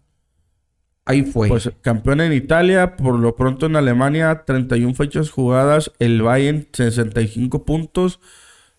Ahí 1.06 1.22
fue. 1.24 1.48
Pues 1.48 1.72
campeón 1.80 2.20
en 2.20 2.34
Italia, 2.34 2.98
por 2.98 3.18
lo 3.18 3.38
pronto 3.38 3.68
en 3.68 3.78
Alemania, 3.78 4.44
31 4.46 4.94
fechas 4.94 5.30
jugadas, 5.30 5.94
el 6.00 6.22
Bayern 6.22 6.68
65 6.74 7.64
puntos 7.64 8.20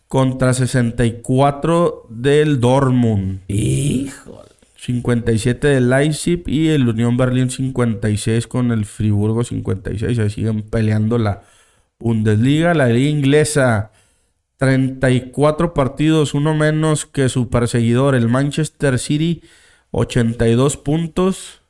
contra 0.09 0.55
64 0.55 2.07
del 2.11 2.61
Dortmund, 2.61 3.41
Hijo. 3.49 4.43
57 4.77 5.67
del 5.67 5.91
Leipzig 5.91 6.45
y 6.47 6.69
el 6.69 6.89
Unión 6.89 7.17
Berlín 7.17 7.51
56 7.51 8.47
con 8.47 8.71
el 8.71 8.85
Friburgo 8.85 9.43
56, 9.43 10.17
ahí 10.19 10.31
siguen 10.31 10.63
peleando 10.63 11.19
la 11.19 11.43
Bundesliga, 11.99 12.73
la 12.75 12.87
liga 12.87 13.11
inglesa. 13.11 13.91
34 14.59 15.75
partidos, 15.75 16.35
uno 16.35 16.55
menos 16.55 17.05
que 17.05 17.29
su 17.29 17.51
perseguidor, 17.51 18.15
el 18.15 18.29
Manchester 18.29 18.99
City, 18.99 19.43
82 19.91 20.77
puntos. 20.77 21.63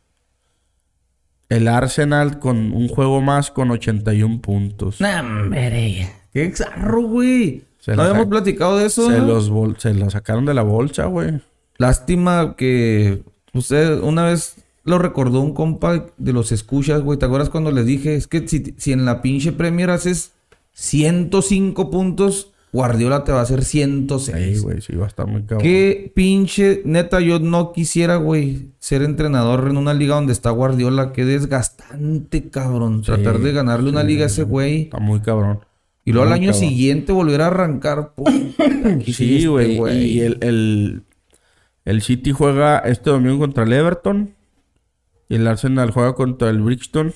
El 1.49 1.69
Arsenal 1.69 2.39
con 2.39 2.73
un 2.73 2.89
juego 2.89 3.21
más 3.21 3.51
con 3.51 3.71
81 3.71 4.41
puntos. 4.41 5.01
Nah, 5.01 5.21
hombre. 5.21 6.13
Qué 6.33 6.45
exarro, 6.45 7.03
güey. 7.03 7.66
Se 7.87 7.93
¿No 7.93 8.03
la 8.03 8.09
habíamos 8.11 8.27
platicado 8.29 8.77
de 8.77 8.87
eso? 8.87 9.09
Se 9.11 9.19
los 9.21 9.49
bol- 9.49 9.77
se 9.79 9.95
lo 9.95 10.11
sacaron 10.11 10.45
de 10.45 10.53
la 10.55 10.63
bolsa, 10.63 11.07
güey. 11.07 11.41
Lástima 11.79 12.55
que 12.57 13.23
Usted 13.55 14.01
una 14.03 14.25
vez 14.25 14.57
lo 14.85 14.99
recordó 14.99 15.41
un 15.41 15.55
compa 15.55 16.05
de 16.19 16.33
los 16.35 16.53
escuchas, 16.53 17.01
güey. 17.01 17.19
¿Te 17.19 17.25
acuerdas 17.25 17.49
cuando 17.49 17.71
les 17.73 17.87
dije? 17.87 18.15
Es 18.17 18.27
que 18.27 18.47
si, 18.47 18.75
si 18.77 18.93
en 18.93 19.05
la 19.07 19.23
pinche 19.23 19.53
Premier 19.53 19.89
haces 19.91 20.33
105 20.73 21.91
puntos, 21.91 22.53
Guardiola 22.73 23.25
te 23.25 23.33
va 23.33 23.39
a 23.39 23.43
hacer 23.43 23.65
106. 23.65 24.59
Sí, 24.59 24.63
güey, 24.63 24.81
sí, 24.83 24.95
va 24.95 25.05
a 25.05 25.09
estar 25.09 25.27
muy 25.27 25.43
cabrón. 25.45 25.63
Qué 25.63 26.13
pinche, 26.15 26.83
neta, 26.85 27.21
yo 27.21 27.39
no 27.39 27.73
quisiera, 27.73 28.17
güey, 28.17 28.73
ser 28.79 29.03
entrenador 29.03 29.69
en 29.71 29.79
una 29.79 29.95
liga 29.95 30.17
donde 30.17 30.33
está 30.35 30.51
Guardiola. 30.51 31.13
Qué 31.15 31.25
desgastante, 31.25 32.51
cabrón. 32.51 33.01
Tratar 33.03 33.39
de 33.39 33.53
ganarle 33.53 33.89
una 33.89 34.03
liga 34.03 34.25
a 34.25 34.27
ese 34.27 34.43
güey. 34.43 34.83
Está 34.83 34.99
muy 34.99 35.21
cabrón. 35.21 35.61
Y 36.07 36.13
luego 36.13 36.29
al 36.29 36.33
año 36.33 36.53
cabrón. 36.53 36.69
siguiente 36.71 37.13
volver 37.13 37.43
a 37.43 37.49
arrancar. 37.49 38.15
puta, 38.15 38.33
¿qué 39.05 39.13
Sí, 39.13 39.25
hiciste, 39.25 39.47
güey. 39.49 40.05
y 40.05 40.21
el, 40.21 40.39
el, 40.41 41.03
el 41.85 42.01
City 42.03 42.33
juega 42.33 42.79
este 42.79 43.11
domingo 43.11 43.39
contra 43.41 43.65
el 43.65 43.73
Everton. 43.75 44.35
Y 45.29 45.35
el 45.35 45.47
Arsenal 45.47 45.91
juega 45.91 46.15
contra 46.15 46.49
el 46.51 46.63
Brixton. 46.63 47.13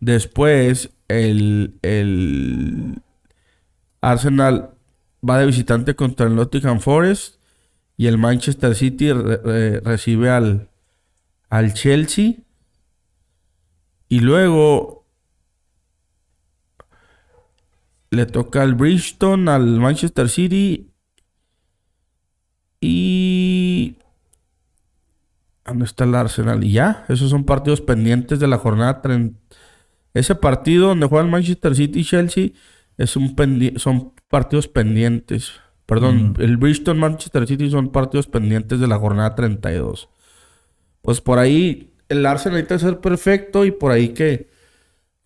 Después, 0.00 0.90
el, 1.08 1.74
el 1.82 3.00
Arsenal 4.00 4.70
va 5.28 5.38
de 5.38 5.46
visitante 5.46 5.94
contra 5.96 6.26
el 6.26 6.34
Nottingham 6.36 6.80
Forest. 6.80 7.36
Y 7.96 8.06
el 8.06 8.18
Manchester 8.18 8.74
City 8.76 9.12
re- 9.12 9.38
re- 9.38 9.80
recibe 9.80 10.30
al, 10.30 10.68
al 11.50 11.74
Chelsea. 11.74 12.34
Y 14.08 14.20
luego 14.20 14.97
le 18.10 18.26
toca 18.26 18.62
al 18.62 18.74
Brixton, 18.74 19.48
al 19.48 19.80
Manchester 19.80 20.28
City. 20.28 20.90
Y. 22.80 23.96
¿Dónde 25.66 25.84
está 25.84 26.04
el 26.04 26.14
Arsenal? 26.14 26.64
Y 26.64 26.72
ya, 26.72 27.04
esos 27.08 27.28
son 27.30 27.44
partidos 27.44 27.80
pendientes 27.80 28.40
de 28.40 28.46
la 28.46 28.56
jornada 28.58 29.02
30. 29.02 29.38
Ese 30.14 30.34
partido 30.34 30.88
donde 30.88 31.06
juega 31.06 31.24
el 31.24 31.30
Manchester 31.30 31.74
City 31.74 32.00
y 32.00 32.04
Chelsea 32.04 32.48
es 32.96 33.16
un 33.16 33.36
pendi- 33.36 33.78
son 33.78 34.12
partidos 34.28 34.66
pendientes. 34.68 35.52
Perdón, 35.84 36.34
el 36.38 36.56
Bristol 36.56 36.96
Manchester 36.96 37.46
City 37.46 37.70
son 37.70 37.90
partidos 37.90 38.26
pendientes 38.26 38.80
de 38.80 38.86
la 38.86 38.98
jornada 38.98 39.34
32. 39.34 40.08
Pues 41.02 41.20
por 41.20 41.38
ahí 41.38 41.92
el 42.08 42.24
Arsenal 42.26 42.56
necesita 42.58 42.78
ser 42.78 43.00
perfecto 43.00 43.64
y 43.64 43.70
por 43.70 43.92
ahí 43.92 44.10
que, 44.10 44.50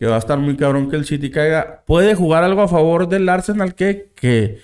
que 0.03 0.09
va 0.09 0.17
a 0.17 0.19
estar 0.19 0.37
muy 0.37 0.57
cabrón 0.57 0.89
que 0.89 0.97
el 0.97 1.05
City 1.05 1.31
caiga. 1.31 1.81
Puede 1.87 2.13
jugar 2.13 2.43
algo 2.43 2.61
a 2.61 2.67
favor 2.67 3.07
del 3.07 3.29
Arsenal 3.29 3.73
que, 3.73 4.11
que 4.15 4.59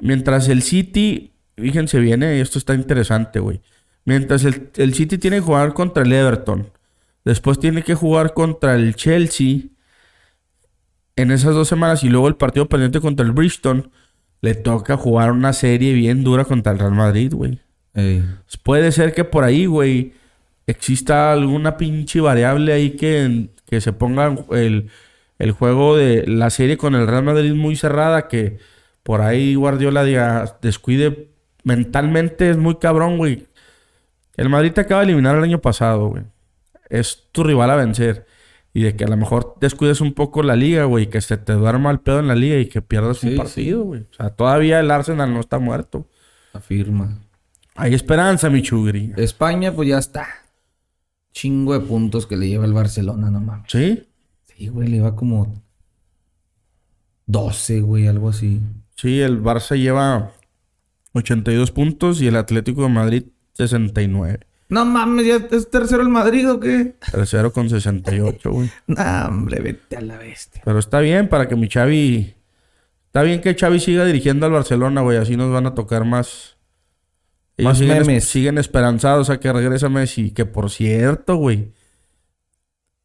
mientras 0.00 0.48
el 0.48 0.62
City, 0.62 1.34
fíjense 1.58 2.00
viene, 2.00 2.40
esto 2.40 2.58
está 2.58 2.72
interesante, 2.72 3.38
güey. 3.38 3.60
Mientras 4.06 4.44
el, 4.44 4.70
el 4.76 4.94
City 4.94 5.18
tiene 5.18 5.36
que 5.36 5.42
jugar 5.42 5.74
contra 5.74 6.04
el 6.04 6.10
Everton, 6.10 6.70
después 7.22 7.60
tiene 7.60 7.82
que 7.82 7.94
jugar 7.94 8.32
contra 8.32 8.76
el 8.76 8.96
Chelsea 8.96 9.64
en 11.16 11.30
esas 11.30 11.54
dos 11.54 11.68
semanas 11.68 12.02
y 12.02 12.08
luego 12.08 12.26
el 12.26 12.36
partido 12.36 12.66
pendiente 12.66 13.02
contra 13.02 13.26
el 13.26 13.32
Bristol, 13.32 13.90
le 14.40 14.54
toca 14.54 14.96
jugar 14.96 15.32
una 15.32 15.52
serie 15.52 15.92
bien 15.92 16.24
dura 16.24 16.46
contra 16.46 16.72
el 16.72 16.78
Real 16.78 16.94
Madrid, 16.94 17.34
güey. 17.34 17.60
Ey. 17.92 18.24
Puede 18.62 18.90
ser 18.90 19.12
que 19.12 19.24
por 19.24 19.44
ahí, 19.44 19.66
güey, 19.66 20.14
exista 20.66 21.32
alguna 21.32 21.76
pinche 21.76 22.22
variable 22.22 22.72
ahí 22.72 22.92
que, 22.92 23.50
que 23.66 23.80
se 23.80 23.92
ponga 23.92 24.34
el, 24.52 24.90
el 25.38 25.50
juego 25.52 25.96
de 25.96 26.26
la 26.26 26.50
serie 26.50 26.76
con 26.76 26.94
el 26.94 27.06
Real 27.06 27.24
Madrid 27.24 27.54
muy 27.54 27.76
cerrada, 27.76 28.28
que 28.28 28.58
por 29.02 29.20
ahí 29.20 29.54
Guardiola 29.54 30.04
diga, 30.04 30.58
descuide 30.62 31.28
mentalmente, 31.64 32.50
es 32.50 32.56
muy 32.56 32.76
cabrón, 32.76 33.18
güey. 33.18 33.46
El 34.36 34.48
Madrid 34.48 34.72
te 34.72 34.82
acaba 34.82 35.00
de 35.00 35.06
eliminar 35.06 35.36
el 35.36 35.44
año 35.44 35.60
pasado, 35.60 36.08
güey. 36.08 36.24
Es 36.88 37.28
tu 37.32 37.42
rival 37.42 37.70
a 37.70 37.76
vencer. 37.76 38.26
Y 38.72 38.82
de 38.82 38.94
que 38.94 39.04
a 39.04 39.08
lo 39.08 39.16
mejor 39.16 39.54
descuides 39.58 40.02
un 40.02 40.12
poco 40.12 40.42
la 40.42 40.54
liga, 40.54 40.84
güey, 40.84 41.08
que 41.08 41.20
se 41.22 41.38
te 41.38 41.54
duerma 41.54 41.90
el 41.90 42.00
pedo 42.00 42.20
en 42.20 42.28
la 42.28 42.34
liga 42.34 42.58
y 42.58 42.66
que 42.66 42.82
pierdas 42.82 43.18
Sí, 43.18 43.30
un 43.30 43.36
partido, 43.36 43.82
güey. 43.82 44.02
O 44.02 44.14
sea, 44.14 44.30
todavía 44.30 44.80
el 44.80 44.90
Arsenal 44.90 45.32
no 45.32 45.40
está 45.40 45.58
muerto. 45.58 46.06
Afirma. 46.52 47.18
Hay 47.74 47.94
esperanza, 47.94 48.50
mi 48.50 48.60
chugri. 48.62 49.12
España, 49.16 49.72
pues 49.72 49.88
ya 49.88 49.98
está. 49.98 50.26
Chingo 51.36 51.74
de 51.74 51.80
puntos 51.80 52.26
que 52.26 52.34
le 52.34 52.48
lleva 52.48 52.64
el 52.64 52.72
Barcelona, 52.72 53.30
no 53.30 53.40
mames. 53.40 53.66
¿Sí? 53.68 54.08
Sí, 54.46 54.68
güey, 54.68 54.88
le 54.88 55.02
va 55.02 55.14
como 55.14 55.62
12, 57.26 57.82
güey, 57.82 58.06
algo 58.08 58.30
así. 58.30 58.62
Sí, 58.96 59.20
el 59.20 59.42
Barça 59.42 59.76
lleva 59.76 60.32
82 61.12 61.72
puntos 61.72 62.22
y 62.22 62.28
el 62.28 62.36
Atlético 62.36 62.84
de 62.84 62.88
Madrid 62.88 63.24
69. 63.52 64.46
No 64.70 64.86
mames, 64.86 65.26
¿ya 65.26 65.36
es 65.50 65.68
tercero 65.68 66.00
el 66.00 66.08
Madrid 66.08 66.50
o 66.50 66.58
qué? 66.58 66.94
Tercero 67.12 67.52
con 67.52 67.68
68, 67.68 68.50
güey. 68.50 68.70
No, 68.86 69.26
hombre, 69.28 69.60
vete 69.60 69.98
a 69.98 70.00
la 70.00 70.16
bestia. 70.16 70.62
Pero 70.64 70.78
está 70.78 71.00
bien 71.00 71.28
para 71.28 71.48
que 71.48 71.54
mi 71.54 71.68
Xavi... 71.68 72.34
Está 73.08 73.22
bien 73.22 73.42
que 73.42 73.54
Xavi 73.54 73.78
siga 73.78 74.06
dirigiendo 74.06 74.46
al 74.46 74.52
Barcelona, 74.52 75.02
güey. 75.02 75.18
Así 75.18 75.36
nos 75.36 75.52
van 75.52 75.66
a 75.66 75.74
tocar 75.74 76.06
más... 76.06 76.55
Ellos 77.58 77.70
Más 77.70 77.78
siguen, 77.78 77.98
memes. 77.98 78.24
siguen 78.24 78.58
esperanzados 78.58 79.30
a 79.30 79.40
que 79.40 79.52
regrese 79.52 79.88
Messi. 79.88 80.30
Que 80.30 80.44
por 80.44 80.70
cierto, 80.70 81.36
güey. 81.36 81.72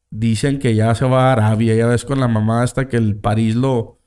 Dicen 0.09 0.59
que 0.59 0.75
ya 0.75 0.93
se 0.93 1.05
va 1.05 1.29
a 1.29 1.31
Arabia. 1.33 1.73
Ya 1.75 1.87
ves 1.87 2.03
con 2.05 2.19
la 2.19 2.27
mamá 2.27 2.63
hasta 2.63 2.87
que 2.87 2.97
el 2.97 3.15
París 3.15 3.55
lo... 3.55 3.99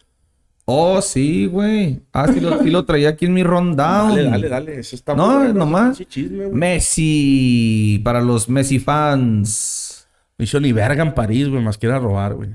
Oh, 0.66 1.02
sí, 1.02 1.44
güey. 1.46 2.00
Ah, 2.12 2.26
sí 2.32 2.40
lo, 2.40 2.62
sí 2.62 2.70
lo 2.70 2.84
traía 2.86 3.10
aquí 3.10 3.26
en 3.26 3.34
mi 3.34 3.42
rundown. 3.42 4.16
dale. 4.48 4.78
Eso 4.80 4.96
está 4.96 5.14
No, 5.14 5.38
bueno, 5.38 5.52
nomás. 5.54 5.98
chisme. 6.08 6.48
Messi, 6.48 8.00
para 8.02 8.22
los 8.22 8.48
Messi 8.48 8.78
fans. 8.78 10.08
No 10.38 10.44
hizo 10.44 10.60
ni 10.60 10.72
verga 10.72 11.02
en 11.02 11.12
París, 11.14 11.48
güey. 11.48 11.62
Más 11.62 11.76
que 11.78 11.86
ir 11.86 11.92
a 11.92 11.98
robar, 11.98 12.34
güey. 12.34 12.50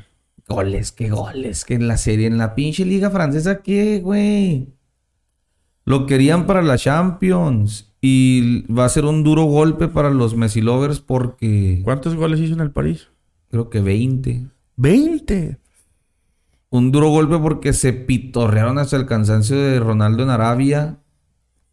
Goles, 0.47 0.91
qué 0.91 1.09
goles, 1.09 1.63
que 1.63 1.75
en 1.75 1.87
la 1.87 1.97
serie, 1.97 2.25
en 2.25 2.39
la 2.39 2.55
pinche 2.55 2.83
liga 2.83 3.11
francesa, 3.11 3.61
¿qué, 3.61 3.99
güey? 3.99 4.69
Lo 5.89 6.05
querían 6.05 6.45
para 6.45 6.61
la 6.61 6.77
Champions. 6.77 7.91
Y 7.99 8.61
va 8.71 8.85
a 8.85 8.89
ser 8.89 9.05
un 9.05 9.23
duro 9.23 9.45
golpe 9.45 9.87
para 9.87 10.11
los 10.11 10.35
Messi 10.35 10.61
lovers 10.61 10.99
porque 10.99 11.81
¿Cuántos 11.83 12.15
goles 12.15 12.39
hizo 12.39 12.53
en 12.53 12.59
el 12.59 12.69
París? 12.71 13.07
creo 13.49 13.71
que 13.71 13.81
20. 13.81 14.45
20. 14.75 15.57
Un 16.69 16.91
duro 16.91 17.09
golpe 17.09 17.39
porque 17.39 17.73
se 17.73 17.91
pitorrearon 17.91 18.77
hasta 18.77 18.97
el 18.97 19.07
cansancio 19.07 19.57
de 19.57 19.79
Ronaldo 19.79 20.21
en 20.21 20.29
Arabia 20.29 20.99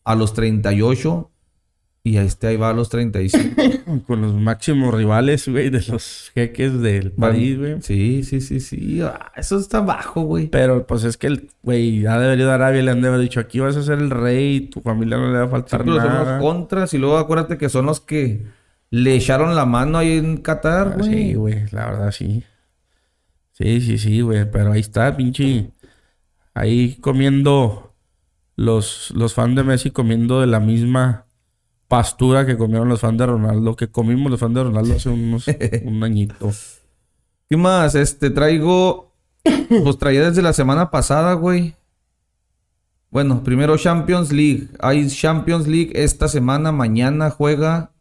a 0.03 0.15
los 0.15 0.33
38 0.33 1.31
y 2.07 2.19
a 2.19 2.23
este 2.23 2.47
ahí 2.47 2.57
va 2.57 2.71
a 2.71 2.73
los 2.73 2.89
35. 2.89 4.03
Con 4.07 4.23
los 4.23 4.33
máximos 4.33 4.95
rivales, 4.95 5.49
güey, 5.49 5.71
de 5.71 5.83
los 5.89 6.31
jeques 6.37 6.81
del 6.81 7.11
París, 7.11 7.59
güey. 7.59 7.83
Sí, 7.83 8.23
sí, 8.23 8.41
sí, 8.41 8.61
sí. 8.61 9.01
Ah, 9.03 9.33
eso 9.35 9.59
está 9.59 9.81
bajo, 9.81 10.21
güey. 10.23 10.47
Pero 10.47 10.87
pues 10.87 11.03
es 11.03 11.17
que 11.17 11.27
el 11.27 11.51
güey 11.65 12.07
ha 12.07 12.17
de 12.21 12.27
haber 12.27 12.39
ido 12.39 12.53
a 12.53 12.55
Arabia 12.55 12.83
le 12.83 12.93
han 12.93 13.01
de 13.01 13.09
haber 13.09 13.21
dicho 13.21 13.41
aquí 13.41 13.59
vas 13.59 13.77
a 13.77 13.83
ser 13.83 13.99
el 13.99 14.11
rey, 14.11 14.61
tu 14.61 14.81
familia 14.83 15.17
no 15.17 15.33
le 15.33 15.39
va 15.39 15.45
a 15.47 15.49
faltar 15.49 15.85
son 15.85 15.97
nada. 15.97 16.35
los 16.35 16.43
contras 16.43 16.95
y 16.95 16.99
luego 16.99 17.19
acuérdate 17.19 17.59
que 17.59 17.69
son 17.69 17.87
los 17.87 18.01
que 18.01 18.47
le 18.91 19.17
echaron 19.17 19.57
la 19.57 19.67
mano 19.67 19.99
ahí 19.99 20.13
en 20.13 20.37
Qatar, 20.37 20.93
Ah, 20.93 20.97
güey. 20.99 21.11
Sí, 21.11 21.35
güey, 21.35 21.65
la 21.73 21.87
verdad 21.87 22.13
sí. 22.13 22.45
Sí, 23.51 23.81
sí, 23.81 23.99
sí, 23.99 24.21
güey. 24.21 24.49
Pero 24.49 24.71
ahí 24.71 24.81
está, 24.81 25.17
pinche. 25.17 25.73
Ahí 26.55 26.99
comiendo 27.01 27.95
los, 28.55 29.11
los 29.17 29.35
fans 29.35 29.57
de 29.57 29.65
Messi 29.65 29.91
comiendo 29.91 30.41
de 30.41 30.47
la 30.47 30.61
misma 30.61 31.26
pastura 31.89 32.45
que 32.47 32.57
comieron 32.57 32.89
los 32.89 33.01
fans 33.01 33.19
de 33.19 33.27
Ronaldo, 33.27 33.77
que 33.77 33.89
comimos 33.89 34.31
los 34.31 34.41
fans 34.41 34.55
de 34.55 34.65
Ronaldo 34.65 34.95
hace 34.95 35.09
unos, 35.09 35.47
un 35.85 36.03
añito. 36.05 36.51
¿Qué 37.49 37.57
más? 37.57 37.95
Este, 37.95 38.31
traigo... 38.31 39.07
Pues 39.85 39.97
traía 39.99 40.29
desde 40.29 40.43
la 40.43 40.53
semana 40.53 40.91
pasada, 40.91 41.35
güey. 41.35 41.77
Bueno, 43.11 43.45
primero 43.45 43.77
Champions 43.77 44.33
League. 44.33 44.69
Hay 44.81 45.09
Champions 45.09 45.69
League 45.69 45.93
esta 45.95 46.27
semana. 46.27 46.73
Mañana 46.73 47.31
juega 47.31 47.93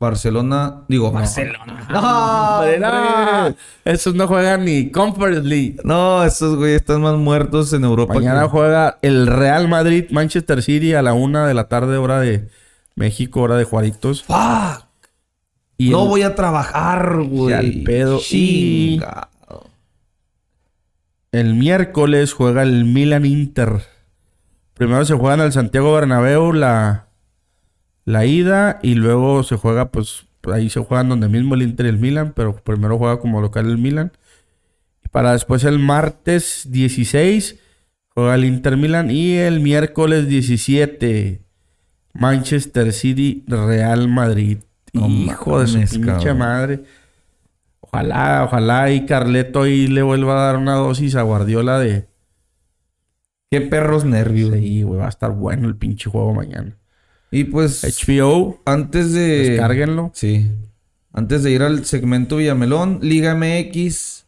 Barcelona. 0.00 0.82
Digo, 0.88 1.12
Barcelona. 1.12 1.86
Hombre, 2.58 2.80
no. 2.80 3.54
Esos 3.84 4.14
no 4.16 4.26
juegan 4.26 4.64
ni 4.64 4.90
Conference 4.90 5.46
League. 5.48 5.76
No, 5.84 6.24
esos 6.24 6.56
güey 6.56 6.74
están 6.74 7.00
más 7.02 7.14
muertos 7.16 7.72
en 7.72 7.84
Europa. 7.84 8.14
Mañana 8.14 8.42
que- 8.42 8.48
juega 8.48 8.98
el 9.02 9.28
Real 9.28 9.68
Madrid 9.68 10.06
Manchester 10.10 10.62
City 10.62 10.94
a 10.94 11.02
la 11.02 11.12
una 11.12 11.46
de 11.46 11.54
la 11.54 11.68
tarde, 11.68 11.96
hora 11.96 12.18
de 12.18 12.48
México, 13.00 13.40
hora 13.40 13.56
de 13.56 13.64
Juaritos. 13.64 14.22
¡Fuck! 14.22 14.84
Y 15.78 15.88
no 15.90 16.02
el- 16.04 16.08
voy 16.10 16.22
a 16.22 16.34
trabajar, 16.34 17.22
güey. 17.24 17.54
al 17.54 17.82
pedo. 17.84 18.20
El 21.32 21.54
miércoles 21.54 22.32
juega 22.32 22.62
el 22.62 22.84
Milan 22.84 23.24
Inter. 23.24 23.82
Primero 24.74 25.04
se 25.04 25.14
juega 25.14 25.34
en 25.34 25.40
el 25.40 25.52
Santiago 25.52 25.92
Bernabéu 25.94 26.52
la, 26.52 27.06
la 28.04 28.26
ida 28.26 28.78
y 28.82 28.94
luego 28.94 29.42
se 29.42 29.56
juega, 29.56 29.90
pues 29.90 30.26
ahí 30.52 30.68
se 30.70 30.80
juegan 30.80 31.08
donde 31.08 31.28
mismo 31.28 31.54
el 31.54 31.62
Inter 31.62 31.86
y 31.86 31.90
el 31.90 31.98
Milan, 31.98 32.32
pero 32.34 32.56
primero 32.56 32.98
juega 32.98 33.18
como 33.20 33.40
local 33.40 33.66
el 33.66 33.78
Milan. 33.78 34.12
Para 35.12 35.32
después 35.32 35.64
el 35.64 35.78
martes 35.78 36.66
16 36.70 37.58
juega 38.08 38.34
el 38.34 38.44
Inter 38.44 38.76
Milan 38.76 39.10
y 39.10 39.36
el 39.36 39.60
miércoles 39.60 40.26
17 40.28 41.42
Manchester 42.12 42.92
City, 42.92 43.44
Real 43.46 44.08
Madrid. 44.08 44.58
No 44.92 45.08
Hijo 45.08 45.60
de 45.60 45.86
su 45.86 46.00
pinche 46.00 46.34
madre. 46.34 46.82
Ojalá, 47.80 48.44
ojalá 48.44 48.90
y 48.90 49.06
Carleto 49.06 49.62
ahí 49.62 49.86
le 49.86 50.02
vuelva 50.02 50.34
a 50.34 50.46
dar 50.46 50.56
una 50.56 50.74
dosis 50.74 51.14
a 51.16 51.22
Guardiola 51.22 51.78
de... 51.78 52.06
Qué 53.50 53.60
perros 53.60 54.04
nervios. 54.04 54.54
Sí, 54.54 54.82
güey, 54.82 55.00
va 55.00 55.06
a 55.06 55.10
estar 55.10 55.32
bueno 55.32 55.66
el 55.66 55.76
pinche 55.76 56.08
juego 56.08 56.32
mañana. 56.34 56.76
Y 57.32 57.44
pues, 57.44 57.82
HBO, 57.82 58.60
antes 58.64 59.12
de... 59.12 59.50
descárguenlo. 59.50 60.12
Sí. 60.14 60.50
Antes 61.12 61.42
de 61.42 61.50
ir 61.50 61.62
al 61.62 61.84
segmento 61.84 62.36
Villamelón, 62.36 63.00
Liga 63.02 63.34
MX, 63.34 64.26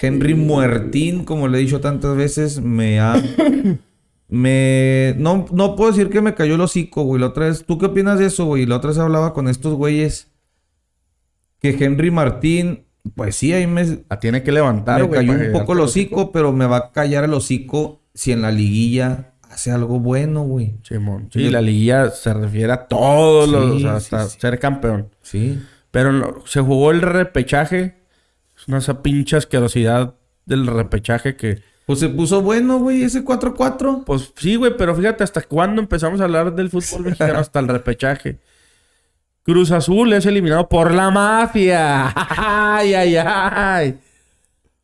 Henry 0.00 0.34
Muertín, 0.34 1.24
como 1.24 1.46
le 1.46 1.58
he 1.58 1.60
dicho 1.60 1.80
tantas 1.80 2.16
veces, 2.16 2.60
me 2.60 2.98
ha... 2.98 3.22
me... 4.30 5.14
No, 5.18 5.46
no 5.52 5.76
puedo 5.76 5.90
decir 5.90 6.08
que 6.10 6.20
me 6.20 6.34
cayó 6.34 6.54
el 6.54 6.60
hocico, 6.60 7.02
güey. 7.02 7.20
La 7.20 7.28
otra 7.28 7.46
vez... 7.46 7.64
¿Tú 7.66 7.78
qué 7.78 7.86
opinas 7.86 8.18
de 8.18 8.26
eso, 8.26 8.44
güey? 8.46 8.64
La 8.66 8.76
otra 8.76 8.88
vez 8.90 8.98
hablaba 8.98 9.32
con 9.34 9.48
estos 9.48 9.74
güeyes 9.74 10.30
que 11.60 11.70
Henry 11.70 12.10
Martín... 12.10 12.84
Pues 13.14 13.34
sí, 13.34 13.52
ahí 13.54 13.66
me, 13.66 14.04
La 14.10 14.20
tiene 14.20 14.42
que 14.42 14.52
levantar, 14.52 15.00
me 15.00 15.06
güey. 15.06 15.26
cayó 15.26 15.32
un 15.32 15.52
poco 15.52 15.72
el 15.72 15.80
hocico, 15.80 16.32
pero 16.32 16.52
me 16.52 16.66
va 16.66 16.76
a 16.76 16.92
callar 16.92 17.24
el 17.24 17.32
hocico 17.32 18.02
si 18.12 18.30
en 18.30 18.42
la 18.42 18.52
liguilla 18.52 19.32
hace 19.50 19.70
algo 19.70 19.98
bueno, 20.00 20.42
güey. 20.42 20.74
Simón. 20.82 21.30
Sí, 21.32 21.48
la 21.48 21.62
liguilla 21.62 22.10
se 22.10 22.34
refiere 22.34 22.70
a 22.74 22.86
todos 22.88 23.46
Sí, 23.46 23.52
los... 23.52 23.64
o 23.64 23.78
sea, 23.80 23.90
sí, 24.00 24.14
hasta 24.14 24.28
sí. 24.28 24.38
ser 24.38 24.58
campeón. 24.58 25.08
Sí. 25.22 25.58
Pero 25.90 26.12
no- 26.12 26.42
se 26.44 26.60
jugó 26.60 26.90
el 26.90 27.00
repechaje. 27.00 27.96
Es 28.54 28.68
una 28.68 28.78
esa 28.78 29.02
pinche 29.02 29.38
asquerosidad 29.38 30.14
del 30.44 30.66
repechaje 30.66 31.36
que... 31.36 31.62
Pues 31.90 31.98
se 31.98 32.08
puso 32.08 32.40
bueno, 32.40 32.78
güey, 32.78 33.02
ese 33.02 33.24
4-4. 33.24 34.04
Pues 34.04 34.32
sí, 34.36 34.54
güey, 34.54 34.76
pero 34.76 34.94
fíjate, 34.94 35.24
¿hasta 35.24 35.42
cuándo 35.42 35.82
empezamos 35.82 36.20
a 36.20 36.24
hablar 36.24 36.54
del 36.54 36.70
fútbol 36.70 37.02
mexicano? 37.06 37.40
hasta 37.40 37.58
el 37.58 37.66
repechaje. 37.66 38.38
Cruz 39.42 39.72
Azul 39.72 40.12
es 40.12 40.24
eliminado 40.24 40.68
por 40.68 40.94
la 40.94 41.10
mafia. 41.10 42.12
¡Ay, 42.14 42.94
ay, 42.94 43.16
ay! 43.16 43.98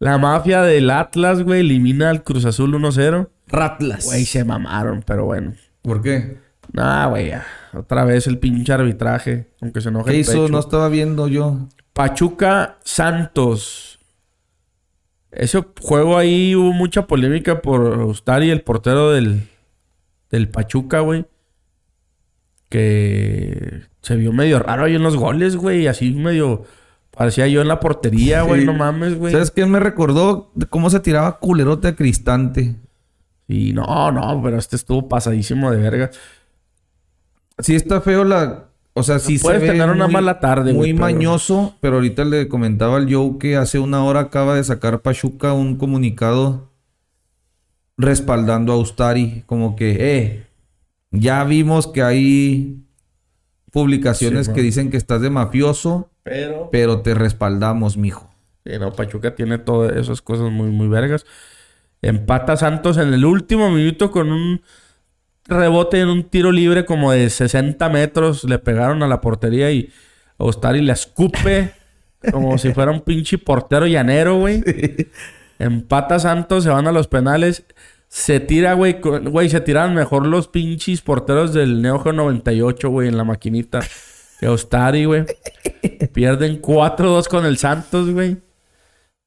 La 0.00 0.18
mafia 0.18 0.62
del 0.62 0.90
Atlas, 0.90 1.44
güey, 1.44 1.60
elimina 1.60 2.10
al 2.10 2.24
Cruz 2.24 2.44
Azul 2.44 2.74
1-0. 2.74 3.28
Ratlas. 3.46 4.06
Güey, 4.06 4.24
se 4.24 4.42
mamaron, 4.42 5.04
pero 5.06 5.26
bueno. 5.26 5.52
¿Por 5.82 6.02
qué? 6.02 6.38
Nah, 6.72 7.06
güey. 7.06 7.30
Otra 7.72 8.04
vez 8.04 8.26
el 8.26 8.40
pinche 8.40 8.72
arbitraje. 8.72 9.46
Aunque 9.62 9.80
se 9.80 9.90
enoje 9.90 10.10
¿Qué 10.10 10.16
el 10.16 10.20
hizo? 10.22 10.32
pecho. 10.32 10.48
No 10.48 10.58
estaba 10.58 10.88
viendo 10.88 11.28
yo. 11.28 11.68
Pachuca 11.92 12.78
Santos. 12.82 13.95
Ese 15.36 15.64
juego 15.80 16.18
ahí 16.18 16.54
hubo 16.56 16.72
mucha 16.72 17.06
polémica 17.06 17.62
por 17.62 17.80
Ustari, 18.04 18.50
el 18.50 18.62
portero 18.62 19.12
del, 19.12 19.48
del 20.30 20.48
Pachuca, 20.48 21.00
güey. 21.00 21.26
Que 22.68 23.82
se 24.02 24.16
vio 24.16 24.32
medio 24.32 24.58
raro 24.58 24.84
ahí 24.84 24.94
en 24.94 25.02
los 25.02 25.16
goles, 25.16 25.56
güey. 25.56 25.86
Así 25.86 26.12
medio... 26.12 26.64
Parecía 27.10 27.46
yo 27.46 27.62
en 27.62 27.68
la 27.68 27.80
portería, 27.80 28.42
güey. 28.42 28.60
Sí. 28.60 28.66
No 28.66 28.74
mames, 28.74 29.16
güey. 29.18 29.32
¿Sabes 29.32 29.50
qué 29.50 29.64
me 29.64 29.80
recordó? 29.80 30.52
Cómo 30.68 30.90
se 30.90 31.00
tiraba 31.00 31.38
culerote 31.38 31.88
a 31.88 31.96
Cristante. 31.96 32.76
Y 33.48 33.72
no, 33.72 34.12
no, 34.12 34.40
pero 34.44 34.58
este 34.58 34.76
estuvo 34.76 35.08
pasadísimo 35.08 35.70
de 35.70 35.78
verga. 35.78 36.10
Sí 37.58 37.74
está 37.74 38.02
feo 38.02 38.24
la... 38.24 38.65
O 38.98 39.02
sea, 39.02 39.18
sí 39.18 39.36
se 39.36 39.43
puedes 39.44 39.60
ve 39.60 39.68
tener 39.68 39.90
una 39.90 40.06
muy- 40.06 40.12
mala 40.14 40.40
tarde, 40.40 40.73
Muy 40.73 40.93
pero- 40.94 41.01
mañoso, 41.05 41.74
pero 41.81 41.97
ahorita 41.97 42.24
le 42.24 42.48
comentaba 42.48 42.97
al 42.97 43.12
Joe 43.12 43.36
que 43.39 43.56
hace 43.56 43.78
una 43.78 44.02
hora 44.02 44.20
acaba 44.20 44.55
de 44.55 44.64
sacar 44.64 45.02
Pachuca 45.02 45.52
un 45.52 45.77
comunicado 45.77 46.70
respaldando 47.98 48.73
a 48.73 48.78
Ustari. 48.78 49.43
Como 49.47 49.77
que, 49.77 49.97
eh, 50.01 50.47
ya 51.10 51.44
vimos 51.44 51.86
que 51.86 52.02
hay 52.02 52.82
publicaciones 53.70 54.47
Sí, 54.47 54.52
que 54.55 54.62
dicen 54.62 54.90
que 54.90 54.97
estás 54.97 55.20
de 55.20 55.28
mafioso, 55.31 56.10
Pero... 56.23 56.70
pero 56.73 57.01
te 57.02 57.14
respaldamos, 57.14 57.97
mijo. 57.97 58.31
Sí, 58.64 58.73
no, 58.81 58.93
Pachuca 58.93 59.35
tiene 59.35 59.59
todas 59.59 59.94
esas 59.97 60.23
cosas 60.23 60.51
muy, 60.51 60.70
muy 60.70 60.89
vergas. 60.89 61.27
Empata 62.02 62.56
Santos 62.56 62.97
en 62.97 63.12
el 63.12 63.24
último 63.24 63.70
minuto 63.70 64.10
con 64.10 64.32
un 64.32 64.62
rebote 65.48 66.01
en 66.01 66.09
un 66.09 66.24
tiro 66.24 66.52
libre 66.52 66.85
como 66.85 67.12
de 67.12 67.31
60 67.31 67.89
metros. 67.89 68.44
Le 68.44 68.59
pegaron 68.59 69.02
a 69.02 69.09
la 69.09 69.20
portería 69.20 69.70
y 69.70 69.90
Ostari 70.36 70.81
le 70.81 70.93
escupe 70.93 71.73
como 72.32 72.59
si 72.59 72.73
fuera 72.73 72.90
un 72.90 73.01
pinche 73.01 73.39
portero 73.39 73.86
llanero, 73.86 74.39
güey. 74.39 74.62
Empata 75.59 76.18
Santos, 76.18 76.64
se 76.64 76.70
van 76.70 76.86
a 76.86 76.93
los 76.93 77.09
penales. 77.09 77.64
Se 78.09 78.40
tira, 78.40 78.74
güey. 78.74 79.01
Güey, 79.01 79.48
se 79.48 79.60
tiran 79.60 79.94
mejor 79.94 80.27
los 80.27 80.48
pinches 80.48 81.01
porteros 81.01 81.52
del 81.52 81.82
Neo 81.82 81.98
Geo 82.01 82.12
98, 82.12 82.89
güey, 82.90 83.09
en 83.09 83.16
la 83.16 83.24
maquinita. 83.24 83.81
Que 84.39 84.48
Ostari, 84.48 85.06
güey. 85.06 85.24
Pierden 86.12 86.60
4-2 86.60 87.28
con 87.28 87.47
el 87.47 87.56
Santos, 87.56 88.10
güey. 88.10 88.36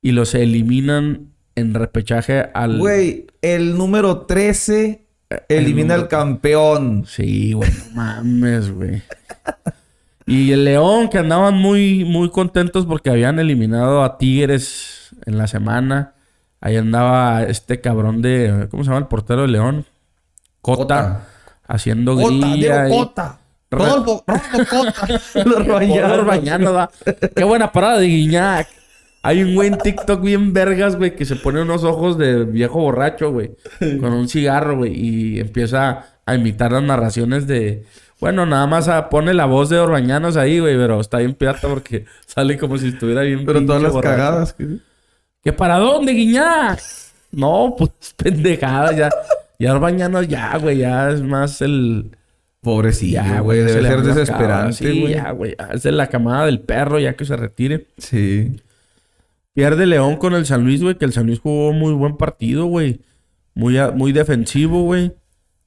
Y 0.01 0.11
los 0.11 0.33
eliminan 0.35 1.33
en 1.55 1.73
repechaje 1.73 2.49
al... 2.53 2.77
Güey, 2.77 3.27
el 3.41 3.77
número 3.77 4.25
13 4.25 5.08
elimina 5.47 5.95
al 5.95 6.07
campeón. 6.07 7.05
Sí, 7.07 7.53
güey, 7.53 7.69
no 7.71 7.95
mames, 7.95 8.71
güey. 8.71 9.01
Y 10.25 10.51
el 10.51 10.65
León, 10.65 11.09
que 11.09 11.17
andaban 11.17 11.55
muy, 11.55 12.05
muy 12.05 12.29
contentos 12.29 12.85
porque 12.85 13.09
habían 13.09 13.39
eliminado 13.39 14.03
a 14.03 14.17
Tigres 14.17 15.09
en 15.25 15.37
la 15.37 15.47
semana. 15.47 16.13
Ahí 16.61 16.75
andaba 16.77 17.43
este 17.43 17.81
cabrón 17.81 18.21
de... 18.21 18.67
¿Cómo 18.69 18.83
se 18.83 18.89
llama 18.89 18.99
el 18.99 19.07
portero 19.07 19.43
de 19.43 19.47
León? 19.47 19.85
Cota. 20.61 20.81
Cota. 20.83 21.27
Haciendo 21.67 22.15
Cota, 22.15 22.27
grilla. 22.29 22.83
Diego 22.83 22.87
y- 22.87 22.91
Cota. 23.05 23.39
Rodolfo, 23.71 24.23
Rodolfo 24.25 24.67
Cota. 24.69 25.07
Los. 26.59 26.89
Qué 27.35 27.43
buena 27.43 27.71
parada 27.71 27.99
de 27.99 28.07
Guiñac. 28.07 28.67
Hay 29.21 29.43
un 29.43 29.53
güey 29.55 29.67
en 29.67 29.77
TikTok 29.77 30.21
bien 30.21 30.53
vergas, 30.53 30.95
güey, 30.95 31.15
que 31.15 31.25
se 31.25 31.35
pone 31.35 31.61
unos 31.61 31.83
ojos 31.83 32.17
de 32.17 32.45
viejo 32.45 32.79
borracho, 32.79 33.31
güey. 33.31 33.51
Con 33.99 34.13
un 34.13 34.29
cigarro, 34.29 34.77
güey. 34.77 34.93
Y 34.95 35.39
empieza 35.39 36.05
a 36.25 36.35
imitar 36.35 36.71
las 36.71 36.83
narraciones 36.83 37.45
de... 37.47 37.83
Bueno, 38.21 38.45
nada 38.45 38.65
más 38.67 38.87
a- 38.87 39.09
pone 39.09 39.33
la 39.33 39.45
voz 39.45 39.69
de 39.69 39.79
Orbañanos 39.79 40.37
ahí, 40.37 40.59
güey. 40.59 40.75
Pero 40.77 41.01
está 41.01 41.17
bien 41.19 41.33
pirata 41.33 41.67
porque 41.67 42.05
sale 42.25 42.57
como 42.57 42.77
si 42.77 42.89
estuviera 42.89 43.21
bien 43.23 43.45
Pero 43.45 43.65
todas 43.65 43.81
las 43.81 43.91
borracho. 43.93 44.15
cagadas. 44.17 44.55
¿Qué 45.43 45.53
para 45.53 45.77
dónde, 45.77 46.13
Guiñac? 46.13 46.79
No, 47.31 47.75
pues 47.77 47.91
pendejada, 48.15 48.93
ya. 48.93 49.09
Ya 49.59 49.73
Orbañanos 49.73 50.27
ya, 50.29 50.57
güey. 50.57 50.77
Ya 50.77 51.09
es 51.11 51.21
más 51.21 51.61
el... 51.61 52.11
Pobrecillo, 52.61 53.21
Ya, 53.23 53.39
güey. 53.39 53.59
se 53.59 53.65
Debe 53.73 53.87
ser 53.87 54.01
desesperante. 54.01 54.73
Sí, 54.73 55.01
güey. 55.01 55.13
ya, 55.13 55.31
güey. 55.31 55.55
Es 55.73 55.83
de 55.83 55.91
la 55.93 56.07
camada 56.07 56.45
del 56.45 56.59
perro 56.59 56.99
ya 56.99 57.13
que 57.13 57.23
se 57.25 57.37
retire. 57.37 57.87
Sí. 57.97 58.61
Pierde 59.59 59.85
León 59.85 60.15
con 60.15 60.33
el 60.35 60.45
San 60.45 60.63
Luis, 60.63 60.81
güey, 60.81 60.97
que 60.97 61.03
el 61.03 61.11
San 61.11 61.25
Luis 61.27 61.39
jugó 61.39 61.73
muy 61.73 61.91
buen 61.91 62.15
partido, 62.15 62.65
güey. 62.67 63.01
Muy, 63.55 63.75
muy 63.93 64.13
defensivo, 64.13 64.83
güey. 64.83 65.11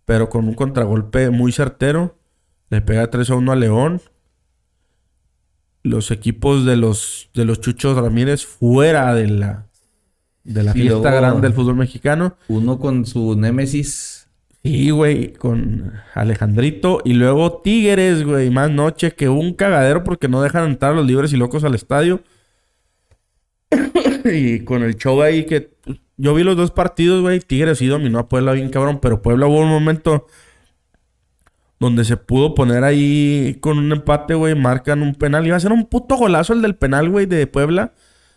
Pero 0.06 0.31
con 0.31 0.48
un 0.48 0.55
contragolpe 0.55 1.28
muy 1.28 1.52
certero. 1.52 2.16
Le 2.70 2.81
pega 2.81 3.10
3 3.10 3.28
a 3.28 3.35
1 3.35 3.52
a 3.52 3.56
León. 3.56 4.01
Los 5.82 6.10
equipos 6.10 6.64
de 6.64 6.77
los, 6.77 7.28
de 7.35 7.44
los 7.44 7.60
Chuchos 7.60 7.97
Ramírez 7.98 8.47
fuera 8.47 9.14
de 9.14 9.28
la, 9.28 9.66
de 10.44 10.62
la 10.62 10.73
fiesta 10.73 10.93
luego- 11.10 11.16
grande 11.20 11.40
del 11.43 11.52
fútbol 11.52 11.77
mexicano. 11.77 12.36
Uno 12.48 12.78
con 12.78 13.05
su 13.05 13.36
némesis. 13.36 14.27
Sí, 14.62 14.89
güey, 14.90 15.32
con 15.35 15.93
Alejandrito. 16.14 17.01
Y 17.05 17.12
luego 17.12 17.60
Tigres, 17.62 18.24
güey, 18.24 18.48
más 18.48 18.70
noche 18.70 19.10
que 19.10 19.28
un 19.28 19.52
cagadero 19.52 20.02
porque 20.02 20.28
no 20.28 20.40
dejan 20.40 20.70
entrar 20.70 20.93
a 20.93 20.97
los 20.97 21.06
libres 21.06 21.32
y 21.32 21.36
locos 21.36 21.62
al 21.64 21.74
estadio. 21.74 22.23
y 24.24 24.61
con 24.61 24.82
el 24.82 24.97
show 24.97 25.23
ahí 25.23 25.44
que 25.44 25.73
yo 26.16 26.35
vi 26.35 26.44
los 26.44 26.57
dos 26.57 26.70
partidos, 26.70 27.20
güey. 27.23 27.40
Tigres 27.40 27.78
sí 27.78 27.86
dominó 27.86 28.19
a 28.20 28.28
Puebla 28.28 28.53
bien 28.53 28.70
cabrón, 28.70 29.01
pero 29.01 29.23
Puebla 29.23 29.47
hubo 29.47 29.61
un 29.61 29.69
momento 29.69 30.27
donde 31.81 32.05
se 32.05 32.16
pudo 32.16 32.55
poner 32.55 32.85
ahí 32.85 33.59
con 33.61 33.78
un 33.78 33.90
empate, 33.90 34.35
güey. 34.35 34.55
Marcan 34.55 35.03
un 35.03 35.15
penal. 35.15 35.47
Iba 35.47 35.57
a 35.57 35.61
ser 35.61 35.73
un 35.73 35.86
puto 35.86 36.16
golazo 36.16 36.53
el 36.53 36.62
del 36.62 36.77
penal, 36.77 37.11
güey, 37.11 37.27
de 37.27 37.47
Puebla. 37.47 37.93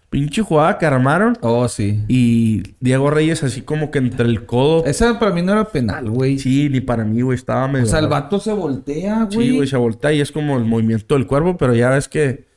Pinche 0.10 0.42
jugada 0.42 0.78
que 0.78 0.86
armaron. 0.86 1.38
Oh, 1.42 1.68
sí. 1.68 2.04
Y 2.08 2.64
Diego 2.80 3.12
Reyes 3.12 3.44
así 3.44 3.62
como 3.62 3.92
que 3.92 4.00
entre 4.00 4.26
el 4.26 4.46
codo. 4.46 4.86
Esa 4.86 5.20
para 5.20 5.32
mí 5.32 5.42
no 5.42 5.52
era 5.52 5.66
penal, 5.66 6.10
güey. 6.10 6.40
Sí, 6.40 6.70
ni 6.70 6.80
para 6.82 7.04
mí, 7.04 7.22
güey. 7.22 7.36
Estaba 7.36 7.68
medio... 7.68 7.86
O 7.86 7.90
sea, 7.90 8.00
el 8.00 8.08
vato 8.08 8.40
se 8.40 8.54
voltea, 8.54 9.28
güey. 9.32 9.50
Sí, 9.50 9.56
güey, 9.56 9.68
se 9.68 9.78
voltea 9.78 10.14
y 10.14 10.22
es 10.22 10.32
como 10.32 10.58
el 10.58 10.66
movimiento 10.66 11.16
del 11.16 11.28
cuerpo, 11.28 11.58
pero 11.58 11.76
ya 11.76 11.90
ves 11.90 12.08
que 12.08 12.48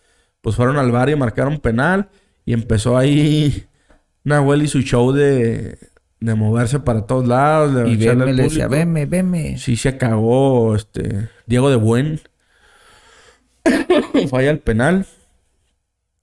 pues 0.41 0.57
fueron 0.57 0.79
al 0.79 0.93
bar 0.93 1.11
y 1.11 1.17
marcaron 1.17 1.59
penal 1.59 2.09
y 2.49 2.55
empezó 2.55 2.97
ahí 2.97 3.67
Nahuel 4.25 4.63
y 4.63 4.69
su 4.69 4.81
show 4.81 5.13
de, 5.13 5.77
de 6.19 6.35
moverse 6.35 6.81
para 6.81 7.03
todos 7.05 7.29
lados. 7.29 7.75
de 7.75 7.91
y 7.91 8.09
al 8.09 8.21
le 8.21 8.33
decía, 8.33 8.65
público. 8.65 8.71
veme, 8.71 9.05
veme. 9.05 9.59
Sí 9.59 9.77
se 9.77 9.99
cagó 9.99 10.75
este 10.75 11.29
Diego 11.45 11.69
de 11.69 11.77
Buen. 11.77 12.23
Falla 14.31 14.51
el 14.51 14.61
penal. 14.61 15.05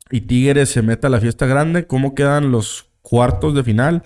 Y 0.09 0.21
Tigres 0.21 0.69
se 0.69 0.81
mete 0.81 1.05
a 1.05 1.11
la 1.11 1.21
fiesta 1.21 1.45
grande. 1.45 1.85
¿Cómo 1.85 2.15
quedan 2.15 2.51
los 2.51 2.89
cuartos 3.03 3.53
de 3.53 3.63
final? 3.63 4.01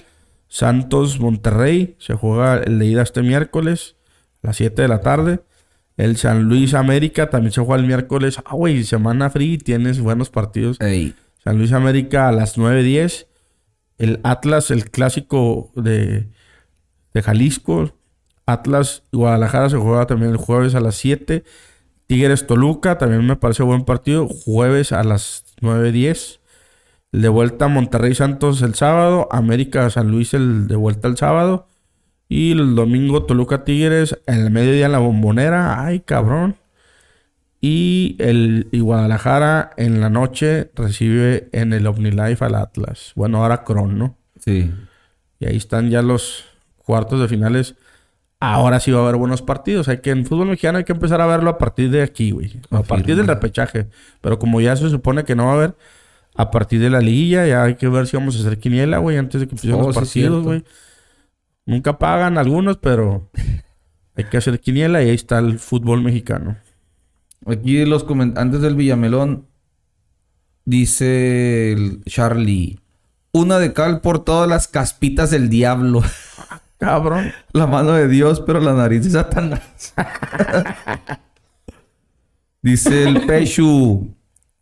Santos 0.50 1.22
Monterrey. 1.22 1.96
Se 2.00 2.16
juega 2.16 2.58
el 2.58 2.80
de 2.80 2.86
ida 2.86 3.02
este 3.02 3.22
miércoles 3.22 3.96
a 4.44 4.48
las 4.48 4.58
7 4.58 4.82
de 4.82 4.88
la 4.90 5.00
tarde. 5.00 5.40
El 5.96 6.18
San 6.18 6.44
Luis 6.44 6.74
América 6.74 7.30
también 7.30 7.54
se 7.54 7.62
juega 7.62 7.80
el 7.80 7.88
miércoles. 7.88 8.40
Ah, 8.44 8.56
güey, 8.56 8.84
semana 8.84 9.30
free, 9.30 9.58
tienes 9.58 10.02
buenos 10.02 10.30
partidos. 10.30 10.82
Ey. 10.82 11.16
San 11.44 11.58
Luis 11.58 11.72
América 11.72 12.28
a 12.28 12.32
las 12.32 12.58
9.10. 12.58 13.28
El 13.98 14.20
Atlas, 14.24 14.72
el 14.72 14.90
clásico 14.90 15.72
de, 15.76 16.28
de 17.14 17.22
Jalisco. 17.22 17.94
Atlas 18.46 19.04
Guadalajara 19.12 19.70
se 19.70 19.78
juega 19.78 20.08
también 20.08 20.32
el 20.32 20.38
jueves 20.38 20.76
a 20.76 20.80
las 20.80 20.96
7. 20.96 21.44
Tigres 22.08 22.48
Toluca 22.48 22.98
también 22.98 23.26
me 23.26 23.36
parece 23.36 23.64
buen 23.64 23.84
partido. 23.86 24.28
Jueves 24.28 24.92
a 24.92 25.04
las 25.04 25.46
9.10. 25.62 26.40
El 27.12 27.22
de 27.22 27.30
vuelta 27.30 27.68
Monterrey 27.68 28.16
Santos 28.16 28.62
el 28.62 28.76
sábado. 28.76 29.28
América 29.32 29.90
San 29.90 30.10
Luis 30.10 30.34
el 30.34 30.68
de 30.68 30.76
vuelta 30.76 31.08
el 31.08 31.18
sábado. 31.18 31.68
Y 32.28 32.52
el 32.52 32.76
domingo 32.76 33.26
Toluca 33.26 33.64
Tigres 33.64 34.20
en 34.26 34.40
el 34.40 34.52
mediodía 34.52 34.88
en 34.88 34.92
la 34.92 35.00
bombonera. 35.00 35.84
Ay, 35.84 36.00
cabrón. 36.00 36.56
Y 37.62 38.16
el 38.20 38.68
y 38.72 38.80
Guadalajara 38.80 39.72
en 39.76 40.00
la 40.00 40.10
noche 40.10 40.72
recibe 40.76 41.50
en 41.52 41.74
el 41.74 41.88
OmniLife 41.88 42.44
al 42.46 42.56
Atlas. 42.56 43.12
Bueno, 43.16 43.42
ahora 43.42 43.64
Cron, 43.64 43.98
¿no? 43.98 44.18
Sí. 44.40 44.72
Y 45.40 45.46
ahí 45.46 45.58
están 45.58 45.90
ya 45.90 46.02
los 46.02 46.46
cuartos 46.78 47.20
de 47.20 47.28
finales. 47.28 47.76
Ahora 48.40 48.80
sí 48.80 48.92
va 48.92 49.00
a 49.00 49.04
haber 49.04 49.18
buenos 49.18 49.42
partidos. 49.42 49.90
Hay 49.90 49.98
que 49.98 50.12
en 50.12 50.26
fútbol 50.26 50.48
mexicano 50.48 50.78
hay 50.78 50.86
que 50.86 50.94
empezar 50.94 51.20
a 51.20 51.26
verlo 51.26 51.50
a 51.50 51.58
partir 51.58 51.92
de 51.92 52.02
aquí, 52.02 52.32
güey. 52.32 52.62
A 52.72 52.84
partir 52.84 53.18
del 53.18 53.28
repechaje. 53.28 53.88
Pero 54.22 54.40
como 54.40 54.62
ya 54.62 54.78
se 54.78 54.90
supone 54.90 55.26
que 55.26 55.36
no 55.36 55.46
va 55.48 55.52
a 55.52 55.56
haber, 55.56 55.76
a 56.36 56.52
partir 56.52 56.80
de 56.80 56.90
la 56.90 57.02
liguilla 57.02 57.46
ya 57.46 57.64
hay 57.64 57.76
que 57.76 57.90
ver 57.90 58.08
si 58.08 58.16
vamos 58.16 58.38
a 58.38 58.40
hacer 58.40 58.58
quiniela, 58.60 59.00
güey, 59.00 59.18
antes 59.18 59.42
de 59.42 59.48
que 59.48 59.56
empiecen 59.56 59.82
Oh, 59.82 59.88
los 59.88 59.96
sí, 59.96 60.00
partidos, 60.00 60.44
güey. 60.46 60.64
Nunca 61.66 62.00
pagan 62.00 62.38
algunos, 62.38 62.78
pero 62.78 63.30
hay 64.16 64.24
que 64.24 64.38
hacer 64.38 64.62
quiniela 64.62 65.04
y 65.04 65.10
ahí 65.10 65.16
está 65.16 65.40
el 65.40 65.60
fútbol 65.60 66.02
mexicano. 66.02 66.56
Aquí 67.52 67.86
los 67.86 68.06
antes 68.36 68.62
del 68.62 68.76
Villamelón 68.76 69.48
dice 70.66 71.72
el 71.74 72.04
Charlie. 72.06 72.80
Una 73.32 73.60
de 73.60 73.74
cal 73.74 74.02
por 74.02 74.24
todas 74.24 74.48
las 74.48 74.68
caspitas 74.68 75.32
del 75.32 75.50
diablo. 75.50 76.02
Cabrón. 76.78 77.32
La 77.52 77.68
mano 77.68 77.94
de 77.94 78.08
Dios, 78.08 78.42
pero 78.42 78.60
la 78.60 78.74
nariz 78.74 79.04
de 79.04 79.12
Satanás. 79.12 79.94
dice 82.62 83.04
el 83.04 83.26
Pechu. 83.26 84.16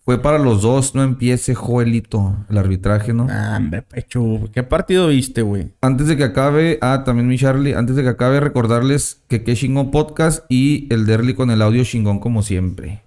Fue 0.07 0.21
para 0.21 0.39
los 0.39 0.61
dos, 0.61 0.95
no 0.95 1.03
empiece, 1.03 1.53
Joelito. 1.53 2.33
El 2.49 2.57
arbitraje, 2.57 3.11
¿no? 3.11 3.27
Ah, 3.29 3.55
hombre, 3.57 3.81
pecho. 3.81 4.21
¿Qué 4.53 4.63
partido 4.63 5.09
viste, 5.09 5.41
güey? 5.41 5.73
Antes 5.81 6.07
de 6.07 6.15
que 6.15 6.23
acabe, 6.23 6.79
ah, 6.81 7.03
también 7.05 7.27
mi 7.27 7.37
Charlie, 7.37 7.73
antes 7.73 7.97
de 7.97 8.03
que 8.03 8.07
acabe, 8.07 8.39
recordarles 8.39 9.19
que 9.27 9.43
qué 9.43 9.53
chingón 9.53 9.91
podcast 9.91 10.45
y 10.47 10.87
el 10.93 11.05
Derly 11.05 11.33
con 11.33 11.51
el 11.51 11.61
audio 11.61 11.83
chingón 11.83 12.19
como 12.21 12.41
siempre. 12.41 13.01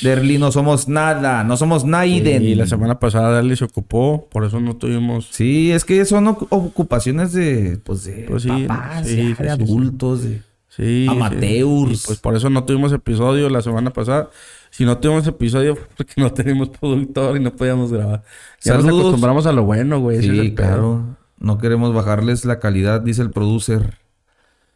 Derly, 0.00 0.38
no 0.38 0.50
somos 0.52 0.88
nada, 0.88 1.44
no 1.44 1.58
somos 1.58 1.84
Naiden. 1.84 2.44
Y 2.44 2.54
la 2.54 2.66
semana 2.66 2.98
pasada 2.98 3.32
Darly 3.32 3.56
se 3.56 3.64
ocupó, 3.66 4.26
por 4.32 4.46
eso 4.46 4.58
no 4.58 4.76
tuvimos. 4.76 5.28
Sí, 5.30 5.70
es 5.70 5.84
que 5.84 6.02
son 6.06 6.24
ocu- 6.28 6.46
ocupaciones 6.48 7.34
de, 7.34 7.78
pues 7.84 8.04
de 8.04 8.24
Pues 8.26 8.44
sí, 8.44 8.48
papás, 8.48 9.06
sí, 9.06 9.34
sí, 9.36 9.42
de 9.42 9.50
adultos, 9.50 10.22
de... 10.22 10.40
Sí. 10.68 11.06
Amateurs. 11.10 12.04
pues 12.06 12.18
por 12.20 12.36
eso 12.36 12.48
no 12.48 12.64
tuvimos 12.64 12.90
episodio 12.92 13.50
la 13.50 13.60
semana 13.60 13.92
pasada. 13.92 14.30
Si 14.70 14.84
no 14.84 14.98
tuvimos 14.98 15.26
episodio 15.26 15.76
fue 15.76 15.86
porque 15.96 16.14
no 16.16 16.32
teníamos 16.32 16.70
productor 16.70 17.36
y 17.36 17.40
no 17.40 17.54
podíamos 17.54 17.92
grabar. 17.92 18.22
Ya 18.62 18.74
nos 18.76 18.86
acostumbramos 18.86 19.46
a 19.46 19.52
lo 19.52 19.64
bueno, 19.64 20.00
güey. 20.00 20.18
es 20.18 20.24
Sí, 20.24 20.54
claro. 20.54 21.16
No 21.38 21.58
queremos 21.58 21.94
bajarles 21.94 22.44
la 22.44 22.58
calidad, 22.60 23.00
dice 23.00 23.22
el 23.22 23.30
producer. 23.30 23.98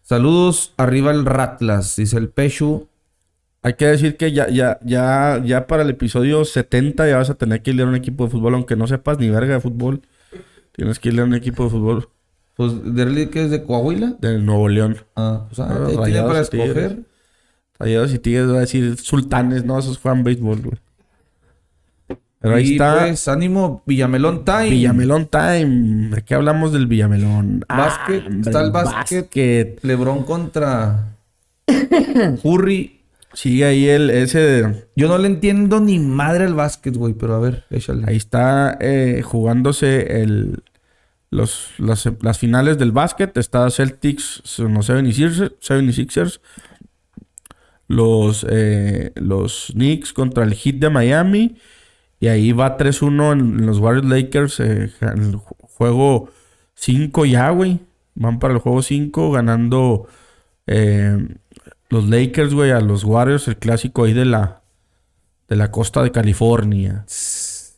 Saludos, 0.02 0.74
arriba 0.76 1.10
el 1.12 1.24
Ratlas, 1.24 1.96
dice 1.96 2.16
el 2.18 2.28
Pechu. 2.28 2.88
Hay 3.62 3.74
que 3.74 3.86
decir 3.86 4.18
que 4.18 4.32
ya, 4.32 4.48
ya, 4.50 4.78
ya, 4.84 5.40
ya 5.42 5.66
para 5.66 5.82
el 5.82 5.90
episodio 5.90 6.44
70 6.44 7.08
ya 7.08 7.16
vas 7.16 7.30
a 7.30 7.34
tener 7.34 7.62
que 7.62 7.70
ir 7.70 7.80
a 7.80 7.86
un 7.86 7.94
equipo 7.94 8.24
de 8.24 8.30
fútbol, 8.30 8.54
aunque 8.54 8.76
no 8.76 8.86
sepas 8.86 9.18
ni 9.18 9.30
verga 9.30 9.54
de 9.54 9.60
fútbol. 9.60 10.02
Tienes 10.72 10.98
que 10.98 11.08
ir 11.08 11.20
a 11.20 11.24
un 11.24 11.34
equipo 11.34 11.64
de 11.64 11.70
fútbol 11.70 12.08
Pues, 12.56 12.72
Derly, 12.94 13.28
que 13.28 13.44
es 13.44 13.50
de 13.50 13.62
Coahuila. 13.62 14.16
de 14.20 14.38
Nuevo 14.38 14.68
León. 14.68 14.98
Ah, 15.16 15.46
pues, 15.48 15.60
ah, 15.60 15.68
Ah, 15.70 15.86
ahí 15.88 15.96
tiene 16.12 16.22
para 16.26 16.40
escoger. 16.40 17.04
Rayados 17.84 18.14
y 18.14 18.18
Tigres 18.18 18.48
va 18.48 18.56
a 18.56 18.60
decir 18.60 18.96
sultanes, 18.96 19.64
no, 19.64 19.78
esos 19.78 19.98
juegan 19.98 20.24
béisbol, 20.24 20.60
güey. 20.62 20.78
Pero 22.40 22.56
ahí 22.56 22.68
Y, 22.68 22.72
está 22.72 23.00
pues, 23.00 23.28
ánimo, 23.28 23.82
Villamelón 23.84 24.44
Time. 24.44 24.70
Villamelón 24.70 25.26
Time. 25.26 26.08
¿De 26.14 26.22
qué 26.22 26.34
hablamos 26.34 26.72
del 26.72 26.86
Villamelón? 26.86 27.64
Básquet, 27.68 28.26
hombre, 28.26 28.50
está 28.50 28.62
el 28.62 28.70
básquet. 28.70 29.80
Lebron 29.82 30.24
contra 30.24 31.16
Curry. 32.42 33.00
Sigue 33.32 33.64
ahí 33.64 33.86
el 33.86 34.10
ese. 34.10 34.86
Yo 34.94 35.08
no 35.08 35.18
le 35.18 35.26
entiendo 35.26 35.80
ni 35.80 35.98
madre 35.98 36.44
al 36.44 36.54
básquet, 36.54 36.96
güey, 36.96 37.14
pero 37.14 37.34
a 37.34 37.40
ver, 37.40 37.64
échale. 37.70 38.04
Ahí 38.06 38.16
está 38.16 38.78
eh, 38.80 39.22
jugándose 39.24 40.22
el 40.22 40.62
los, 41.30 41.70
las, 41.78 42.08
las 42.20 42.38
finales 42.38 42.78
del 42.78 42.92
básquet. 42.92 43.36
Está 43.36 43.68
Celtics, 43.70 44.42
los 44.58 44.88
76ers, 44.88 45.52
76ers. 45.60 46.40
Los, 47.88 48.46
eh, 48.48 49.12
los 49.16 49.72
Knicks 49.74 50.12
contra 50.12 50.44
el 50.44 50.54
Heat 50.54 50.76
de 50.76 50.90
Miami. 50.90 51.56
Y 52.20 52.28
ahí 52.28 52.52
va 52.52 52.76
3-1 52.78 53.32
en, 53.32 53.66
los 53.66 53.78
Warriors 53.78 54.06
Lakers. 54.08 54.60
eh, 54.60 54.90
en 55.00 55.22
el 55.22 55.34
ju- 55.34 55.56
juego 55.60 56.30
5 56.74 57.26
ya, 57.26 57.50
güey. 57.50 57.80
Van 58.14 58.38
para 58.38 58.54
el 58.54 58.60
juego 58.60 58.80
5 58.82 59.30
ganando 59.32 60.06
eh, 60.66 61.18
los 61.90 62.08
Lakers, 62.08 62.54
güey, 62.54 62.70
a 62.70 62.80
los 62.80 63.04
Warriors. 63.04 63.48
El 63.48 63.56
clásico 63.58 64.04
ahí 64.04 64.12
de 64.14 64.24
la, 64.24 64.62
de 65.48 65.56
la 65.56 65.70
costa 65.70 66.02
de 66.02 66.12
California. 66.12 67.04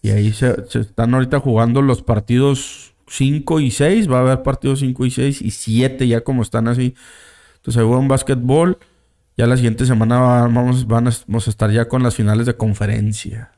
Y 0.03 0.11
ahí 0.11 0.33
se, 0.33 0.67
se 0.69 0.81
están 0.81 1.15
ahorita 1.15 1.41
jugando 1.41 1.83
los 1.83 2.03
partidos 2.03 2.95
5 3.09 3.59
y 3.61 3.73
6. 3.73 4.09
Va 4.11 4.19
a 4.19 4.21
haber 4.21 4.43
partidos 4.45 4.79
5 4.81 5.05
y 5.07 5.11
6 5.11 5.43
y 5.43 5.51
7 5.51 6.07
ya 6.07 6.21
como 6.21 6.43
están 6.43 6.69
así. 6.69 6.95
Entonces 7.57 7.81
hay 7.81 7.87
buen 7.89 8.07
básquetbol. 8.07 8.79
Ya 9.37 9.47
la 9.47 9.57
siguiente 9.57 9.85
semana 9.87 10.19
va- 10.19 10.43
vamos, 10.49 10.87
vamos 10.87 11.47
a 11.47 11.51
estar 11.51 11.71
ya 11.71 11.89
con 11.89 12.03
las 12.03 12.15
finales 12.15 12.47
de 12.47 12.57
conferencia. 12.57 13.53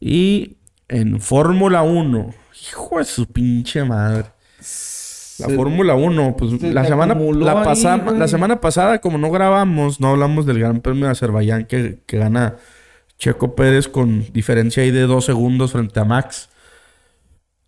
Y 0.00 0.56
en 0.88 1.20
Fórmula 1.20 1.82
1. 1.82 2.34
Hijo 2.70 2.98
de 2.98 3.04
su 3.04 3.26
pinche 3.26 3.84
madre. 3.84 4.26
La 5.38 5.48
Fórmula 5.56 5.94
1, 5.94 6.36
pues 6.38 6.52
se 6.52 6.72
la 6.72 6.82
semana, 6.84 7.14
la, 7.44 7.64
ahí, 7.64 7.96
la 8.20 8.28
semana 8.28 8.60
pasada, 8.60 9.00
como 9.00 9.18
no 9.18 9.30
grabamos, 9.32 10.00
no 10.00 10.08
hablamos 10.10 10.46
del 10.46 10.60
Gran 10.60 10.80
Premio 10.80 11.06
de 11.06 11.10
Azerbaiyán 11.10 11.64
que, 11.64 11.98
que 12.06 12.18
gana 12.18 12.54
Checo 13.18 13.56
Pérez 13.56 13.88
con 13.88 14.32
diferencia 14.32 14.84
ahí 14.84 14.92
de 14.92 15.02
dos 15.02 15.24
segundos 15.24 15.72
frente 15.72 15.98
a 15.98 16.04
Max. 16.04 16.50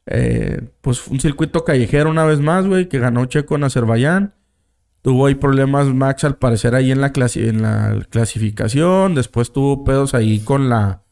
Eh, 0.07 0.61
pues 0.81 1.09
un 1.09 1.19
circuito 1.19 1.65
callejero 1.65 2.09
una 2.11 2.25
vez 2.25 2.39
más, 2.39 2.67
güey, 2.69 2.89
que 2.89 3.01
ganó 3.01 3.25
Checo 3.27 3.57
en 3.57 3.65
Azerbaiyán. 3.65 4.35
Tuvo 5.07 5.27
ahí 5.27 5.37
problemas 5.37 5.87
Max 5.87 6.25
al 6.25 6.37
parecer 6.37 6.75
ahí 6.75 6.91
en 6.91 7.01
la, 7.01 7.13
clasi- 7.13 7.49
en 7.49 7.63
la 7.63 8.05
clasificación. 8.11 9.15
Después 9.15 9.53
tuvo 9.53 9.85
pedos 9.85 10.15
ahí 10.15 10.41
con 10.41 10.69
la 10.69 11.05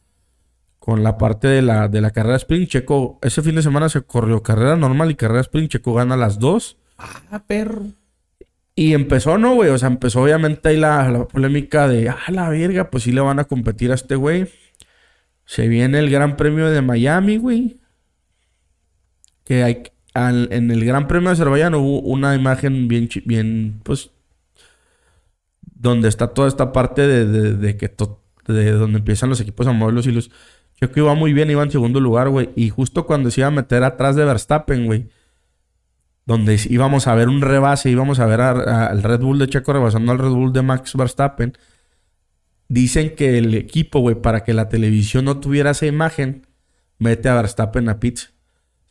con 0.80 1.04
la 1.04 1.16
parte 1.16 1.46
de 1.46 1.62
la, 1.62 1.86
de 1.86 2.00
la 2.00 2.10
carrera 2.10 2.34
sprint. 2.34 2.70
Checo, 2.70 3.20
ese 3.22 3.40
fin 3.40 3.54
de 3.54 3.62
semana 3.62 3.88
se 3.88 4.02
corrió 4.02 4.42
carrera 4.42 4.74
normal 4.74 5.12
y 5.12 5.14
carrera 5.14 5.42
sprint. 5.42 5.70
Checo 5.70 5.94
gana 5.94 6.16
las 6.16 6.40
dos. 6.40 6.76
Ah, 6.98 7.44
perro. 7.46 7.84
Y 8.74 8.94
empezó, 8.94 9.38
¿no, 9.38 9.54
güey? 9.54 9.70
O 9.70 9.78
sea, 9.78 9.86
empezó 9.90 10.22
obviamente 10.22 10.70
ahí 10.70 10.76
la, 10.76 11.08
la 11.12 11.28
polémica 11.28 11.86
de, 11.86 12.08
ah, 12.08 12.18
la 12.32 12.48
verga, 12.48 12.90
pues 12.90 13.04
sí 13.04 13.12
le 13.12 13.20
van 13.20 13.38
a 13.38 13.44
competir 13.44 13.92
a 13.92 13.94
este 13.94 14.16
güey. 14.16 14.48
Se 15.44 15.68
viene 15.68 16.00
el 16.00 16.10
Gran 16.10 16.36
Premio 16.36 16.68
de 16.68 16.82
Miami, 16.82 17.36
güey. 17.36 17.78
Que 19.44 19.62
hay, 19.62 19.84
en 20.14 20.70
el 20.70 20.84
Gran 20.84 21.08
Premio 21.08 21.28
de 21.28 21.34
Azerbaiyán 21.34 21.74
hubo 21.74 22.00
una 22.00 22.34
imagen 22.34 22.88
bien, 22.88 23.08
bien, 23.24 23.80
pues, 23.82 24.10
donde 25.62 26.08
está 26.08 26.28
toda 26.28 26.48
esta 26.48 26.72
parte 26.72 27.06
de, 27.06 27.76
que 27.76 27.88
to- 27.88 28.22
de 28.46 28.72
donde 28.72 28.98
empiezan 28.98 29.28
los 29.28 29.40
equipos 29.40 29.66
a 29.66 29.72
mover 29.72 29.94
los 29.94 30.06
hilos. 30.06 30.30
Checo 30.80 31.00
iba 31.00 31.14
muy 31.14 31.32
bien, 31.32 31.50
iba 31.50 31.62
en 31.62 31.70
segundo 31.70 32.00
lugar, 32.00 32.28
güey. 32.28 32.50
Y 32.56 32.70
justo 32.70 33.06
cuando 33.06 33.30
se 33.30 33.40
iba 33.40 33.48
a 33.48 33.52
meter 33.52 33.84
atrás 33.84 34.16
de 34.16 34.24
Verstappen, 34.24 34.86
güey 34.86 35.08
donde 36.26 36.58
íbamos 36.70 37.06
a 37.06 37.14
ver 37.14 37.28
un 37.28 37.42
rebase, 37.42 37.90
íbamos 37.90 38.18
a 38.18 38.26
ver 38.26 38.40
al 38.40 39.02
Red 39.02 39.20
Bull 39.20 39.38
de 39.38 39.48
Checo 39.48 39.72
rebasando 39.74 40.10
al 40.12 40.18
Red 40.18 40.30
Bull 40.30 40.52
de 40.52 40.62
Max 40.62 40.94
Verstappen. 40.96 41.52
Dicen 42.68 43.14
que 43.14 43.36
el 43.36 43.54
equipo, 43.54 44.00
güey, 44.00 44.14
para 44.14 44.42
que 44.42 44.54
la 44.54 44.68
televisión 44.70 45.26
no 45.26 45.38
tuviera 45.38 45.72
esa 45.72 45.84
imagen, 45.86 46.46
mete 46.98 47.28
a 47.28 47.34
Verstappen 47.34 47.90
a 47.90 48.00
pits. 48.00 48.32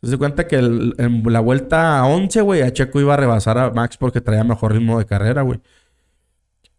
Se 0.03 0.17
cuenta 0.17 0.47
que 0.47 0.57
el- 0.57 0.93
en 0.97 1.23
la 1.31 1.39
vuelta 1.39 1.99
a 1.99 2.05
11, 2.05 2.41
güey, 2.41 2.61
a 2.61 2.73
Checo 2.73 2.99
iba 2.99 3.13
a 3.13 3.17
rebasar 3.17 3.57
a 3.57 3.71
Max 3.71 3.95
porque 3.97 4.19
traía 4.21 4.43
mejor 4.43 4.73
ritmo 4.73 4.99
de 4.99 5.05
carrera, 5.05 5.41
güey. 5.43 5.59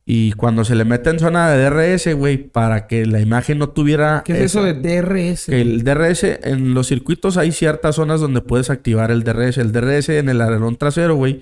Y 0.06 0.32
cuando 0.32 0.64
se 0.66 0.74
le 0.74 0.84
mete 0.84 1.08
en 1.08 1.18
zona 1.18 1.48
de 1.50 1.62
DRS, 1.64 2.12
güey, 2.14 2.36
para 2.36 2.86
que 2.86 3.06
la 3.06 3.20
imagen 3.20 3.56
no 3.58 3.70
tuviera... 3.70 4.22
¿Qué 4.22 4.34
es 4.34 4.40
eso 4.54 4.62
de 4.62 4.74
DRS? 4.74 5.46
que 5.46 5.62
el 5.62 5.82
DRS, 5.82 6.24
en 6.42 6.74
los 6.74 6.88
circuitos 6.88 7.38
hay 7.38 7.52
ciertas 7.52 7.94
zonas 7.96 8.20
donde 8.20 8.42
puedes 8.42 8.68
activar 8.68 9.10
el 9.10 9.24
DRS. 9.24 9.56
El 9.56 9.72
DRS 9.72 10.10
en 10.18 10.28
el 10.28 10.42
alerón 10.42 10.76
trasero, 10.76 11.16
güey. 11.16 11.40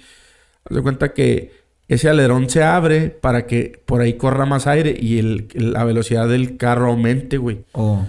Haz 0.65 0.77
de 0.77 0.83
cuenta 0.83 1.13
que 1.13 1.51
ese 1.89 2.09
alerón 2.09 2.49
se 2.49 2.63
abre 2.63 3.09
para 3.11 3.49
que 3.49 3.83
por 3.85 4.01
ahí 4.01 4.13
corra 4.15 4.47
más 4.47 4.69
aire 4.69 4.97
y 4.97 5.19
el- 5.19 5.49
la 5.55 5.83
velocidad 5.83 6.29
del 6.29 6.57
carro 6.57 6.87
aumente, 6.91 7.39
güey. 7.39 7.65
Oh. 7.73 8.07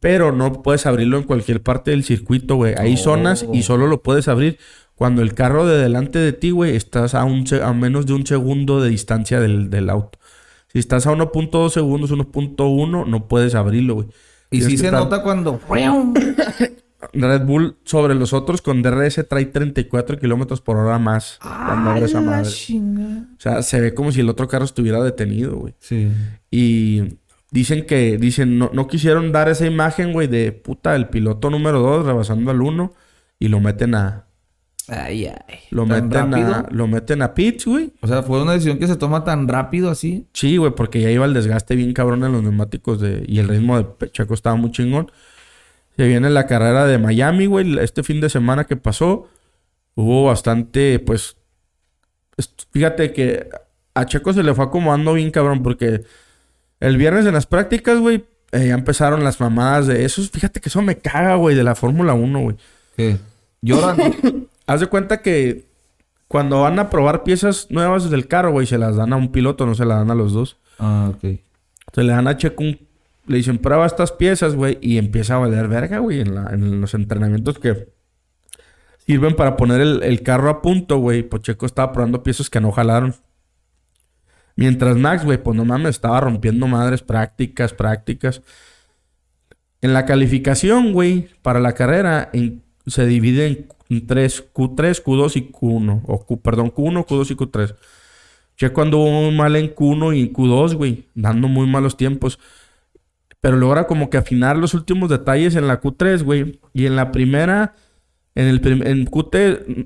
Pero 0.00 0.32
no 0.32 0.62
puedes 0.62 0.86
abrirlo 0.86 1.18
en 1.18 1.24
cualquier 1.24 1.62
parte 1.62 1.90
del 1.92 2.04
circuito, 2.04 2.56
güey. 2.56 2.74
Hay 2.76 2.94
Oh. 2.94 2.96
zonas 2.96 3.46
y 3.52 3.62
solo 3.62 3.86
lo 3.86 4.02
puedes 4.02 4.28
abrir 4.28 4.58
cuando 4.94 5.22
el 5.22 5.34
carro 5.34 5.66
de 5.66 5.78
delante 5.78 6.18
de 6.18 6.32
ti, 6.32 6.50
güey, 6.50 6.74
estás 6.76 7.14
a, 7.14 7.24
un, 7.24 7.44
a 7.62 7.72
menos 7.72 8.06
de 8.06 8.12
un 8.14 8.26
segundo 8.26 8.80
de 8.82 8.90
distancia 8.90 9.40
del, 9.40 9.70
del 9.70 9.88
auto. 9.90 10.18
Si 10.68 10.78
estás 10.78 11.06
a 11.06 11.12
1.2 11.12 11.70
segundos, 11.70 12.10
1.1, 12.12 13.06
no 13.06 13.28
puedes 13.28 13.54
abrirlo, 13.54 13.94
güey. 13.94 14.08
Y 14.50 14.58
que 14.60 14.76
se 14.76 14.86
estar- 14.88 14.92
nota 14.92 15.22
cuando... 15.22 15.60
Red 17.14 17.46
Bull 17.46 17.76
sobre 17.84 18.14
los 18.14 18.32
otros 18.34 18.60
con 18.60 18.82
DRS 18.82 19.26
trae 19.26 19.46
34 19.46 20.18
kilómetros 20.18 20.60
por 20.60 20.76
hora 20.76 20.98
más 20.98 21.38
cuando 21.40 21.90
abre 21.90 22.04
esa 22.04 22.20
madre. 22.20 22.48
O 22.48 23.40
sea, 23.40 23.62
se 23.62 23.80
ve 23.80 23.94
como 23.94 24.12
si 24.12 24.20
el 24.20 24.28
otro 24.28 24.46
carro 24.48 24.66
estuviera 24.66 25.02
detenido, 25.02 25.56
güey. 25.56 25.74
Sí. 25.78 26.08
Y 26.50 27.02
dicen 27.50 27.86
que, 27.86 28.16
dicen, 28.18 28.58
no, 28.58 28.70
no 28.72 28.86
quisieron 28.86 29.32
dar 29.32 29.48
esa 29.48 29.66
imagen, 29.66 30.12
güey, 30.12 30.28
de 30.28 30.52
puta, 30.52 30.94
el 30.96 31.08
piloto 31.08 31.50
número 31.50 31.80
2 31.80 32.06
rebasando 32.06 32.50
al 32.50 32.60
1 32.62 32.92
y 33.38 33.48
lo 33.48 33.60
meten 33.60 33.94
a. 33.94 34.26
Ay, 34.88 35.26
ay. 35.26 35.58
Lo 35.70 35.86
¿Tan 35.86 36.08
meten 36.08 36.32
rápido? 36.32 36.54
a. 36.54 36.66
Lo 36.70 36.86
meten 36.88 37.22
a 37.22 37.34
pits, 37.34 37.66
güey. 37.66 37.92
O 38.00 38.08
sea, 38.08 38.22
fue 38.22 38.42
una 38.42 38.52
decisión 38.52 38.78
que 38.78 38.86
se 38.86 38.96
toma 38.96 39.24
tan 39.24 39.46
rápido 39.46 39.90
así. 39.90 40.26
Sí, 40.32 40.56
güey, 40.56 40.72
porque 40.74 41.00
ya 41.00 41.10
iba 41.10 41.24
el 41.26 41.34
desgaste 41.34 41.76
bien 41.76 41.92
cabrón 41.92 42.24
en 42.24 42.32
los 42.32 42.42
neumáticos 42.42 43.00
de, 43.00 43.24
y 43.26 43.38
el 43.38 43.48
ritmo 43.48 43.80
de 43.80 44.10
Checo 44.10 44.34
estaba 44.34 44.56
muy 44.56 44.72
chingón. 44.72 45.10
Se 45.96 46.06
viene 46.06 46.30
la 46.30 46.46
carrera 46.46 46.86
de 46.86 46.98
Miami, 46.98 47.46
güey. 47.46 47.78
Este 47.78 48.02
fin 48.02 48.20
de 48.20 48.30
semana 48.30 48.64
que 48.64 48.76
pasó, 48.76 49.28
hubo 49.94 50.24
bastante, 50.24 50.98
pues. 50.98 51.36
Fíjate 52.72 53.12
que 53.12 53.48
a 53.94 54.06
Checo 54.06 54.32
se 54.32 54.42
le 54.42 54.54
fue 54.54 54.64
acomodando 54.64 55.12
bien 55.12 55.30
cabrón, 55.30 55.62
porque 55.62 56.02
el 56.80 56.96
viernes 56.96 57.26
en 57.26 57.34
las 57.34 57.46
prácticas, 57.46 57.98
güey, 57.98 58.24
eh, 58.52 58.66
ya 58.68 58.74
empezaron 58.74 59.22
las 59.22 59.40
mamadas 59.40 59.86
de 59.86 60.04
eso. 60.04 60.22
Fíjate 60.22 60.60
que 60.60 60.68
eso 60.68 60.82
me 60.82 60.96
caga, 60.98 61.36
güey, 61.36 61.54
de 61.54 61.62
la 61.64 61.74
Fórmula 61.74 62.14
1, 62.14 62.40
güey. 62.40 62.56
¿Qué? 62.96 63.16
Lloran. 63.62 63.96
Haz 64.66 64.80
de 64.80 64.86
cuenta 64.86 65.20
que 65.22 65.66
cuando 66.28 66.62
van 66.62 66.78
a 66.78 66.90
probar 66.90 67.22
piezas 67.24 67.66
nuevas 67.70 68.08
del 68.10 68.26
carro, 68.28 68.52
güey, 68.52 68.66
se 68.66 68.78
las 68.78 68.96
dan 68.96 69.12
a 69.12 69.16
un 69.16 69.30
piloto, 69.32 69.66
no 69.66 69.74
se 69.74 69.84
las 69.84 69.98
dan 69.98 70.10
a 70.10 70.14
los 70.14 70.32
dos. 70.32 70.56
ah, 70.78 71.10
ok. 71.14 71.38
Se 71.92 72.02
le 72.04 72.12
dan 72.12 72.28
a 72.28 72.36
Checo 72.36 72.62
un... 72.62 72.78
Le 73.26 73.36
dicen, 73.36 73.58
prueba 73.58 73.84
estas 73.86 74.12
piezas, 74.12 74.54
güey. 74.54 74.78
Y 74.80 74.98
empieza 74.98 75.34
a 75.34 75.38
valer 75.38 75.68
verga, 75.68 75.98
güey, 75.98 76.20
en, 76.20 76.34
la- 76.34 76.50
en 76.52 76.80
los 76.80 76.94
entrenamientos 76.94 77.58
que 77.58 77.88
sirven 79.06 79.34
para 79.36 79.56
poner 79.56 79.80
el, 79.80 80.02
el 80.02 80.22
carro 80.22 80.50
a 80.50 80.62
punto, 80.62 80.98
güey. 80.98 81.22
Pues 81.22 81.42
Checo 81.42 81.66
estaba 81.66 81.92
probando 81.92 82.22
piezas 82.22 82.48
que 82.50 82.60
no 82.60 82.70
jalaron. 82.72 83.14
Mientras 84.60 84.94
Max, 84.98 85.24
güey, 85.24 85.42
pues 85.42 85.56
no 85.56 85.64
mames, 85.64 85.88
estaba 85.92 86.20
rompiendo 86.20 86.66
madres 86.66 87.00
prácticas, 87.00 87.72
prácticas. 87.72 88.42
En 89.80 89.94
la 89.94 90.04
calificación, 90.04 90.92
güey, 90.92 91.28
para 91.40 91.60
la 91.60 91.72
carrera, 91.72 92.30
se 92.86 93.06
divide 93.06 93.46
en, 93.88 94.06
tres, 94.06 94.44
Q3, 94.52 95.02
Q2 95.02 95.36
y 95.36 95.50
Q1. 95.50 96.02
O 96.06 96.26
Q, 96.26 96.42
perdón, 96.42 96.70
Q1, 96.74 97.06
Q2 97.06 97.30
y 97.30 97.36
Q3. 97.36 97.74
Checo 98.58 98.82
anduvo 98.82 99.10
muy 99.10 99.34
mal 99.34 99.56
en 99.56 99.74
Q1 99.74 100.14
y 100.18 100.30
Q2, 100.30 100.74
güey, 100.74 101.06
dando 101.14 101.48
muy 101.48 101.66
malos 101.66 101.96
tiempos. 101.96 102.38
Pero 103.40 103.56
logra 103.56 103.86
como 103.86 104.10
que 104.10 104.18
afinar 104.18 104.58
los 104.58 104.74
últimos 104.74 105.08
detalles 105.08 105.56
en 105.56 105.68
la 105.68 105.80
Q3, 105.80 106.22
güey. 106.22 106.60
Y 106.74 106.84
en 106.84 106.96
la 106.96 107.12
primera, 107.12 107.76
en 108.34 108.46
el 108.46 108.60
en 108.86 109.06
QT, 109.06 109.34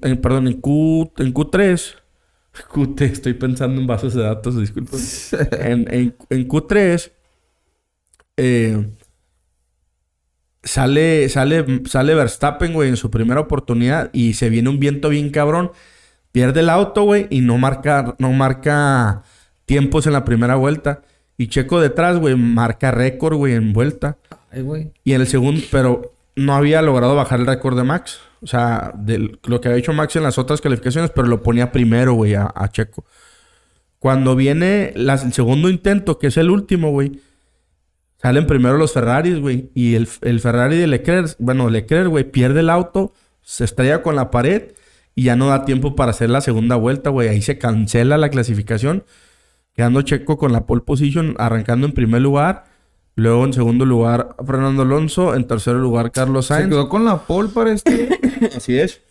en- 0.03 0.21
perdón, 0.21 0.49
en 0.49 0.61
Q, 0.61 1.13
en 1.19 1.33
Q3, 1.33 1.95
QT, 2.63 3.01
estoy 3.03 3.35
pensando 3.35 3.81
en 3.81 3.87
bases 3.87 4.15
de 4.15 4.23
datos, 4.23 4.59
disculpen. 4.59 4.99
en, 5.61 5.93
en, 5.93 6.17
en 6.31 6.49
Q3, 6.49 7.11
eh, 8.37 8.87
sale, 10.63 11.29
sale, 11.29 11.65
sale 11.87 12.15
Verstappen, 12.15 12.73
güey, 12.73 12.89
en 12.89 12.97
su 12.97 13.11
primera 13.11 13.41
oportunidad 13.41 14.11
y 14.13 14.35
se 14.35 14.49
viene 14.49 14.69
un 14.71 14.81
viento 14.81 15.09
bien 15.09 15.31
cabrón. 15.31 15.73
Pierde 16.33 16.61
el 16.61 16.71
auto, 16.71 17.03
güey, 17.03 17.27
y 17.31 17.41
no 17.43 17.59
marca, 17.59 18.17
no 18.19 18.33
marca 18.33 19.23
tiempos 19.67 20.07
en 20.07 20.15
la 20.15 20.25
primera 20.25 20.57
vuelta. 20.57 21.03
Y 21.37 21.49
Checo 21.49 21.81
detrás, 21.81 22.19
güey, 22.19 22.37
marca 22.37 22.91
récord, 22.91 23.37
güey, 23.37 23.55
en 23.55 23.73
vuelta. 23.73 24.19
Ay, 24.51 24.63
güey. 24.63 24.93
Y 25.05 25.13
en 25.13 25.21
el 25.21 25.27
segundo, 25.27 25.63
pero 25.71 26.14
no 26.37 26.55
había 26.55 26.83
logrado 26.83 27.15
bajar 27.15 27.41
el 27.41 27.47
récord 27.47 27.77
de 27.77 27.85
Max. 27.85 28.21
O 28.43 28.47
sea, 28.47 28.93
lo 29.45 29.61
que 29.61 29.69
había 29.69 29.79
hecho 29.79 29.93
Max 29.93 30.17
en 30.17 30.23
las 30.23 30.39
otras 30.39 30.61
calificaciones, 30.61 31.11
pero 31.11 31.29
lo 31.29 31.43
ponía 31.43 31.73
primero, 31.73 32.15
güey, 32.15 32.35
a, 32.35 32.53
Checo. 32.71 33.05
Cuando 33.99 34.37
viene 34.37 34.93
el 34.95 35.33
segundo 35.33 35.71
intento, 35.71 36.19
que 36.19 36.27
es 36.27 36.37
el 36.37 36.51
último, 36.51 36.91
güey, 36.91 37.21
salen 38.21 38.47
primero 38.47 38.77
los 38.77 38.93
Ferraris, 38.93 39.41
güey. 39.41 39.71
Y 39.75 39.95
el, 39.95 40.09
el 40.23 40.41
Ferrari 40.41 40.77
de 40.77 40.87
Leclerc, 40.87 41.37
bueno, 41.39 41.71
Leclerc, 41.71 42.09
güey, 42.09 42.25
pierde 42.25 42.61
el 42.61 42.69
auto, 42.69 43.15
se 43.41 43.65
estrella 43.65 44.03
con 44.03 44.15
la 44.15 44.31
pared 44.31 44.73
y 45.15 45.25
ya 45.25 45.37
no 45.37 45.49
da 45.49 45.65
tiempo 45.65 45.97
para 45.97 46.11
hacer 46.11 46.29
la 46.29 46.43
segunda 46.43 46.77
vuelta, 46.77 47.11
güey. 47.11 47.29
Ahí 47.29 47.41
se 47.41 47.57
cancela 47.57 48.19
la 48.19 48.29
clasificación, 48.29 49.05
quedando 49.73 50.03
Checo 50.03 50.37
con 50.37 50.53
la 50.53 50.67
pole 50.67 50.83
position, 50.83 51.35
arrancando 51.39 51.87
en 51.87 51.93
primer 51.93 52.21
lugar. 52.21 52.74
Luego 53.17 53.45
en 53.45 53.53
segundo 53.53 53.85
lugar 53.87 54.35
Fernando 54.45 54.83
Alonso, 54.83 55.35
en 55.35 55.47
tercer 55.47 55.77
lugar 55.77 56.11
Carlos 56.11 56.47
Se 56.47 56.55
Sainz. 56.55 56.69
quedó 56.71 56.89
con 56.89 57.05
la 57.05 57.19
pole 57.27 57.49
para 57.51 57.73
este. 57.73 58.19
Así 58.57 58.77
es. 58.79 59.03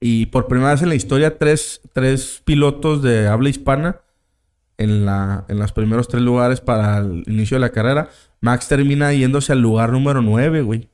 Y 0.00 0.26
por 0.26 0.46
primera 0.46 0.70
vez 0.72 0.82
en 0.82 0.88
la 0.88 0.94
historia, 0.94 1.36
tres, 1.38 1.80
tres 1.92 2.40
pilotos 2.44 3.02
de 3.02 3.26
habla 3.28 3.48
hispana 3.48 4.00
en, 4.78 5.04
la, 5.04 5.44
en 5.48 5.58
los 5.58 5.72
primeros 5.72 6.08
tres 6.08 6.22
lugares 6.22 6.60
para 6.60 6.98
el 6.98 7.24
inicio 7.26 7.56
de 7.56 7.60
la 7.60 7.70
carrera. 7.70 8.08
Max 8.40 8.68
termina 8.68 9.12
yéndose 9.12 9.52
al 9.52 9.60
lugar 9.60 9.92
número 9.92 10.22
nueve, 10.22 10.62
güey. 10.62 10.88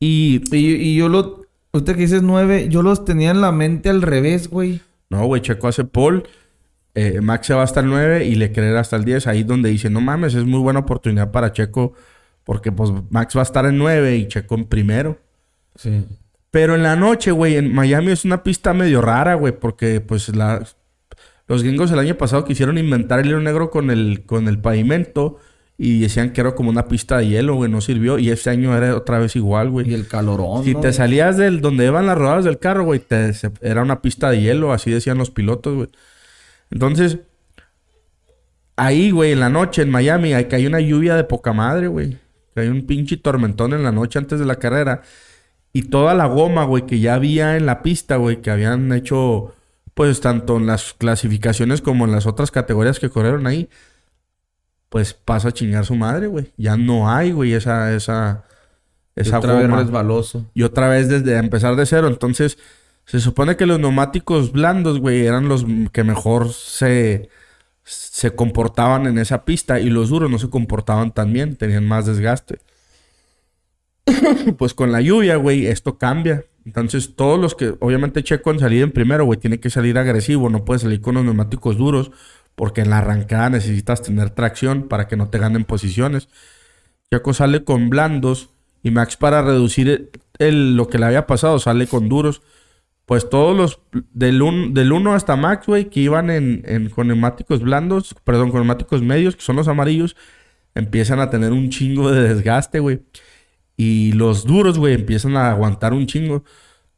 Y 0.00 0.42
y, 0.54 0.74
y 0.74 0.96
yo 0.96 1.08
lo. 1.08 1.46
Usted 1.72 1.94
que 1.94 2.02
dices 2.02 2.22
nueve, 2.22 2.68
yo 2.68 2.82
los 2.82 3.04
tenía 3.04 3.30
en 3.30 3.40
la 3.40 3.52
mente 3.52 3.88
al 3.90 4.02
revés, 4.02 4.48
güey. 4.50 4.80
no, 5.10 5.24
güey, 5.26 5.40
Checo 5.42 5.68
hace 5.68 5.84
pole. 5.84 6.24
Eh, 6.96 7.20
Max 7.20 7.46
se 7.46 7.54
va 7.54 7.62
hasta 7.62 7.80
el 7.80 7.86
9 7.86 8.24
y 8.24 8.34
Leclerc 8.34 8.76
hasta 8.76 8.96
el 8.96 9.04
10. 9.04 9.26
Ahí 9.28 9.44
donde 9.44 9.68
dice, 9.70 9.88
no 9.90 10.00
mames, 10.00 10.34
es 10.34 10.44
muy 10.44 10.58
buena 10.60 10.80
oportunidad 10.80 11.30
para 11.30 11.52
Checo. 11.52 11.92
Porque 12.42 12.72
pues 12.72 12.90
Max 13.10 13.36
va 13.36 13.40
a 13.40 13.42
estar 13.44 13.66
en 13.66 13.76
9 13.78 14.16
y 14.16 14.26
Checo 14.28 14.54
en 14.56 14.64
primero. 14.64 15.18
Sí. 15.76 16.04
Pero 16.50 16.74
en 16.74 16.82
la 16.82 16.96
noche, 16.96 17.30
güey, 17.32 17.56
en 17.56 17.72
Miami 17.74 18.12
es 18.12 18.24
una 18.24 18.42
pista 18.42 18.72
medio 18.72 19.00
rara, 19.02 19.34
güey, 19.34 19.52
porque 19.52 20.00
pues 20.00 20.34
la, 20.34 20.64
los 21.48 21.62
gringos 21.62 21.90
el 21.92 21.98
año 21.98 22.16
pasado 22.16 22.44
quisieron 22.44 22.78
inventar 22.78 23.20
el 23.20 23.26
hilo 23.26 23.40
negro 23.40 23.70
con 23.70 23.90
el, 23.90 24.24
con 24.24 24.48
el 24.48 24.58
pavimento 24.58 25.38
y 25.76 26.00
decían 26.00 26.32
que 26.32 26.40
era 26.40 26.54
como 26.54 26.70
una 26.70 26.88
pista 26.88 27.18
de 27.18 27.28
hielo, 27.28 27.56
güey, 27.56 27.70
no 27.70 27.82
sirvió. 27.82 28.18
Y 28.18 28.30
este 28.30 28.48
año 28.48 28.74
era 28.74 28.96
otra 28.96 29.18
vez 29.18 29.36
igual, 29.36 29.66
Y 29.66 29.70
güey. 29.70 29.92
el 29.92 30.08
calorón. 30.08 30.64
Si 30.64 30.72
¿no? 30.72 30.80
te 30.80 30.92
salías 30.94 31.36
del 31.36 31.60
donde 31.60 31.84
iban 31.84 32.06
las 32.06 32.16
rodadas 32.16 32.44
del 32.46 32.58
carro, 32.58 32.84
güey, 32.84 33.00
te- 33.00 33.34
se- 33.34 33.50
era 33.60 33.82
una 33.82 34.00
pista 34.00 34.30
de 34.30 34.40
hielo, 34.40 34.72
así 34.72 34.90
decían 34.90 35.18
los 35.18 35.30
pilotos, 35.30 35.74
güey. 35.74 35.88
Entonces, 36.70 37.18
ahí, 38.76 39.10
güey, 39.10 39.32
en 39.32 39.40
la 39.40 39.48
noche 39.48 39.82
en 39.82 39.90
Miami, 39.90 40.34
hay 40.34 40.46
que 40.46 40.56
hay 40.56 40.66
una 40.66 40.80
lluvia 40.80 41.16
de 41.16 41.24
poca 41.24 41.52
madre, 41.52 41.88
güey. 41.88 42.18
Hay 42.54 42.68
un 42.68 42.86
pinche 42.86 43.16
tormentón 43.16 43.74
en 43.74 43.82
la 43.82 43.92
noche 43.92 44.18
antes 44.18 44.38
de 44.38 44.46
la 44.46 44.56
carrera. 44.56 45.02
Y 45.72 45.82
toda 45.82 46.14
la 46.14 46.26
goma, 46.26 46.64
güey, 46.64 46.86
que 46.86 47.00
ya 47.00 47.14
había 47.14 47.56
en 47.56 47.66
la 47.66 47.82
pista, 47.82 48.16
güey, 48.16 48.40
que 48.40 48.50
habían 48.50 48.92
hecho, 48.92 49.54
pues, 49.94 50.20
tanto 50.22 50.56
en 50.56 50.66
las 50.66 50.94
clasificaciones 50.94 51.82
como 51.82 52.06
en 52.06 52.12
las 52.12 52.26
otras 52.26 52.50
categorías 52.50 52.98
que 52.98 53.10
corrieron 53.10 53.46
ahí, 53.46 53.68
pues 54.88 55.12
pasa 55.12 55.48
a 55.48 55.52
chingar 55.52 55.84
su 55.84 55.94
madre, 55.94 56.28
güey. 56.28 56.52
Ya 56.56 56.76
no 56.76 57.10
hay, 57.10 57.32
güey, 57.32 57.52
esa, 57.52 57.92
esa, 57.94 58.44
Y 59.20 59.20
esa 59.20 59.38
otra 59.38 59.54
vez 59.54 59.68
goma. 59.68 59.82
resbaloso. 59.82 60.46
Y 60.54 60.62
otra 60.62 60.88
vez 60.88 61.08
desde 61.08 61.36
empezar 61.36 61.76
de 61.76 61.84
cero. 61.84 62.08
Entonces, 62.08 62.56
se 63.06 63.20
supone 63.20 63.56
que 63.56 63.66
los 63.66 63.78
neumáticos 63.80 64.52
blandos, 64.52 65.00
güey, 65.00 65.24
eran 65.26 65.48
los 65.48 65.64
que 65.92 66.04
mejor 66.04 66.52
se, 66.52 67.28
se 67.84 68.32
comportaban 68.34 69.06
en 69.06 69.18
esa 69.18 69.44
pista. 69.44 69.80
Y 69.80 69.90
los 69.90 70.08
duros 70.10 70.30
no 70.30 70.38
se 70.38 70.50
comportaban 70.50 71.12
tan 71.14 71.32
bien, 71.32 71.56
tenían 71.56 71.86
más 71.86 72.06
desgaste. 72.06 72.58
pues 74.58 74.74
con 74.74 74.92
la 74.92 75.00
lluvia, 75.00 75.36
güey, 75.36 75.66
esto 75.66 75.98
cambia. 75.98 76.44
Entonces, 76.64 77.14
todos 77.14 77.38
los 77.38 77.54
que, 77.54 77.74
obviamente, 77.80 78.24
Checo 78.24 78.50
en 78.50 78.58
salir 78.58 78.82
en 78.82 78.90
primero, 78.92 79.24
güey, 79.24 79.38
tiene 79.38 79.60
que 79.60 79.70
salir 79.70 79.98
agresivo, 79.98 80.50
no 80.50 80.64
puede 80.64 80.80
salir 80.80 81.00
con 81.00 81.14
los 81.14 81.24
neumáticos 81.24 81.76
duros, 81.76 82.10
porque 82.56 82.80
en 82.80 82.90
la 82.90 82.98
arrancada 82.98 83.50
necesitas 83.50 84.02
tener 84.02 84.30
tracción 84.30 84.88
para 84.88 85.06
que 85.08 85.16
no 85.16 85.28
te 85.28 85.38
ganen 85.38 85.64
posiciones. 85.64 86.28
Checo 87.12 87.34
sale 87.34 87.62
con 87.64 87.88
blandos 87.88 88.50
y 88.82 88.90
Max 88.90 89.16
para 89.16 89.42
reducir 89.42 89.88
el- 89.88 90.10
el- 90.38 90.76
lo 90.76 90.88
que 90.88 90.98
le 90.98 91.06
había 91.06 91.26
pasado 91.26 91.58
sale 91.60 91.86
con 91.86 92.08
duros. 92.08 92.42
Pues 93.06 93.30
todos 93.30 93.56
los 93.56 93.80
del 94.12 94.42
1 94.42 94.74
del 94.74 94.92
uno 94.92 95.14
hasta 95.14 95.36
Max, 95.36 95.66
güey, 95.66 95.88
que 95.90 96.00
iban 96.00 96.28
en, 96.30 96.62
en- 96.66 96.90
con 96.90 97.06
neumáticos 97.08 97.60
blandos, 97.62 98.14
perdón, 98.24 98.50
con 98.50 98.60
neumáticos 98.60 99.02
medios, 99.02 99.36
que 99.36 99.42
son 99.42 99.56
los 99.56 99.68
amarillos, 99.68 100.16
empiezan 100.74 101.20
a 101.20 101.30
tener 101.30 101.52
un 101.52 101.70
chingo 101.70 102.10
de 102.12 102.22
desgaste, 102.34 102.80
güey. 102.80 103.02
Y 103.76 104.12
los 104.12 104.44
duros, 104.44 104.78
güey, 104.78 104.94
empiezan 104.94 105.36
a 105.36 105.50
aguantar 105.50 105.92
un 105.94 106.06
chingo. 106.06 106.44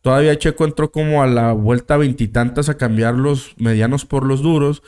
Todavía 0.03 0.39
Checo 0.39 0.65
entró 0.65 0.93
como 0.93 1.23
a 1.23 1.27
la 1.27 1.53
vuelta 1.53 1.97
veintitantas 1.97 2.69
a 2.69 2.77
cambiar 2.79 3.15
los 3.15 3.55
medianos 3.59 4.05
por 4.07 4.25
los 4.27 4.43
duros. 4.43 4.83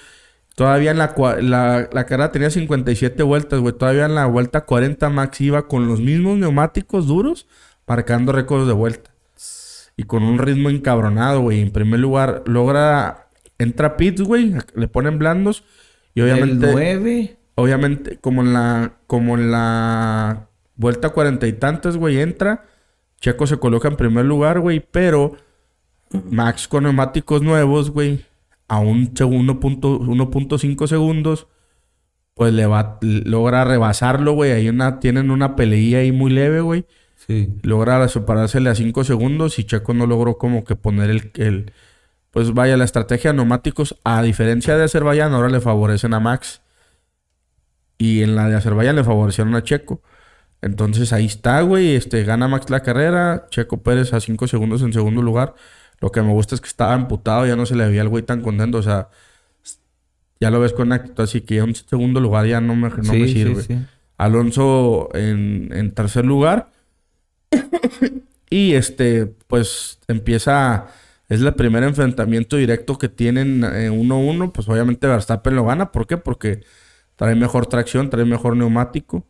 Todavía 0.57 0.91
en 0.93 0.99
la, 0.99 1.15
la, 1.43 1.89
la 1.93 2.07
carrera 2.07 2.33
tenía 2.33 2.51
57 2.51 3.23
vueltas, 3.25 3.61
güey. 3.61 3.75
Todavía 3.77 4.07
en 4.07 4.15
la 4.15 4.27
vuelta 4.27 4.65
40 4.67 5.09
Max 5.11 5.41
iba 5.43 5.69
con 5.69 5.87
los 5.89 6.01
mismos 6.01 6.39
neumáticos 6.39 7.07
duros, 7.07 7.47
marcando 7.87 8.33
récords 8.33 8.67
de 8.67 8.73
vuelta. 8.75 9.11
Y 10.01 10.05
con 10.05 10.23
un 10.23 10.39
ritmo 10.39 10.71
encabronado, 10.71 11.41
güey. 11.41 11.61
En 11.61 11.71
primer 11.71 12.01
lugar, 12.01 12.43
logra... 12.47 13.29
Entra 13.59 13.97
pits, 13.97 14.23
güey. 14.23 14.55
Le 14.75 14.89
ponen 14.89 15.19
blandos. 15.19 15.65
Y 16.15 16.23
obviamente... 16.23 16.67
El 16.67 16.73
9. 16.73 17.37
Obviamente, 17.57 18.17
como 18.19 18.43
en 18.43 18.53
la... 18.53 18.95
Como 19.07 19.37
en 19.37 19.51
la 19.51 20.49
vuelta 20.77 21.11
cuarenta 21.11 21.47
y 21.47 21.53
tantas, 21.53 21.97
güey, 21.97 22.21
entra. 22.21 22.65
Checo 23.21 23.47
se 23.47 23.59
coloca 23.59 23.89
en 23.89 23.97
primer 23.97 24.25
lugar, 24.25 24.61
güey. 24.61 24.81
Pero 24.81 25.37
Max 26.31 26.67
con 26.67 26.85
neumáticos 26.85 27.43
nuevos, 27.43 27.91
güey 27.91 28.25
a 28.71 28.79
un 28.79 29.13
1.5 29.13 30.87
segundos, 30.87 31.49
pues 32.35 32.53
le 32.53 32.67
va, 32.67 33.01
logra 33.03 33.65
rebasarlo, 33.65 34.35
güey. 34.35 34.53
Ahí 34.53 34.69
una, 34.69 35.01
tienen 35.01 35.33
una 35.33 35.57
peleía 35.57 35.99
ahí 35.99 36.13
muy 36.13 36.31
leve, 36.31 36.61
güey. 36.61 36.87
Sí. 37.27 37.53
Logra 37.63 38.07
separársele 38.09 38.71
a 38.71 38.75
5 38.75 39.05
segundos 39.05 39.59
y 39.59 39.65
Checo 39.65 39.95
no 39.95 40.07
logró 40.07 40.39
como 40.39 40.65
que 40.65 40.77
poner 40.77 41.11
el, 41.11 41.31
el, 41.37 41.73
Pues 42.31 42.53
vaya, 42.55 42.77
la 42.77 42.85
estrategia 42.85 43.31
de 43.31 43.37
neumáticos, 43.37 43.97
a 44.05 44.23
diferencia 44.23 44.77
de 44.77 44.85
Azerbaiyán, 44.85 45.33
ahora 45.33 45.49
le 45.49 45.61
favorecen 45.61 46.15
a 46.15 46.21
Max. 46.21 46.63
Y 47.99 48.23
en 48.23 48.35
la 48.35 48.49
de 48.49 48.57
Azerbaiyán 48.57 48.97
le 48.97 49.05
favorecieron 49.05 49.55
a 49.55 49.63
Checo. 49.63 50.03
Entonces 50.63 51.13
ahí 51.13 51.27
está, 51.27 51.61
güey. 51.63 51.95
Este, 51.95 52.25
gana 52.25 52.49
Max 52.49 52.71
la 52.71 52.81
carrera. 52.81 53.47
Checo 53.51 53.83
Pérez 53.83 54.13
a 54.13 54.21
5 54.21 54.47
segundos 54.47 54.83
en 54.83 54.93
segundo 54.93 55.23
lugar. 55.23 55.55
Lo 56.01 56.11
que 56.11 56.23
me 56.23 56.33
gusta 56.33 56.55
es 56.55 56.61
que 56.61 56.69
estaba 56.69 56.95
amputado, 56.95 57.47
ya 57.47 57.57
no 57.57 57.67
se 57.67 57.77
le 57.77 57.87
veía 57.87 58.01
al 58.01 58.09
güey 58.09 58.23
tan 58.23 58.41
contento. 58.41 58.79
O 58.79 58.83
sea, 58.83 59.11
ya 60.41 60.51
lo 60.51 60.61
ves 60.61 60.73
con 60.73 60.93
actitud, 60.93 61.23
así 61.23 61.43
que 61.43 61.63
un 61.63 61.75
segundo 61.75 62.21
lugar 62.21 62.47
ya 62.47 62.61
no 62.61 62.75
me, 62.75 62.89
no 62.89 63.13
me 63.13 63.29
sirve. 63.29 63.85
Alonso 64.17 65.11
en, 65.15 65.93
tercer 65.95 66.25
lugar. 66.25 66.71
Y 68.51 68.75
este, 68.75 69.27
pues 69.47 69.99
empieza. 70.09 70.89
Es 71.29 71.41
el 71.41 71.55
primer 71.55 71.85
enfrentamiento 71.85 72.57
directo 72.57 72.99
que 72.99 73.09
tienen 73.09 73.63
1-1. 73.63 74.45
Eh, 74.45 74.51
pues 74.53 74.69
obviamente 74.69 75.07
Verstappen 75.07 75.55
lo 75.55 75.65
gana. 75.65 75.93
¿Por 75.93 76.07
qué? 76.07 76.17
Porque 76.17 76.65
trae 77.15 77.37
mejor 77.37 77.67
tracción, 77.67 78.11
trae 78.11 78.25
mejor 78.25 78.57
neumático. 78.57 79.25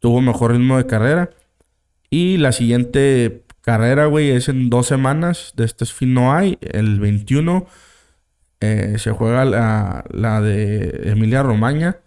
Tuvo 0.00 0.20
mejor 0.20 0.52
ritmo 0.52 0.78
de 0.78 0.86
carrera. 0.86 1.30
Y 2.10 2.38
la 2.38 2.52
siguiente 2.52 3.44
carrera, 3.60 4.06
güey, 4.06 4.30
es 4.30 4.48
en 4.48 4.68
dos 4.68 4.86
semanas. 4.86 5.52
De 5.56 5.64
este 5.64 5.86
fin 5.86 6.12
no 6.12 6.34
hay. 6.34 6.58
El 6.60 6.98
21 6.98 7.66
eh, 8.60 8.96
se 8.98 9.12
juega 9.12 9.44
la, 9.44 10.04
la, 10.10 10.40
de 10.40 11.10
Emilia 11.10 11.42
Romagna 11.42 11.98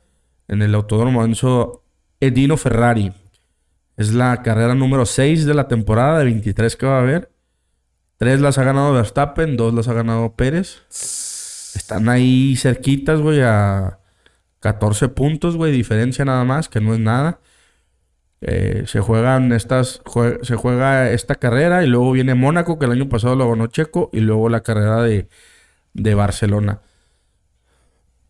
en 0.48 0.62
el 0.62 0.76
Autódromo 0.76 1.26
Edino 2.20 2.58
Ferrari. 2.58 3.14
Es 3.98 4.14
la 4.14 4.42
carrera 4.44 4.76
número 4.76 5.06
6 5.06 5.46
de 5.46 5.54
la 5.54 5.68
temporada 5.68 6.20
de 6.20 6.26
23 6.26 6.76
que 6.76 6.86
va 6.86 6.98
a 6.98 7.02
haber. 7.02 7.32
Tres 8.18 8.42
las 8.42 8.58
ha 8.58 8.64
ganado 8.64 8.94
Verstappen, 8.94 9.58
dos 9.58 9.74
las 9.74 9.88
ha 9.88 9.94
ganado 9.94 10.36
Pérez. 10.36 10.84
Están 11.76 12.10
ahí 12.10 12.56
cerquitas, 12.56 13.22
güey, 13.22 13.42
a 13.42 14.00
14 14.62 15.10
puntos, 15.10 15.58
güey, 15.58 15.72
diferencia 15.72 16.26
nada 16.26 16.44
más, 16.44 16.70
que 16.70 16.82
no 16.82 16.94
es 16.94 17.00
nada. 17.00 17.40
Eh, 18.42 18.84
se 18.88 19.00
juegan 19.00 19.52
estas, 19.54 20.02
se 20.42 20.56
juega 20.56 21.12
esta 21.12 21.36
carrera 21.36 21.84
y 21.84 21.88
luego 21.88 22.12
viene 22.12 22.36
Mónaco, 22.36 22.80
que 22.80 22.86
el 22.86 22.92
año 22.92 23.10
pasado 23.10 23.36
lo 23.36 23.50
ganó 23.50 23.68
Checo, 23.68 24.10
y 24.14 24.20
luego 24.22 24.50
la 24.50 24.62
carrera 24.62 25.02
de, 25.04 25.28
Barcelona. 26.16 26.82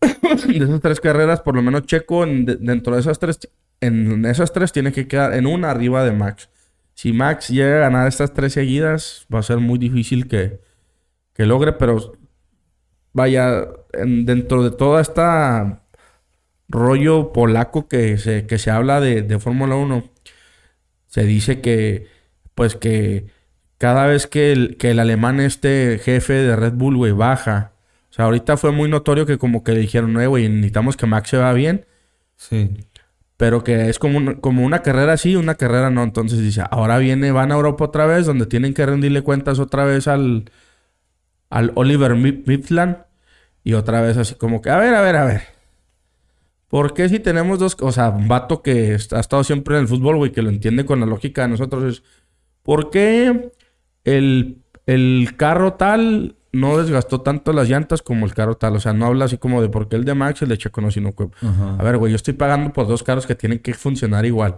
de 0.00 0.64
esas 0.64 0.80
tres 0.80 1.00
carreras, 1.00 1.40
por 1.40 1.54
lo 1.54 1.62
menos 1.62 1.86
Checo, 1.86 2.24
dentro 2.26 2.94
de 2.94 3.00
esas 3.00 3.18
tres, 3.18 3.38
en 3.80 4.24
esas 4.26 4.52
tres 4.52 4.72
tiene 4.72 4.92
que 4.92 5.08
quedar 5.08 5.34
en 5.34 5.46
una 5.46 5.70
arriba 5.70 6.04
de 6.04 6.12
Max. 6.12 6.50
Si 6.94 7.12
Max 7.12 7.48
llega 7.48 7.76
a 7.76 7.80
ganar 7.80 8.08
estas 8.08 8.32
tres 8.32 8.54
seguidas, 8.54 9.26
va 9.32 9.40
a 9.40 9.42
ser 9.42 9.58
muy 9.58 9.78
difícil 9.78 10.28
que, 10.28 10.60
que 11.34 11.46
logre, 11.46 11.74
pero 11.74 12.14
vaya, 13.12 13.66
dentro 13.92 14.62
de 14.62 14.70
toda 14.70 15.00
esta 15.02 15.82
rollo 16.68 17.32
polaco 17.32 17.88
que 17.88 18.18
se, 18.18 18.46
que 18.46 18.58
se 18.58 18.70
habla 18.70 19.00
de, 19.00 19.38
Fórmula 19.38 19.76
1. 19.76 20.04
Se 21.08 21.24
dice 21.24 21.60
que, 21.60 22.08
pues 22.54 22.76
que 22.76 23.26
cada 23.78 24.06
vez 24.06 24.26
que 24.26 24.52
el, 24.52 24.76
que 24.76 24.90
el 24.90 24.98
alemán, 24.98 25.40
este 25.40 25.98
jefe 26.02 26.34
de 26.34 26.56
Red 26.56 26.74
Bull, 26.74 26.96
güey, 26.96 27.12
baja. 27.12 27.72
O 28.10 28.12
sea, 28.14 28.26
ahorita 28.26 28.56
fue 28.56 28.72
muy 28.72 28.88
notorio 28.88 29.26
que 29.26 29.38
como 29.38 29.64
que 29.64 29.72
le 29.72 29.80
dijeron, 29.80 30.12
no, 30.12 30.28
güey, 30.28 30.48
necesitamos 30.48 30.96
que 30.96 31.06
Max 31.06 31.30
se 31.30 31.36
va 31.38 31.52
bien. 31.52 31.86
Sí. 32.36 32.85
Pero 33.36 33.64
que 33.64 33.88
es 33.90 33.98
como, 33.98 34.18
una, 34.18 34.36
como 34.40 34.64
una 34.64 34.82
carrera 34.82 35.16
sí, 35.16 35.36
una 35.36 35.56
carrera 35.56 35.90
no. 35.90 36.02
Entonces 36.02 36.40
dice, 36.40 36.62
ahora 36.70 36.98
viene, 36.98 37.32
van 37.32 37.52
a 37.52 37.56
Europa 37.56 37.84
otra 37.84 38.06
vez, 38.06 38.26
donde 38.26 38.46
tienen 38.46 38.74
que 38.74 38.86
rendirle 38.86 39.22
cuentas 39.22 39.58
otra 39.58 39.84
vez 39.84 40.08
al, 40.08 40.50
al 41.50 41.72
Oliver 41.74 42.14
Mifflin. 42.14 42.96
Y 43.64 43.74
otra 43.74 44.00
vez 44.00 44.16
así 44.16 44.36
como 44.36 44.62
que, 44.62 44.70
a 44.70 44.78
ver, 44.78 44.94
a 44.94 45.02
ver, 45.02 45.16
a 45.16 45.24
ver. 45.24 45.56
¿Por 46.68 46.94
qué 46.94 47.08
si 47.08 47.20
tenemos 47.20 47.58
dos, 47.58 47.76
o 47.80 47.92
sea, 47.92 48.10
un 48.10 48.28
vato 48.28 48.62
que 48.62 48.92
ha 49.12 49.20
estado 49.20 49.44
siempre 49.44 49.76
en 49.76 49.82
el 49.82 49.88
fútbol, 49.88 50.16
güey, 50.16 50.32
que 50.32 50.42
lo 50.42 50.50
entiende 50.50 50.84
con 50.84 51.00
la 51.00 51.06
lógica 51.06 51.42
de 51.42 51.48
nosotros, 51.48 51.84
es, 51.84 52.02
¿por 52.62 52.90
qué 52.90 53.52
el, 54.04 54.62
carro 55.36 55.74
tal 55.74 56.36
no 56.56 56.78
desgastó 56.78 57.20
tanto 57.20 57.52
las 57.52 57.68
llantas 57.68 58.02
como 58.02 58.26
el 58.26 58.34
carro 58.34 58.56
tal? 58.56 58.76
O 58.76 58.80
sea, 58.80 58.92
no 58.92 59.06
habla 59.06 59.26
así 59.26 59.38
como 59.38 59.62
de 59.62 59.68
por 59.68 59.88
qué 59.88 59.96
el 59.96 60.04
de 60.04 60.14
Max 60.14 60.42
el 60.42 60.48
de 60.48 60.58
Checo 60.58 60.80
no, 60.80 60.90
sino 60.90 61.14
que, 61.14 61.28
a 61.42 61.82
ver, 61.82 61.98
güey, 61.98 62.12
yo 62.12 62.16
estoy 62.16 62.34
pagando 62.34 62.72
por 62.72 62.88
dos 62.88 63.02
carros 63.02 63.26
que 63.26 63.34
tienen 63.34 63.60
que 63.60 63.74
funcionar 63.74 64.26
igual. 64.26 64.56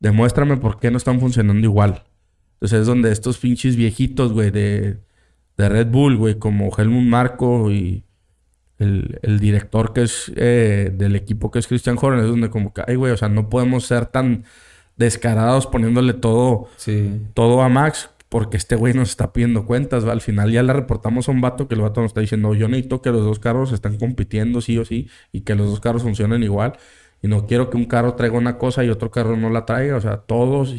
Demuéstrame 0.00 0.56
por 0.56 0.78
qué 0.80 0.90
no 0.90 0.96
están 0.96 1.20
funcionando 1.20 1.64
igual. 1.64 2.04
Entonces 2.54 2.80
es 2.80 2.86
donde 2.86 3.12
estos 3.12 3.38
pinches 3.38 3.76
viejitos, 3.76 4.32
güey, 4.32 4.50
de, 4.50 4.98
de 5.56 5.68
Red 5.68 5.88
Bull, 5.88 6.16
güey, 6.16 6.38
como 6.38 6.70
Helmut 6.76 7.04
Marco 7.04 7.70
y 7.70 8.04
el, 8.78 9.38
director 9.40 9.92
que 9.92 10.02
es 10.02 10.32
eh, 10.36 10.92
del 10.94 11.16
equipo 11.16 11.50
que 11.50 11.58
es 11.58 11.66
Christian 11.66 11.98
Horner, 12.00 12.24
es 12.24 12.30
donde 12.30 12.50
como 12.50 12.72
que, 12.72 12.82
ay, 12.86 12.96
güey, 12.96 13.12
o 13.12 13.16
sea, 13.16 13.28
no 13.28 13.48
podemos 13.48 13.84
ser 13.84 14.06
tan 14.06 14.44
descarados 14.96 15.66
poniéndole 15.66 16.12
todo, 16.14 16.68
todo 17.34 17.62
a 17.62 17.68
Max, 17.68 18.10
porque 18.28 18.56
este 18.56 18.76
güey 18.76 18.94
nos 18.94 19.10
está 19.10 19.32
pidiendo 19.32 19.64
cuentas, 19.66 20.06
¿va? 20.06 20.12
Al 20.12 20.20
final 20.20 20.50
ya 20.52 20.62
le 20.62 20.72
reportamos 20.72 21.28
a 21.28 21.32
un 21.32 21.40
vato 21.40 21.68
que 21.68 21.74
el 21.74 21.80
vato 21.80 22.00
nos 22.00 22.10
está 22.10 22.20
diciendo, 22.20 22.54
yo 22.54 22.68
necesito 22.68 23.02
que 23.02 23.10
los 23.10 23.24
dos 23.24 23.38
carros 23.38 23.72
están 23.72 23.96
compitiendo 23.96 24.60
sí 24.60 24.78
o 24.78 24.84
sí 24.84 25.08
y 25.32 25.42
que 25.42 25.54
los 25.54 25.68
dos 25.68 25.80
carros 25.80 26.02
funcionen 26.02 26.42
igual. 26.42 26.74
Y 27.22 27.28
no 27.28 27.46
quiero 27.46 27.70
que 27.70 27.76
un 27.76 27.86
carro 27.86 28.14
traiga 28.14 28.36
una 28.36 28.58
cosa 28.58 28.84
y 28.84 28.90
otro 28.90 29.10
carro 29.10 29.36
no 29.36 29.50
la 29.50 29.66
traiga, 29.66 29.96
o 29.96 30.00
sea, 30.00 30.18
todos, 30.18 30.74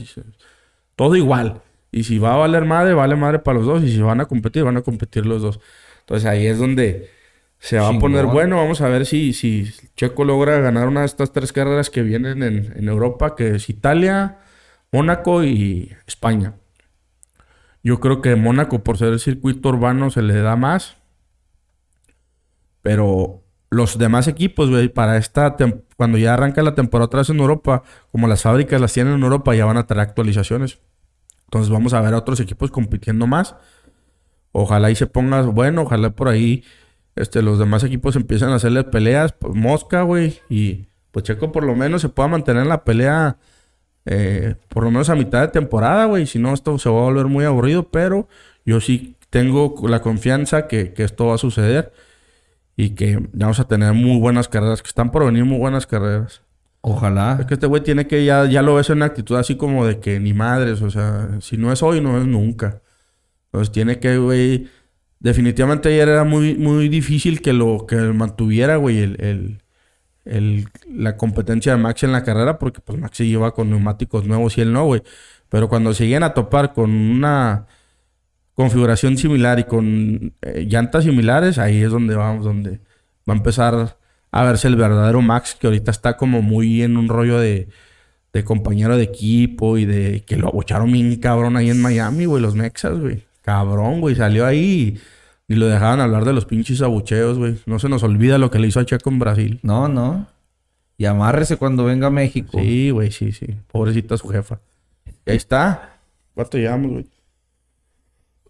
todo 0.95 1.15
igual. 1.15 1.61
Y 1.91 2.03
si 2.03 2.19
va 2.19 2.33
a 2.33 2.37
valer 2.37 2.65
madre, 2.65 2.93
vale 2.93 3.15
madre 3.15 3.39
para 3.39 3.57
los 3.57 3.67
dos. 3.67 3.83
Y 3.83 3.91
si 3.91 4.01
van 4.01 4.21
a 4.21 4.25
competir, 4.25 4.63
van 4.63 4.77
a 4.77 4.81
competir 4.81 5.25
los 5.25 5.41
dos. 5.41 5.59
Entonces 6.01 6.25
ahí 6.27 6.45
es 6.47 6.59
donde 6.59 7.09
se 7.59 7.77
va 7.77 7.89
a 7.89 7.99
poner 7.99 8.25
bueno. 8.25 8.57
Vamos 8.57 8.81
a 8.81 8.89
ver 8.89 9.05
si, 9.05 9.33
si 9.33 9.71
Checo 9.95 10.23
logra 10.23 10.59
ganar 10.59 10.87
una 10.87 11.01
de 11.01 11.07
estas 11.07 11.33
tres 11.33 11.51
carreras 11.51 11.89
que 11.89 12.03
vienen 12.03 12.43
en, 12.43 12.87
Europa, 12.87 13.35
que 13.35 13.55
es 13.55 13.69
Italia, 13.69 14.37
Mónaco 14.91 15.43
y 15.43 15.91
España. 16.07 16.55
Yo 17.83 17.99
creo 17.99 18.21
que 18.21 18.35
Mónaco, 18.35 18.83
por 18.83 18.97
ser 18.97 19.13
el 19.13 19.19
circuito 19.19 19.69
urbano, 19.69 20.11
se 20.11 20.21
le 20.21 20.41
da 20.41 20.55
más. 20.55 20.97
Pero 22.81 23.43
los 23.69 23.97
demás 23.97 24.27
equipos, 24.27 24.69
güey, 24.69 24.89
para 24.89 25.17
esta 25.17 25.55
cuando 25.95 26.17
ya 26.17 26.33
arranca 26.33 26.63
la 26.63 26.75
temporada 26.75 27.17
vez 27.17 27.29
en 27.29 27.39
Europa, 27.39 27.83
como 28.11 28.27
las 28.27 28.41
fábricas 28.41 28.79
las 28.79 28.93
tienen 28.93 29.13
en 29.13 29.23
Europa, 29.23 29.53
ya 29.55 29.65
van 29.65 29.77
a 29.77 29.85
tener 29.85 30.01
actualizaciones. 30.01 30.79
Entonces 31.45 31.69
vamos 31.69 31.93
a 31.93 32.01
ver 32.01 32.13
a 32.13 32.17
otros 32.17 32.39
equipos 32.39 32.71
compitiendo 32.71 33.27
más. 33.27 33.55
Ojalá 34.51 34.87
ahí 34.87 34.95
se 34.95 35.07
ponga 35.07 35.41
bueno, 35.41 35.83
ojalá 35.83 36.11
por 36.11 36.27
ahí 36.27 36.63
este, 37.15 37.41
los 37.41 37.59
demás 37.59 37.83
equipos 37.83 38.15
empiezan 38.15 38.51
a 38.51 38.55
hacerle 38.55 38.83
peleas, 38.83 39.33
pues, 39.33 39.53
mosca, 39.55 40.03
güey. 40.03 40.39
Y 40.49 40.87
pues 41.11 41.25
Checo 41.25 41.51
por 41.51 41.63
lo 41.63 41.75
menos 41.75 42.01
se 42.01 42.09
pueda 42.09 42.29
mantener 42.29 42.63
en 42.63 42.69
la 42.69 42.83
pelea 42.83 43.37
eh, 44.05 44.55
por 44.69 44.83
lo 44.83 44.91
menos 44.91 45.09
a 45.09 45.15
mitad 45.15 45.41
de 45.41 45.49
temporada, 45.49 46.05
güey. 46.05 46.25
Si 46.25 46.39
no, 46.39 46.53
esto 46.53 46.77
se 46.77 46.89
va 46.89 46.99
a 46.99 47.03
volver 47.03 47.27
muy 47.27 47.45
aburrido, 47.45 47.89
pero 47.89 48.27
yo 48.65 48.79
sí 48.81 49.15
tengo 49.29 49.75
la 49.87 50.01
confianza 50.01 50.67
que, 50.67 50.93
esto 50.97 51.27
va 51.27 51.35
a 51.35 51.37
suceder 51.37 51.93
y 52.75 52.91
que 52.91 53.19
vamos 53.33 53.59
a 53.59 53.67
tener 53.67 53.93
muy 53.93 54.19
buenas 54.19 54.47
carreras, 54.47 54.81
que 54.81 54.87
están 54.87 55.11
por 55.11 55.25
venir 55.25 55.45
muy 55.45 55.57
buenas 55.57 55.85
carreras. 55.85 56.41
Ojalá. 56.81 57.37
Es 57.39 57.45
que 57.45 57.55
este 57.55 57.67
güey 57.67 57.83
tiene 57.83 58.07
que 58.07 58.23
ya, 58.23 58.45
ya 58.45 58.61
lo 58.61 58.75
ves 58.75 58.89
en 58.89 58.97
una 58.97 59.07
actitud 59.07 59.35
así 59.35 59.55
como 59.55 59.85
de 59.85 59.99
que 59.99 60.19
ni 60.19 60.33
madres, 60.33 60.81
o 60.81 60.89
sea, 60.89 61.29
si 61.41 61.57
no 61.57 61.71
es 61.73 61.83
hoy, 61.83 61.99
no 62.01 62.17
es 62.17 62.25
nunca. 62.25 62.81
Entonces 63.47 63.71
tiene 63.71 63.99
que, 63.99 64.17
güey, 64.17 64.69
definitivamente 65.19 65.89
ayer 65.89 66.07
era 66.09 66.23
muy, 66.23 66.55
muy 66.55 66.87
difícil 66.89 67.41
que 67.41 67.53
lo 67.53 67.85
que 67.87 67.95
mantuviera, 67.97 68.77
güey, 68.77 68.99
el, 68.99 69.61
la 70.87 71.17
competencia 71.17 71.71
de 71.75 71.81
Max 71.81 72.03
en 72.03 72.11
la 72.11 72.23
carrera, 72.23 72.59
porque 72.59 72.81
pues 72.81 72.99
Max 72.99 73.17
lleva 73.19 73.53
con 73.53 73.69
neumáticos 73.69 74.25
nuevos 74.25 74.57
y 74.57 74.61
él 74.61 74.71
no, 74.71 74.85
güey. 74.85 75.01
Pero 75.49 75.69
cuando 75.69 75.93
se 75.93 76.07
llegan 76.07 76.23
a 76.23 76.33
topar 76.33 76.73
con 76.73 76.91
una 76.91 77.65
configuración 78.53 79.17
similar 79.17 79.59
y 79.59 79.63
con 79.63 80.33
eh, 80.41 80.65
llantas 80.69 81.05
similares, 81.05 81.57
ahí 81.57 81.81
es 81.81 81.91
donde 81.91 82.15
vamos, 82.15 82.45
donde 82.45 82.81
va 83.27 83.33
a 83.33 83.37
empezar 83.37 83.97
a 84.31 84.43
verse 84.43 84.67
el 84.67 84.75
verdadero 84.75 85.21
Max, 85.21 85.57
que 85.59 85.67
ahorita 85.67 85.91
está 85.91 86.17
como 86.17 86.41
muy 86.41 86.83
en 86.83 86.97
un 86.97 87.07
rollo 87.07 87.39
de, 87.39 87.69
de 88.33 88.43
compañero 88.43 88.97
de 88.97 89.03
equipo 89.03 89.77
y 89.77 89.85
de 89.85 90.23
que 90.25 90.37
lo 90.37 90.49
abocharon 90.49 90.91
bien 90.91 91.15
cabrón 91.17 91.57
ahí 91.57 91.69
en 91.69 91.81
Miami, 91.81 92.25
güey, 92.25 92.41
los 92.41 92.55
Mexas, 92.55 92.99
güey. 92.99 93.23
Cabrón, 93.41 94.01
güey, 94.01 94.15
salió 94.15 94.45
ahí 94.45 94.59
y, 94.95 94.99
y 95.49 95.55
lo 95.55 95.65
dejaban 95.65 95.99
hablar 95.99 96.25
de 96.25 96.33
los 96.33 96.45
pinches 96.45 96.79
abucheos, 96.83 97.39
güey. 97.39 97.59
No 97.65 97.79
se 97.79 97.89
nos 97.89 98.03
olvida 98.03 98.37
lo 98.37 98.51
que 98.51 98.59
le 98.59 98.67
hizo 98.67 98.79
a 98.79 98.85
Checo 98.85 99.09
en 99.09 99.17
Brasil. 99.17 99.59
No, 99.63 99.87
no. 99.87 100.27
Y 100.95 101.05
amárrese 101.05 101.57
cuando 101.57 101.85
venga 101.85 102.07
a 102.07 102.11
México. 102.11 102.59
Sí, 102.59 102.91
güey, 102.91 103.11
sí, 103.11 103.31
sí. 103.31 103.47
Pobrecita 103.71 104.15
su 104.15 104.27
jefa. 104.27 104.59
Y 105.25 105.31
ahí 105.31 105.37
está. 105.37 105.97
¿Cuánto 106.35 106.59
llevamos, 106.59 106.91
güey? 106.91 107.07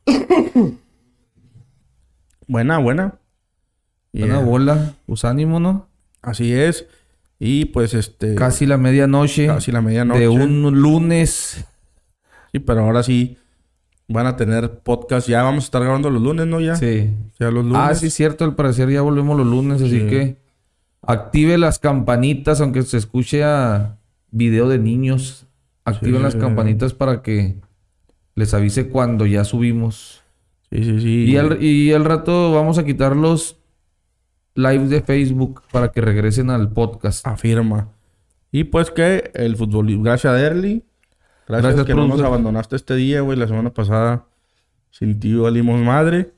buena, 2.48 2.80
buena. 2.80 3.14
Buena 4.12 4.40
bola. 4.40 4.96
Pues 5.06 5.24
ánimo, 5.24 5.62
¿no? 5.62 5.88
Así 6.22 6.52
es. 6.54 6.86
Y 7.40 7.66
pues 7.66 7.94
este. 7.94 8.36
Casi 8.36 8.66
la 8.66 8.78
medianoche. 8.78 9.48
casi 9.48 9.72
la 9.72 9.82
medianoche. 9.82 10.20
De 10.20 10.28
un 10.28 10.82
lunes. 10.82 11.66
Sí, 12.52 12.60
pero 12.60 12.82
ahora 12.82 13.04
sí 13.04 13.38
van 14.10 14.26
a 14.26 14.36
tener 14.36 14.80
podcast. 14.80 15.28
Ya 15.30 15.44
vamos 15.44 15.64
a 15.64 15.68
estar 15.68 15.82
grabando 15.82 16.10
los 16.10 16.22
lunes, 16.22 16.46
¿no? 16.48 16.60
Ya. 16.60 16.76
Sí. 16.76 17.12
Ya 17.40 17.52
los 17.52 17.64
lunes. 17.64 17.80
Ah, 17.82 17.96
sí, 17.96 18.10
cierto. 18.10 18.44
Al 18.44 18.56
parecer 18.56 18.90
ya 18.90 19.02
volvemos 19.02 19.38
los 19.38 19.48
lunes, 19.48 19.82
así 19.82 20.02
Sí. 20.02 20.08
que 20.08 20.38
active 21.02 21.58
las 21.58 21.80
campanitas, 21.80 22.60
aunque 22.62 22.82
se 22.84 22.98
escuche 22.98 23.44
a 23.44 23.98
video 24.32 24.68
de 24.68 24.80
niños. 24.80 25.46
Activen 25.86 26.18
Sí. 26.18 26.24
las 26.24 26.36
campanitas 26.36 26.94
para 26.94 27.22
que 27.22 27.56
les 28.36 28.54
avise 28.54 28.90
cuando 28.90 29.26
ya 29.26 29.44
subimos. 29.44 30.22
Sí, 30.72 30.84
sí, 30.84 31.00
sí. 31.02 31.24
Y 31.26 31.38
al, 31.38 31.64
y 31.64 31.94
al 31.94 32.06
rato 32.06 32.52
vamos 32.54 32.78
a 32.78 32.86
quitar 32.86 33.16
los 33.16 33.58
lives 34.56 34.90
de 34.90 35.02
Facebook 35.02 35.62
para 35.72 35.92
que 35.92 36.02
regresen 36.02 36.50
al 36.50 36.72
podcast. 36.72 37.26
Afirma. 37.26 37.90
Y 38.52 38.66
pues 38.66 38.92
que 38.92 39.32
el 39.36 39.56
fútbol. 39.56 40.04
Gracias 40.04 40.32
a 40.32 40.36
Derly. 40.36 40.84
Gracias, 41.50 41.74
Gracias, 41.74 41.88
que 41.88 41.96
no 41.96 42.08
nos 42.08 42.22
abandonaste 42.22 42.76
este 42.76 42.96
día, 42.96 43.22
güey. 43.22 43.36
La 43.38 43.48
semana 43.48 43.74
pasada 43.74 44.26
sin 44.92 45.20
ti 45.20 45.34
valimos 45.34 45.82
madre. 45.82 46.32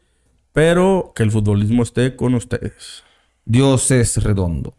Pero 0.53 1.11
que 1.15 1.23
el 1.23 1.31
futbolismo 1.31 1.83
esté 1.83 2.15
con 2.15 2.33
ustedes. 2.33 3.03
Dios 3.45 3.91
es 3.91 4.23
redondo. 4.23 4.73